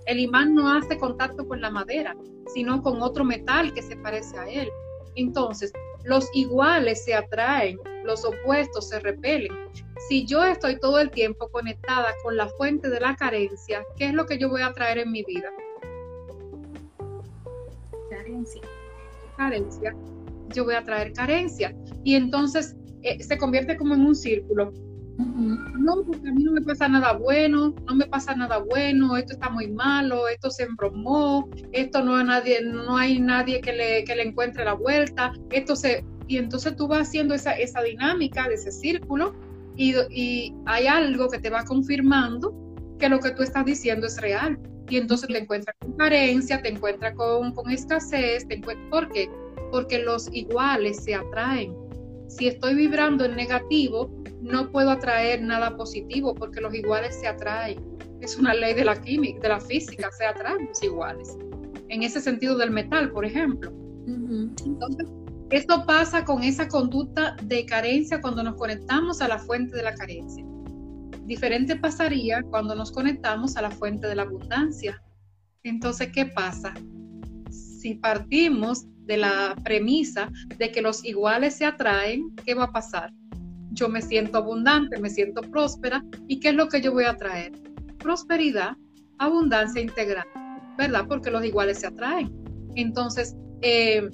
El 0.05 0.19
imán 0.19 0.53
no 0.53 0.71
hace 0.71 0.97
contacto 0.97 1.47
con 1.47 1.61
la 1.61 1.69
madera, 1.69 2.15
sino 2.53 2.81
con 2.81 3.01
otro 3.01 3.23
metal 3.23 3.73
que 3.73 3.81
se 3.81 3.95
parece 3.97 4.37
a 4.37 4.47
él. 4.47 4.69
Entonces, 5.15 5.71
los 6.03 6.27
iguales 6.35 7.03
se 7.03 7.13
atraen, 7.13 7.77
los 8.05 8.23
opuestos 8.23 8.89
se 8.89 8.99
repelen. 8.99 9.51
Si 10.07 10.25
yo 10.25 10.43
estoy 10.43 10.79
todo 10.79 10.99
el 10.99 11.09
tiempo 11.11 11.49
conectada 11.49 12.13
con 12.23 12.37
la 12.37 12.47
fuente 12.49 12.89
de 12.89 12.99
la 12.99 13.15
carencia, 13.15 13.83
¿qué 13.97 14.07
es 14.07 14.13
lo 14.13 14.25
que 14.25 14.37
yo 14.37 14.49
voy 14.49 14.61
a 14.61 14.71
traer 14.73 14.99
en 14.99 15.11
mi 15.11 15.23
vida? 15.23 15.49
Carencia. 18.09 18.61
Carencia. 19.35 19.95
Yo 20.49 20.63
voy 20.63 20.75
a 20.75 20.83
traer 20.83 21.13
carencia. 21.13 21.75
Y 22.03 22.15
entonces 22.15 22.75
eh, 23.01 23.21
se 23.21 23.37
convierte 23.37 23.77
como 23.77 23.95
en 23.95 24.05
un 24.05 24.15
círculo. 24.15 24.71
No, 25.17 26.03
porque 26.05 26.27
a 26.27 26.31
mí 26.33 26.43
no 26.43 26.51
me 26.51 26.61
pasa 26.61 26.89
nada 26.89 27.13
bueno, 27.13 27.73
no 27.85 27.95
me 27.95 28.05
pasa 28.05 28.35
nada 28.35 28.57
bueno, 28.57 29.15
esto 29.15 29.33
está 29.33 29.49
muy 29.49 29.71
malo, 29.71 30.27
esto 30.27 30.49
se 30.49 30.63
embromó, 30.63 31.49
esto 31.71 32.03
no 32.03 32.21
nadie, 32.21 32.61
no 32.61 32.97
hay 32.97 33.19
nadie 33.21 33.61
que 33.61 33.71
le, 33.71 34.03
que 34.03 34.13
le 34.15 34.23
encuentre 34.23 34.65
la 34.65 34.73
vuelta, 34.73 35.31
esto 35.51 35.77
se, 35.77 36.03
y 36.27 36.37
entonces 36.37 36.75
tú 36.75 36.87
vas 36.87 37.07
haciendo 37.07 37.33
esa, 37.33 37.53
esa 37.53 37.81
dinámica 37.81 38.47
de 38.47 38.55
ese 38.55 38.71
círculo 38.71 39.33
y, 39.75 39.95
y 40.09 40.55
hay 40.65 40.87
algo 40.87 41.29
que 41.29 41.39
te 41.39 41.49
va 41.49 41.63
confirmando 41.65 42.53
que 42.99 43.09
lo 43.09 43.19
que 43.19 43.31
tú 43.31 43.43
estás 43.43 43.65
diciendo 43.65 44.07
es 44.07 44.19
real. 44.21 44.57
Y 44.89 44.97
entonces 44.97 45.27
te 45.27 45.37
encuentras 45.37 45.75
con 45.79 45.93
carencia, 45.93 46.61
te 46.61 46.69
encuentras 46.69 47.15
con, 47.15 47.53
con 47.53 47.71
escasez, 47.71 48.47
te 48.47 48.55
encuentras, 48.55 48.89
¿por 48.89 49.11
qué? 49.11 49.29
Porque 49.71 49.99
los 49.99 50.29
iguales 50.31 51.03
se 51.03 51.15
atraen. 51.15 51.75
Si 52.27 52.47
estoy 52.47 52.75
vibrando 52.75 53.25
en 53.25 53.35
negativo, 53.35 54.11
no 54.41 54.71
puedo 54.71 54.91
atraer 54.91 55.41
nada 55.41 55.75
positivo 55.75 56.35
porque 56.35 56.61
los 56.61 56.73
iguales 56.73 57.15
se 57.15 57.27
atraen. 57.27 57.83
Es 58.21 58.37
una 58.37 58.53
ley 58.53 58.73
de 58.73 58.85
la 58.85 58.95
química, 58.99 59.39
de 59.41 59.49
la 59.49 59.59
física, 59.59 60.09
se 60.11 60.25
atraen 60.25 60.67
los 60.67 60.81
iguales. 60.83 61.37
En 61.89 62.03
ese 62.03 62.21
sentido 62.21 62.57
del 62.57 62.71
metal, 62.71 63.11
por 63.11 63.25
ejemplo. 63.25 63.71
Entonces, 64.07 65.07
esto 65.49 65.85
pasa 65.85 66.25
con 66.25 66.43
esa 66.43 66.67
conducta 66.67 67.35
de 67.43 67.65
carencia 67.65 68.21
cuando 68.21 68.43
nos 68.43 68.55
conectamos 68.55 69.21
a 69.21 69.27
la 69.27 69.37
fuente 69.37 69.75
de 69.75 69.83
la 69.83 69.93
carencia. 69.93 70.45
Diferente 71.25 71.75
pasaría 71.75 72.43
cuando 72.43 72.75
nos 72.75 72.91
conectamos 72.91 73.55
a 73.57 73.61
la 73.61 73.71
fuente 73.71 74.07
de 74.07 74.15
la 74.15 74.23
abundancia. 74.23 75.01
Entonces, 75.63 76.09
¿qué 76.11 76.25
pasa? 76.25 76.73
Si 77.49 77.95
partimos 77.95 78.85
de 79.05 79.17
la 79.17 79.55
premisa 79.63 80.31
de 80.57 80.71
que 80.71 80.81
los 80.81 81.03
iguales 81.05 81.55
se 81.55 81.65
atraen, 81.65 82.35
¿qué 82.43 82.53
va 82.53 82.65
a 82.65 82.71
pasar? 82.71 83.11
yo 83.75 83.89
me 83.89 84.01
siento 84.01 84.37
abundante, 84.37 84.99
me 84.99 85.09
siento 85.09 85.41
próspera. 85.41 86.03
¿Y 86.27 86.39
qué 86.39 86.49
es 86.49 86.55
lo 86.55 86.67
que 86.69 86.81
yo 86.81 86.93
voy 86.93 87.03
a 87.03 87.15
traer? 87.15 87.51
Prosperidad, 87.99 88.75
abundancia 89.19 89.81
integral, 89.81 90.25
¿verdad? 90.77 91.05
Porque 91.07 91.29
los 91.29 91.43
iguales 91.45 91.79
se 91.79 91.87
atraen. 91.87 92.31
Entonces, 92.75 93.35
eh, 93.61 94.09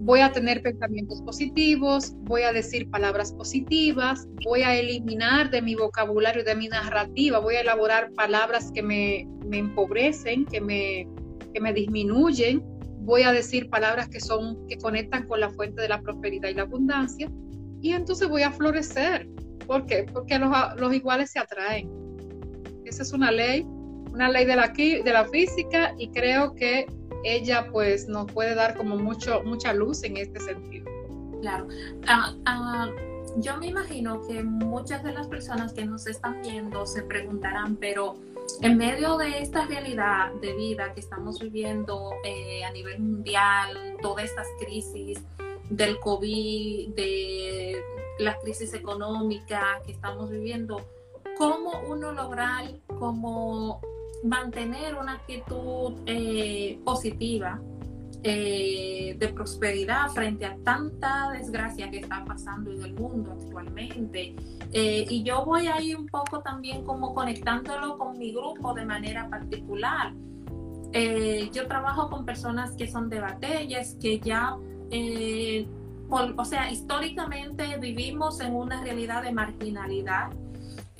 voy 0.00 0.20
a 0.20 0.32
tener 0.32 0.62
pensamientos 0.62 1.20
positivos, 1.22 2.14
voy 2.20 2.42
a 2.42 2.52
decir 2.52 2.88
palabras 2.90 3.32
positivas, 3.32 4.26
voy 4.44 4.62
a 4.62 4.74
eliminar 4.74 5.50
de 5.50 5.60
mi 5.60 5.74
vocabulario, 5.74 6.42
de 6.42 6.54
mi 6.54 6.68
narrativa, 6.68 7.38
voy 7.38 7.56
a 7.56 7.60
elaborar 7.60 8.10
palabras 8.14 8.72
que 8.72 8.82
me, 8.82 9.28
me 9.46 9.58
empobrecen, 9.58 10.46
que 10.46 10.60
me, 10.60 11.06
que 11.52 11.60
me 11.60 11.74
disminuyen, 11.74 12.62
voy 13.00 13.22
a 13.22 13.32
decir 13.32 13.68
palabras 13.68 14.08
que 14.08 14.20
son 14.20 14.66
que 14.68 14.78
conectan 14.78 15.26
con 15.28 15.40
la 15.40 15.50
fuente 15.50 15.82
de 15.82 15.88
la 15.88 16.00
prosperidad 16.00 16.48
y 16.48 16.54
la 16.54 16.62
abundancia 16.62 17.30
y 17.82 17.92
entonces 17.92 18.28
voy 18.28 18.42
a 18.42 18.50
florecer. 18.50 19.28
¿Por 19.66 19.86
qué? 19.86 20.06
Porque 20.12 20.38
los, 20.38 20.94
iguales 20.94 21.30
se 21.30 21.38
atraen. 21.38 21.90
Esa 22.84 23.02
es 23.02 23.12
una 23.12 23.30
ley, 23.30 23.62
una 24.12 24.28
ley 24.28 24.44
de 24.44 24.56
la, 24.56 24.68
de 24.68 25.12
la 25.12 25.24
física 25.26 25.94
y 25.98 26.10
creo 26.10 26.54
que 26.54 26.86
ella 27.24 27.68
pues 27.70 28.08
nos 28.08 28.30
puede 28.32 28.54
dar 28.54 28.76
como 28.76 28.96
mucho, 28.96 29.42
mucha 29.44 29.72
luz 29.72 30.02
en 30.04 30.16
este 30.16 30.40
sentido. 30.40 30.86
Claro. 31.40 31.68
Ah, 32.06 32.34
ah, 32.46 32.90
yo 33.36 33.56
me 33.58 33.68
imagino 33.68 34.26
que 34.26 34.42
muchas 34.42 35.02
de 35.04 35.12
las 35.12 35.28
personas 35.28 35.72
que 35.72 35.84
nos 35.84 36.06
están 36.06 36.42
viendo 36.42 36.86
se 36.86 37.02
preguntarán, 37.02 37.76
pero 37.76 38.16
en 38.62 38.76
medio 38.76 39.16
de 39.16 39.38
esta 39.38 39.66
realidad 39.66 40.32
de 40.40 40.52
vida 40.54 40.92
que 40.92 41.00
estamos 41.00 41.38
viviendo 41.40 42.10
eh, 42.24 42.64
a 42.64 42.72
nivel 42.72 43.00
mundial, 43.00 43.96
todas 44.02 44.24
estas 44.24 44.46
crisis, 44.58 45.20
del 45.70 46.00
COVID, 46.00 46.94
de 46.94 47.80
la 48.18 48.36
crisis 48.40 48.74
económica 48.74 49.80
que 49.86 49.92
estamos 49.92 50.30
viviendo, 50.30 50.84
cómo 51.38 51.80
uno 51.88 52.12
lograr 52.12 52.70
como 52.98 53.80
mantener 54.22 54.94
una 54.94 55.14
actitud 55.14 55.94
eh, 56.06 56.78
positiva 56.84 57.60
eh, 58.22 59.16
de 59.18 59.28
prosperidad 59.28 60.08
frente 60.10 60.44
a 60.44 60.56
tanta 60.62 61.30
desgracia 61.30 61.90
que 61.90 62.00
está 62.00 62.24
pasando 62.24 62.70
en 62.70 62.82
el 62.82 62.94
mundo 62.94 63.32
actualmente. 63.32 64.34
Eh, 64.72 65.06
y 65.08 65.22
yo 65.22 65.44
voy 65.44 65.68
ahí 65.68 65.94
un 65.94 66.06
poco 66.06 66.40
también 66.40 66.84
como 66.84 67.14
conectándolo 67.14 67.96
con 67.96 68.18
mi 68.18 68.32
grupo 68.32 68.74
de 68.74 68.84
manera 68.84 69.28
particular. 69.28 70.12
yo 71.52 71.66
trabajo 71.66 72.10
con 72.10 72.24
personas 72.24 72.72
que 72.72 72.88
son 72.88 73.08
de 73.08 73.20
batallas, 73.20 73.96
que 74.00 74.18
ya 74.20 74.56
o 76.10 76.44
sea, 76.44 76.70
históricamente 76.70 77.78
vivimos 77.78 78.40
en 78.40 78.54
una 78.54 78.82
realidad 78.82 79.22
de 79.22 79.32
marginalidad, 79.32 80.30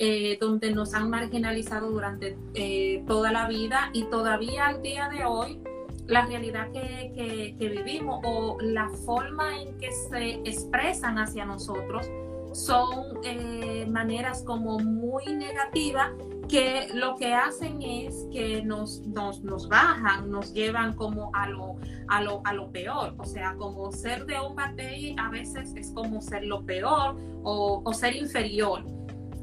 eh, 0.03 0.39
donde 0.41 0.73
nos 0.73 0.95
han 0.95 1.11
marginalizado 1.11 1.91
durante 1.91 2.35
eh, 2.55 3.03
toda 3.05 3.31
la 3.31 3.47
vida 3.47 3.91
y 3.93 4.05
todavía 4.05 4.65
al 4.65 4.81
día 4.81 5.09
de 5.09 5.25
hoy 5.25 5.59
la 6.07 6.25
realidad 6.25 6.71
que, 6.71 7.53
que, 7.59 7.69
vivimos 7.69 8.19
o 8.25 8.57
la 8.61 8.89
forma 9.05 9.61
en 9.61 9.77
que 9.77 9.91
se 9.91 10.31
expresan 10.43 11.19
hacia 11.19 11.45
nosotros 11.45 12.09
son 12.51 13.19
maneras 13.91 14.43
como 14.43 14.79
muy 14.79 15.23
negativas 15.27 16.09
que 16.51 16.89
lo 16.93 17.15
que 17.15 17.33
hacen 17.33 17.81
es 17.81 18.27
que 18.31 18.61
nos, 18.61 18.99
nos, 19.07 19.41
nos, 19.41 19.69
bajan, 19.69 20.29
nos 20.29 20.53
llevan 20.53 20.93
como 20.95 21.31
a 21.33 21.47
lo, 21.47 21.77
a, 22.09 22.21
lo, 22.21 22.41
a 22.43 22.53
lo 22.53 22.69
peor. 22.71 23.15
O 23.17 23.25
sea, 23.25 23.55
como 23.55 23.91
ser 23.93 24.25
de 24.25 24.37
un 24.37 24.55
batey 24.55 25.15
a 25.17 25.29
veces 25.29 25.73
es 25.75 25.91
como 25.91 26.21
ser 26.21 26.43
lo 26.43 26.65
peor 26.65 27.15
o, 27.43 27.81
o 27.85 27.93
ser 27.93 28.17
inferior. 28.17 28.83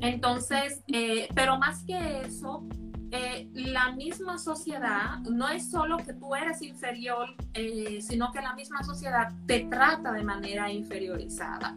Entonces, 0.01 0.83
eh, 0.89 1.29
pero 1.35 1.59
más 1.59 1.85
que 1.85 2.23
eso, 2.23 2.67
eh, 3.11 3.49
la 3.55 3.93
misma 3.93 4.39
sociedad 4.39 5.19
no 5.21 5.49
es 5.49 5.71
solo 5.71 5.97
que 5.97 6.13
tú 6.13 6.35
eres 6.35 6.63
inferior, 6.63 7.35
eh, 7.55 8.01
sino 8.01 8.31
que 8.33 8.41
la 8.41 8.55
misma 8.55 8.83
sociedad 8.83 9.33
te 9.47 9.61
trata 9.65 10.13
de 10.13 10.23
manera 10.23 10.71
inferiorizada. 10.71 11.77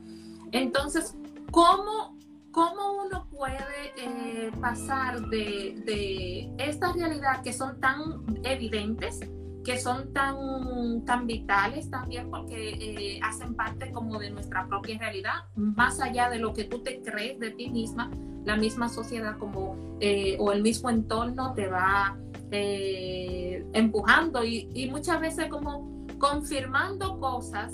Entonces, 0.51 1.15
¿cómo 1.51 2.19
¿Cómo 2.51 3.05
uno 3.05 3.27
puede 3.29 4.51
pasar 4.59 5.21
de, 5.29 6.51
esta 6.57 6.91
realidad 6.91 7.41
que 7.41 7.53
son 7.53 7.79
tan 7.79 8.25
evidentes, 8.43 9.21
que 9.63 9.77
son 9.79 10.11
tan, 10.13 11.05
tan 11.05 11.27
vitales 11.27 11.89
también 11.89 12.29
porque 12.29 12.69
eh, 12.69 13.19
hacen 13.23 13.55
parte 13.55 13.91
como 13.91 14.19
de 14.19 14.31
nuestra 14.31 14.67
propia 14.67 14.97
realidad, 14.97 15.45
más 15.55 15.99
allá 15.99 16.29
de 16.29 16.39
lo 16.39 16.53
que 16.53 16.63
tú 16.63 16.79
te 16.79 17.01
crees 17.01 17.39
de 17.39 17.51
ti 17.51 17.69
misma, 17.69 18.09
la 18.43 18.55
misma 18.57 18.89
sociedad 18.89 19.37
como 19.37 19.97
eh, 19.99 20.35
o 20.39 20.51
el 20.51 20.61
mismo 20.61 20.89
entorno 20.89 21.53
te 21.53 21.67
va 21.67 22.17
empujando 22.51 24.43
y, 24.43 24.67
y 24.73 24.89
muchas 24.89 25.21
veces 25.21 25.47
como 25.47 26.05
confirmando 26.19 27.17
cosas 27.17 27.71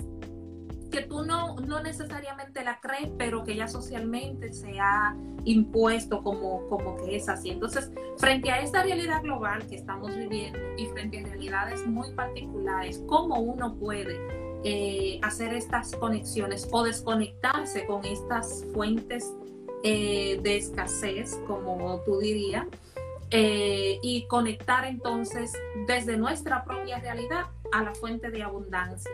que 0.90 1.02
tú 1.02 1.24
no, 1.24 1.56
no 1.56 1.82
necesariamente 1.82 2.64
la 2.64 2.80
crees, 2.80 3.10
pero 3.18 3.44
que 3.44 3.56
ya 3.56 3.68
socialmente 3.68 4.54
se 4.54 4.80
ha 4.80 5.16
impuesto 5.46 6.24
como, 6.24 6.68
como 6.68 6.96
que 6.98 7.16
es 7.16 7.30
así. 7.30 7.50
Entonces, 7.50 7.92
frente 8.18 8.52
a 8.52 8.62
esta 8.62 8.84
realidad 8.84 9.22
global 9.22 9.66
que 9.68 9.76
estamos 9.76 10.16
viviendo 10.16 10.60
y 10.78 10.86
frente 10.88 11.20
a 11.20 11.24
realidades 11.24 11.86
muy 11.86 12.12
particulares, 12.12 13.02
¿cómo 13.08 13.40
uno 13.40 13.76
puede 13.76 14.18
eh, 14.64 15.20
hacer 15.24 15.54
estas 15.54 15.96
conexiones 15.96 16.68
o 16.72 16.84
desconectarse 16.84 17.86
con 17.86 18.04
estas 18.06 18.66
fuentes 18.74 19.32
eh, 19.84 20.40
de 20.42 20.58
escasez, 20.58 21.40
como 21.48 22.02
tú 22.02 22.20
dirías? 22.20 22.66
Eh, 23.30 24.00
y 24.02 24.26
conectar 24.28 24.86
entonces 24.86 25.52
desde 25.86 26.16
nuestra 26.16 26.64
propia 26.64 26.98
realidad 27.00 27.48
a 27.74 27.84
la 27.84 27.94
fuente 27.94 28.32
de 28.32 28.42
abundancia. 28.42 29.12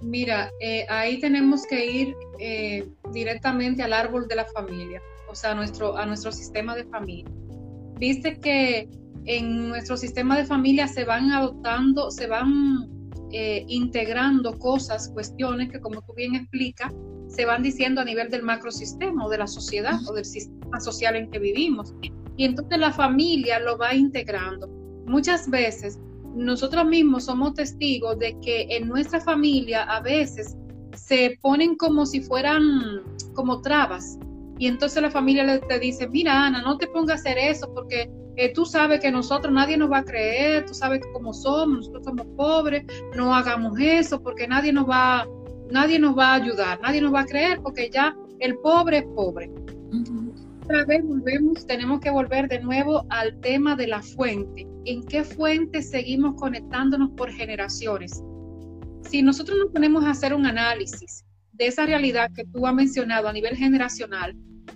Mira, 0.00 0.50
eh, 0.60 0.86
ahí 0.88 1.20
tenemos 1.20 1.66
que 1.66 1.84
ir 1.84 2.14
eh, 2.38 2.88
directamente 3.12 3.82
al 3.82 3.92
árbol 3.92 4.26
de 4.28 4.36
la 4.36 4.46
familia, 4.46 5.02
o 5.28 5.34
sea, 5.34 5.52
a 5.52 5.54
nuestro, 5.54 5.96
a 5.96 6.06
nuestro 6.06 6.32
sistema 6.32 6.74
de 6.74 6.84
familia. 6.84 7.30
Viste 7.98 8.38
que 8.40 8.88
en 9.26 9.68
nuestro 9.68 9.96
sistema 9.98 10.38
de 10.38 10.46
familia 10.46 10.88
se 10.88 11.04
van 11.04 11.30
adoptando, 11.30 12.10
se 12.10 12.26
van 12.26 12.88
eh, 13.32 13.64
integrando 13.68 14.58
cosas, 14.58 15.10
cuestiones 15.10 15.70
que, 15.70 15.80
como 15.80 16.00
tú 16.00 16.14
bien 16.14 16.34
explicas, 16.34 16.92
se 17.28 17.44
van 17.44 17.62
diciendo 17.62 18.00
a 18.00 18.04
nivel 18.04 18.30
del 18.30 18.42
macrosistema 18.42 19.26
o 19.26 19.28
de 19.28 19.38
la 19.38 19.46
sociedad 19.46 20.00
o 20.08 20.14
del 20.14 20.24
sistema 20.24 20.80
social 20.80 21.14
en 21.14 21.30
que 21.30 21.38
vivimos. 21.38 21.94
Y 22.36 22.44
entonces 22.44 22.78
la 22.78 22.92
familia 22.92 23.60
lo 23.60 23.76
va 23.76 23.94
integrando. 23.94 24.66
Muchas 25.06 25.48
veces 25.50 26.00
nosotros 26.34 26.86
mismos 26.86 27.24
somos 27.24 27.54
testigos 27.54 28.18
de 28.18 28.38
que 28.40 28.66
en 28.70 28.88
nuestra 28.88 29.20
familia 29.20 29.82
a 29.84 30.00
veces 30.00 30.56
se 30.94 31.38
ponen 31.40 31.76
como 31.76 32.06
si 32.06 32.20
fueran 32.20 33.02
como 33.34 33.60
trabas. 33.60 34.18
Y 34.58 34.66
entonces 34.66 35.02
la 35.02 35.10
familia 35.10 35.58
te 35.60 35.78
dice, 35.78 36.08
mira 36.08 36.46
Ana, 36.46 36.62
no 36.62 36.76
te 36.76 36.86
pongas 36.86 37.16
a 37.16 37.20
hacer 37.20 37.38
eso 37.38 37.72
porque 37.74 38.10
eh, 38.36 38.52
tú 38.52 38.64
sabes 38.64 39.00
que 39.00 39.10
nosotros 39.10 39.52
nadie 39.52 39.76
nos 39.76 39.90
va 39.90 39.98
a 39.98 40.04
creer, 40.04 40.66
tú 40.66 40.74
sabes 40.74 41.00
como 41.12 41.32
somos, 41.32 41.78
nosotros 41.78 42.04
somos 42.04 42.26
pobres, 42.36 42.84
no 43.16 43.34
hagamos 43.34 43.78
eso 43.78 44.22
porque 44.22 44.46
nadie 44.46 44.72
nos 44.72 44.88
va, 44.88 45.26
nadie 45.70 45.98
nos 45.98 46.16
va 46.16 46.32
a 46.32 46.34
ayudar, 46.34 46.80
nadie 46.80 47.00
nos 47.00 47.12
va 47.12 47.20
a 47.20 47.26
creer 47.26 47.60
porque 47.62 47.90
ya 47.90 48.14
el 48.38 48.56
pobre 48.58 48.98
es 48.98 49.04
pobre. 49.14 49.50
Otra 50.64 50.84
vez 50.84 51.04
volvemos, 51.04 51.66
tenemos 51.66 52.00
que 52.00 52.10
volver 52.10 52.48
de 52.48 52.60
nuevo 52.60 53.04
al 53.08 53.38
tema 53.40 53.74
de 53.74 53.88
la 53.88 54.02
fuente. 54.02 54.69
¿En 54.86 55.04
qué 55.04 55.24
fuente 55.24 55.82
seguimos 55.82 56.34
conectándonos 56.36 57.10
por 57.10 57.30
generaciones? 57.30 58.22
Si 59.08 59.22
nosotros 59.22 59.58
nos 59.58 59.72
ponemos 59.72 60.04
a 60.04 60.10
hacer 60.10 60.32
un 60.34 60.46
análisis 60.46 61.24
de 61.52 61.66
esa 61.66 61.84
realidad 61.84 62.30
que 62.34 62.44
tú 62.44 62.66
has 62.66 62.74
mencionado 62.74 63.28
a 63.28 63.32
nivel 63.32 63.56
generacional, 63.56 64.34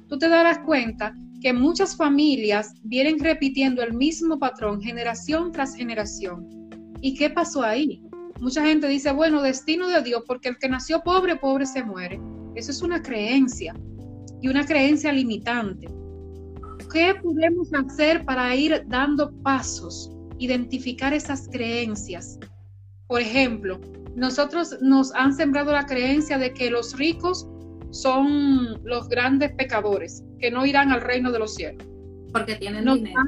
tú 0.08 0.18
te 0.18 0.28
darás 0.28 0.58
cuenta 0.60 1.14
que 1.40 1.52
muchas 1.52 1.96
familias 1.96 2.74
vienen 2.82 3.18
repitiendo 3.18 3.82
el 3.82 3.94
mismo 3.94 4.38
patrón 4.38 4.80
generación 4.82 5.52
tras 5.52 5.74
generación. 5.74 6.48
¿Y 7.00 7.14
qué 7.14 7.30
pasó 7.30 7.62
ahí? 7.62 8.02
Mucha 8.40 8.64
gente 8.64 8.88
dice, 8.88 9.12
bueno, 9.12 9.40
destino 9.40 9.88
de 9.88 10.02
Dios, 10.02 10.22
porque 10.26 10.50
el 10.50 10.58
que 10.58 10.68
nació 10.68 11.02
pobre, 11.02 11.36
pobre 11.36 11.66
se 11.66 11.82
muere. 11.82 12.20
Eso 12.54 12.70
es 12.70 12.82
una 12.82 13.02
creencia 13.02 13.74
y 14.42 14.48
una 14.48 14.66
creencia 14.66 15.12
limitante. 15.12 15.88
¿Qué 16.94 17.12
podemos 17.20 17.74
hacer 17.74 18.24
para 18.24 18.54
ir 18.54 18.84
dando 18.86 19.32
pasos, 19.42 20.12
identificar 20.38 21.12
esas 21.12 21.48
creencias? 21.48 22.38
Por 23.08 23.20
ejemplo, 23.20 23.80
nosotros 24.14 24.76
nos 24.80 25.12
han 25.16 25.34
sembrado 25.34 25.72
la 25.72 25.86
creencia 25.86 26.38
de 26.38 26.54
que 26.54 26.70
los 26.70 26.96
ricos 26.96 27.48
son 27.90 28.80
los 28.84 29.08
grandes 29.08 29.52
pecadores, 29.54 30.22
que 30.38 30.52
no 30.52 30.64
irán 30.64 30.92
al 30.92 31.00
reino 31.00 31.32
de 31.32 31.40
los 31.40 31.56
cielos. 31.56 31.84
Porque 32.32 32.54
tienen 32.54 32.84
dinero. 32.84 33.22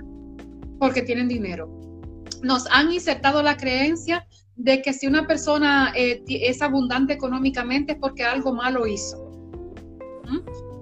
porque 0.78 1.02
tienen 1.02 1.26
dinero. 1.26 1.68
Nos 2.44 2.70
han 2.70 2.92
insertado 2.92 3.42
la 3.42 3.56
creencia 3.56 4.28
de 4.54 4.80
que 4.80 4.92
si 4.92 5.08
una 5.08 5.26
persona 5.26 5.92
eh, 5.96 6.22
es 6.28 6.62
abundante 6.62 7.14
económicamente 7.14 7.94
es 7.94 7.98
porque 7.98 8.22
algo 8.22 8.54
malo 8.54 8.86
hizo. 8.86 9.25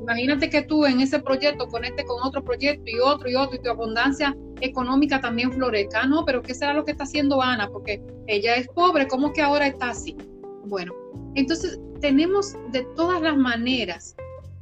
Imagínate 0.04 0.50
que 0.50 0.60
tú 0.60 0.84
en 0.84 1.00
ese 1.00 1.18
proyecto 1.18 1.66
conectes 1.66 2.04
con 2.04 2.22
otro 2.22 2.44
proyecto 2.44 2.84
y 2.90 2.98
otro 2.98 3.30
y 3.30 3.36
otro 3.36 3.56
y 3.56 3.62
tu 3.62 3.70
abundancia 3.70 4.36
económica 4.60 5.18
también 5.18 5.50
florezca. 5.50 6.04
No, 6.04 6.26
pero 6.26 6.42
¿qué 6.42 6.54
será 6.54 6.74
lo 6.74 6.84
que 6.84 6.90
está 6.90 7.04
haciendo 7.04 7.40
Ana? 7.40 7.70
Porque 7.70 8.02
ella 8.26 8.54
es 8.56 8.68
pobre, 8.68 9.08
¿cómo 9.08 9.32
que 9.32 9.40
ahora 9.40 9.66
está 9.66 9.90
así? 9.90 10.14
Bueno, 10.66 10.92
entonces 11.36 11.80
tenemos 12.02 12.54
de 12.70 12.82
todas 12.96 13.22
las 13.22 13.34
maneras 13.34 14.14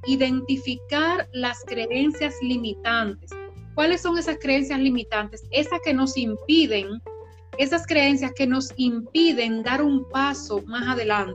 identificar 0.07 1.29
las 1.33 1.59
creencias 1.67 2.37
limitantes. 2.41 3.31
¿Cuáles 3.75 4.01
son 4.01 4.19
esas 4.19 4.39
creencias 4.41 4.79
limitantes? 4.79 5.43
Esas 5.51 5.81
que 5.85 5.93
nos 5.93 6.17
impiden, 6.17 7.03
esas 7.59 7.85
creencias 7.85 8.31
que 8.37 8.47
nos 8.47 8.73
impiden 8.77 9.65
dar 9.65 9.83
un 9.83 10.09
paso 10.09 10.63
más 10.67 10.87
adelante. 10.87 11.35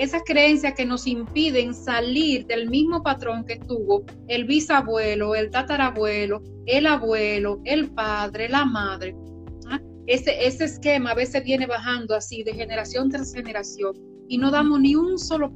Esas 0.00 0.22
creencias 0.24 0.72
que 0.72 0.86
nos 0.86 1.06
impiden 1.06 1.74
salir 1.74 2.46
del 2.46 2.70
mismo 2.70 3.02
patrón 3.02 3.44
que 3.44 3.56
tuvo 3.56 4.02
el 4.28 4.46
bisabuelo, 4.46 5.34
el 5.34 5.50
tatarabuelo, 5.50 6.42
el 6.64 6.86
abuelo, 6.86 7.60
el 7.66 7.90
padre, 7.90 8.48
la 8.48 8.64
madre. 8.64 9.14
¿Ah? 9.68 9.78
Ese, 10.06 10.46
ese 10.46 10.64
esquema 10.64 11.10
a 11.10 11.14
veces 11.14 11.44
viene 11.44 11.66
bajando 11.66 12.14
así 12.14 12.42
de 12.42 12.54
generación 12.54 13.10
tras 13.10 13.34
generación 13.34 13.92
y 14.26 14.38
no 14.38 14.50
damos 14.50 14.80
ni 14.80 14.94
un 14.94 15.18
solo. 15.18 15.52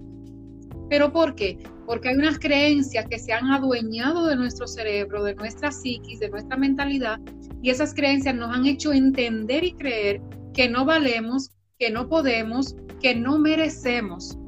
¿Pero 0.91 1.11
por 1.11 1.35
qué? 1.35 1.57
Porque 1.87 2.11
hay 2.11 2.17
unas 2.17 2.39
creencias 2.39 3.07
que 3.09 3.19
se 3.19 3.33
han 3.33 3.51
adueñado 3.51 4.27
de 4.27 4.37
nuestro 4.37 4.67
cerebro, 4.67 5.25
de 5.25 5.37
nuestra 5.37 5.73
psiquis, 5.73 6.21
de 6.21 6.29
nuestra 6.29 6.59
mentalidad, 6.59 7.19
y 7.63 7.71
esas 7.71 7.95
creencias 7.95 8.35
nos 8.35 8.55
han 8.55 8.67
hecho 8.67 8.93
entender 8.93 9.65
y 9.65 9.73
creer 9.73 10.21
que 10.53 10.69
no 10.69 10.85
valemos, 10.85 11.51
que 11.79 11.91
no 11.91 12.09
podemos, 12.09 12.77
que 13.01 13.15
no 13.15 13.39
merecemos. 13.39 14.39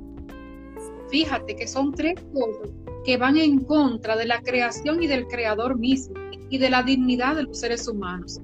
Fíjate 1.10 1.56
que 1.56 1.66
son 1.66 1.92
tres 1.92 2.14
cosas 2.32 2.70
que 3.04 3.16
van 3.16 3.36
en 3.36 3.60
contra 3.60 4.16
de 4.16 4.26
la 4.26 4.40
creación 4.40 5.02
y 5.02 5.06
del 5.06 5.26
creador 5.26 5.78
mismo 5.78 6.14
y 6.50 6.58
de 6.58 6.70
la 6.70 6.82
dignidad 6.82 7.36
de 7.36 7.44
los 7.44 7.60
seres 7.60 7.86
humanos. 7.86 8.40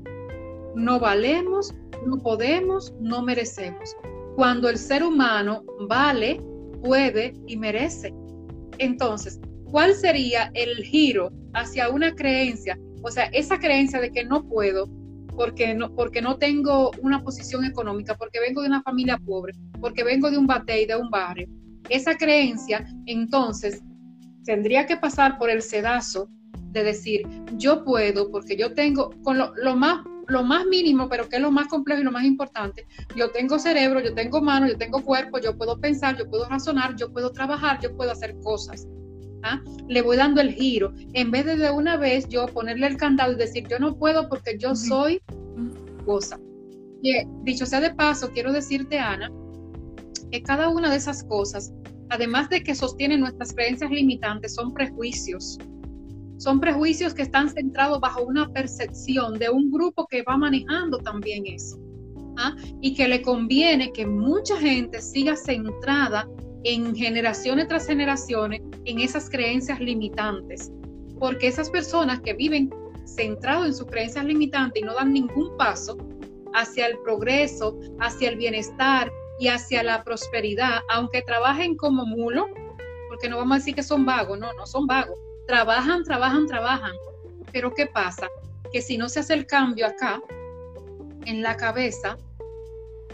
No 0.74 1.00
valemos, 1.00 1.74
no 2.06 2.18
podemos, 2.18 2.94
no 3.00 3.22
merecemos 3.22 3.96
cuando 4.34 4.68
el 4.68 4.78
ser 4.78 5.02
humano 5.02 5.64
vale, 5.88 6.40
puede 6.82 7.34
y 7.46 7.56
merece. 7.56 8.12
Entonces, 8.78 9.40
¿cuál 9.70 9.94
sería 9.94 10.50
el 10.54 10.76
giro 10.84 11.30
hacia 11.54 11.90
una 11.90 12.14
creencia? 12.14 12.78
O 13.02 13.10
sea, 13.10 13.24
esa 13.26 13.58
creencia 13.58 14.00
de 14.00 14.10
que 14.10 14.24
no 14.24 14.42
puedo 14.48 14.88
porque 15.36 15.74
no, 15.74 15.94
porque 15.94 16.22
no 16.22 16.36
tengo 16.36 16.90
una 17.02 17.22
posición 17.22 17.64
económica, 17.64 18.16
porque 18.16 18.40
vengo 18.40 18.62
de 18.62 18.68
una 18.68 18.82
familia 18.82 19.18
pobre, 19.18 19.54
porque 19.80 20.04
vengo 20.04 20.30
de 20.30 20.38
un 20.38 20.46
batey, 20.46 20.86
de 20.86 20.96
un 20.96 21.10
barrio. 21.10 21.48
Esa 21.88 22.16
creencia, 22.16 22.86
entonces, 23.06 23.82
tendría 24.44 24.86
que 24.86 24.96
pasar 24.96 25.38
por 25.38 25.50
el 25.50 25.62
sedazo 25.62 26.28
de 26.70 26.84
decir, 26.84 27.22
yo 27.56 27.84
puedo, 27.84 28.30
porque 28.30 28.56
yo 28.56 28.74
tengo, 28.74 29.10
con 29.22 29.38
lo, 29.38 29.76
más 29.76 30.04
lo 30.28 30.42
más 30.42 30.66
mínimo, 30.66 31.08
pero 31.08 31.28
que 31.28 31.36
es 31.36 31.42
lo 31.42 31.50
más 31.50 31.68
complejo 31.68 32.00
y 32.00 32.04
lo 32.04 32.12
más 32.12 32.24
importante. 32.24 32.86
Yo 33.16 33.30
tengo 33.30 33.58
cerebro, 33.58 34.00
yo 34.00 34.14
tengo 34.14 34.40
manos, 34.40 34.70
yo 34.70 34.78
tengo 34.78 35.02
cuerpo, 35.02 35.38
yo 35.38 35.56
puedo 35.56 35.78
pensar, 35.78 36.16
yo 36.16 36.28
puedo 36.28 36.48
razonar, 36.48 36.96
yo 36.96 37.12
puedo 37.12 37.32
trabajar, 37.32 37.80
yo 37.80 37.94
puedo 37.96 38.12
hacer 38.12 38.34
cosas. 38.42 38.86
¿Ah? 39.42 39.60
Le 39.88 40.02
voy 40.02 40.16
dando 40.16 40.40
el 40.40 40.52
giro. 40.52 40.92
En 41.12 41.30
vez 41.30 41.46
de 41.46 41.56
de 41.56 41.70
una 41.70 41.96
vez 41.96 42.28
yo 42.28 42.46
ponerle 42.46 42.86
el 42.86 42.96
candado 42.96 43.32
y 43.32 43.36
decir, 43.36 43.66
yo 43.68 43.78
no 43.78 43.96
puedo 43.96 44.28
porque 44.28 44.56
yo 44.58 44.74
soy 44.74 45.20
cosa. 46.04 46.38
Y, 47.02 47.14
dicho 47.42 47.66
sea 47.66 47.80
de 47.80 47.94
paso, 47.94 48.30
quiero 48.32 48.52
decirte, 48.52 48.98
Ana, 48.98 49.30
que 50.30 50.42
cada 50.42 50.68
una 50.68 50.90
de 50.90 50.96
esas 50.96 51.24
cosas, 51.24 51.72
además 52.10 52.48
de 52.48 52.62
que 52.62 52.74
sostienen 52.74 53.20
nuestras 53.20 53.52
creencias 53.52 53.90
limitantes, 53.90 54.54
son 54.54 54.72
prejuicios 54.72 55.58
son 56.42 56.58
prejuicios 56.58 57.14
que 57.14 57.22
están 57.22 57.48
centrados 57.48 58.00
bajo 58.00 58.24
una 58.24 58.48
percepción 58.52 59.38
de 59.38 59.48
un 59.48 59.70
grupo 59.70 60.08
que 60.08 60.22
va 60.22 60.36
manejando 60.36 60.98
también 60.98 61.44
eso. 61.46 61.78
¿ah? 62.36 62.56
Y 62.80 62.94
que 62.94 63.06
le 63.06 63.22
conviene 63.22 63.92
que 63.92 64.04
mucha 64.04 64.58
gente 64.58 65.00
siga 65.00 65.36
centrada 65.36 66.28
en 66.64 66.94
generaciones 66.94 67.68
tras 67.68 67.86
generaciones 67.86 68.60
en 68.84 69.00
esas 69.00 69.28
creencias 69.28 69.80
limitantes. 69.80 70.70
Porque 71.18 71.48
esas 71.48 71.70
personas 71.70 72.20
que 72.20 72.32
viven 72.32 72.70
centrados 73.06 73.66
en 73.66 73.74
sus 73.74 73.86
creencias 73.86 74.24
limitantes 74.24 74.82
y 74.82 74.84
no 74.84 74.94
dan 74.94 75.12
ningún 75.12 75.56
paso 75.56 75.96
hacia 76.54 76.86
el 76.86 76.98
progreso, 76.98 77.78
hacia 78.00 78.28
el 78.28 78.36
bienestar 78.36 79.10
y 79.38 79.48
hacia 79.48 79.82
la 79.82 80.04
prosperidad, 80.04 80.80
aunque 80.88 81.22
trabajen 81.22 81.76
como 81.76 82.04
mulo, 82.04 82.46
porque 83.08 83.28
no 83.28 83.38
vamos 83.38 83.56
a 83.56 83.58
decir 83.58 83.74
que 83.74 83.82
son 83.82 84.04
vagos, 84.04 84.38
no, 84.38 84.52
no 84.54 84.66
son 84.66 84.86
vagos, 84.86 85.18
trabajan, 85.46 86.04
trabajan, 86.04 86.46
trabajan. 86.46 86.92
Pero 87.52 87.72
¿qué 87.74 87.86
pasa? 87.86 88.28
Que 88.72 88.80
si 88.80 88.96
no 88.96 89.08
se 89.08 89.20
hace 89.20 89.34
el 89.34 89.46
cambio 89.46 89.86
acá, 89.86 90.20
en 91.24 91.42
la 91.42 91.56
cabeza, 91.56 92.16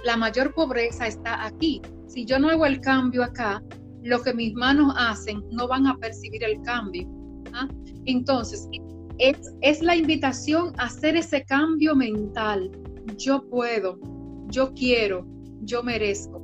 la 0.05 0.17
mayor 0.17 0.55
pobreza 0.55 1.07
está 1.07 1.45
aquí. 1.45 1.83
Si 2.07 2.25
yo 2.25 2.39
no 2.39 2.49
hago 2.51 2.67
el 2.67 2.81
cambio 2.81 3.23
acá, 3.23 3.63
lo 4.03 4.23
que 4.23 4.33
mis 4.35 4.55
manos 4.55 4.95
hacen 4.97 5.43
no 5.51 5.69
van 5.69 5.87
a 5.87 5.97
percibir 5.97 6.43
el 6.45 6.61
cambio. 6.63 7.09
¿ah? 7.53 7.69
Entonces, 8.07 8.69
es, 9.19 9.37
es 9.61 9.83
la 9.83 9.97
invitación 9.97 10.73
a 10.79 10.85
hacer 10.85 11.17
ese 11.17 11.45
cambio 11.45 11.95
mental. 11.95 12.71
Yo 13.17 13.49
puedo, 13.49 13.99
yo 14.49 14.73
quiero, 14.75 15.27
yo 15.63 15.83
merezco. 15.83 16.43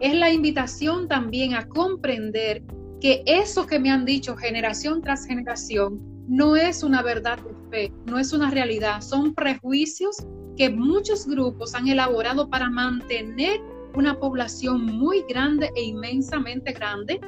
Es 0.00 0.14
la 0.14 0.30
invitación 0.30 1.08
también 1.08 1.54
a 1.54 1.66
comprender 1.68 2.62
que 3.00 3.22
eso 3.26 3.66
que 3.66 3.78
me 3.78 3.90
han 3.90 4.04
dicho 4.04 4.36
generación 4.36 5.02
tras 5.02 5.26
generación 5.26 6.00
no 6.28 6.56
es 6.56 6.82
una 6.82 7.02
verdad 7.02 7.38
de 7.38 7.70
fe, 7.70 7.92
no 8.06 8.18
es 8.18 8.32
una 8.32 8.50
realidad, 8.50 9.00
son 9.00 9.34
prejuicios 9.34 10.16
que 10.56 10.70
muchos 10.70 11.26
grupos 11.26 11.74
han 11.74 11.88
elaborado 11.88 12.48
para 12.48 12.70
mantener 12.70 13.60
una 13.94 14.18
población 14.18 14.84
muy 14.86 15.24
grande 15.28 15.70
e 15.76 15.82
inmensamente 15.82 16.72
grande, 16.72 17.20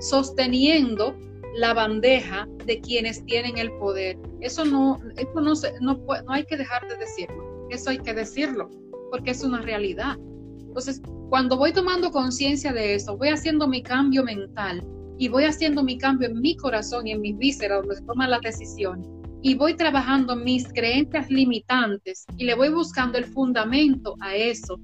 sosteniendo 0.00 1.16
la 1.54 1.74
bandeja 1.74 2.48
de 2.66 2.80
quienes 2.80 3.24
tienen 3.24 3.58
el 3.58 3.70
poder. 3.72 4.18
Eso 4.40 4.64
no, 4.64 4.98
eso 5.16 5.40
no, 5.40 5.54
no, 5.80 6.00
no 6.06 6.32
hay 6.32 6.44
que 6.44 6.56
dejar 6.56 6.88
de 6.88 6.96
decirlo, 6.96 7.68
eso 7.70 7.90
hay 7.90 7.98
que 7.98 8.14
decirlo, 8.14 8.70
porque 9.10 9.30
es 9.30 9.44
una 9.44 9.60
realidad. 9.60 10.16
Entonces, 10.58 11.02
cuando 11.28 11.56
voy 11.56 11.72
tomando 11.72 12.10
conciencia 12.10 12.72
de 12.72 12.94
eso, 12.94 13.16
voy 13.16 13.28
haciendo 13.28 13.68
mi 13.68 13.82
cambio 13.82 14.24
mental, 14.24 14.82
y 15.18 15.28
voy 15.28 15.44
haciendo 15.44 15.84
mi 15.84 15.98
cambio 15.98 16.28
en 16.28 16.40
mi 16.40 16.56
corazón 16.56 17.06
y 17.06 17.12
en 17.12 17.20
mis 17.20 17.36
vísceras 17.38 17.80
donde 17.80 17.96
se 17.96 18.02
toman 18.02 18.30
las 18.30 18.40
decisiones 18.40 19.06
y 19.42 19.54
voy 19.54 19.74
trabajando 19.74 20.36
mis 20.36 20.68
creencias 20.72 21.30
limitantes 21.30 22.24
y 22.36 22.44
le 22.44 22.54
voy 22.54 22.68
buscando 22.70 23.18
el 23.18 23.24
fundamento 23.24 24.14
a 24.20 24.34
eso 24.34 24.80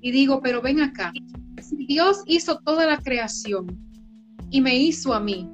y 0.00 0.10
digo, 0.10 0.40
pero 0.42 0.60
ven 0.60 0.80
acá, 0.80 1.12
si 1.60 1.86
Dios 1.86 2.22
hizo 2.26 2.58
toda 2.64 2.86
la 2.86 2.98
creación 2.98 3.66
y 4.50 4.60
me 4.60 4.76
hizo 4.76 5.14
a 5.14 5.20
mí 5.20 5.48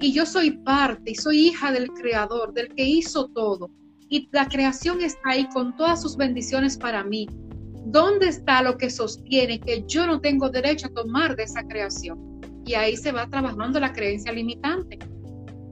y 0.00 0.12
yo 0.12 0.24
soy 0.24 0.52
parte 0.52 1.10
y 1.10 1.14
soy 1.14 1.48
hija 1.48 1.72
del 1.72 1.88
creador, 1.88 2.54
del 2.54 2.68
que 2.74 2.84
hizo 2.84 3.28
todo 3.28 3.70
y 4.08 4.28
la 4.32 4.48
creación 4.48 5.02
está 5.02 5.30
ahí 5.30 5.46
con 5.52 5.76
todas 5.76 6.02
sus 6.02 6.16
bendiciones 6.16 6.76
para 6.76 7.04
mí, 7.04 7.28
¿dónde 7.86 8.28
está 8.28 8.62
lo 8.62 8.76
que 8.76 8.90
sostiene 8.90 9.60
que 9.60 9.84
yo 9.86 10.06
no 10.06 10.20
tengo 10.20 10.48
derecho 10.48 10.86
a 10.86 10.94
tomar 10.94 11.36
de 11.36 11.44
esa 11.44 11.62
creación? 11.62 12.30
y 12.70 12.74
ahí 12.74 12.96
se 12.96 13.10
va 13.10 13.28
trabajando 13.28 13.80
la 13.80 13.92
creencia 13.92 14.32
limitante. 14.32 14.98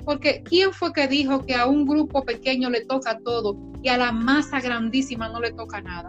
Porque 0.09 0.43
¿quién 0.43 0.73
fue 0.73 0.91
que 0.95 1.07
dijo 1.07 1.45
que 1.45 1.55
a 1.55 1.67
un 1.67 1.87
grupo 1.87 2.25
pequeño 2.25 2.71
le 2.71 2.87
toca 2.87 3.19
todo 3.19 3.59
y 3.83 3.91
a 3.91 3.99
la 3.99 4.11
masa 4.11 4.59
grandísima 4.59 5.29
no 5.29 5.39
le 5.39 5.53
toca 5.53 5.83
nada? 5.83 6.09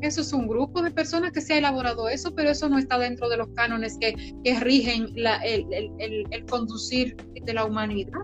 Eso 0.00 0.20
es 0.20 0.32
un 0.32 0.48
grupo 0.48 0.82
de 0.82 0.90
personas 0.90 1.30
que 1.30 1.40
se 1.40 1.54
ha 1.54 1.58
elaborado 1.58 2.08
eso, 2.08 2.34
pero 2.34 2.50
eso 2.50 2.68
no 2.68 2.76
está 2.76 2.98
dentro 2.98 3.28
de 3.28 3.36
los 3.36 3.50
cánones 3.50 3.96
que, 4.00 4.16
rigen 4.58 5.14
el, 5.14 6.44
conducir 6.50 7.14
de 7.40 7.54
la 7.54 7.66
humanidad, 7.66 8.18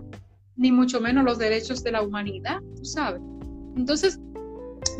ni 0.57 0.73
mucho 0.73 0.99
menos 0.99 1.23
los 1.23 1.37
derechos 1.37 1.81
de 1.81 1.93
la 1.93 2.01
humanidad, 2.01 2.59
tú 2.75 2.83
sabes. 2.83 3.21
Entonces, 3.77 4.19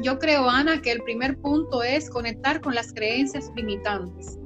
yo 0.01 0.17
creo, 0.19 0.49
Ana, 0.49 0.81
que 0.81 0.93
el 0.93 1.03
primer 1.03 1.37
punto 1.39 1.83
es 1.83 2.09
conectar 2.09 2.61
con 2.61 2.75
las 2.75 2.93
creencias 2.93 3.51
limitantes. 3.57 4.39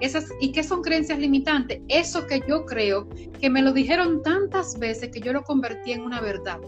Esas, 0.00 0.26
¿Y 0.40 0.52
qué 0.52 0.62
son 0.62 0.82
creencias 0.82 1.18
limitantes? 1.18 1.80
Eso 1.88 2.26
que 2.26 2.42
yo 2.48 2.66
creo, 2.66 3.08
que 3.40 3.48
me 3.48 3.62
lo 3.62 3.72
dijeron 3.72 4.22
tantas 4.22 4.78
veces 4.78 5.10
que 5.10 5.20
yo 5.20 5.32
lo 5.32 5.42
convertí 5.42 5.92
en 5.92 6.02
una 6.02 6.20
verdad. 6.20 6.60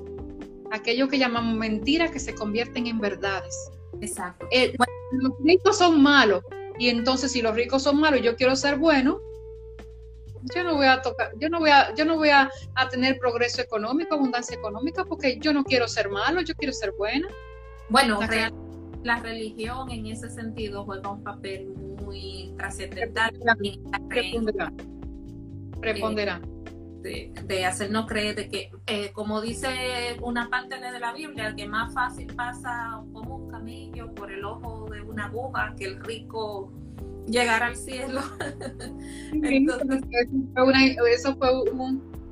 Aquello 0.70 1.08
que 1.08 1.18
llamamos 1.18 1.56
mentiras 1.56 2.10
que 2.10 2.20
se 2.20 2.34
convierten 2.34 2.86
en 2.86 2.98
verdades. 2.98 3.54
Exacto. 4.00 4.46
Eh, 4.50 4.74
los 5.12 5.32
ricos 5.44 5.78
son 5.78 6.02
malos. 6.02 6.42
Y 6.78 6.88
entonces, 6.88 7.32
si 7.32 7.42
los 7.42 7.54
ricos 7.54 7.82
son 7.82 7.98
malos 7.98 8.20
yo 8.22 8.36
quiero 8.36 8.54
ser 8.54 8.76
bueno, 8.76 9.20
yo 10.54 10.62
no 10.62 10.74
voy 10.76 10.86
a 10.86 11.00
tocar, 11.02 11.32
yo 11.38 11.48
no 11.48 11.58
voy 11.58 11.70
a, 11.70 11.94
yo 11.94 12.04
no 12.04 12.16
voy 12.16 12.28
a, 12.28 12.50
a 12.74 12.88
tener 12.88 13.18
progreso 13.18 13.60
económico, 13.62 14.14
abundancia 14.14 14.56
económica, 14.56 15.04
porque 15.04 15.38
yo 15.40 15.52
no 15.52 15.64
quiero 15.64 15.88
ser 15.88 16.10
malo, 16.10 16.40
yo 16.42 16.54
quiero 16.54 16.72
ser 16.72 16.92
buena. 16.92 17.26
Bueno, 17.88 18.18
la, 19.06 19.20
religión 19.20 19.90
en 19.90 20.06
ese 20.06 20.28
sentido 20.28 20.84
juega 20.84 21.10
un 21.10 21.22
papel 21.22 21.68
muy 22.04 22.52
trascendental. 22.56 23.32
Preponderante. 25.80 26.48
Eh, 27.04 27.32
de, 27.44 27.64
hacernos 27.64 28.06
creer 28.06 28.34
de 28.34 28.48
que, 28.48 28.70
eh, 28.86 29.12
como 29.12 29.40
dice 29.40 29.68
una 30.22 30.50
parte 30.50 30.80
de 30.80 30.98
la 30.98 31.12
Biblia, 31.12 31.54
que 31.54 31.68
más 31.68 31.94
fácil 31.94 32.26
pasa 32.34 33.00
como 33.12 33.36
un 33.36 33.50
camello 33.50 34.12
por 34.14 34.32
el 34.32 34.44
ojo 34.44 34.88
de 34.90 35.02
una 35.02 35.26
aguja 35.26 35.74
que 35.78 35.84
el 35.84 36.04
rico 36.04 36.72
llegar 37.28 37.62
al 37.62 37.76
cielo. 37.76 38.20
eso 41.12 41.36
fue 41.36 41.48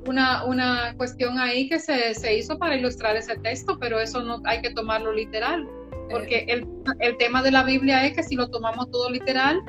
una, 0.07 0.45
una, 0.45 0.93
cuestión 0.97 1.39
ahí 1.39 1.69
que 1.69 1.79
se, 1.79 2.13
se, 2.13 2.37
hizo 2.37 2.57
para 2.57 2.75
ilustrar 2.75 3.15
ese 3.15 3.37
texto, 3.37 3.77
pero 3.79 3.99
eso 3.99 4.21
no 4.21 4.41
hay 4.45 4.61
que 4.61 4.71
tomarlo 4.71 5.13
literal, 5.13 5.67
porque 6.09 6.45
el, 6.47 6.67
el 6.99 7.17
tema 7.17 7.41
de 7.41 7.51
la 7.51 7.63
Biblia 7.63 8.05
es 8.05 8.15
que 8.15 8.23
si 8.23 8.35
lo 8.35 8.49
tomamos 8.49 8.89
todo 8.91 9.09
literal, 9.09 9.61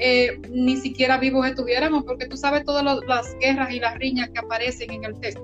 eh, 0.00 0.40
ni 0.50 0.76
siquiera 0.76 1.18
vivos 1.18 1.46
estuviéramos, 1.46 2.04
porque 2.04 2.26
tú 2.26 2.36
sabes 2.36 2.64
todas 2.64 2.84
las 2.84 3.36
guerras 3.40 3.72
y 3.72 3.80
las 3.80 3.98
riñas 3.98 4.30
que 4.30 4.38
aparecen 4.38 4.92
en 4.92 5.04
el 5.04 5.18
texto. 5.18 5.42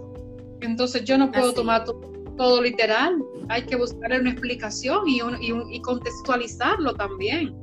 Entonces 0.60 1.04
yo 1.04 1.18
no 1.18 1.32
puedo 1.32 1.52
tomar 1.52 1.84
todo 2.36 2.62
literal, 2.62 3.16
hay 3.48 3.62
que 3.62 3.76
buscar 3.76 4.20
una 4.20 4.30
explicación 4.30 5.08
y, 5.08 5.20
y, 5.70 5.80
contextualizarlo 5.82 6.94
también. 6.94 7.54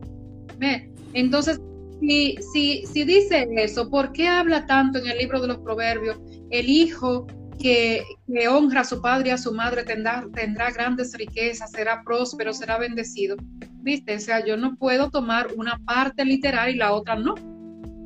Entonces, 1.13 1.59
si, 2.01 2.35
si, 2.53 2.85
si 2.85 3.03
dice 3.05 3.47
eso, 3.55 3.89
¿por 3.89 4.11
qué 4.11 4.27
habla 4.27 4.65
tanto 4.65 4.99
en 4.99 5.07
el 5.07 5.17
libro 5.17 5.41
de 5.41 5.47
los 5.47 5.57
proverbios? 5.59 6.17
El 6.49 6.69
hijo 6.69 7.25
que, 7.61 8.03
honra 8.49 8.81
a 8.81 8.85
su 8.85 9.01
padre 9.01 9.29
y 9.29 9.31
a 9.31 9.37
su 9.37 9.53
madre 9.53 9.83
tendrá, 9.83 10.25
tendrá 10.33 10.71
grandes 10.71 11.13
riquezas, 11.13 11.71
será 11.71 12.03
próspero, 12.03 12.53
será 12.53 12.77
bendecido. 12.77 13.37
¿Viste? 13.81 14.15
O 14.15 14.19
sea, 14.19 14.45
yo 14.45 14.57
no 14.57 14.75
puedo 14.75 15.09
tomar 15.09 15.47
una 15.55 15.79
parte 15.85 16.25
literal 16.25 16.69
y 16.69 16.75
la 16.75 16.93
otra 16.93 17.15
no. 17.15 17.35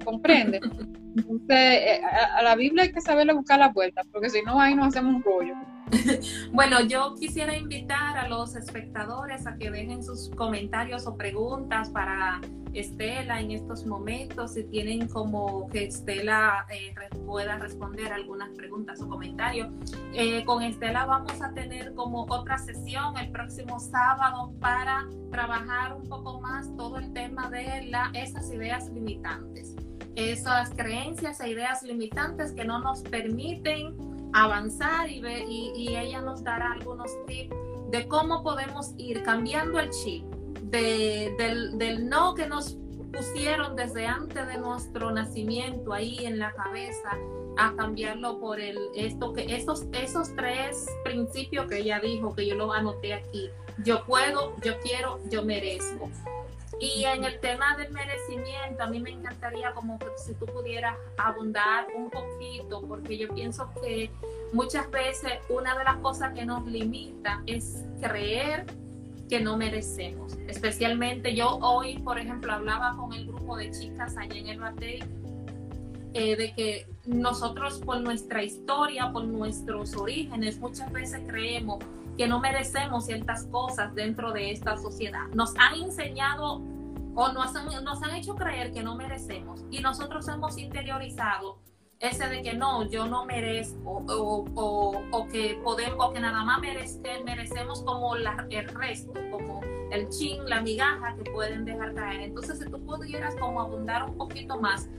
¿Comprende? 0.03 0.59
Eh, 1.49 2.01
a, 2.35 2.43
la 2.43 2.55
Biblia 2.55 2.83
hay 2.83 2.91
que 2.91 3.01
saberle 3.01 3.33
buscar 3.33 3.59
la 3.59 3.69
vuelta, 3.69 4.01
porque 4.11 4.29
si 4.29 4.41
no, 4.41 4.59
ahí 4.59 4.75
nos 4.75 4.87
hacemos 4.87 5.15
un 5.15 5.23
rollo. 5.23 5.53
Bueno, 6.51 6.81
yo 6.81 7.15
quisiera 7.15 7.55
invitar 7.55 8.17
a 8.17 8.27
los 8.27 8.55
espectadores 8.55 9.45
a 9.45 9.55
que 9.55 9.69
dejen 9.69 10.03
sus 10.03 10.29
comentarios 10.29 11.05
o 11.05 11.15
preguntas 11.15 11.89
para 11.89 12.41
Estela 12.73 13.39
en 13.39 13.51
estos 13.51 13.85
momentos, 13.85 14.53
si 14.53 14.63
tienen 14.65 15.07
como 15.07 15.69
que 15.69 15.85
Estela 15.85 16.65
eh, 16.69 16.93
pueda 17.25 17.57
responder 17.57 18.11
algunas 18.11 18.49
preguntas 18.49 19.01
o 19.01 19.07
comentarios. 19.07 19.69
Eh, 20.13 20.43
con 20.43 20.63
Estela 20.63 21.05
vamos 21.05 21.41
a 21.41 21.53
tener 21.53 21.93
como 21.93 22.25
otra 22.29 22.57
sesión 22.57 23.17
el 23.17 23.31
próximo 23.31 23.79
sábado 23.79 24.53
para 24.59 25.07
trabajar 25.31 25.93
un 25.93 26.07
poco 26.07 26.41
más 26.41 26.75
todo 26.75 26.97
el 26.97 27.13
tema 27.13 27.49
de 27.49 27.85
la, 27.87 28.11
esas 28.13 28.51
ideas 28.51 28.89
limitantes, 28.89 29.75
esas 30.15 30.69
creencias 30.71 31.39
e 31.41 31.49
ideas 31.49 31.83
limitantes 31.83 32.51
que 32.51 32.65
no 32.65 32.79
nos 32.79 33.01
permiten 33.01 33.95
avanzar 34.33 35.09
y, 35.09 35.21
y, 35.25 35.73
y 35.75 35.95
ella 35.95 36.21
nos 36.21 36.43
dará 36.43 36.73
algunos 36.73 37.11
tips 37.25 37.55
de 37.91 38.07
cómo 38.07 38.43
podemos 38.43 38.93
ir 38.97 39.23
cambiando 39.23 39.79
el 39.79 39.89
chip 39.89 40.23
del, 40.63 41.77
del 41.77 42.09
no 42.09 42.33
que 42.33 42.47
nos 42.47 42.77
pusieron 43.13 43.75
desde 43.75 44.05
antes 44.07 44.45
de 44.47 44.57
nuestro 44.57 45.11
nacimiento 45.11 45.93
ahí 45.93 46.25
en 46.25 46.39
la 46.39 46.51
cabeza 46.53 47.17
a 47.57 47.73
cambiarlo 47.75 48.39
por 48.39 48.59
el 48.59 48.77
esto 48.95 49.31
que 49.31 49.55
esos 49.55 49.85
esos 49.93 50.35
tres 50.35 50.85
principios 51.05 51.67
que 51.67 51.79
ella 51.79 51.99
dijo 51.99 52.35
que 52.35 52.45
yo 52.45 52.55
los 52.55 52.75
anoté 52.75 53.13
aquí. 53.13 53.49
Yo 53.83 54.03
puedo 54.05 54.55
yo 54.61 54.77
quiero 54.81 55.19
yo 55.29 55.43
merezco 55.43 56.09
y 56.79 57.05
en 57.05 57.23
el 57.23 57.39
tema 57.39 57.77
del 57.77 57.91
merecimiento 57.91 58.83
a 58.83 58.87
mí 58.87 58.99
me 58.99 59.11
encantaría 59.11 59.71
como 59.73 59.97
si 60.17 60.33
tú 60.33 60.45
pudieras 60.45 60.97
abundar 61.17 61.87
un 61.95 62.09
poquito 62.09 62.81
porque 62.87 63.17
yo 63.17 63.33
pienso 63.33 63.69
que 63.81 64.11
muchas 64.51 64.89
veces 64.91 65.33
una 65.49 65.77
de 65.77 65.83
las 65.83 65.97
cosas 65.97 66.33
que 66.33 66.45
nos 66.45 66.65
limita 66.65 67.41
es 67.45 67.83
creer 68.01 68.65
que 69.29 69.39
no 69.39 69.57
merecemos. 69.57 70.33
Especialmente 70.47 71.33
yo 71.33 71.57
hoy, 71.61 71.97
por 71.99 72.19
ejemplo, 72.19 72.53
hablaba 72.53 72.95
con 72.95 73.13
el 73.13 73.25
grupo 73.25 73.57
de 73.57 73.71
chicas 73.71 74.15
allá 74.17 74.35
en 74.35 74.47
el 74.47 74.59
Batey 74.59 75.03
eh, 76.13 76.35
de 76.35 76.53
que 76.53 76.87
nosotros 77.05 77.79
por 77.79 77.99
nuestra 78.01 78.43
historia, 78.43 79.11
por 79.11 79.25
nuestros 79.25 79.95
orígenes, 79.95 80.59
muchas 80.59 80.91
veces 80.91 81.21
creemos 81.27 81.79
que 82.17 82.27
no 82.27 82.39
merecemos 82.39 83.05
ciertas 83.05 83.45
cosas 83.47 83.93
dentro 83.95 84.31
de 84.31 84.51
esta 84.51 84.77
sociedad. 84.77 85.27
Nos 85.33 85.53
han 85.57 85.75
enseñado 85.75 86.61
o 87.15 87.31
nos 87.31 87.55
han, 87.55 87.83
nos 87.83 88.03
han 88.03 88.15
hecho 88.15 88.35
creer 88.35 88.71
que 88.71 88.83
no 88.83 88.95
merecemos 88.95 89.63
y 89.69 89.79
nosotros 89.79 90.27
hemos 90.27 90.57
interiorizado 90.57 91.59
ese 91.99 92.27
de 92.27 92.41
que 92.41 92.53
no, 92.53 92.89
yo 92.89 93.07
no 93.07 93.25
merezco 93.25 94.03
o, 94.07 95.27
que 95.31 95.59
podemos, 95.63 96.05
o 96.05 96.13
que 96.13 96.19
nada 96.19 96.43
más 96.43 96.59
merecemos 96.59 97.81
como 97.83 98.15
la, 98.15 98.45
el 98.49 98.67
resto, 98.67 99.13
como 99.31 99.61
el 99.91 100.09
chin, 100.09 100.47
la 100.47 100.61
migaja 100.61 101.15
que 101.15 101.31
pueden 101.31 101.63
dejar 101.63 101.93
caer. 101.93 102.21
Entonces, 102.21 102.59
si 102.59 102.69
tú 102.69 102.83
pudieras 102.85 103.35
como 103.35 103.61
abundar 103.61 104.03
un 104.03 104.17
poquito 104.17 104.59
más 104.59 104.89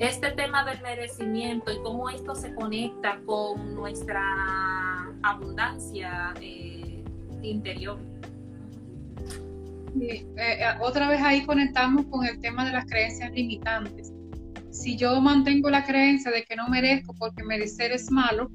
este 0.00 0.30
tema 0.30 0.64
del 0.64 0.80
merecimiento 0.80 1.70
y 1.70 1.78
cómo 1.82 2.08
esto 2.08 2.34
se 2.34 2.54
conecta 2.54 3.20
con 3.26 3.74
nuestra 3.74 4.22
abundancia 5.22 6.32
eh, 6.40 7.04
interior. 7.42 7.98
Eh, 10.00 10.26
eh, 10.36 10.64
otra 10.80 11.06
vez 11.06 11.20
ahí 11.20 11.44
conectamos 11.44 12.06
con 12.06 12.24
el 12.24 12.40
tema 12.40 12.64
de 12.64 12.72
las 12.72 12.86
creencias 12.86 13.30
limitantes 13.32 14.12
si 14.70 14.96
yo 14.96 15.20
mantengo 15.20 15.68
la 15.68 15.84
creencia 15.84 16.30
de 16.30 16.44
que 16.44 16.56
no 16.56 16.68
merezco 16.68 17.12
porque 17.18 17.42
merecer 17.42 17.92
es 17.92 18.10
malo 18.10 18.50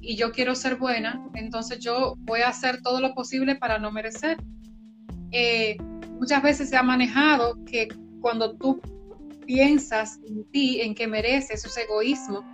y 0.00 0.16
yo 0.16 0.32
quiero 0.32 0.56
ser 0.56 0.76
buena, 0.76 1.24
entonces 1.34 1.78
yo 1.78 2.16
voy 2.18 2.40
a 2.40 2.48
hacer 2.48 2.82
todo 2.82 3.00
lo 3.00 3.14
posible 3.14 3.54
para 3.54 3.78
no 3.78 3.92
merecer. 3.92 4.36
Muchas 6.18 6.42
veces 6.42 6.68
se 6.68 6.76
ha 6.76 6.82
manejado 6.82 7.64
que 7.64 7.86
cuando 8.20 8.56
tú 8.56 8.80
piensas 9.46 10.18
en 10.26 10.44
ti, 10.50 10.80
en 10.80 10.94
que 10.94 11.06
mereces, 11.06 11.64
eso 11.64 11.68
es 11.68 11.86
egoísmo. 11.86 12.44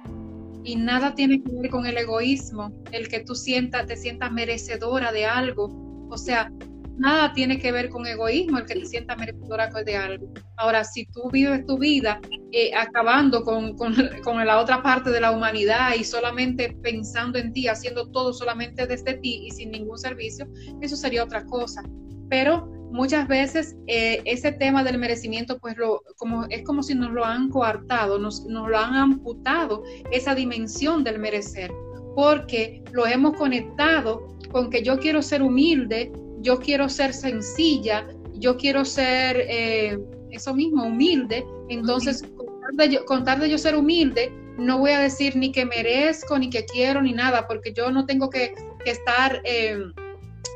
Y 0.65 0.77
nada 0.77 1.15
tiene 1.15 1.43
que 1.43 1.51
ver 1.53 1.71
con 1.71 1.87
el 1.87 1.97
egoísmo, 1.97 2.73
el 2.93 3.09
que 3.09 3.21
tú 3.21 3.35
sientas, 3.35 3.87
te 3.87 3.97
sientas 3.97 4.33
merecedora 4.33 5.13
de 5.13 5.25
algo. 5.25 5.71
O 6.11 6.19
sea, 6.19 6.51
nada 6.99 7.33
tiene 7.33 7.59
que 7.59 7.73
ver 7.73 7.89
con 7.89 8.07
egoísmo, 8.07 8.59
el 8.59 8.67
que 8.67 8.75
te 8.75 8.87
sienta 8.87 9.17
merecedora 9.17 9.69
de 9.69 9.97
algo. 9.97 10.33
Ahora, 10.57 10.85
si 10.85 11.07
tú 11.07 11.31
vives 11.31 11.65
tu 11.65 11.79
vida 11.79 12.21
eh, 12.53 12.73
acabando 12.75 13.45
con, 13.45 13.77
con, 13.77 13.95
con, 14.25 14.45
la 14.45 14.59
otra 14.59 14.83
parte 14.83 15.11
de 15.11 15.21
la 15.21 15.31
humanidad 15.31 15.95
y 15.99 16.05
solamente 16.05 16.77
pensando 16.83 17.39
en 17.39 17.53
ti, 17.53 17.69
haciendo 17.69 18.11
todo 18.11 18.33
solamente 18.33 18.87
desde 18.87 19.15
ti 19.15 19.47
y 19.47 19.51
sin 19.53 19.71
ningún 19.71 19.99
servicio, 19.99 20.47
eso 20.81 20.97
sería 20.97 21.25
otra 21.25 21.45
cosa. 21.47 21.83
Pero 22.29 22.67
muchas 22.91 23.29
veces 23.29 23.77
eh, 23.87 24.21
ese 24.25 24.53
tema 24.53 24.83
del 24.85 24.99
merecimiento, 24.99 25.59
pues 25.59 25.77
lo, 25.77 26.03
como, 26.17 26.45
es 26.51 26.63
como 26.63 26.83
si 26.83 26.95
nos 26.95 27.13
lo 27.13 27.25
han 27.25 27.51
coartado, 27.51 28.19
nos, 28.19 28.45
nos 28.47 28.69
lo 28.69 28.79
han 28.79 28.95
amputado, 28.95 29.83
esa 30.11 30.35
dimensión 30.35 31.05
del 31.05 31.19
merecer, 31.19 31.71
porque 32.15 32.83
lo 32.93 33.07
hemos 33.07 33.37
conectado 33.37 34.37
con 34.51 34.71
que 34.71 34.83
yo 34.83 34.99
quiero 34.99 35.23
ser 35.23 35.43
humilde, 35.43 36.11
yo 36.41 36.59
quiero 36.59 36.89
ser 36.89 37.13
sencilla, 37.13 38.07
yo 38.35 38.57
quiero 38.57 38.85
ser 38.85 39.37
eh, 39.49 39.99
eso 40.31 40.55
mismo, 40.55 40.85
humilde, 40.85 41.45
entonces 41.69 42.25
de 42.73 42.89
yo, 42.89 43.05
con 43.05 43.25
de 43.25 43.49
yo 43.49 43.59
ser 43.59 43.75
humilde, 43.75 44.33
no 44.59 44.79
voy 44.79 44.91
a 44.91 45.01
decir 45.01 45.37
ni 45.37 45.53
que 45.53 45.65
merezco, 45.65 46.39
ni 46.39 46.51
que 46.51 46.65
quiero, 46.65 47.01
ni 47.03 47.13
nada, 47.13 47.47
porque 47.47 47.73
yo 47.73 47.91
no 47.91 48.07
tengo 48.07 48.29
que, 48.29 48.53
estar, 48.85 49.41
eh, 49.45 49.79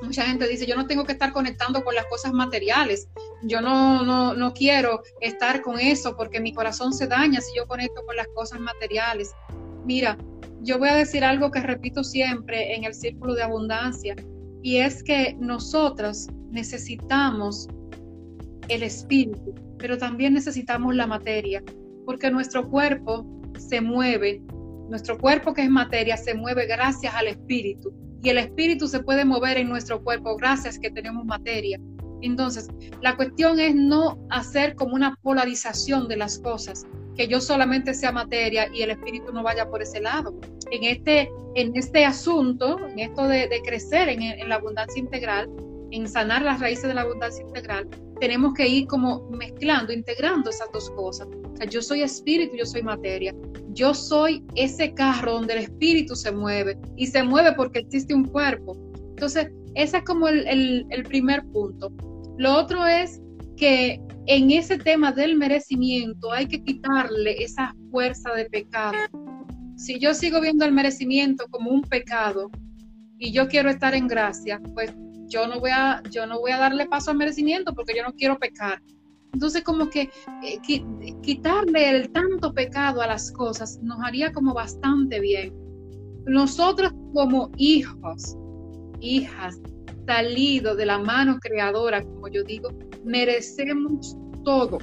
mucha 0.03 0.25
gente 0.25 0.49
dice, 0.49 0.67
yo 0.67 0.77
no 0.77 0.87
tengo 0.87 1.05
que 1.05 1.13
estar 1.13 1.33
conectando 1.33 1.83
con 1.85 1.95
las 1.95 2.07
cosas 2.07 2.33
materiales, 2.33 3.09
yo 3.45 3.61
no, 3.61 4.05
no, 4.05 4.35
no 4.35 4.53
quiero 4.53 5.03
estar 5.21 5.63
con 5.63 5.79
eso 5.79 6.17
porque 6.17 6.41
mi 6.41 6.53
corazón 6.53 6.93
se 6.93 7.07
daña 7.07 7.41
si 7.41 7.57
yo 7.57 7.67
conecto 7.67 8.05
con 8.05 8.17
las 8.17 8.27
cosas 8.35 8.61
materiales. 8.61 9.31
Mira, 9.85 10.19
yo 10.61 10.79
voy 10.79 10.89
a 10.89 10.97
decir 10.97 11.25
algo 11.25 11.51
que 11.51 11.61
repito 11.61 12.05
siempre 12.05 12.75
en 12.75 12.85
el 12.85 12.95
círculo 12.95 13.35
de 13.35 13.43
abundancia, 13.43 14.15
y 14.63 14.77
es 14.77 15.03
que 15.03 15.37
nosotros 15.41 16.29
necesitamos 16.51 17.69
el 18.69 18.83
espíritu, 18.83 19.55
pero 19.79 19.99
también 19.99 20.35
necesitamos 20.35 20.95
la 20.95 21.07
materia, 21.07 21.63
porque 22.07 22.31
nuestro 22.31 22.69
cuerpo 22.69 23.27
se 23.59 23.81
mueve, 23.81 24.41
nuestro 24.89 25.19
cuerpo 25.19 25.53
que 25.53 25.63
es 25.63 25.71
materia 25.71 26.17
se 26.17 26.35
mueve 26.35 26.67
gracias 26.67 27.13
al 27.15 27.27
espíritu, 27.27 27.93
y 28.23 28.29
el 28.29 28.39
espíritu 28.39 28.87
se 28.87 29.01
puede 29.01 29.25
mover 29.25 29.59
en 29.59 29.69
nuestro 29.69 30.03
cuerpo 30.03 30.37
gracias 30.37 30.79
que 30.79 30.91
tenemos 30.91 31.25
materia. 31.25 31.79
Entonces, 32.23 32.69
la 33.01 33.17
cuestión 33.17 33.59
es 33.59 33.75
no 33.75 34.25
hacer 34.31 34.77
como 34.77 34.95
una 34.95 35.17
polarización 35.23 36.07
de 36.07 36.17
las 36.17 36.39
cosas, 36.39 36.87
que 37.17 37.27
yo 37.27 37.41
solamente 37.41 37.95
sea 37.95 38.13
materia 38.13 38.69
y 38.73 38.83
el 38.83 38.91
espíritu 38.91 39.33
no 39.33 39.43
vaya 39.43 39.69
por 39.69 39.83
ese 39.83 40.01
lado. 40.01 40.39
En 40.71 40.85
este, 40.85 41.31
en 41.57 41.77
este 41.77 42.05
asunto, 42.05 42.79
en 42.89 43.01
esto 43.01 43.27
de, 43.27 43.49
crecer 43.67 44.09
en, 44.09 44.49
la 44.49 44.55
abundancia 44.55 45.01
integral, 45.01 45.51
en 45.91 46.09
sanar 46.09 46.43
las 46.43 46.61
raíces 46.61 46.85
de 46.85 46.95
la 46.95 47.03
abundancia 47.03 47.45
integral, 47.45 47.89
tenemos 48.21 48.55
que 48.55 48.69
ir 48.69 48.87
como 48.87 49.29
mezclando, 49.31 49.93
integrando 49.93 50.49
esas 50.51 50.71
dos 50.73 50.89
cosas. 50.91 51.27
O 51.27 51.65
yo 51.65 51.83
soy 51.83 52.03
espíritu, 52.03 52.57
yo 52.57 52.65
soy 52.65 52.83
materia. 52.83 53.35
Yo 53.75 53.95
soy 53.95 54.45
ese 54.55 54.93
carro 54.95 55.35
donde 55.35 55.55
el 55.55 55.59
espíritu 55.61 56.15
se 56.15 56.33
mueve 56.33 56.79
y 56.97 57.07
se 57.07 57.23
mueve 57.23 57.53
porque 57.53 57.81
existe 57.81 58.15
un 58.15 58.25
cuerpo. 58.25 58.77
Entonces, 59.11 59.49
ese 59.75 59.99
es 59.99 60.05
como 60.05 60.29
el, 60.29 60.87
el 60.91 61.03
primer 61.05 61.45
punto. 61.47 61.93
Lo 62.39 62.55
otro 62.55 62.87
es 62.87 63.21
que 63.57 64.01
en 64.27 64.51
ese 64.51 64.79
tema 64.79 65.13
del 65.13 65.37
merecimiento 65.37 66.33
hay 66.33 66.47
que 66.47 66.63
quitarle 66.63 67.43
esa 67.43 67.75
fuerza 67.91 68.33
de 68.35 68.47
pecado. 68.47 68.97
Si 69.77 69.99
yo 69.99 70.15
sigo 70.15 70.41
viendo 70.41 70.65
el 70.65 70.73
merecimiento 70.73 71.47
como 71.51 71.71
un 71.71 71.83
pecado 71.83 72.51
y 73.19 73.33
yo 73.33 73.49
quiero 73.49 73.71
estar 73.71 73.95
en 73.95 74.07
gracia, 74.07 74.61
pues 74.75 74.95
yo 75.27 75.47
no 75.47 75.61
voy 75.61 75.71
a, 75.73 76.03
yo 76.11 76.27
no 76.27 76.41
voy 76.41 76.53
a 76.53 76.59
darle 76.59 76.87
paso 76.87 77.11
al 77.11 77.17
merecimiento 77.17 77.75
porque 77.75 77.95
yo 77.97 78.03
no 78.05 78.13
quiero 78.13 78.39
pecar. 78.39 78.83
Entonces 79.33 79.63
como 79.63 79.89
que 79.89 80.11
eh, 80.43 80.59
quitarle 81.23 81.91
el 81.91 82.11
tanto 82.11 82.53
pecado 82.53 83.01
a 83.01 83.07
las 83.07 83.33
cosas 83.33 83.81
nos 83.83 83.99
haría 84.03 84.33
como 84.33 84.53
bastante 84.55 85.21
bien. 85.21 85.55
Nosotros 86.27 86.93
como 87.15 87.51
hijos, 87.57 88.37
hijas, 89.01 89.61
salido 90.07 90.77
de 90.77 90.87
la 90.87 90.99
mano 90.99 91.39
creadora, 91.41 92.03
como 92.03 92.29
yo 92.29 92.43
digo, 92.45 92.71
merecemos 93.05 94.17
todo, 94.45 94.79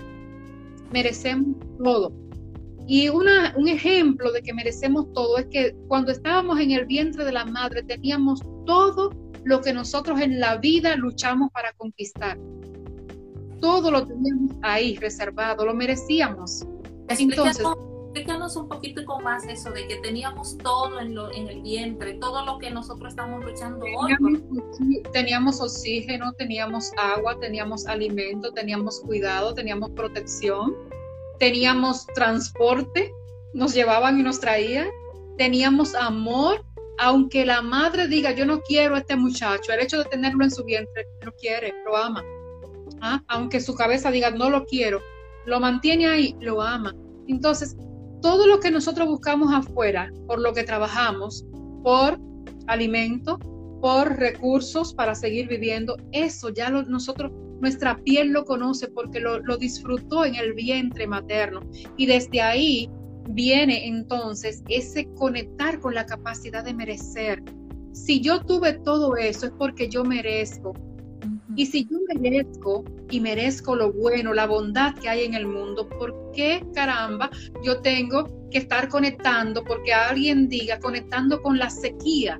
merecemos 0.91 1.55
todo. 1.83 2.13
Y 2.87 3.09
una, 3.09 3.53
un 3.55 3.67
ejemplo 3.67 4.31
de 4.31 4.41
que 4.41 4.53
merecemos 4.53 5.11
todo 5.13 5.37
es 5.37 5.45
que 5.51 5.75
cuando 5.87 6.11
estábamos 6.11 6.59
en 6.59 6.71
el 6.71 6.85
vientre 6.85 7.23
de 7.23 7.31
la 7.31 7.45
madre 7.45 7.83
teníamos 7.83 8.41
todo 8.65 9.11
lo 9.43 9.61
que 9.61 9.73
nosotros 9.73 10.19
en 10.19 10.39
la 10.39 10.57
vida 10.57 10.95
luchamos 10.95 11.51
para 11.51 11.71
conquistar. 11.73 12.37
Todo 13.59 13.91
lo 13.91 14.05
teníamos 14.05 14.51
ahí 14.61 14.95
reservado, 14.97 15.65
lo 15.65 15.73
merecíamos. 15.73 16.65
Entonces, 17.07 17.65
explícanos 18.05 18.55
un 18.55 18.67
poquito 18.67 18.99
más 19.19 19.45
eso 19.47 19.71
de 19.71 19.87
que 19.87 19.97
teníamos 19.97 20.57
todo 20.57 20.99
en, 20.99 21.15
lo, 21.15 21.31
en 21.31 21.47
el 21.47 21.61
vientre, 21.61 22.13
todo 22.15 22.45
lo 22.45 22.57
que 22.57 22.69
nosotros 22.71 23.09
estamos 23.09 23.43
luchando 23.43 23.85
hoy. 23.85 24.41
Teníamos, 25.11 25.61
oxígeno, 25.61 26.33
teníamos 26.33 26.91
agua, 26.97 27.39
teníamos 27.39 27.85
alimento, 27.85 28.51
teníamos 28.51 28.99
cuidado, 29.01 29.53
teníamos 29.53 29.91
protección, 29.91 30.75
teníamos 31.37 32.07
transporte, 32.07 33.13
nos 33.53 33.73
llevaban 33.73 34.19
y 34.19 34.23
nos 34.23 34.39
traían, 34.39 34.89
teníamos 35.37 35.95
amor, 35.95 36.63
aunque 36.97 37.45
la 37.45 37.61
madre 37.61 38.07
diga 38.07 38.31
yo 38.31 38.45
no 38.45 38.61
quiero 38.61 38.95
a 38.95 38.99
este 38.99 39.15
muchacho, 39.15 39.71
el 39.71 39.81
hecho 39.81 39.99
de 39.99 40.05
tenerlo 40.05 40.43
en 40.43 40.51
su 40.51 40.63
vientre, 40.63 41.07
lo 41.21 41.31
quiere, 41.33 41.73
lo 41.85 41.95
ama. 41.95 42.23
¿Ah? 43.01 43.23
Aunque 43.27 43.59
su 43.59 43.75
cabeza 43.75 44.11
diga 44.11 44.31
no 44.31 44.49
lo 44.49 44.65
quiero, 44.65 44.99
lo 45.45 45.59
mantiene 45.59 46.07
ahí, 46.07 46.35
lo 46.41 46.61
ama. 46.61 46.95
Entonces, 47.27 47.75
todo 48.21 48.47
lo 48.47 48.59
que 48.59 48.71
nosotros 48.71 49.07
buscamos 49.07 49.53
afuera, 49.53 50.11
por 50.27 50.39
lo 50.39 50.53
que 50.53 50.63
trabajamos, 50.63 51.45
por 51.83 52.19
alimento, 52.67 53.39
por 53.81 54.17
recursos 54.17 54.93
para 54.93 55.15
seguir 55.15 55.47
viviendo, 55.47 55.95
eso 56.11 56.49
ya 56.49 56.69
nosotros, 56.69 57.31
nuestra 57.61 57.97
piel 58.03 58.29
lo 58.29 58.45
conoce 58.45 58.87
porque 58.89 59.19
lo, 59.19 59.39
lo 59.39 59.57
disfrutó 59.57 60.25
en 60.25 60.35
el 60.35 60.53
vientre 60.53 61.07
materno. 61.07 61.61
Y 61.97 62.05
desde 62.05 62.41
ahí 62.41 62.89
viene 63.29 63.87
entonces 63.87 64.63
ese 64.67 65.07
conectar 65.15 65.79
con 65.79 65.95
la 65.95 66.05
capacidad 66.05 66.63
de 66.63 66.73
merecer. 66.73 67.41
Si 67.91 68.21
yo 68.21 68.41
tuve 68.41 68.73
todo 68.79 69.15
eso 69.15 69.47
es 69.47 69.51
porque 69.57 69.89
yo 69.89 70.03
merezco, 70.03 70.73
y 71.59 71.65
si 71.65 71.85
yo 71.91 71.97
merezco 72.21 72.85
y 73.11 73.19
merezco 73.19 73.75
lo 73.75 73.91
bueno, 73.91 74.33
la 74.33 74.47
bondad 74.47 74.95
que 74.95 75.09
hay 75.09 75.25
en 75.25 75.33
el 75.33 75.45
mundo, 75.45 75.89
¿por 75.89 76.31
qué 76.31 76.65
caramba 76.73 77.29
yo 77.61 77.81
tengo 77.81 78.23
que 78.49 78.59
estar 78.59 78.87
conectando? 78.87 79.61
Porque 79.65 79.91
alguien 79.91 80.47
diga, 80.47 80.79
conectando 80.79 81.41
con 81.41 81.59
la 81.59 81.69
sequía, 81.69 82.39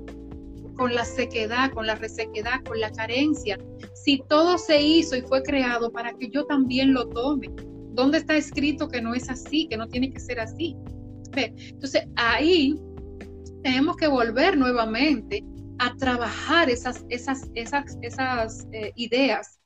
con 0.74 0.94
la 0.94 1.04
sequedad, 1.04 1.70
con 1.72 1.86
la 1.86 1.96
resequedad, 1.96 2.64
con 2.66 2.80
la 2.80 2.90
carencia. 2.92 3.58
Si 3.92 4.22
todo 4.26 4.56
se 4.56 4.80
hizo 4.80 5.14
y 5.16 5.20
fue 5.20 5.42
creado 5.42 5.92
para 5.92 6.14
que 6.14 6.30
yo 6.30 6.46
también 6.46 6.94
lo 6.94 7.06
tome. 7.10 7.50
¿Dónde 7.92 8.16
está 8.16 8.38
escrito 8.38 8.88
que 8.88 9.02
no 9.02 9.12
es 9.12 9.28
así, 9.28 9.68
que 9.68 9.76
no 9.76 9.86
tiene 9.86 10.10
que 10.10 10.18
ser 10.18 10.40
así? 10.40 10.74
Entonces 11.36 12.04
ahí 12.16 12.74
tenemos 13.62 13.98
que 13.98 14.08
volver 14.08 14.56
nuevamente 14.56 15.44
a 15.80 15.96
trabajar 15.96 16.68
esas, 16.68 17.06
esas, 17.08 17.50
esas, 17.54 17.96
esas 18.02 18.68
eh, 18.70 18.92
ideas 18.96 19.58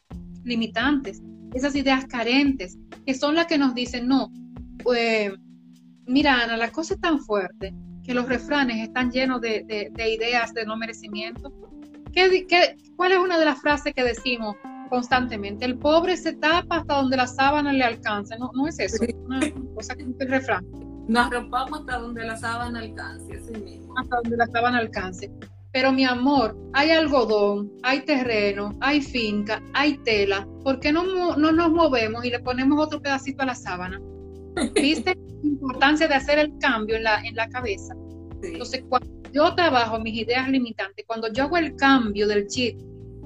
limitantes, 0.44 1.20
esas 1.54 1.74
ideas 1.74 2.06
carentes, 2.06 2.78
que 3.04 3.14
son 3.14 3.34
las 3.34 3.46
que 3.46 3.58
nos 3.58 3.74
dicen, 3.74 4.06
no, 4.06 4.30
pues, 4.84 5.32
mira 6.06 6.44
Ana, 6.44 6.56
la 6.56 6.70
cosa 6.70 6.94
es 6.94 7.00
tan 7.00 7.18
fuerte 7.18 7.74
que 8.04 8.14
los 8.14 8.28
refranes 8.28 8.86
están 8.86 9.10
llenos 9.10 9.40
de, 9.40 9.90
ideas 9.98 10.54
de 10.54 10.64
no 10.64 10.76
merecimiento. 10.76 11.52
¿Qué, 12.12 12.46
qué, 12.46 12.76
cuál 12.94 13.10
es 13.10 13.18
una 13.18 13.36
de 13.36 13.46
las 13.46 13.60
frases 13.60 13.92
que 13.92 14.04
decimos 14.04 14.54
constantemente? 14.90 15.64
El 15.64 15.78
pobre 15.78 16.16
se 16.16 16.34
tapa 16.34 16.76
hasta 16.76 16.94
donde 16.94 17.16
la 17.16 17.26
sábana 17.26 17.72
le 17.72 17.82
alcanza. 17.82 18.36
No, 18.36 18.52
no 18.54 18.68
es 18.68 18.78
eso, 18.78 19.04
una 19.24 19.40
cosa 19.74 19.96
que 19.96 20.02
es 20.02 20.08
el 20.20 20.28
refrán. 20.28 20.64
Nos 21.08 21.28
rompamos 21.30 21.80
hasta 21.80 21.98
donde 21.98 22.24
la 22.24 22.36
sábana 22.36 22.78
alcance, 22.78 23.36
así 23.36 23.52
mismo. 23.60 23.94
Hasta 23.98 24.16
donde 24.22 24.36
la 24.36 24.46
sábana 24.46 24.78
alcance. 24.78 25.28
Pero 25.74 25.90
mi 25.90 26.04
amor, 26.04 26.56
hay 26.72 26.92
algodón, 26.92 27.72
hay 27.82 28.02
terreno, 28.02 28.78
hay 28.80 29.02
finca, 29.02 29.60
hay 29.72 29.98
tela. 30.04 30.46
¿Por 30.62 30.78
qué 30.78 30.92
no, 30.92 31.34
no 31.36 31.50
nos 31.50 31.72
movemos 31.72 32.24
y 32.24 32.30
le 32.30 32.38
ponemos 32.38 32.80
otro 32.80 33.02
pedacito 33.02 33.42
a 33.42 33.46
la 33.46 33.56
sábana? 33.56 34.00
¿Viste 34.74 35.16
la 35.16 35.48
importancia 35.48 36.06
de 36.06 36.14
hacer 36.14 36.38
el 36.38 36.56
cambio 36.60 36.94
en 36.94 37.02
la, 37.02 37.20
en 37.24 37.34
la 37.34 37.48
cabeza? 37.48 37.92
Entonces, 38.40 38.84
cuando 38.88 39.08
yo 39.32 39.52
trabajo 39.56 39.98
mis 39.98 40.14
ideas 40.14 40.48
limitantes, 40.48 41.04
cuando 41.08 41.32
yo 41.32 41.42
hago 41.42 41.56
el 41.56 41.74
cambio 41.74 42.28
del 42.28 42.46
chip 42.46 42.78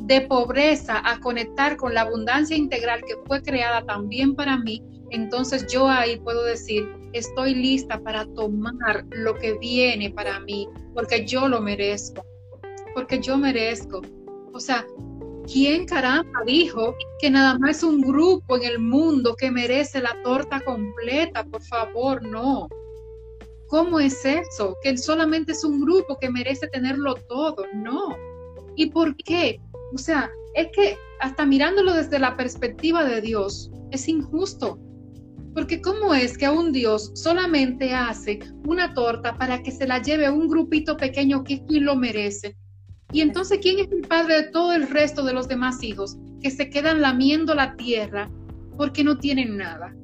de 0.07 0.23
pobreza 0.23 1.03
a 1.05 1.21
conectar 1.21 1.77
con 1.77 1.93
la 1.93 2.01
abundancia 2.01 2.57
integral 2.57 3.03
que 3.07 3.17
fue 3.27 3.43
creada 3.43 3.85
también 3.85 4.35
para 4.35 4.57
mí, 4.57 4.83
entonces 5.11 5.67
yo 5.71 5.87
ahí 5.87 6.19
puedo 6.21 6.45
decir, 6.45 6.89
estoy 7.13 7.55
lista 7.55 8.01
para 8.01 8.25
tomar 8.33 9.05
lo 9.11 9.35
que 9.35 9.59
viene 9.59 10.09
para 10.09 10.41
mí, 10.41 10.67
porque 10.95 11.27
yo 11.27 11.47
lo 11.47 11.61
merezco 11.61 12.28
porque 12.99 13.21
yo 13.21 13.39
merezco. 13.39 14.03
O 14.53 14.59
sea, 14.59 14.85
¿quién 15.47 15.87
caramba 15.87 16.41
dijo 16.45 16.97
que 17.21 17.31
nada 17.31 17.57
más 17.57 17.85
un 17.85 18.01
grupo 18.01 18.57
en 18.57 18.65
el 18.65 18.81
mundo 18.81 19.37
que 19.37 19.53
merece 19.53 20.01
la 20.01 20.21
torta 20.25 20.61
completa? 20.63 21.45
Por 21.45 21.63
favor, 21.63 22.21
no. 22.27 22.67
¿Cómo 23.69 24.01
es 24.01 24.25
eso? 24.25 24.77
Que 24.83 24.97
solamente 24.97 25.53
es 25.53 25.63
un 25.63 25.81
grupo 25.81 26.19
que 26.19 26.29
merece 26.29 26.67
tenerlo 26.67 27.15
todo. 27.29 27.67
No. 27.73 28.17
¿Y 28.75 28.87
por 28.87 29.15
qué? 29.19 29.61
O 29.95 29.99
sea, 29.99 30.29
es 30.55 30.67
que 30.75 30.97
hasta 31.21 31.47
mirándolo 31.47 31.93
desde 31.93 32.19
la 32.19 32.37
perspectiva 32.37 33.05
de 33.05 33.21
Dios, 33.21 33.71
es 33.93 34.09
injusto. 34.09 34.77
Porque 35.55 35.81
¿cómo 35.81 36.15
es 36.15 36.37
que 36.37 36.49
un 36.49 36.73
Dios 36.73 37.13
solamente 37.15 37.95
hace 37.95 38.41
una 38.67 38.93
torta 38.93 39.39
para 39.39 39.63
que 39.63 39.71
se 39.71 39.87
la 39.87 40.03
lleve 40.03 40.29
un 40.29 40.49
grupito 40.49 40.97
pequeño 40.97 41.45
que 41.45 41.63
lo 41.69 41.95
merece? 41.95 42.57
Y 43.13 43.23
entonces, 43.23 43.59
¿quién 43.63 43.79
es 43.79 43.91
el 43.91 44.03
padre 44.03 44.43
de 44.43 44.51
todo 44.51 44.73
el 44.73 44.89
resto 44.89 45.25
de 45.25 45.33
los 45.33 45.49
demás 45.49 45.83
hijos 45.83 46.19
que 46.43 46.51
se 46.51 46.69
quedan 46.69 47.01
lamiendo 47.01 47.55
la 47.55 47.75
tierra 47.77 48.31
porque 48.77 49.03
no 49.03 49.17
tienen 49.19 49.57
nada? 49.57 49.95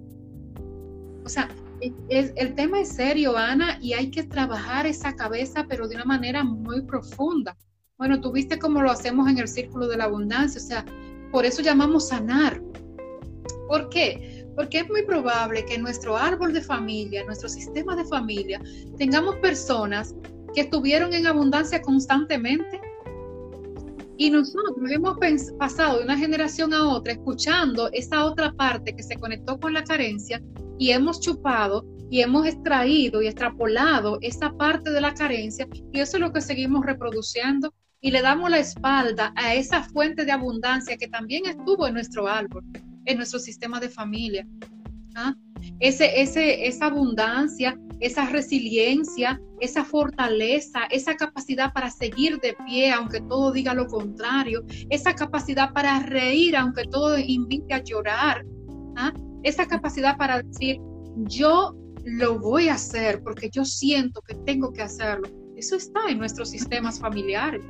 O 1.25 1.29
sea, 1.29 1.49
el 1.81 2.55
tema 2.55 2.81
es 2.81 2.89
serio, 2.89 3.37
Ana, 3.37 3.79
y 3.81 3.93
hay 3.93 4.11
que 4.11 4.23
trabajar 4.23 4.87
esa 4.87 5.15
cabeza, 5.15 5.67
pero 5.69 5.87
de 5.87 5.97
una 5.97 6.05
manera 6.07 6.45
muy 6.45 6.83
profunda. 6.83 7.57
Bueno, 7.99 8.21
tú 8.21 8.33
viste 8.33 8.59
cómo 8.59 8.81
lo 8.81 8.91
hacemos 8.91 9.29
en 9.29 9.39
el 9.39 9.49
círculo 9.49 9.87
de 9.87 9.99
la 9.99 10.05
abundancia, 10.05 10.61
o 10.61 10.65
sea, 10.65 10.85
por 11.31 11.45
eso 11.45 11.63
llamamos 11.63 12.09
sanar. 12.09 12.63
¿Por 13.69 13.89
qué? 13.91 14.47
Porque 14.57 14.79
es 14.79 14.89
muy 14.89 15.03
probable 15.03 15.65
que 15.67 15.75
en 15.75 15.83
nuestro 15.83 16.17
árbol 16.17 16.53
de 16.53 16.63
familia, 16.63 17.25
nuestro 17.25 17.49
sistema 17.49 17.95
de 17.97 18.05
familia, 18.05 18.61
tengamos 18.97 19.37
personas 19.37 20.15
que 20.55 20.63
estuvieron 20.63 21.13
en 21.13 21.27
abundancia 21.27 21.83
constantemente 21.83 22.81
y 24.17 24.31
nosotros 24.31 24.91
hemos 24.91 25.17
pasado 25.59 25.99
de 25.99 26.05
una 26.05 26.17
generación 26.17 26.73
a 26.73 26.89
otra 26.89 27.13
escuchando 27.13 27.91
esa 27.93 28.25
otra 28.25 28.53
parte 28.53 28.95
que 28.95 29.03
se 29.03 29.17
conectó 29.17 29.59
con 29.59 29.73
la 29.73 29.85
carencia 29.85 30.41
y 30.79 30.91
hemos 30.91 31.21
chupado 31.21 31.85
y 32.11 32.21
hemos 32.21 32.47
extraído 32.47 33.23
y 33.23 33.27
extrapolado 33.27 34.19
esa 34.21 34.53
parte 34.53 34.91
de 34.91 35.01
la 35.01 35.15
carencia 35.15 35.67
y 35.93 36.01
eso 36.01 36.17
es 36.17 36.21
lo 36.21 36.33
que 36.33 36.41
seguimos 36.41 36.85
reproduciendo 36.85 37.73
y 38.01 38.11
le 38.11 38.21
damos 38.21 38.51
la 38.51 38.59
espalda 38.59 39.33
a 39.37 39.55
esa 39.55 39.83
fuente 39.83 40.25
de 40.25 40.33
abundancia 40.33 40.97
que 40.97 41.09
también 41.09 41.47
estuvo 41.47 41.87
en 41.87 41.95
nuestro 41.95 42.29
árbol, 42.29 42.63
en 43.07 43.17
nuestro 43.17 43.39
sistema 43.39 43.81
de 43.81 43.89
familia. 43.89 44.47
¿Ah? 45.15 45.35
Ese, 45.81 46.21
ese, 46.21 46.67
esa 46.67 46.87
abundancia, 46.87 47.79
esa 48.01 48.27
resiliencia, 48.27 49.41
esa 49.61 49.85
fortaleza, 49.85 50.85
esa 50.91 51.15
capacidad 51.15 51.73
para 51.73 51.91
seguir 51.91 52.39
de 52.41 52.55
pie 52.67 52.93
aunque 52.93 53.21
todo 53.21 53.53
diga 53.53 53.75
lo 53.75 53.87
contrario, 53.87 54.65
esa 54.91 55.15
capacidad 55.15 55.73
para 55.73 56.01
reír 56.01 56.57
aunque 56.57 56.85
todo 56.85 57.19
invite 57.19 57.73
a 57.75 57.83
llorar, 57.83 58.45
¿ah? 58.97 59.13
esa 59.43 59.67
capacidad 59.67 60.17
para 60.17 60.43
decir, 60.43 60.79
yo 61.17 61.75
lo 62.05 62.39
voy 62.39 62.69
a 62.69 62.75
hacer 62.75 63.23
porque 63.23 63.49
yo 63.51 63.65
siento 63.65 64.21
que 64.23 64.35
tengo 64.35 64.73
que 64.73 64.83
hacerlo. 64.83 65.29
Eso 65.57 65.77
está 65.77 66.01
en 66.09 66.19
nuestros 66.19 66.51
sistemas 66.51 66.99
familiares. 66.99 67.65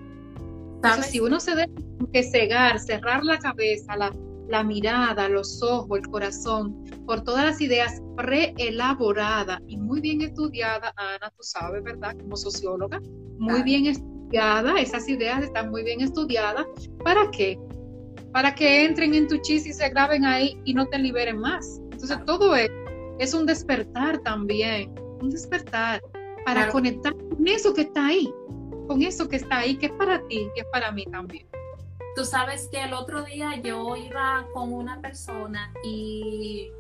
Entonces, 0.77 1.07
si 1.07 1.21
uno 1.21 1.41
se 1.41 1.55
debe 1.55 1.73
que 2.13 2.23
cegar, 2.23 2.79
cerrar 2.79 3.25
la 3.25 3.39
cabeza, 3.39 3.97
la, 3.97 4.13
la 4.49 4.63
mirada, 4.63 5.29
los 5.29 5.63
ojos, 5.63 5.99
el 5.99 6.07
corazón, 6.09 6.85
por 7.07 7.23
todas 7.23 7.45
las 7.45 7.61
ideas 7.61 8.03
preelaboradas 8.17 9.61
y 9.67 9.77
muy 9.77 10.01
bien 10.01 10.23
estudiadas, 10.23 10.93
Ana, 10.97 11.31
tú 11.37 11.43
sabes, 11.43 11.83
¿verdad? 11.83 12.17
Como 12.21 12.37
socióloga, 12.37 13.01
muy 13.39 13.63
bien 13.63 13.87
estudiada, 13.87 14.81
esas 14.81 15.09
ideas 15.09 15.45
están 15.45 15.71
muy 15.71 15.83
bien 15.83 16.01
estudiadas. 16.01 16.67
¿Para 17.03 17.31
qué? 17.31 17.59
Para 18.33 18.55
que 18.55 18.85
entren 18.85 19.15
en 19.15 19.29
tu 19.29 19.39
chis 19.39 19.67
y 19.67 19.73
se 19.73 19.89
graben 19.91 20.25
ahí 20.25 20.61
y 20.65 20.75
no 20.75 20.87
te 20.87 20.99
liberen 20.99 21.39
más. 21.39 21.81
Entonces, 21.93 22.19
todo 22.27 22.55
es, 22.57 22.71
es 23.19 23.35
un 23.35 23.47
despertar 23.47 24.19
también, 24.19 24.95
un 25.21 25.31
despertar 25.31 26.03
para 26.45 26.69
conectar 26.69 27.15
con 27.15 27.47
eso 27.47 27.73
que 27.73 27.83
está 27.83 28.09
ahí 28.09 28.29
con 28.87 29.03
eso 29.03 29.29
que 29.29 29.37
está 29.37 29.59
ahí, 29.59 29.77
que 29.77 29.87
es 29.87 29.93
para 29.93 30.21
ti, 30.27 30.49
que 30.55 30.61
es 30.61 30.67
para 30.73 30.93
mí 30.93 31.05
también. 31.07 31.47
Tú 32.15 32.25
sabes 32.25 32.69
que 32.69 32.83
el 32.83 32.95
otro 32.95 33.23
día 33.23 33.57
yo 33.61 33.97
iba 33.97 34.47
con 34.53 34.73
una 34.73 35.01
persona 35.01 35.73
y 35.83 36.71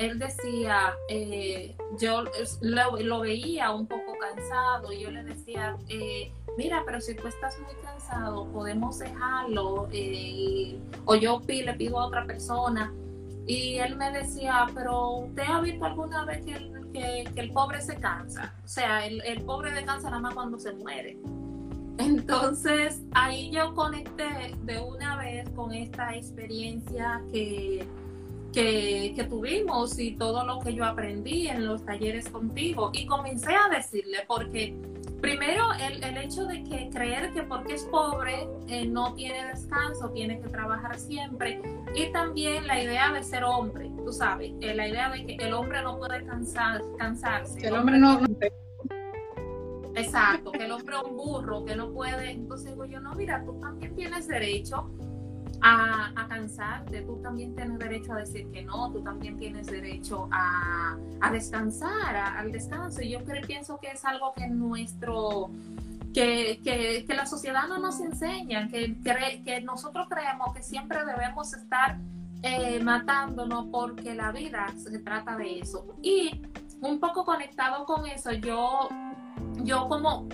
él 0.00 0.18
decía, 0.18 0.94
eh, 1.08 1.76
yo 1.98 2.24
lo, 2.62 3.20
veía 3.20 3.70
un 3.70 3.86
poco 3.86 4.16
cansado 4.18 4.90
y 4.92 5.00
yo 5.00 5.10
le 5.10 5.22
decía, 5.22 5.76
eh, 5.88 6.32
mira, 6.56 6.82
pero 6.86 7.00
si 7.00 7.14
tú 7.14 7.28
estás 7.28 7.58
muy 7.60 7.74
cansado, 7.84 8.50
podemos 8.50 8.98
dejarlo, 8.98 9.88
eh, 9.92 10.80
o 11.04 11.14
yo 11.14 11.42
le 11.46 11.74
pido 11.74 12.00
a 12.00 12.06
otra 12.06 12.24
persona. 12.24 12.92
Y 13.46 13.78
él 13.78 13.96
me 13.96 14.10
decía, 14.10 14.66
pero 14.74 15.18
¿usted 15.18 15.42
ha 15.42 15.60
visto 15.60 15.84
alguna 15.84 16.24
vez 16.24 16.44
que 16.46 17.24
el, 17.36 17.52
pobre 17.52 17.80
se 17.82 17.96
cansa? 17.96 18.54
O 18.64 18.68
sea, 18.68 19.06
el, 19.06 19.22
el 19.22 19.42
pobre 19.42 19.70
descansa 19.72 20.08
nada 20.08 20.22
más 20.22 20.34
cuando 20.34 20.58
se 20.58 20.72
muere. 20.72 21.18
Entonces 22.00 23.02
ahí 23.12 23.50
yo 23.50 23.74
conecté 23.74 24.56
de 24.62 24.80
una 24.80 25.16
vez 25.16 25.48
con 25.50 25.72
esta 25.72 26.14
experiencia 26.16 27.22
que, 27.32 27.86
que, 28.52 29.26
tuvimos 29.28 29.98
y 29.98 30.16
todo 30.16 30.44
lo 30.44 30.58
que 30.60 30.74
yo 30.74 30.84
aprendí 30.84 31.48
en 31.48 31.66
los 31.66 31.84
talleres 31.84 32.28
contigo 32.28 32.90
y 32.92 33.06
comencé 33.06 33.54
a 33.54 33.68
decirle 33.68 34.18
porque 34.26 34.74
primero 35.20 35.66
el, 35.74 36.16
hecho 36.16 36.46
de 36.46 36.64
que 36.64 36.88
creer 36.90 37.32
que 37.32 37.42
porque 37.42 37.74
es 37.74 37.84
pobre 37.84 38.48
eh, 38.68 38.86
no 38.86 39.14
tiene 39.14 39.46
descanso, 39.46 40.10
tiene 40.10 40.40
que 40.40 40.48
trabajar 40.48 40.98
siempre 40.98 41.60
y 41.94 42.10
también 42.12 42.66
la 42.66 42.82
idea 42.82 43.12
de 43.12 43.22
ser 43.22 43.44
hombre, 43.44 43.90
tú 44.04 44.12
sabes, 44.12 44.52
eh, 44.60 44.74
la 44.74 44.88
idea 44.88 45.10
de 45.10 45.26
que 45.26 45.34
el 45.34 45.52
hombre 45.52 45.82
no 45.82 45.98
puede 45.98 46.24
cansar, 46.24 46.80
cansarse. 46.98 47.66
El 47.66 47.74
hombre 47.74 47.98
no... 47.98 48.20
Exacto, 49.94 50.52
que 50.52 50.64
el 50.64 50.72
hombre 50.72 50.96
es 50.96 51.02
un 51.02 51.16
burro, 51.16 51.64
que 51.64 51.76
no 51.76 51.92
puede. 51.92 52.30
Entonces 52.30 52.70
digo 52.70 52.84
yo, 52.84 53.00
no, 53.00 53.14
mira, 53.14 53.44
tú 53.44 53.58
también 53.60 53.94
tienes 53.94 54.28
derecho 54.28 54.90
a, 55.62 56.26
cansarte, 56.28 57.02
tú 57.02 57.16
también 57.22 57.54
tienes 57.54 57.78
derecho 57.78 58.12
a 58.12 58.18
decir 58.18 58.50
que 58.50 58.62
no, 58.62 58.90
tú 58.92 59.02
también 59.02 59.36
tienes 59.38 59.66
derecho 59.66 60.28
a, 60.32 60.96
descansar, 61.32 62.16
al 62.16 62.52
descanso. 62.52 63.02
Y 63.02 63.10
yo 63.10 63.24
creo, 63.24 63.42
pienso 63.46 63.78
que 63.78 63.88
es 63.88 64.04
algo 64.04 64.32
que 64.34 64.48
nuestro, 64.48 65.50
que, 66.14 66.60
que, 66.62 67.04
que 67.06 67.14
la 67.14 67.26
sociedad 67.26 67.68
no 67.68 67.78
nos 67.78 68.00
enseña, 68.00 68.68
que, 68.68 68.96
que 69.44 69.60
nosotros 69.60 70.06
creemos 70.08 70.54
que 70.54 70.62
siempre 70.62 71.04
debemos 71.04 71.52
estar 71.52 71.98
eh, 72.42 72.80
matándonos 72.82 73.66
porque 73.70 74.14
la 74.14 74.32
vida 74.32 74.72
se 74.76 74.98
trata 75.00 75.36
de 75.36 75.60
eso. 75.60 75.84
Y 76.02 76.42
un 76.80 76.98
poco 76.98 77.24
conectado 77.24 77.84
con 77.84 78.06
eso, 78.06 78.32
yo 78.32 78.88
yo 79.64 79.88
como, 79.88 80.28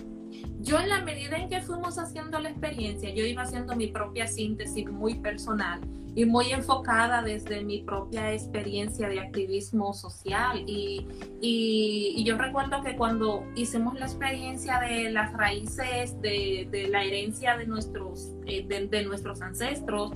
yo 0.61 0.79
en 0.79 0.89
la 0.89 1.03
medida 1.03 1.37
en 1.37 1.49
que 1.49 1.61
fuimos 1.61 1.99
haciendo 1.99 2.39
la 2.39 2.51
experiencia, 2.51 3.13
yo 3.15 3.25
iba 3.25 3.43
haciendo 3.43 3.77
mi 3.77 3.89
propia 3.89 4.27
síntesis 4.27 4.91
muy 4.91 5.15
personal 5.17 5.81
y 6.17 6.25
muy 6.25 6.51
enfocada 6.51 7.23
desde 7.23 7.63
mi 7.63 7.83
propia 7.83 8.33
experiencia 8.33 9.07
de 9.07 9.21
activismo 9.21 9.93
social. 9.93 10.65
Y, 10.67 11.07
y, 11.43 12.25
yo 12.25 12.39
recuerdo 12.39 12.83
que 12.83 12.97
cuando 12.97 13.45
hicimos 13.55 14.01
la 14.01 14.07
experiencia 14.07 14.81
de 14.81 15.11
las 15.11 15.35
raíces 15.35 16.19
de, 16.23 16.69
de 16.71 16.89
la 16.89 17.05
herencia 17.05 17.59
de 17.59 17.67
nuestros, 17.67 18.33
eh, 18.47 18.67
de, 18.67 19.05
nuestros 19.05 19.43
ancestros, 19.43 20.13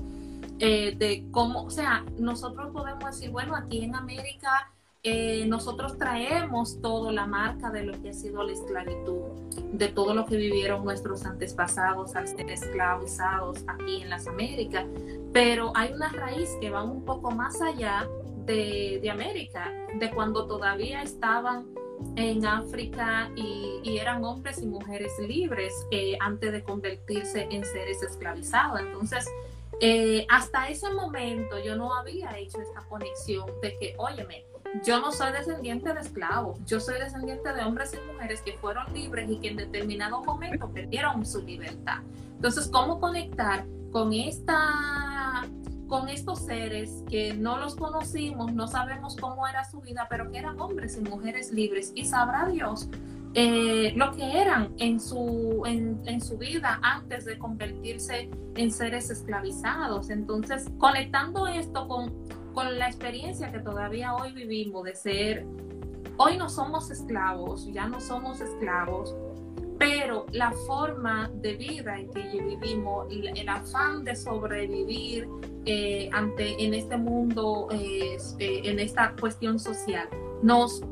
eh, 0.58 0.96
de 0.96 1.26
cómo, 1.30 1.64
o 1.64 1.70
sea, 1.70 2.06
nosotros 2.18 2.70
podemos 2.72 3.04
decir, 3.04 3.30
bueno, 3.30 3.54
aquí 3.54 3.84
en 3.84 3.94
América 3.94 4.72
eh, 5.02 5.46
nosotros 5.46 5.96
traemos 5.96 6.80
toda 6.82 7.10
la 7.10 7.26
marca 7.26 7.70
de 7.70 7.84
lo 7.84 8.00
que 8.02 8.10
ha 8.10 8.12
sido 8.12 8.42
la 8.42 8.52
esclavitud, 8.52 9.22
de 9.72 9.88
todo 9.88 10.14
lo 10.14 10.26
que 10.26 10.36
vivieron 10.36 10.84
nuestros 10.84 11.24
antepasados 11.24 12.14
al 12.16 12.28
ser 12.28 12.50
esclavizados 12.50 13.64
aquí 13.66 14.02
en 14.02 14.10
las 14.10 14.26
Américas, 14.26 14.84
pero 15.32 15.72
hay 15.74 15.92
una 15.92 16.10
raíz 16.10 16.50
que 16.60 16.68
va 16.68 16.82
un 16.82 17.04
poco 17.04 17.30
más 17.30 17.62
allá 17.62 18.06
de, 18.44 19.08
América, 19.10 19.72
de 19.98 20.10
cuando 20.10 20.46
todavía 20.46 21.02
estaban 21.02 21.66
en 22.16 22.44
África 22.44 23.30
y, 23.36 23.98
eran 23.98 24.24
hombres 24.24 24.62
y 24.62 24.66
mujeres 24.66 25.12
libres 25.18 25.72
eh, 25.90 26.16
antes 26.20 26.52
de 26.52 26.62
convertirse 26.62 27.48
en 27.50 27.64
seres 27.64 28.02
esclavizados. 28.02 28.80
Entonces, 28.80 29.28
eh, 29.80 30.26
hasta 30.28 30.68
ese 30.68 30.90
momento 30.90 31.58
yo 31.58 31.76
no 31.76 31.94
había 31.94 32.38
hecho 32.38 32.60
esta 32.60 32.80
conexión 32.88 33.46
de 33.62 33.76
que, 33.78 33.94
óyeme, 33.98 34.44
yo 34.84 35.00
no 35.00 35.12
soy 35.12 35.32
descendiente 35.32 35.92
de 35.92 36.00
esclavos, 36.00 36.58
yo 36.66 36.80
soy 36.80 36.98
descendiente 36.98 37.52
de 37.52 37.62
hombres 37.62 37.92
y 37.94 38.12
mujeres 38.12 38.40
que 38.42 38.52
fueron 38.54 38.92
libres 38.92 39.30
y 39.30 39.38
que 39.38 39.48
en 39.48 39.56
determinado 39.56 40.22
momento 40.22 40.70
perdieron 40.70 41.24
su 41.26 41.42
libertad. 41.42 41.98
Entonces, 42.36 42.68
¿cómo 42.68 43.00
conectar 43.00 43.66
con 43.92 44.12
esta 44.12 45.46
con 45.88 46.08
estos 46.08 46.38
seres 46.38 47.02
que 47.10 47.34
no 47.34 47.58
los 47.58 47.74
conocimos, 47.74 48.52
no 48.52 48.68
sabemos 48.68 49.16
cómo 49.16 49.48
era 49.48 49.68
su 49.68 49.80
vida, 49.80 50.06
pero 50.08 50.30
que 50.30 50.38
eran 50.38 50.58
hombres 50.60 50.96
y 50.96 51.00
mujeres 51.00 51.52
libres 51.52 51.90
y 51.96 52.04
sabrá 52.04 52.46
Dios 52.46 52.88
eh, 53.34 53.92
lo 53.96 54.12
que 54.12 54.40
eran 54.40 54.72
en 54.78 55.00
su, 55.00 55.62
en, 55.66 56.00
en, 56.06 56.20
su 56.20 56.38
vida 56.38 56.78
antes 56.82 57.24
de 57.24 57.38
convertirse 57.38 58.30
en 58.54 58.70
seres 58.70 59.10
esclavizados. 59.10 60.10
Entonces, 60.10 60.68
conectando 60.78 61.46
esto 61.46 61.86
con 61.86 62.12
con 62.52 62.78
la 62.78 62.86
experiencia 62.86 63.50
que 63.52 63.60
todavía 63.60 64.14
hoy 64.14 64.32
vivimos 64.32 64.84
de 64.84 64.94
ser, 64.94 65.46
hoy 66.16 66.36
no 66.36 66.48
somos 66.48 66.90
esclavos, 66.90 67.66
ya 67.72 67.86
no 67.86 68.00
somos 68.00 68.40
esclavos, 68.40 69.14
pero 69.78 70.26
la 70.32 70.52
forma 70.66 71.30
de 71.36 71.54
vida 71.54 71.98
en 71.98 72.10
que 72.10 72.42
vivimos, 72.42 73.06
el, 73.10 73.48
afán 73.48 74.04
de 74.04 74.14
sobrevivir 74.14 75.26
eh, 75.64 76.10
ante, 76.12 76.62
en 76.62 76.74
este 76.74 76.98
mundo, 76.98 77.68
eh, 77.70 78.18
en 78.38 78.78
esta 78.78 79.14
cuestión 79.18 79.58
social, 79.58 80.08
nos 80.42 80.82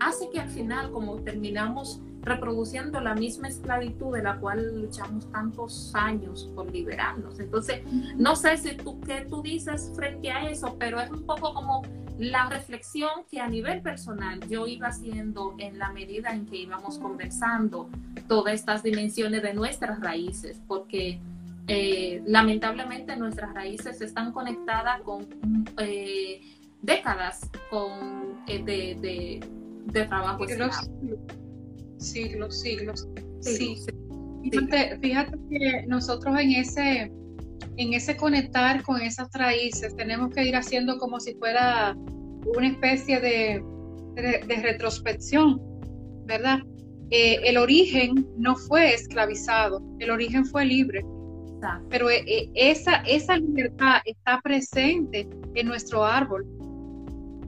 hace 0.00 0.30
que 0.30 0.40
al 0.40 0.48
final, 0.48 0.90
como 0.92 1.16
terminamos 1.16 2.00
reproduciendo 2.26 3.00
la 3.00 3.14
misma 3.14 3.48
esclavitud 3.48 4.14
de 4.14 4.22
la 4.22 4.36
cual 4.38 4.82
luchamos 4.82 5.30
tantos 5.30 5.92
años 5.94 6.50
por 6.56 6.70
liberarnos. 6.70 7.38
Entonces, 7.38 7.82
no 8.16 8.34
sé 8.34 8.56
si 8.56 8.76
tú 8.76 9.00
qué 9.00 9.26
tú 9.30 9.42
dices 9.42 9.92
frente 9.94 10.32
a 10.32 10.50
eso, 10.50 10.76
pero 10.76 11.00
es 11.00 11.08
un 11.08 11.24
poco 11.24 11.54
como 11.54 11.82
la 12.18 12.48
reflexión 12.48 13.10
que 13.30 13.40
a 13.40 13.48
nivel 13.48 13.80
personal 13.80 14.40
yo 14.48 14.66
iba 14.66 14.88
haciendo 14.88 15.54
en 15.58 15.78
la 15.78 15.92
medida 15.92 16.32
en 16.32 16.46
que 16.46 16.56
íbamos 16.56 16.98
conversando 16.98 17.88
todas 18.26 18.54
estas 18.54 18.82
dimensiones 18.82 19.42
de 19.42 19.54
nuestras 19.54 20.00
raíces, 20.00 20.60
porque 20.66 21.20
eh, 21.68 22.22
lamentablemente 22.26 23.16
nuestras 23.16 23.54
raíces 23.54 24.00
están 24.00 24.32
conectadas 24.32 25.00
con 25.02 25.28
eh, 25.78 26.40
décadas 26.82 27.48
con, 27.70 28.42
eh, 28.48 28.64
de, 28.64 29.40
de, 29.86 30.04
trabajo. 30.06 30.44
Siglos, 31.98 32.60
siglos, 32.60 33.08
Sí. 33.40 33.76
Fíjate, 34.42 34.98
fíjate, 35.00 35.38
que 35.50 35.86
nosotros 35.86 36.38
en 36.38 36.52
ese, 36.52 37.12
en 37.76 37.92
ese 37.92 38.16
conectar 38.16 38.82
con 38.82 39.00
esas 39.00 39.28
raíces 39.32 39.94
tenemos 39.96 40.30
que 40.34 40.44
ir 40.44 40.56
haciendo 40.56 40.98
como 40.98 41.18
si 41.20 41.34
fuera 41.34 41.96
una 41.96 42.68
especie 42.68 43.20
de, 43.20 43.62
de, 44.14 44.62
retrospección, 44.62 45.60
¿verdad? 46.26 46.58
Eh, 47.10 47.40
el 47.44 47.56
origen 47.56 48.26
no 48.36 48.56
fue 48.56 48.94
esclavizado, 48.94 49.82
el 49.98 50.10
origen 50.10 50.44
fue 50.44 50.64
libre. 50.64 51.04
Pero 51.88 52.10
eh, 52.10 52.22
eh, 52.26 52.50
esa, 52.54 52.96
esa 53.06 53.36
libertad 53.36 54.00
está 54.04 54.40
presente 54.42 55.28
en 55.54 55.66
nuestro 55.66 56.04
árbol. 56.04 56.46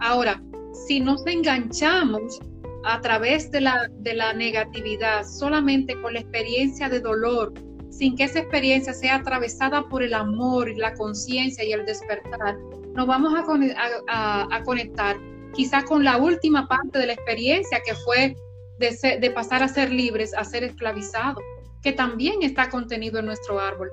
Ahora, 0.00 0.42
si 0.86 1.00
nos 1.00 1.24
enganchamos 1.26 2.40
a 2.84 3.00
través 3.00 3.50
de 3.50 3.60
la, 3.60 3.88
de 3.98 4.14
la 4.14 4.32
negatividad, 4.32 5.24
solamente 5.24 6.00
con 6.00 6.14
la 6.14 6.20
experiencia 6.20 6.88
de 6.88 7.00
dolor, 7.00 7.52
sin 7.90 8.16
que 8.16 8.24
esa 8.24 8.40
experiencia 8.40 8.92
sea 8.92 9.16
atravesada 9.16 9.88
por 9.88 10.02
el 10.02 10.14
amor 10.14 10.68
la 10.76 10.94
conciencia 10.94 11.64
y 11.64 11.72
el 11.72 11.84
despertar, 11.84 12.56
nos 12.94 13.06
vamos 13.06 13.34
a, 13.34 14.46
a, 14.50 14.62
conectar 14.64 15.16
quizás 15.54 15.84
con 15.84 16.04
la 16.04 16.16
última 16.16 16.68
parte 16.68 16.98
de 16.98 17.06
la 17.06 17.12
experiencia 17.12 17.80
que 17.84 17.94
fue 17.94 18.36
de, 18.78 19.18
de, 19.20 19.30
pasar 19.30 19.62
a 19.62 19.68
ser 19.68 19.90
libres, 19.90 20.34
a 20.34 20.44
ser 20.44 20.64
esclavizados, 20.64 21.42
que 21.82 21.92
también 21.92 22.42
está 22.42 22.68
contenido 22.70 23.18
en 23.18 23.26
nuestro 23.26 23.58
árbol. 23.58 23.90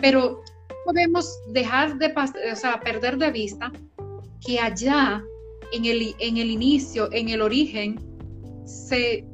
Pero 0.00 0.42
podemos 0.84 1.40
dejar 1.48 1.98
de 1.98 2.14
o 2.52 2.56
sea, 2.56 2.80
perder 2.80 3.18
de 3.18 3.30
vista 3.30 3.72
que 4.44 4.58
allá, 4.58 5.22
en 5.72 5.84
el, 5.84 6.14
en 6.18 6.36
el 6.36 6.50
inicio, 6.50 7.08
en 7.12 7.28
el 7.28 7.42
origen, 7.42 7.98
se, 8.64 9.24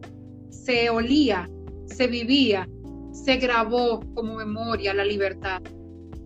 se 0.51 0.90
olía, 0.90 1.48
se 1.86 2.07
vivía, 2.07 2.69
se 3.12 3.36
grabó 3.36 4.01
como 4.15 4.36
memoria 4.36 4.94
la 4.94 5.05
libertad. 5.05 5.62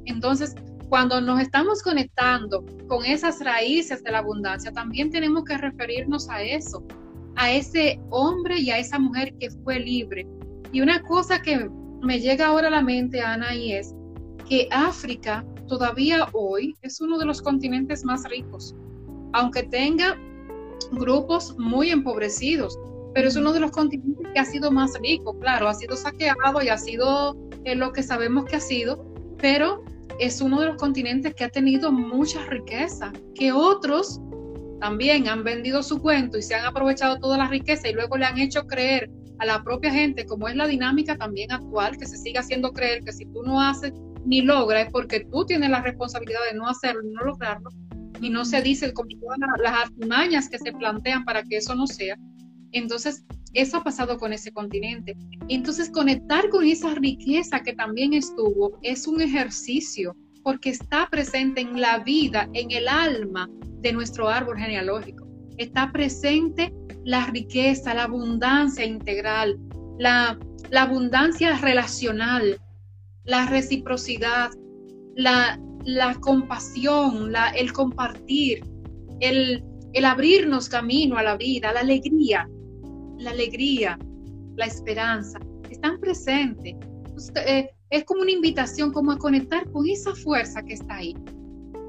Entonces, 0.05 0.55
cuando 0.89 1.20
nos 1.20 1.40
estamos 1.40 1.82
conectando 1.82 2.64
con 2.89 3.05
esas 3.05 3.43
raíces 3.43 4.02
de 4.05 4.12
la 4.12 4.18
abundancia, 4.18 4.72
también 4.72 5.10
tenemos 5.10 5.44
que 5.44 5.56
referirnos 5.56 6.28
a 6.28 6.43
eso, 6.43 6.85
a 7.36 7.51
ese 7.51 8.01
hombre 8.10 8.60
y 8.60 8.70
a 8.70 8.78
esa 8.78 8.98
mujer 8.98 9.35
que 9.39 9.51
fue 9.51 9.81
libre. 9.81 10.26
Y 10.72 10.81
una 10.81 11.02
cosa 11.02 11.40
que 11.40 11.68
me 12.02 12.20
llega 12.20 12.47
ahora 12.47 12.68
a 12.68 12.70
la 12.70 12.82
mente, 12.82 13.20
Ana, 13.20 13.55
y 13.55 13.72
es 13.72 13.94
que 14.48 14.68
África 14.70 15.44
todavía 15.68 16.28
hoy 16.32 16.74
es 16.82 17.01
uno 17.01 17.18
de 17.18 17.24
los 17.24 17.40
continentes 17.40 18.05
más 18.05 18.28
ricos, 18.28 18.74
aunque 19.32 19.62
tenga 19.62 20.18
grupos 20.93 21.56
muy 21.59 21.90
empobrecidos 21.90 22.78
pero 23.15 23.28
es 23.28 23.36
uno 23.36 23.53
de 23.53 23.61
los 23.61 23.70
continentes 23.70 24.27
que 24.32 24.41
ha 24.41 24.45
sido 24.45 24.70
más 24.70 24.93
rico, 25.01 25.39
claro, 25.39 25.69
ha 25.69 25.74
sido 25.74 25.97
saqueado 25.97 26.62
y 26.62 26.69
ha 26.69 26.78
sido 26.78 27.36
eh, 27.65 27.74
lo 27.74 27.93
que 27.93 28.03
sabemos 28.03 28.45
que 28.45 28.57
ha 28.57 28.61
sido, 28.61 29.05
pero 29.39 29.85
es 30.19 30.41
uno 30.41 30.61
de 30.61 30.66
los 30.66 30.77
continentes 30.77 31.35
que 31.35 31.45
ha 31.45 31.49
tenido 31.49 31.93
mucha 31.93 32.45
riqueza, 32.47 33.12
que 33.35 33.53
otros 33.53 34.20
también 34.81 35.28
han 35.28 35.45
vendido 35.45 35.82
su 35.82 36.01
cuento 36.01 36.36
y 36.39 36.43
se 36.43 36.55
han 36.55 36.66
aprovechado 36.66 37.19
toda 37.19 37.39
la 37.39 37.49
riqueza 37.49 37.89
y 37.89 37.95
luego 37.95 38.16
le 38.16 38.27
han 38.27 38.39
hecho 38.39 38.66
creer 38.66 39.11
a 39.39 39.47
la 39.47 39.62
propia 39.62 39.91
gente, 39.91 40.27
como 40.27 40.49
es 40.49 40.57
la 40.57 40.66
dinámica 40.66 41.16
también 41.16 41.53
actual, 41.53 41.97
que 41.97 42.07
se 42.07 42.16
sigue 42.16 42.39
haciendo 42.39 42.73
creer 42.73 43.03
que 43.05 43.12
si 43.12 43.24
tú 43.27 43.43
no 43.43 43.61
haces 43.61 43.93
ni 44.24 44.43
logras 44.43 44.86
es 44.86 44.93
porque 44.93 45.27
tú 45.31 45.45
tienes 45.45 45.70
la 45.70 45.82
responsabilidad 45.82 46.41
de 46.51 46.57
no 46.57 46.69
hacerlo, 46.69 47.03
no 47.05 47.24
lograrlo, 47.24 47.70
y 48.20 48.31
no 48.31 48.45
se 48.45 48.62
dice 48.62 48.93
como 48.93 49.09
todas 49.20 49.39
las 49.62 49.74
artimañas 49.74 50.49
que 50.49 50.59
se 50.59 50.73
plantean 50.73 51.24
para 51.24 51.43
que 51.43 51.57
eso 51.57 51.74
no 51.74 51.86
sea. 51.86 52.16
Entonces, 52.75 53.25
eso 53.55 53.79
ha 53.79 53.85
pasado 53.85 54.19
con 54.19 54.33
ese 54.33 54.53
continente. 54.53 55.17
Entonces, 55.49 55.89
conectar 55.91 56.51
con 56.51 56.65
esa 56.65 56.93
riqueza 56.95 57.61
que 57.61 57.73
también 57.73 58.13
estuvo 58.13 58.79
es 58.83 59.07
un 59.07 59.21
ejercicio 59.21 60.17
porque 60.43 60.71
está 60.71 61.09
presente 61.09 61.61
en 61.63 61.81
la 61.81 62.01
vida, 62.01 62.49
en 62.53 62.73
el 62.73 62.89
alma 62.89 63.49
de 63.81 63.93
nuestro 63.93 64.29
árbol 64.29 64.59
genealógico. 64.59 65.27
Está 65.57 65.93
presente 65.93 66.75
la 67.05 67.27
riqueza, 67.27 67.95
la 67.95 68.05
abundancia 68.05 68.85
integral, 68.85 69.57
la, 69.99 70.37
abundancia 70.77 71.57
relacional, 71.59 72.61
la 73.23 73.47
reciprocidad, 73.47 74.51
la, 75.15 75.61
compasión, 76.21 77.33
el 77.55 77.73
compartir, 77.73 78.65
el, 79.21 79.63
el 79.93 80.05
abrirnos 80.05 80.69
camino 80.69 81.17
a 81.17 81.23
la 81.23 81.37
vida, 81.37 81.73
la 81.73 81.81
alegría 81.81 82.49
la 83.25 83.31
alegría, 83.31 83.99
la 84.57 84.67
esperanza, 84.67 85.41
están 85.71 85.99
presentes. 85.99 86.75
Eh, 87.47 87.71
es 87.91 88.05
como 88.05 88.23
una 88.23 88.31
invitación, 88.31 88.93
como 88.93 89.13
a 89.13 89.19
conectar 89.19 89.71
con 89.71 89.89
esa 89.89 90.15
fuerza 90.15 90.63
que 90.63 90.75
está 90.75 90.97
ahí. 90.97 91.15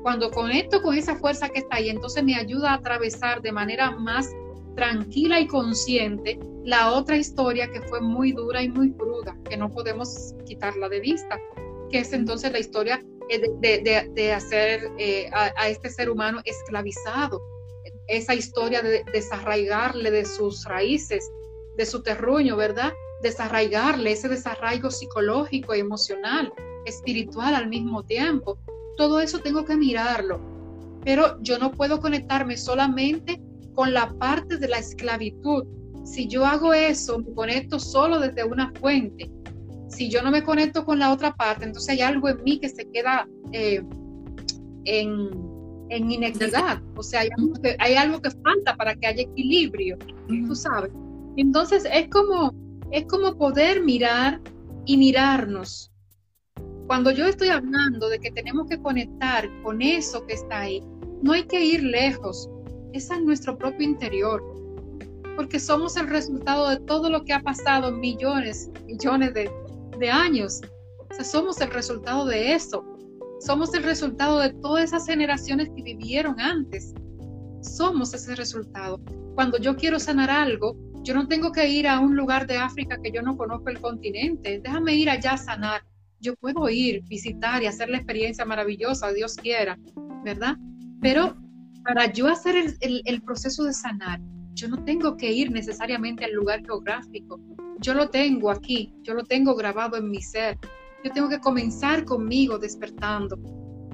Cuando 0.02 0.30
conecto 0.32 0.82
con 0.82 0.96
esa 0.96 1.16
fuerza 1.16 1.50
que 1.50 1.60
está 1.60 1.78
ahí, 1.78 1.90
entonces 1.90 2.24
me 2.24 2.36
ayuda 2.36 2.72
a 2.72 2.76
atravesar 2.76 3.42
de 3.42 3.52
manera 3.52 3.92
más 3.92 4.30
tranquila 4.76 5.40
y 5.40 5.48
consciente 5.48 6.40
la 6.64 6.94
otra 6.94 7.18
historia 7.18 7.72
que 7.72 7.82
fue 7.82 8.02
muy 8.02 8.32
dura 8.32 8.62
y 8.62 8.70
muy 8.70 8.92
cruda, 8.92 9.36
que 9.50 9.58
no 9.58 9.70
podemos 9.72 10.36
quitarla 10.46 10.90
de 10.90 11.00
vista, 11.00 11.40
que 11.90 12.00
es 12.00 12.14
entonces 12.14 12.52
la 12.52 12.60
historia 12.60 13.02
de, 13.30 14.34
hacer 14.34 14.92
eh, 14.98 15.30
a, 15.34 15.70
este 15.70 15.90
ser 15.90 16.10
humano 16.10 16.42
esclavizado, 16.46 17.42
esa 18.08 18.36
historia 18.36 18.82
de 18.82 19.04
desarraigarle 19.12 20.12
de 20.12 20.26
sus 20.26 20.66
raíces, 20.66 21.32
de 21.78 21.86
su 21.86 22.02
terruño, 22.02 22.56
¿verdad? 22.56 22.94
Desarraigarle 23.22 24.12
ese 24.12 24.30
desarraigo 24.30 24.92
psicológico, 24.92 25.74
emocional, 25.74 26.54
espiritual 26.86 27.56
al 27.56 27.68
mismo 27.68 28.04
tiempo. 28.04 28.58
Todo 28.98 29.20
eso 29.20 29.40
tengo 29.40 29.66
que 29.66 29.76
mirarlo. 29.76 30.40
Pero 31.04 31.42
yo 31.42 31.60
no 31.60 31.72
puedo 31.72 32.00
conectarme 32.00 32.58
solamente 32.58 33.42
con 33.74 33.94
la 33.94 34.12
parte 34.14 34.58
de 34.58 34.68
la 34.68 34.78
esclavitud. 34.78 35.66
Si 36.04 36.28
yo 36.28 36.46
hago 36.46 36.74
eso, 36.74 37.20
me 37.20 37.34
conecto 37.34 37.80
solo 37.80 38.20
desde 38.20 38.44
una 38.44 38.72
fuente. 38.80 39.30
Si 39.90 40.10
yo 40.10 40.22
no 40.22 40.32
me 40.32 40.44
conecto 40.44 40.86
con 40.86 41.00
la 41.00 41.12
otra 41.12 41.36
parte, 41.36 41.66
entonces 41.66 41.90
hay 41.90 42.02
algo 42.02 42.30
en 42.30 42.44
mí 42.44 42.60
que 42.60 42.70
se 42.70 42.90
queda 42.90 43.28
eh, 43.52 43.84
en, 44.86 45.55
en 45.90 46.12
inequidad, 46.12 46.82
o 46.96 47.04
sea, 47.04 47.22
hay 47.22 47.30
algo, 47.96 48.22
que, 48.22 48.32
falta 48.32 48.76
para 48.76 48.96
que 48.96 49.08
haya 49.08 49.22
equilibrio, 49.24 49.98
tú 50.28 50.56
sabes. 50.56 50.92
Entonces 51.38 51.88
es 51.92 52.10
como, 52.10 52.54
es 52.92 53.06
como 53.06 53.38
poder 53.38 53.84
mirar 53.84 54.42
y 54.86 54.98
mirarnos. 54.98 55.92
Cuando 56.88 57.12
yo 57.12 57.26
estoy 57.26 57.50
hablando 57.50 58.10
de 58.10 58.20
que 58.20 58.32
tenemos 58.32 58.68
que 58.70 58.80
conectar 58.80 59.50
con 59.64 59.82
eso 59.82 60.26
que 60.26 60.34
está 60.34 60.62
ahí, 60.62 60.84
no 61.22 61.34
hay 61.34 61.44
que 61.44 61.64
ir 61.64 61.84
lejos, 61.84 62.50
es 62.94 63.10
en 63.10 63.26
nuestro 63.26 63.58
propio 63.58 63.88
interior, 63.88 64.44
porque 65.36 65.60
somos 65.60 65.98
el 65.98 66.08
resultado 66.08 66.70
de 66.70 66.80
todo 66.82 67.10
lo 67.10 67.26
que 67.26 67.34
ha 67.34 67.42
pasado 67.42 67.92
millones, 67.92 68.72
millones 68.86 69.34
de, 69.34 69.52
de 69.98 70.10
años. 70.10 70.62
O 71.10 71.14
sea, 71.14 71.26
somos 71.26 71.60
el 71.62 71.72
resultado 71.72 72.26
de 72.26 72.54
eso. 72.54 72.86
Somos 73.40 73.74
el 73.74 73.84
resultado 73.84 74.40
de 74.40 74.54
todas 74.54 74.86
esas 74.86 75.06
generaciones 75.06 75.70
que 75.76 75.84
vivieron 75.84 76.40
antes. 76.40 76.94
Somos 77.62 78.14
ese 78.14 78.36
resultado. 78.36 79.00
Cuando 79.36 79.58
yo 79.58 79.76
quiero 79.76 80.00
sanar 80.00 80.30
algo, 80.30 80.78
yo 81.04 81.14
no 81.14 81.28
tengo 81.28 81.52
que 81.52 81.68
ir 81.70 81.88
a 81.88 82.00
un 82.00 82.16
lugar 82.16 82.48
de 82.48 82.58
África 82.58 83.00
que 83.02 83.12
yo 83.12 83.22
no 83.22 83.38
conozco 83.38 83.70
el 83.70 83.80
continente. 83.80 84.60
Déjame 84.64 84.96
ir 84.96 85.10
allá 85.10 85.34
a 85.34 85.38
sanar. 85.38 85.84
Yo 86.20 86.36
puedo 86.36 86.68
ir, 86.70 87.04
visitar 87.04 87.62
y 87.62 87.68
hacer 87.68 87.90
la 87.90 87.98
experiencia 87.98 88.46
maravillosa, 88.46 89.12
Dios 89.12 89.36
quiera, 89.36 89.78
¿verdad? 90.24 90.58
Pero 91.02 91.38
para 91.84 92.12
yo 92.12 92.28
hacer 92.28 92.56
el, 92.80 93.22
proceso 93.22 93.64
de 93.64 93.74
sanar, 93.74 94.20
yo 94.56 94.68
no 94.68 94.84
tengo 94.84 95.18
que 95.18 95.32
ir 95.32 95.52
necesariamente 95.52 96.26
al 96.26 96.34
lugar 96.34 96.66
geográfico. 96.66 97.40
Yo 97.80 97.94
lo 97.94 98.10
tengo 98.10 98.50
aquí, 98.50 98.92
yo 99.04 99.14
lo 99.14 99.24
tengo 99.24 99.54
grabado 99.54 99.98
en 99.98 100.10
mi 100.10 100.22
ser. 100.22 100.58
Yo 101.06 101.12
tengo 101.12 101.30
que 101.30 101.40
comenzar 101.40 102.04
conmigo 102.04 102.58
despertando. 102.58 103.38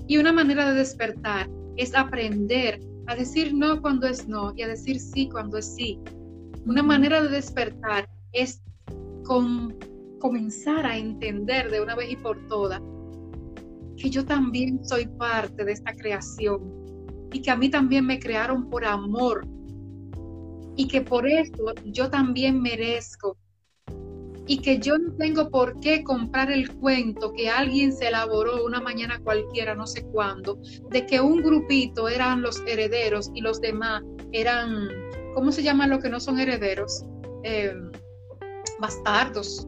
Y 0.07 0.17
una 0.17 0.31
manera 0.31 0.71
de 0.71 0.79
despertar 0.79 1.49
es 1.75 1.93
aprender 1.93 2.79
a 3.07 3.15
decir 3.15 3.53
no 3.53 3.81
cuando 3.81 4.07
es 4.07 4.29
no 4.29 4.53
y 4.55 4.61
a 4.61 4.69
decir 4.69 4.97
sí 4.97 5.27
cuando 5.27 5.57
es 5.57 5.75
sí. 5.75 5.99
Una 6.65 6.81
manera 6.81 7.21
de 7.21 7.27
despertar 7.27 8.09
es 8.31 8.61
con 9.25 9.77
comenzar 10.21 10.85
a 10.85 10.97
entender 10.97 11.69
de 11.69 11.81
una 11.81 11.95
vez 11.95 12.11
y 12.11 12.15
por 12.15 12.47
todas 12.47 12.81
que 13.97 14.09
yo 14.09 14.25
también 14.25 14.79
soy 14.85 15.05
parte 15.05 15.65
de 15.65 15.73
esta 15.73 15.93
creación 15.93 16.61
y 17.33 17.41
que 17.41 17.51
a 17.51 17.57
mí 17.57 17.69
también 17.69 18.05
me 18.05 18.19
crearon 18.19 18.69
por 18.69 18.85
amor 18.85 19.45
y 20.77 20.87
que 20.87 21.01
por 21.01 21.27
eso 21.27 21.73
yo 21.83 22.09
también 22.09 22.61
merezco 22.61 23.35
y 24.47 24.59
que 24.59 24.79
yo 24.79 24.97
no 24.97 25.13
tengo 25.13 25.49
por 25.49 25.79
qué 25.79 26.03
comprar 26.03 26.51
el 26.51 26.69
cuento 26.77 27.31
que 27.33 27.49
alguien 27.49 27.93
se 27.93 28.07
elaboró 28.07 28.65
una 28.65 28.81
mañana 28.81 29.19
cualquiera, 29.23 29.75
no 29.75 29.85
sé 29.85 30.03
cuándo, 30.05 30.57
de 30.89 31.05
que 31.05 31.21
un 31.21 31.41
grupito 31.41 32.09
eran 32.09 32.41
los 32.41 32.61
herederos 32.67 33.29
y 33.33 33.41
los 33.41 33.61
demás 33.61 34.03
eran, 34.31 34.89
¿cómo 35.33 35.51
se 35.51 35.63
llaman 35.63 35.89
los 35.89 35.99
que 35.99 36.09
no 36.09 36.19
son 36.19 36.39
herederos? 36.39 37.05
Eh, 37.43 37.73
bastardos. 38.79 39.67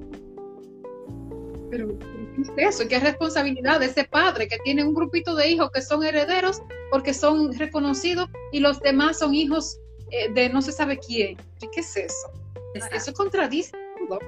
Pero, 1.70 1.98
¿qué 1.98 2.42
es 2.42 2.76
eso? 2.76 2.88
¿Qué 2.88 3.00
responsabilidad 3.00 3.80
de 3.80 3.88
ese 3.88 4.04
padre 4.06 4.48
que 4.48 4.58
tiene 4.60 4.84
un 4.84 4.94
grupito 4.94 5.36
de 5.36 5.50
hijos 5.50 5.72
que 5.72 5.82
son 5.82 6.04
herederos 6.04 6.62
porque 6.92 7.14
son 7.14 7.54
reconocidos 7.54 8.28
y 8.52 8.60
los 8.60 8.80
demás 8.80 9.20
son 9.20 9.34
hijos 9.34 9.80
eh, 10.12 10.32
de 10.34 10.50
no 10.50 10.62
se 10.62 10.72
sabe 10.72 10.98
quién? 11.00 11.38
¿Qué 11.60 11.80
es 11.80 11.96
eso? 11.96 12.32
Eso 12.92 13.14
contradice 13.14 13.72
todo. 14.08 14.20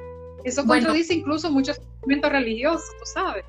Eso 0.45 0.63
contradice 0.65 1.15
incluso 1.15 1.51
muchos 1.51 1.81
movimientos 2.01 2.31
religiosos, 2.31 2.87
tú 2.99 3.05
sabes. 3.13 3.43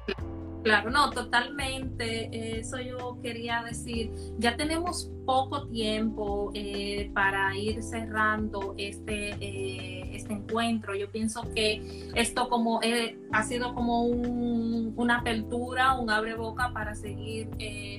Claro, 0.67 0.91
no, 0.91 1.11
totalmente. 1.11 2.59
Eso 2.59 2.81
yo 2.81 3.19
quería 3.23 3.63
decir. 3.63 4.11
Ya 4.39 4.57
tenemos 4.57 5.13
poco 5.25 5.69
tiempo 5.69 6.51
eh, 6.55 7.09
para 7.15 7.55
ir 7.57 7.83
cerrando 7.85 8.75
este, 8.77 9.31
eh, 9.41 10.17
este 10.17 10.33
encuentro. 10.33 10.97
Yo 10.97 11.09
pienso 11.09 11.43
que 11.55 12.09
esto 12.15 12.49
como 12.49 12.81
eh, 12.83 13.17
ha 13.31 13.45
sido 13.45 13.75
como 13.75 14.07
una 14.07 15.19
apertura, 15.19 15.93
un 15.93 16.11
abre 16.11 16.35
boca 16.35 16.73
para 16.73 16.97
seguir 16.97 17.49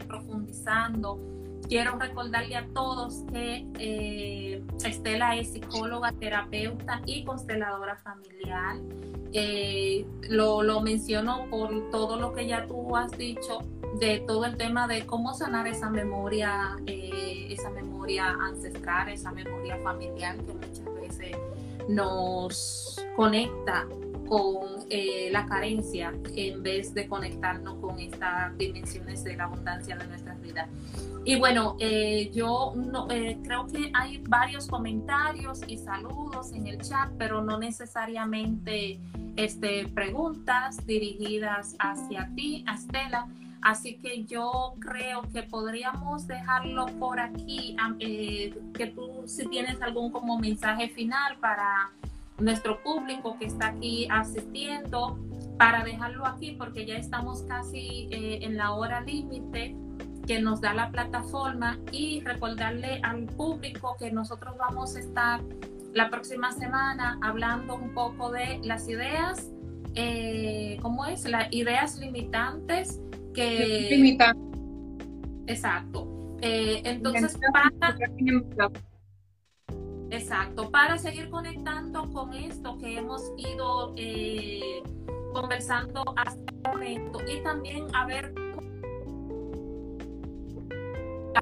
profundizando 0.05 1.36
quiero 1.67 1.97
recordarle 1.97 2.55
a 2.55 2.65
todos 2.73 3.23
que 3.31 3.65
eh, 3.79 4.63
Estela 4.83 5.35
es 5.35 5.49
psicóloga, 5.53 6.11
terapeuta 6.13 7.01
y 7.05 7.23
consteladora 7.23 7.97
familiar. 7.97 8.77
Eh, 9.33 10.05
lo, 10.29 10.63
lo 10.63 10.81
menciono 10.81 11.47
por 11.49 11.89
todo 11.91 12.17
lo 12.17 12.33
que 12.33 12.47
ya 12.47 12.65
tú 12.65 12.95
has 12.95 13.11
dicho 13.17 13.59
de 13.99 14.19
todo 14.19 14.45
el 14.45 14.57
tema 14.57 14.87
de 14.87 15.05
cómo 15.05 15.33
sanar 15.33 15.67
esa 15.67 15.89
memoria, 15.89 16.77
eh, 16.85 17.47
esa 17.49 17.69
memoria 17.69 18.27
ancestral, 18.27 19.09
esa 19.09 19.31
memoria 19.31 19.77
familiar 19.77 20.37
que 20.37 20.53
muchas 20.53 20.85
veces 20.95 21.37
nos 21.89 23.05
conecta 23.15 23.87
con 24.27 24.85
la 25.31 25.45
carencia 25.45 26.13
en 26.35 26.63
vez 26.63 26.93
de 26.93 27.07
conectarnos 27.07 27.75
con 27.79 27.99
estas 27.99 28.57
dimensiones 28.57 29.23
de 29.23 29.35
la 29.35 29.45
abundancia 29.45 29.97
de 29.97 30.07
nuestras 30.07 30.41
vidas. 30.41 30.67
Y 31.27 31.35
bueno, 31.35 31.75
eh, 31.81 32.31
yo 32.33 32.71
no, 32.73 33.05
eh, 33.11 33.37
creo 33.43 33.67
que 33.67 33.91
hay 33.93 34.23
varios 34.29 34.65
comentarios 34.65 35.59
y 35.67 35.75
saludos 35.75 36.53
en 36.53 36.67
el 36.67 36.81
chat, 36.81 37.11
pero 37.17 37.43
no 37.43 37.59
necesariamente 37.59 38.97
este, 39.35 39.89
preguntas 39.89 40.87
dirigidas 40.87 41.75
hacia 41.79 42.31
ti, 42.33 42.63
Estela. 42.73 43.27
Así 43.61 43.97
que 43.97 44.23
yo 44.23 44.75
creo 44.79 45.23
que 45.33 45.43
podríamos 45.43 46.27
dejarlo 46.27 46.85
por 46.97 47.19
aquí, 47.19 47.75
eh, 47.99 48.57
que 48.73 48.87
tú 48.87 49.23
si 49.25 49.45
tienes 49.47 49.81
algún 49.81 50.11
como 50.11 50.39
mensaje 50.39 50.87
final 50.87 51.35
para 51.41 51.91
nuestro 52.39 52.81
público 52.83 53.37
que 53.39 53.45
está 53.45 53.67
aquí 53.67 54.07
asistiendo, 54.11 55.19
para 55.57 55.83
dejarlo 55.83 56.25
aquí 56.25 56.51
porque 56.57 56.85
ya 56.85 56.97
estamos 56.97 57.41
casi 57.43 58.07
en 58.11 58.57
la 58.57 58.73
hora 58.73 59.01
límite 59.01 59.75
que 60.27 60.39
nos 60.41 60.61
da 60.61 60.73
la 60.73 60.91
plataforma 60.91 61.79
y 61.91 62.21
recordarle 62.21 62.99
al 63.01 63.25
público 63.25 63.95
que 63.97 64.11
nosotros 64.11 64.55
vamos 64.57 64.95
a 64.95 64.99
estar 64.99 65.41
la 65.93 66.09
próxima 66.09 66.51
semana 66.51 67.17
hablando 67.21 67.75
un 67.75 67.93
poco 67.93 68.31
de 68.31 68.59
las 68.63 68.87
ideas, 68.87 69.51
eh, 69.95 70.77
¿cómo 70.81 71.05
es? 71.05 71.25
Las 71.25 71.51
ideas 71.51 71.97
limitantes 71.97 73.01
que... 73.33 73.87
Limitantes. 73.89 74.61
Exacto. 75.47 76.37
Eh, 76.41 76.81
entonces, 76.83 77.39
para... 77.51 77.97
Exacto, 80.09 80.71
para 80.71 80.97
seguir 80.97 81.29
conectando 81.29 82.09
con 82.11 82.33
esto 82.33 82.77
que 82.77 82.97
hemos 82.97 83.33
ido 83.37 83.93
eh, 83.97 84.81
conversando 85.33 86.03
hasta 86.15 86.41
el 86.53 86.71
momento 86.71 87.19
y 87.27 87.41
también 87.41 87.93
a 87.93 88.05
ver 88.05 88.33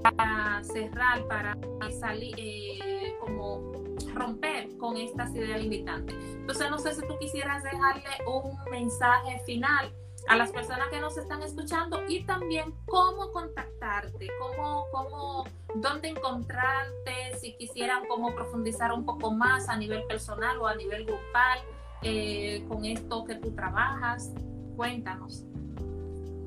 para 0.01 0.63
cerrar, 0.63 1.25
para 1.27 1.55
salir, 1.99 2.35
eh, 2.37 3.15
como 3.19 3.71
romper 4.13 4.75
con 4.77 4.97
estas 4.97 5.33
ideas 5.35 5.61
limitantes. 5.61 6.15
Entonces, 6.15 6.69
no 6.69 6.79
sé 6.79 6.93
si 6.93 7.01
tú 7.01 7.17
quisieras 7.19 7.63
dejarle 7.63 8.03
un 8.27 8.57
mensaje 8.71 9.39
final 9.45 9.93
a 10.27 10.35
las 10.35 10.51
personas 10.51 10.87
que 10.89 10.99
nos 10.99 11.17
están 11.17 11.43
escuchando 11.43 12.01
y 12.07 12.23
también 12.23 12.73
cómo 12.85 13.31
contactarte, 13.31 14.27
cómo, 14.39 14.85
cómo, 14.91 15.45
dónde 15.75 16.09
encontrarte, 16.09 17.37
si 17.39 17.55
quisieran 17.57 18.07
cómo 18.07 18.33
profundizar 18.33 18.91
un 18.91 19.05
poco 19.05 19.31
más 19.31 19.69
a 19.69 19.77
nivel 19.77 20.03
personal 20.07 20.57
o 20.59 20.67
a 20.67 20.75
nivel 20.75 21.05
grupal 21.05 21.59
eh, 22.01 22.63
con 22.67 22.85
esto 22.85 23.25
que 23.25 23.35
tú 23.35 23.51
trabajas. 23.51 24.33
Cuéntanos. 24.75 25.45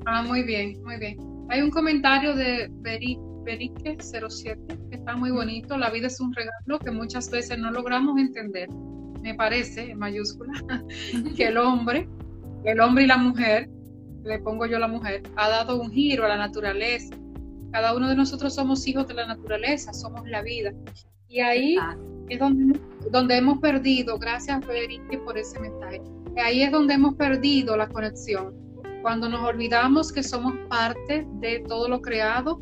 Ah, 0.05 0.23
muy 0.23 0.43
bien, 0.43 0.81
muy 0.83 0.97
bien. 0.97 1.17
Hay 1.49 1.61
un 1.61 1.71
comentario 1.71 2.35
de 2.35 2.67
Beri 2.69 3.17
Berique 3.43 3.97
07, 3.99 4.77
que 4.89 4.95
está 4.95 5.15
muy 5.15 5.31
bonito. 5.31 5.77
La 5.77 5.89
vida 5.89 6.07
es 6.07 6.19
un 6.19 6.33
regalo 6.33 6.79
que 6.79 6.91
muchas 6.91 7.29
veces 7.31 7.57
no 7.57 7.71
logramos 7.71 8.17
entender. 8.19 8.69
Me 9.21 9.33
parece, 9.33 9.91
en 9.91 9.99
mayúscula, 9.99 10.53
que 11.35 11.47
el 11.47 11.57
hombre, 11.57 12.07
el 12.63 12.79
hombre 12.79 13.03
y 13.03 13.07
la 13.07 13.17
mujer, 13.17 13.69
le 14.23 14.39
pongo 14.39 14.65
yo 14.65 14.79
la 14.79 14.87
mujer, 14.87 15.23
ha 15.35 15.49
dado 15.49 15.81
un 15.81 15.91
giro 15.91 16.25
a 16.25 16.29
la 16.29 16.37
naturaleza. 16.37 17.15
Cada 17.71 17.95
uno 17.95 18.09
de 18.09 18.15
nosotros 18.15 18.53
somos 18.53 18.87
hijos 18.87 19.07
de 19.07 19.13
la 19.13 19.27
naturaleza, 19.27 19.93
somos 19.93 20.27
la 20.27 20.41
vida. 20.41 20.71
Y 21.27 21.39
ahí 21.39 21.77
es 22.29 22.39
donde, 22.39 22.79
donde 23.11 23.37
hemos 23.37 23.59
perdido, 23.59 24.17
gracias 24.17 24.65
Berique 24.65 25.17
por 25.19 25.37
ese 25.37 25.59
mensaje, 25.59 26.01
ahí 26.43 26.63
es 26.63 26.71
donde 26.71 26.95
hemos 26.95 27.15
perdido 27.15 27.77
la 27.77 27.87
conexión. 27.87 28.55
Cuando 29.01 29.29
nos 29.29 29.41
olvidamos 29.41 30.11
que 30.11 30.23
somos 30.23 30.53
parte 30.67 31.25
de 31.39 31.63
todo 31.67 31.87
lo 31.87 32.01
creado 32.01 32.59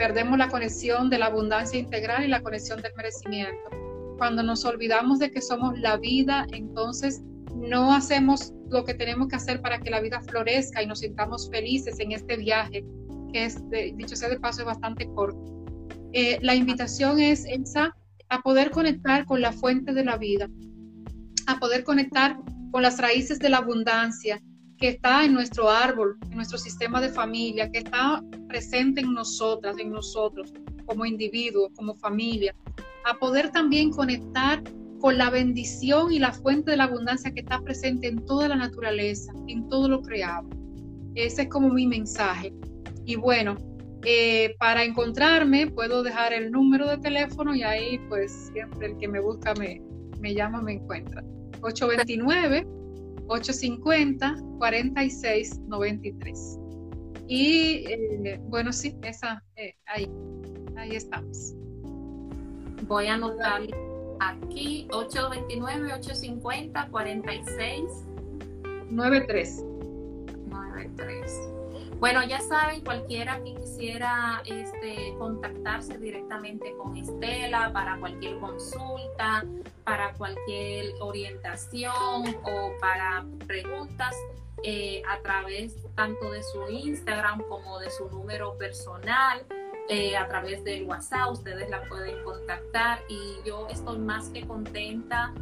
perdemos 0.00 0.38
la 0.38 0.48
conexión 0.48 1.10
de 1.10 1.18
la 1.18 1.26
abundancia 1.26 1.78
integral 1.78 2.24
y 2.24 2.28
la 2.28 2.40
conexión 2.40 2.80
del 2.80 2.94
merecimiento. 2.96 3.68
Cuando 4.16 4.42
nos 4.42 4.64
olvidamos 4.64 5.18
de 5.18 5.30
que 5.30 5.42
somos 5.42 5.78
la 5.78 5.98
vida, 5.98 6.46
entonces 6.52 7.22
no 7.54 7.92
hacemos 7.92 8.54
lo 8.70 8.84
que 8.84 8.94
tenemos 8.94 9.28
que 9.28 9.36
hacer 9.36 9.60
para 9.60 9.80
que 9.80 9.90
la 9.90 10.00
vida 10.00 10.20
florezca 10.20 10.82
y 10.82 10.86
nos 10.86 11.00
sintamos 11.00 11.50
felices 11.50 11.98
en 12.00 12.12
este 12.12 12.36
viaje, 12.36 12.84
que 13.32 13.44
es, 13.44 13.58
dicho 13.96 14.16
sea 14.16 14.28
de 14.28 14.40
paso, 14.40 14.60
es 14.60 14.66
bastante 14.66 15.06
corto. 15.14 15.38
Eh, 16.12 16.38
la 16.42 16.54
invitación 16.54 17.20
es 17.20 17.44
esa, 17.46 17.94
a 18.28 18.40
poder 18.42 18.70
conectar 18.70 19.24
con 19.26 19.40
la 19.40 19.52
fuente 19.52 19.92
de 19.92 20.04
la 20.04 20.16
vida, 20.16 20.48
a 21.46 21.58
poder 21.58 21.84
conectar 21.84 22.36
con 22.70 22.82
las 22.82 22.98
raíces 22.98 23.38
de 23.38 23.50
la 23.50 23.58
abundancia, 23.58 24.40
que 24.78 24.88
está 24.88 25.24
en 25.24 25.34
nuestro 25.34 25.68
árbol, 25.68 26.16
en 26.22 26.36
nuestro 26.36 26.56
sistema 26.56 27.00
de 27.00 27.10
familia, 27.10 27.70
que 27.70 27.78
está 27.78 28.22
presente 28.48 29.02
en 29.02 29.12
nosotras, 29.12 29.76
en 29.78 29.90
nosotros, 29.90 30.52
como 30.86 31.04
individuos, 31.04 31.70
como 31.76 31.94
familia, 31.94 32.54
a 33.04 33.14
poder 33.14 33.50
también 33.50 33.90
conectar 33.90 34.62
con 35.00 35.18
la 35.18 35.30
bendición 35.30 36.12
y 36.12 36.18
la 36.18 36.32
fuente 36.32 36.72
de 36.72 36.76
la 36.76 36.84
abundancia 36.84 37.32
que 37.32 37.40
está 37.40 37.60
presente 37.60 38.08
en 38.08 38.24
toda 38.26 38.48
la 38.48 38.56
naturaleza, 38.56 39.32
en 39.48 39.68
todo 39.68 39.88
lo 39.88 40.02
creado. 40.02 40.48
Ese 41.14 41.42
es 41.42 41.48
como 41.48 41.70
mi 41.70 41.86
mensaje. 41.86 42.52
Y 43.04 43.16
bueno, 43.16 43.56
eh, 44.04 44.54
para 44.58 44.84
encontrarme 44.84 45.66
puedo 45.66 46.02
dejar 46.02 46.32
el 46.32 46.50
número 46.50 46.88
de 46.88 46.98
teléfono 46.98 47.54
y 47.54 47.62
ahí 47.62 47.98
pues 48.08 48.50
siempre 48.52 48.88
el 48.88 48.98
que 48.98 49.08
me 49.08 49.20
busca 49.20 49.54
me, 49.54 49.82
me 50.20 50.34
llama, 50.34 50.62
me 50.62 50.74
encuentra. 50.74 51.22
829 51.62 52.66
850 53.26 54.36
46 54.58 55.60
93. 55.66 56.58
Y 57.28 57.84
eh, 57.86 58.40
bueno, 58.48 58.72
sí, 58.72 58.96
esa, 59.02 59.42
eh, 59.56 59.74
ahí, 59.86 60.10
ahí 60.76 60.96
estamos. 60.96 61.54
Voy 62.88 63.06
a 63.06 63.14
anotar 63.14 63.62
aquí 64.20 64.86
829 64.92 65.92
850 65.94 66.88
46 66.90 67.82
93. 68.90 69.64
93. 70.48 71.48
Bueno, 71.98 72.24
ya 72.24 72.40
saben, 72.40 72.80
cualquiera 72.82 73.42
que 73.42 73.54
quisiera 73.54 73.70
quisiera 73.80 74.42
este, 74.44 75.14
contactarse 75.16 75.96
directamente 75.96 76.74
con 76.76 76.94
Estela 76.98 77.72
para 77.72 77.98
cualquier 77.98 78.38
consulta, 78.38 79.42
para 79.84 80.12
cualquier 80.12 80.92
orientación 81.00 81.94
o 82.42 82.72
para 82.78 83.24
preguntas, 83.46 84.14
eh, 84.62 85.02
a 85.08 85.18
través 85.22 85.74
tanto 85.94 86.30
de 86.30 86.42
su 86.42 86.68
Instagram 86.68 87.40
como 87.48 87.78
de 87.78 87.90
su 87.90 88.10
número 88.10 88.58
personal. 88.58 89.46
Eh, 89.88 90.16
a 90.16 90.28
través 90.28 90.62
del 90.62 90.84
WhatsApp, 90.84 91.32
ustedes 91.32 91.68
la 91.68 91.82
pueden 91.88 92.22
contactar 92.22 93.00
y 93.08 93.36
yo 93.46 93.66
estoy 93.70 93.98
más 93.98 94.28
que 94.28 94.46
contenta 94.46 95.32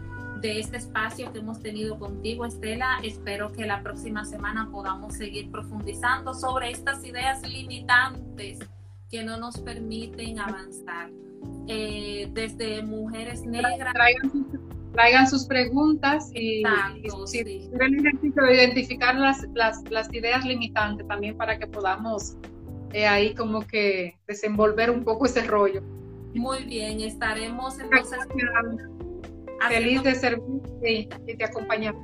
de 0.41 0.61
este 0.61 0.77
espacio 0.77 1.33
que 1.33 1.41
hemos 1.41 1.61
tenido 1.61 1.99
contigo, 1.99 2.47
Estela. 2.47 2.99
Espero 3.03 3.53
que 3.53 3.67
la 3.67 3.83
próxima 3.83 4.25
semana 4.25 4.69
podamos 4.71 5.15
seguir 5.15 5.51
profundizando 5.51 6.33
sobre 6.33 6.71
estas 6.71 7.05
ideas 7.05 7.43
limitantes 7.43 8.59
que 9.11 9.23
no 9.23 9.37
nos 9.37 9.59
permiten 9.59 10.39
avanzar. 10.39 11.11
Eh, 11.71 12.29
desde 12.33 12.83
mujeres 12.83 13.43
negras. 13.43 13.93
Traigan, 14.93 15.29
sus 15.29 15.45
preguntas 15.45 16.31
y, 16.35 16.63
si 17.27 17.39
identificar 17.39 19.15
las, 19.15 19.47
las, 19.55 20.13
ideas 20.13 20.45
limitantes 20.45 21.07
también 21.07 21.37
para 21.37 21.59
que 21.59 21.67
podamos 21.67 22.37
eh, 22.93 23.07
ahí 23.07 23.35
como 23.35 23.67
que 23.67 24.19
desenvolver 24.27 24.91
un 24.91 25.05
poco 25.05 25.27
ese 25.27 25.43
rollo. 25.43 25.83
Muy 26.35 26.65
bien, 26.65 27.01
estaremos 27.01 27.79
entonces. 27.79 28.19
Feliz 29.69 30.03
de 30.03 30.15
servir 30.15 31.09
y 31.27 31.35
de 31.35 31.45
acompañar. 31.45 31.95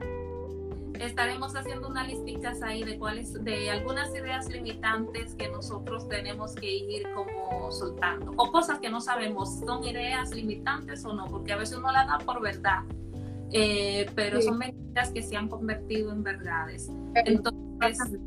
Estaremos 1.01 1.57
haciendo 1.57 1.89
una 1.89 2.07
listica 2.07 2.53
ahí 2.63 2.83
de 2.83 2.99
cuáles, 2.99 3.33
de 3.45 3.71
algunas 3.71 4.15
ideas 4.15 4.49
limitantes 4.49 5.35
que 5.35 5.49
nosotros 5.49 6.09
tenemos 6.09 6.55
que 6.55 6.73
ir 6.73 7.03
como 7.15 7.71
soltando. 7.73 8.33
O 8.37 8.53
cosas 8.53 8.79
que 8.79 8.91
no 8.91 9.01
sabemos, 9.01 9.59
son 9.61 9.85
ideas 9.85 10.31
limitantes 10.31 11.05
o 11.05 11.13
no, 11.13 11.27
porque 11.27 11.53
a 11.53 11.57
veces 11.57 11.79
uno 11.79 11.91
la 11.91 12.07
da 12.07 12.19
por 12.19 12.41
verdad. 12.41 12.81
Eh, 13.53 14.07
pero 14.15 14.41
son 14.41 14.59
mentiras 14.59 15.11
que 15.11 15.23
se 15.23 15.37
han 15.37 15.49
convertido 15.49 16.13
en 16.13 16.23
verdades. 16.23 16.91
Entonces, 17.15 18.19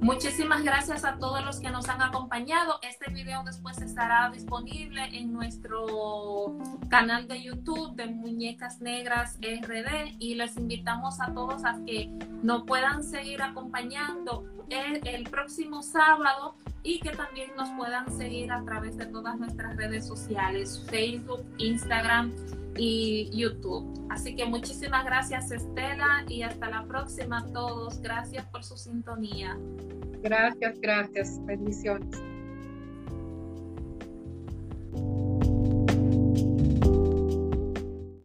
Muchísimas 0.00 0.64
gracias 0.64 1.04
a 1.04 1.18
todos 1.18 1.44
los 1.44 1.60
que 1.60 1.68
nos 1.70 1.88
han 1.90 2.00
acompañado. 2.00 2.78
Este 2.80 3.10
video 3.12 3.42
después 3.44 3.82
estará 3.82 4.30
disponible 4.30 5.04
en 5.12 5.30
nuestro 5.30 6.56
canal 6.88 7.28
de 7.28 7.42
YouTube 7.42 7.94
de 7.96 8.06
Muñecas 8.06 8.80
Negras 8.80 9.38
RD 9.42 10.16
y 10.18 10.36
les 10.36 10.56
invitamos 10.56 11.20
a 11.20 11.34
todos 11.34 11.66
a 11.66 11.78
que 11.84 12.08
nos 12.42 12.64
puedan 12.64 13.04
seguir 13.04 13.42
acompañando 13.42 14.46
el, 14.70 15.06
el 15.06 15.24
próximo 15.24 15.82
sábado 15.82 16.54
y 16.82 17.00
que 17.00 17.10
también 17.10 17.50
nos 17.58 17.68
puedan 17.70 18.10
seguir 18.16 18.52
a 18.52 18.64
través 18.64 18.96
de 18.96 19.04
todas 19.04 19.38
nuestras 19.38 19.76
redes 19.76 20.06
sociales, 20.06 20.82
Facebook, 20.88 21.44
Instagram 21.58 22.32
y 22.76 23.30
YouTube. 23.32 24.06
Así 24.10 24.34
que 24.34 24.44
muchísimas 24.44 25.04
gracias 25.04 25.50
Estela 25.50 26.24
y 26.28 26.42
hasta 26.42 26.68
la 26.68 26.84
próxima 26.84 27.38
a 27.38 27.46
todos. 27.46 28.00
Gracias 28.00 28.46
por 28.46 28.64
su 28.64 28.76
sintonía. 28.76 29.58
Gracias, 30.22 30.78
gracias. 30.80 31.44
Bendiciones. 31.46 32.20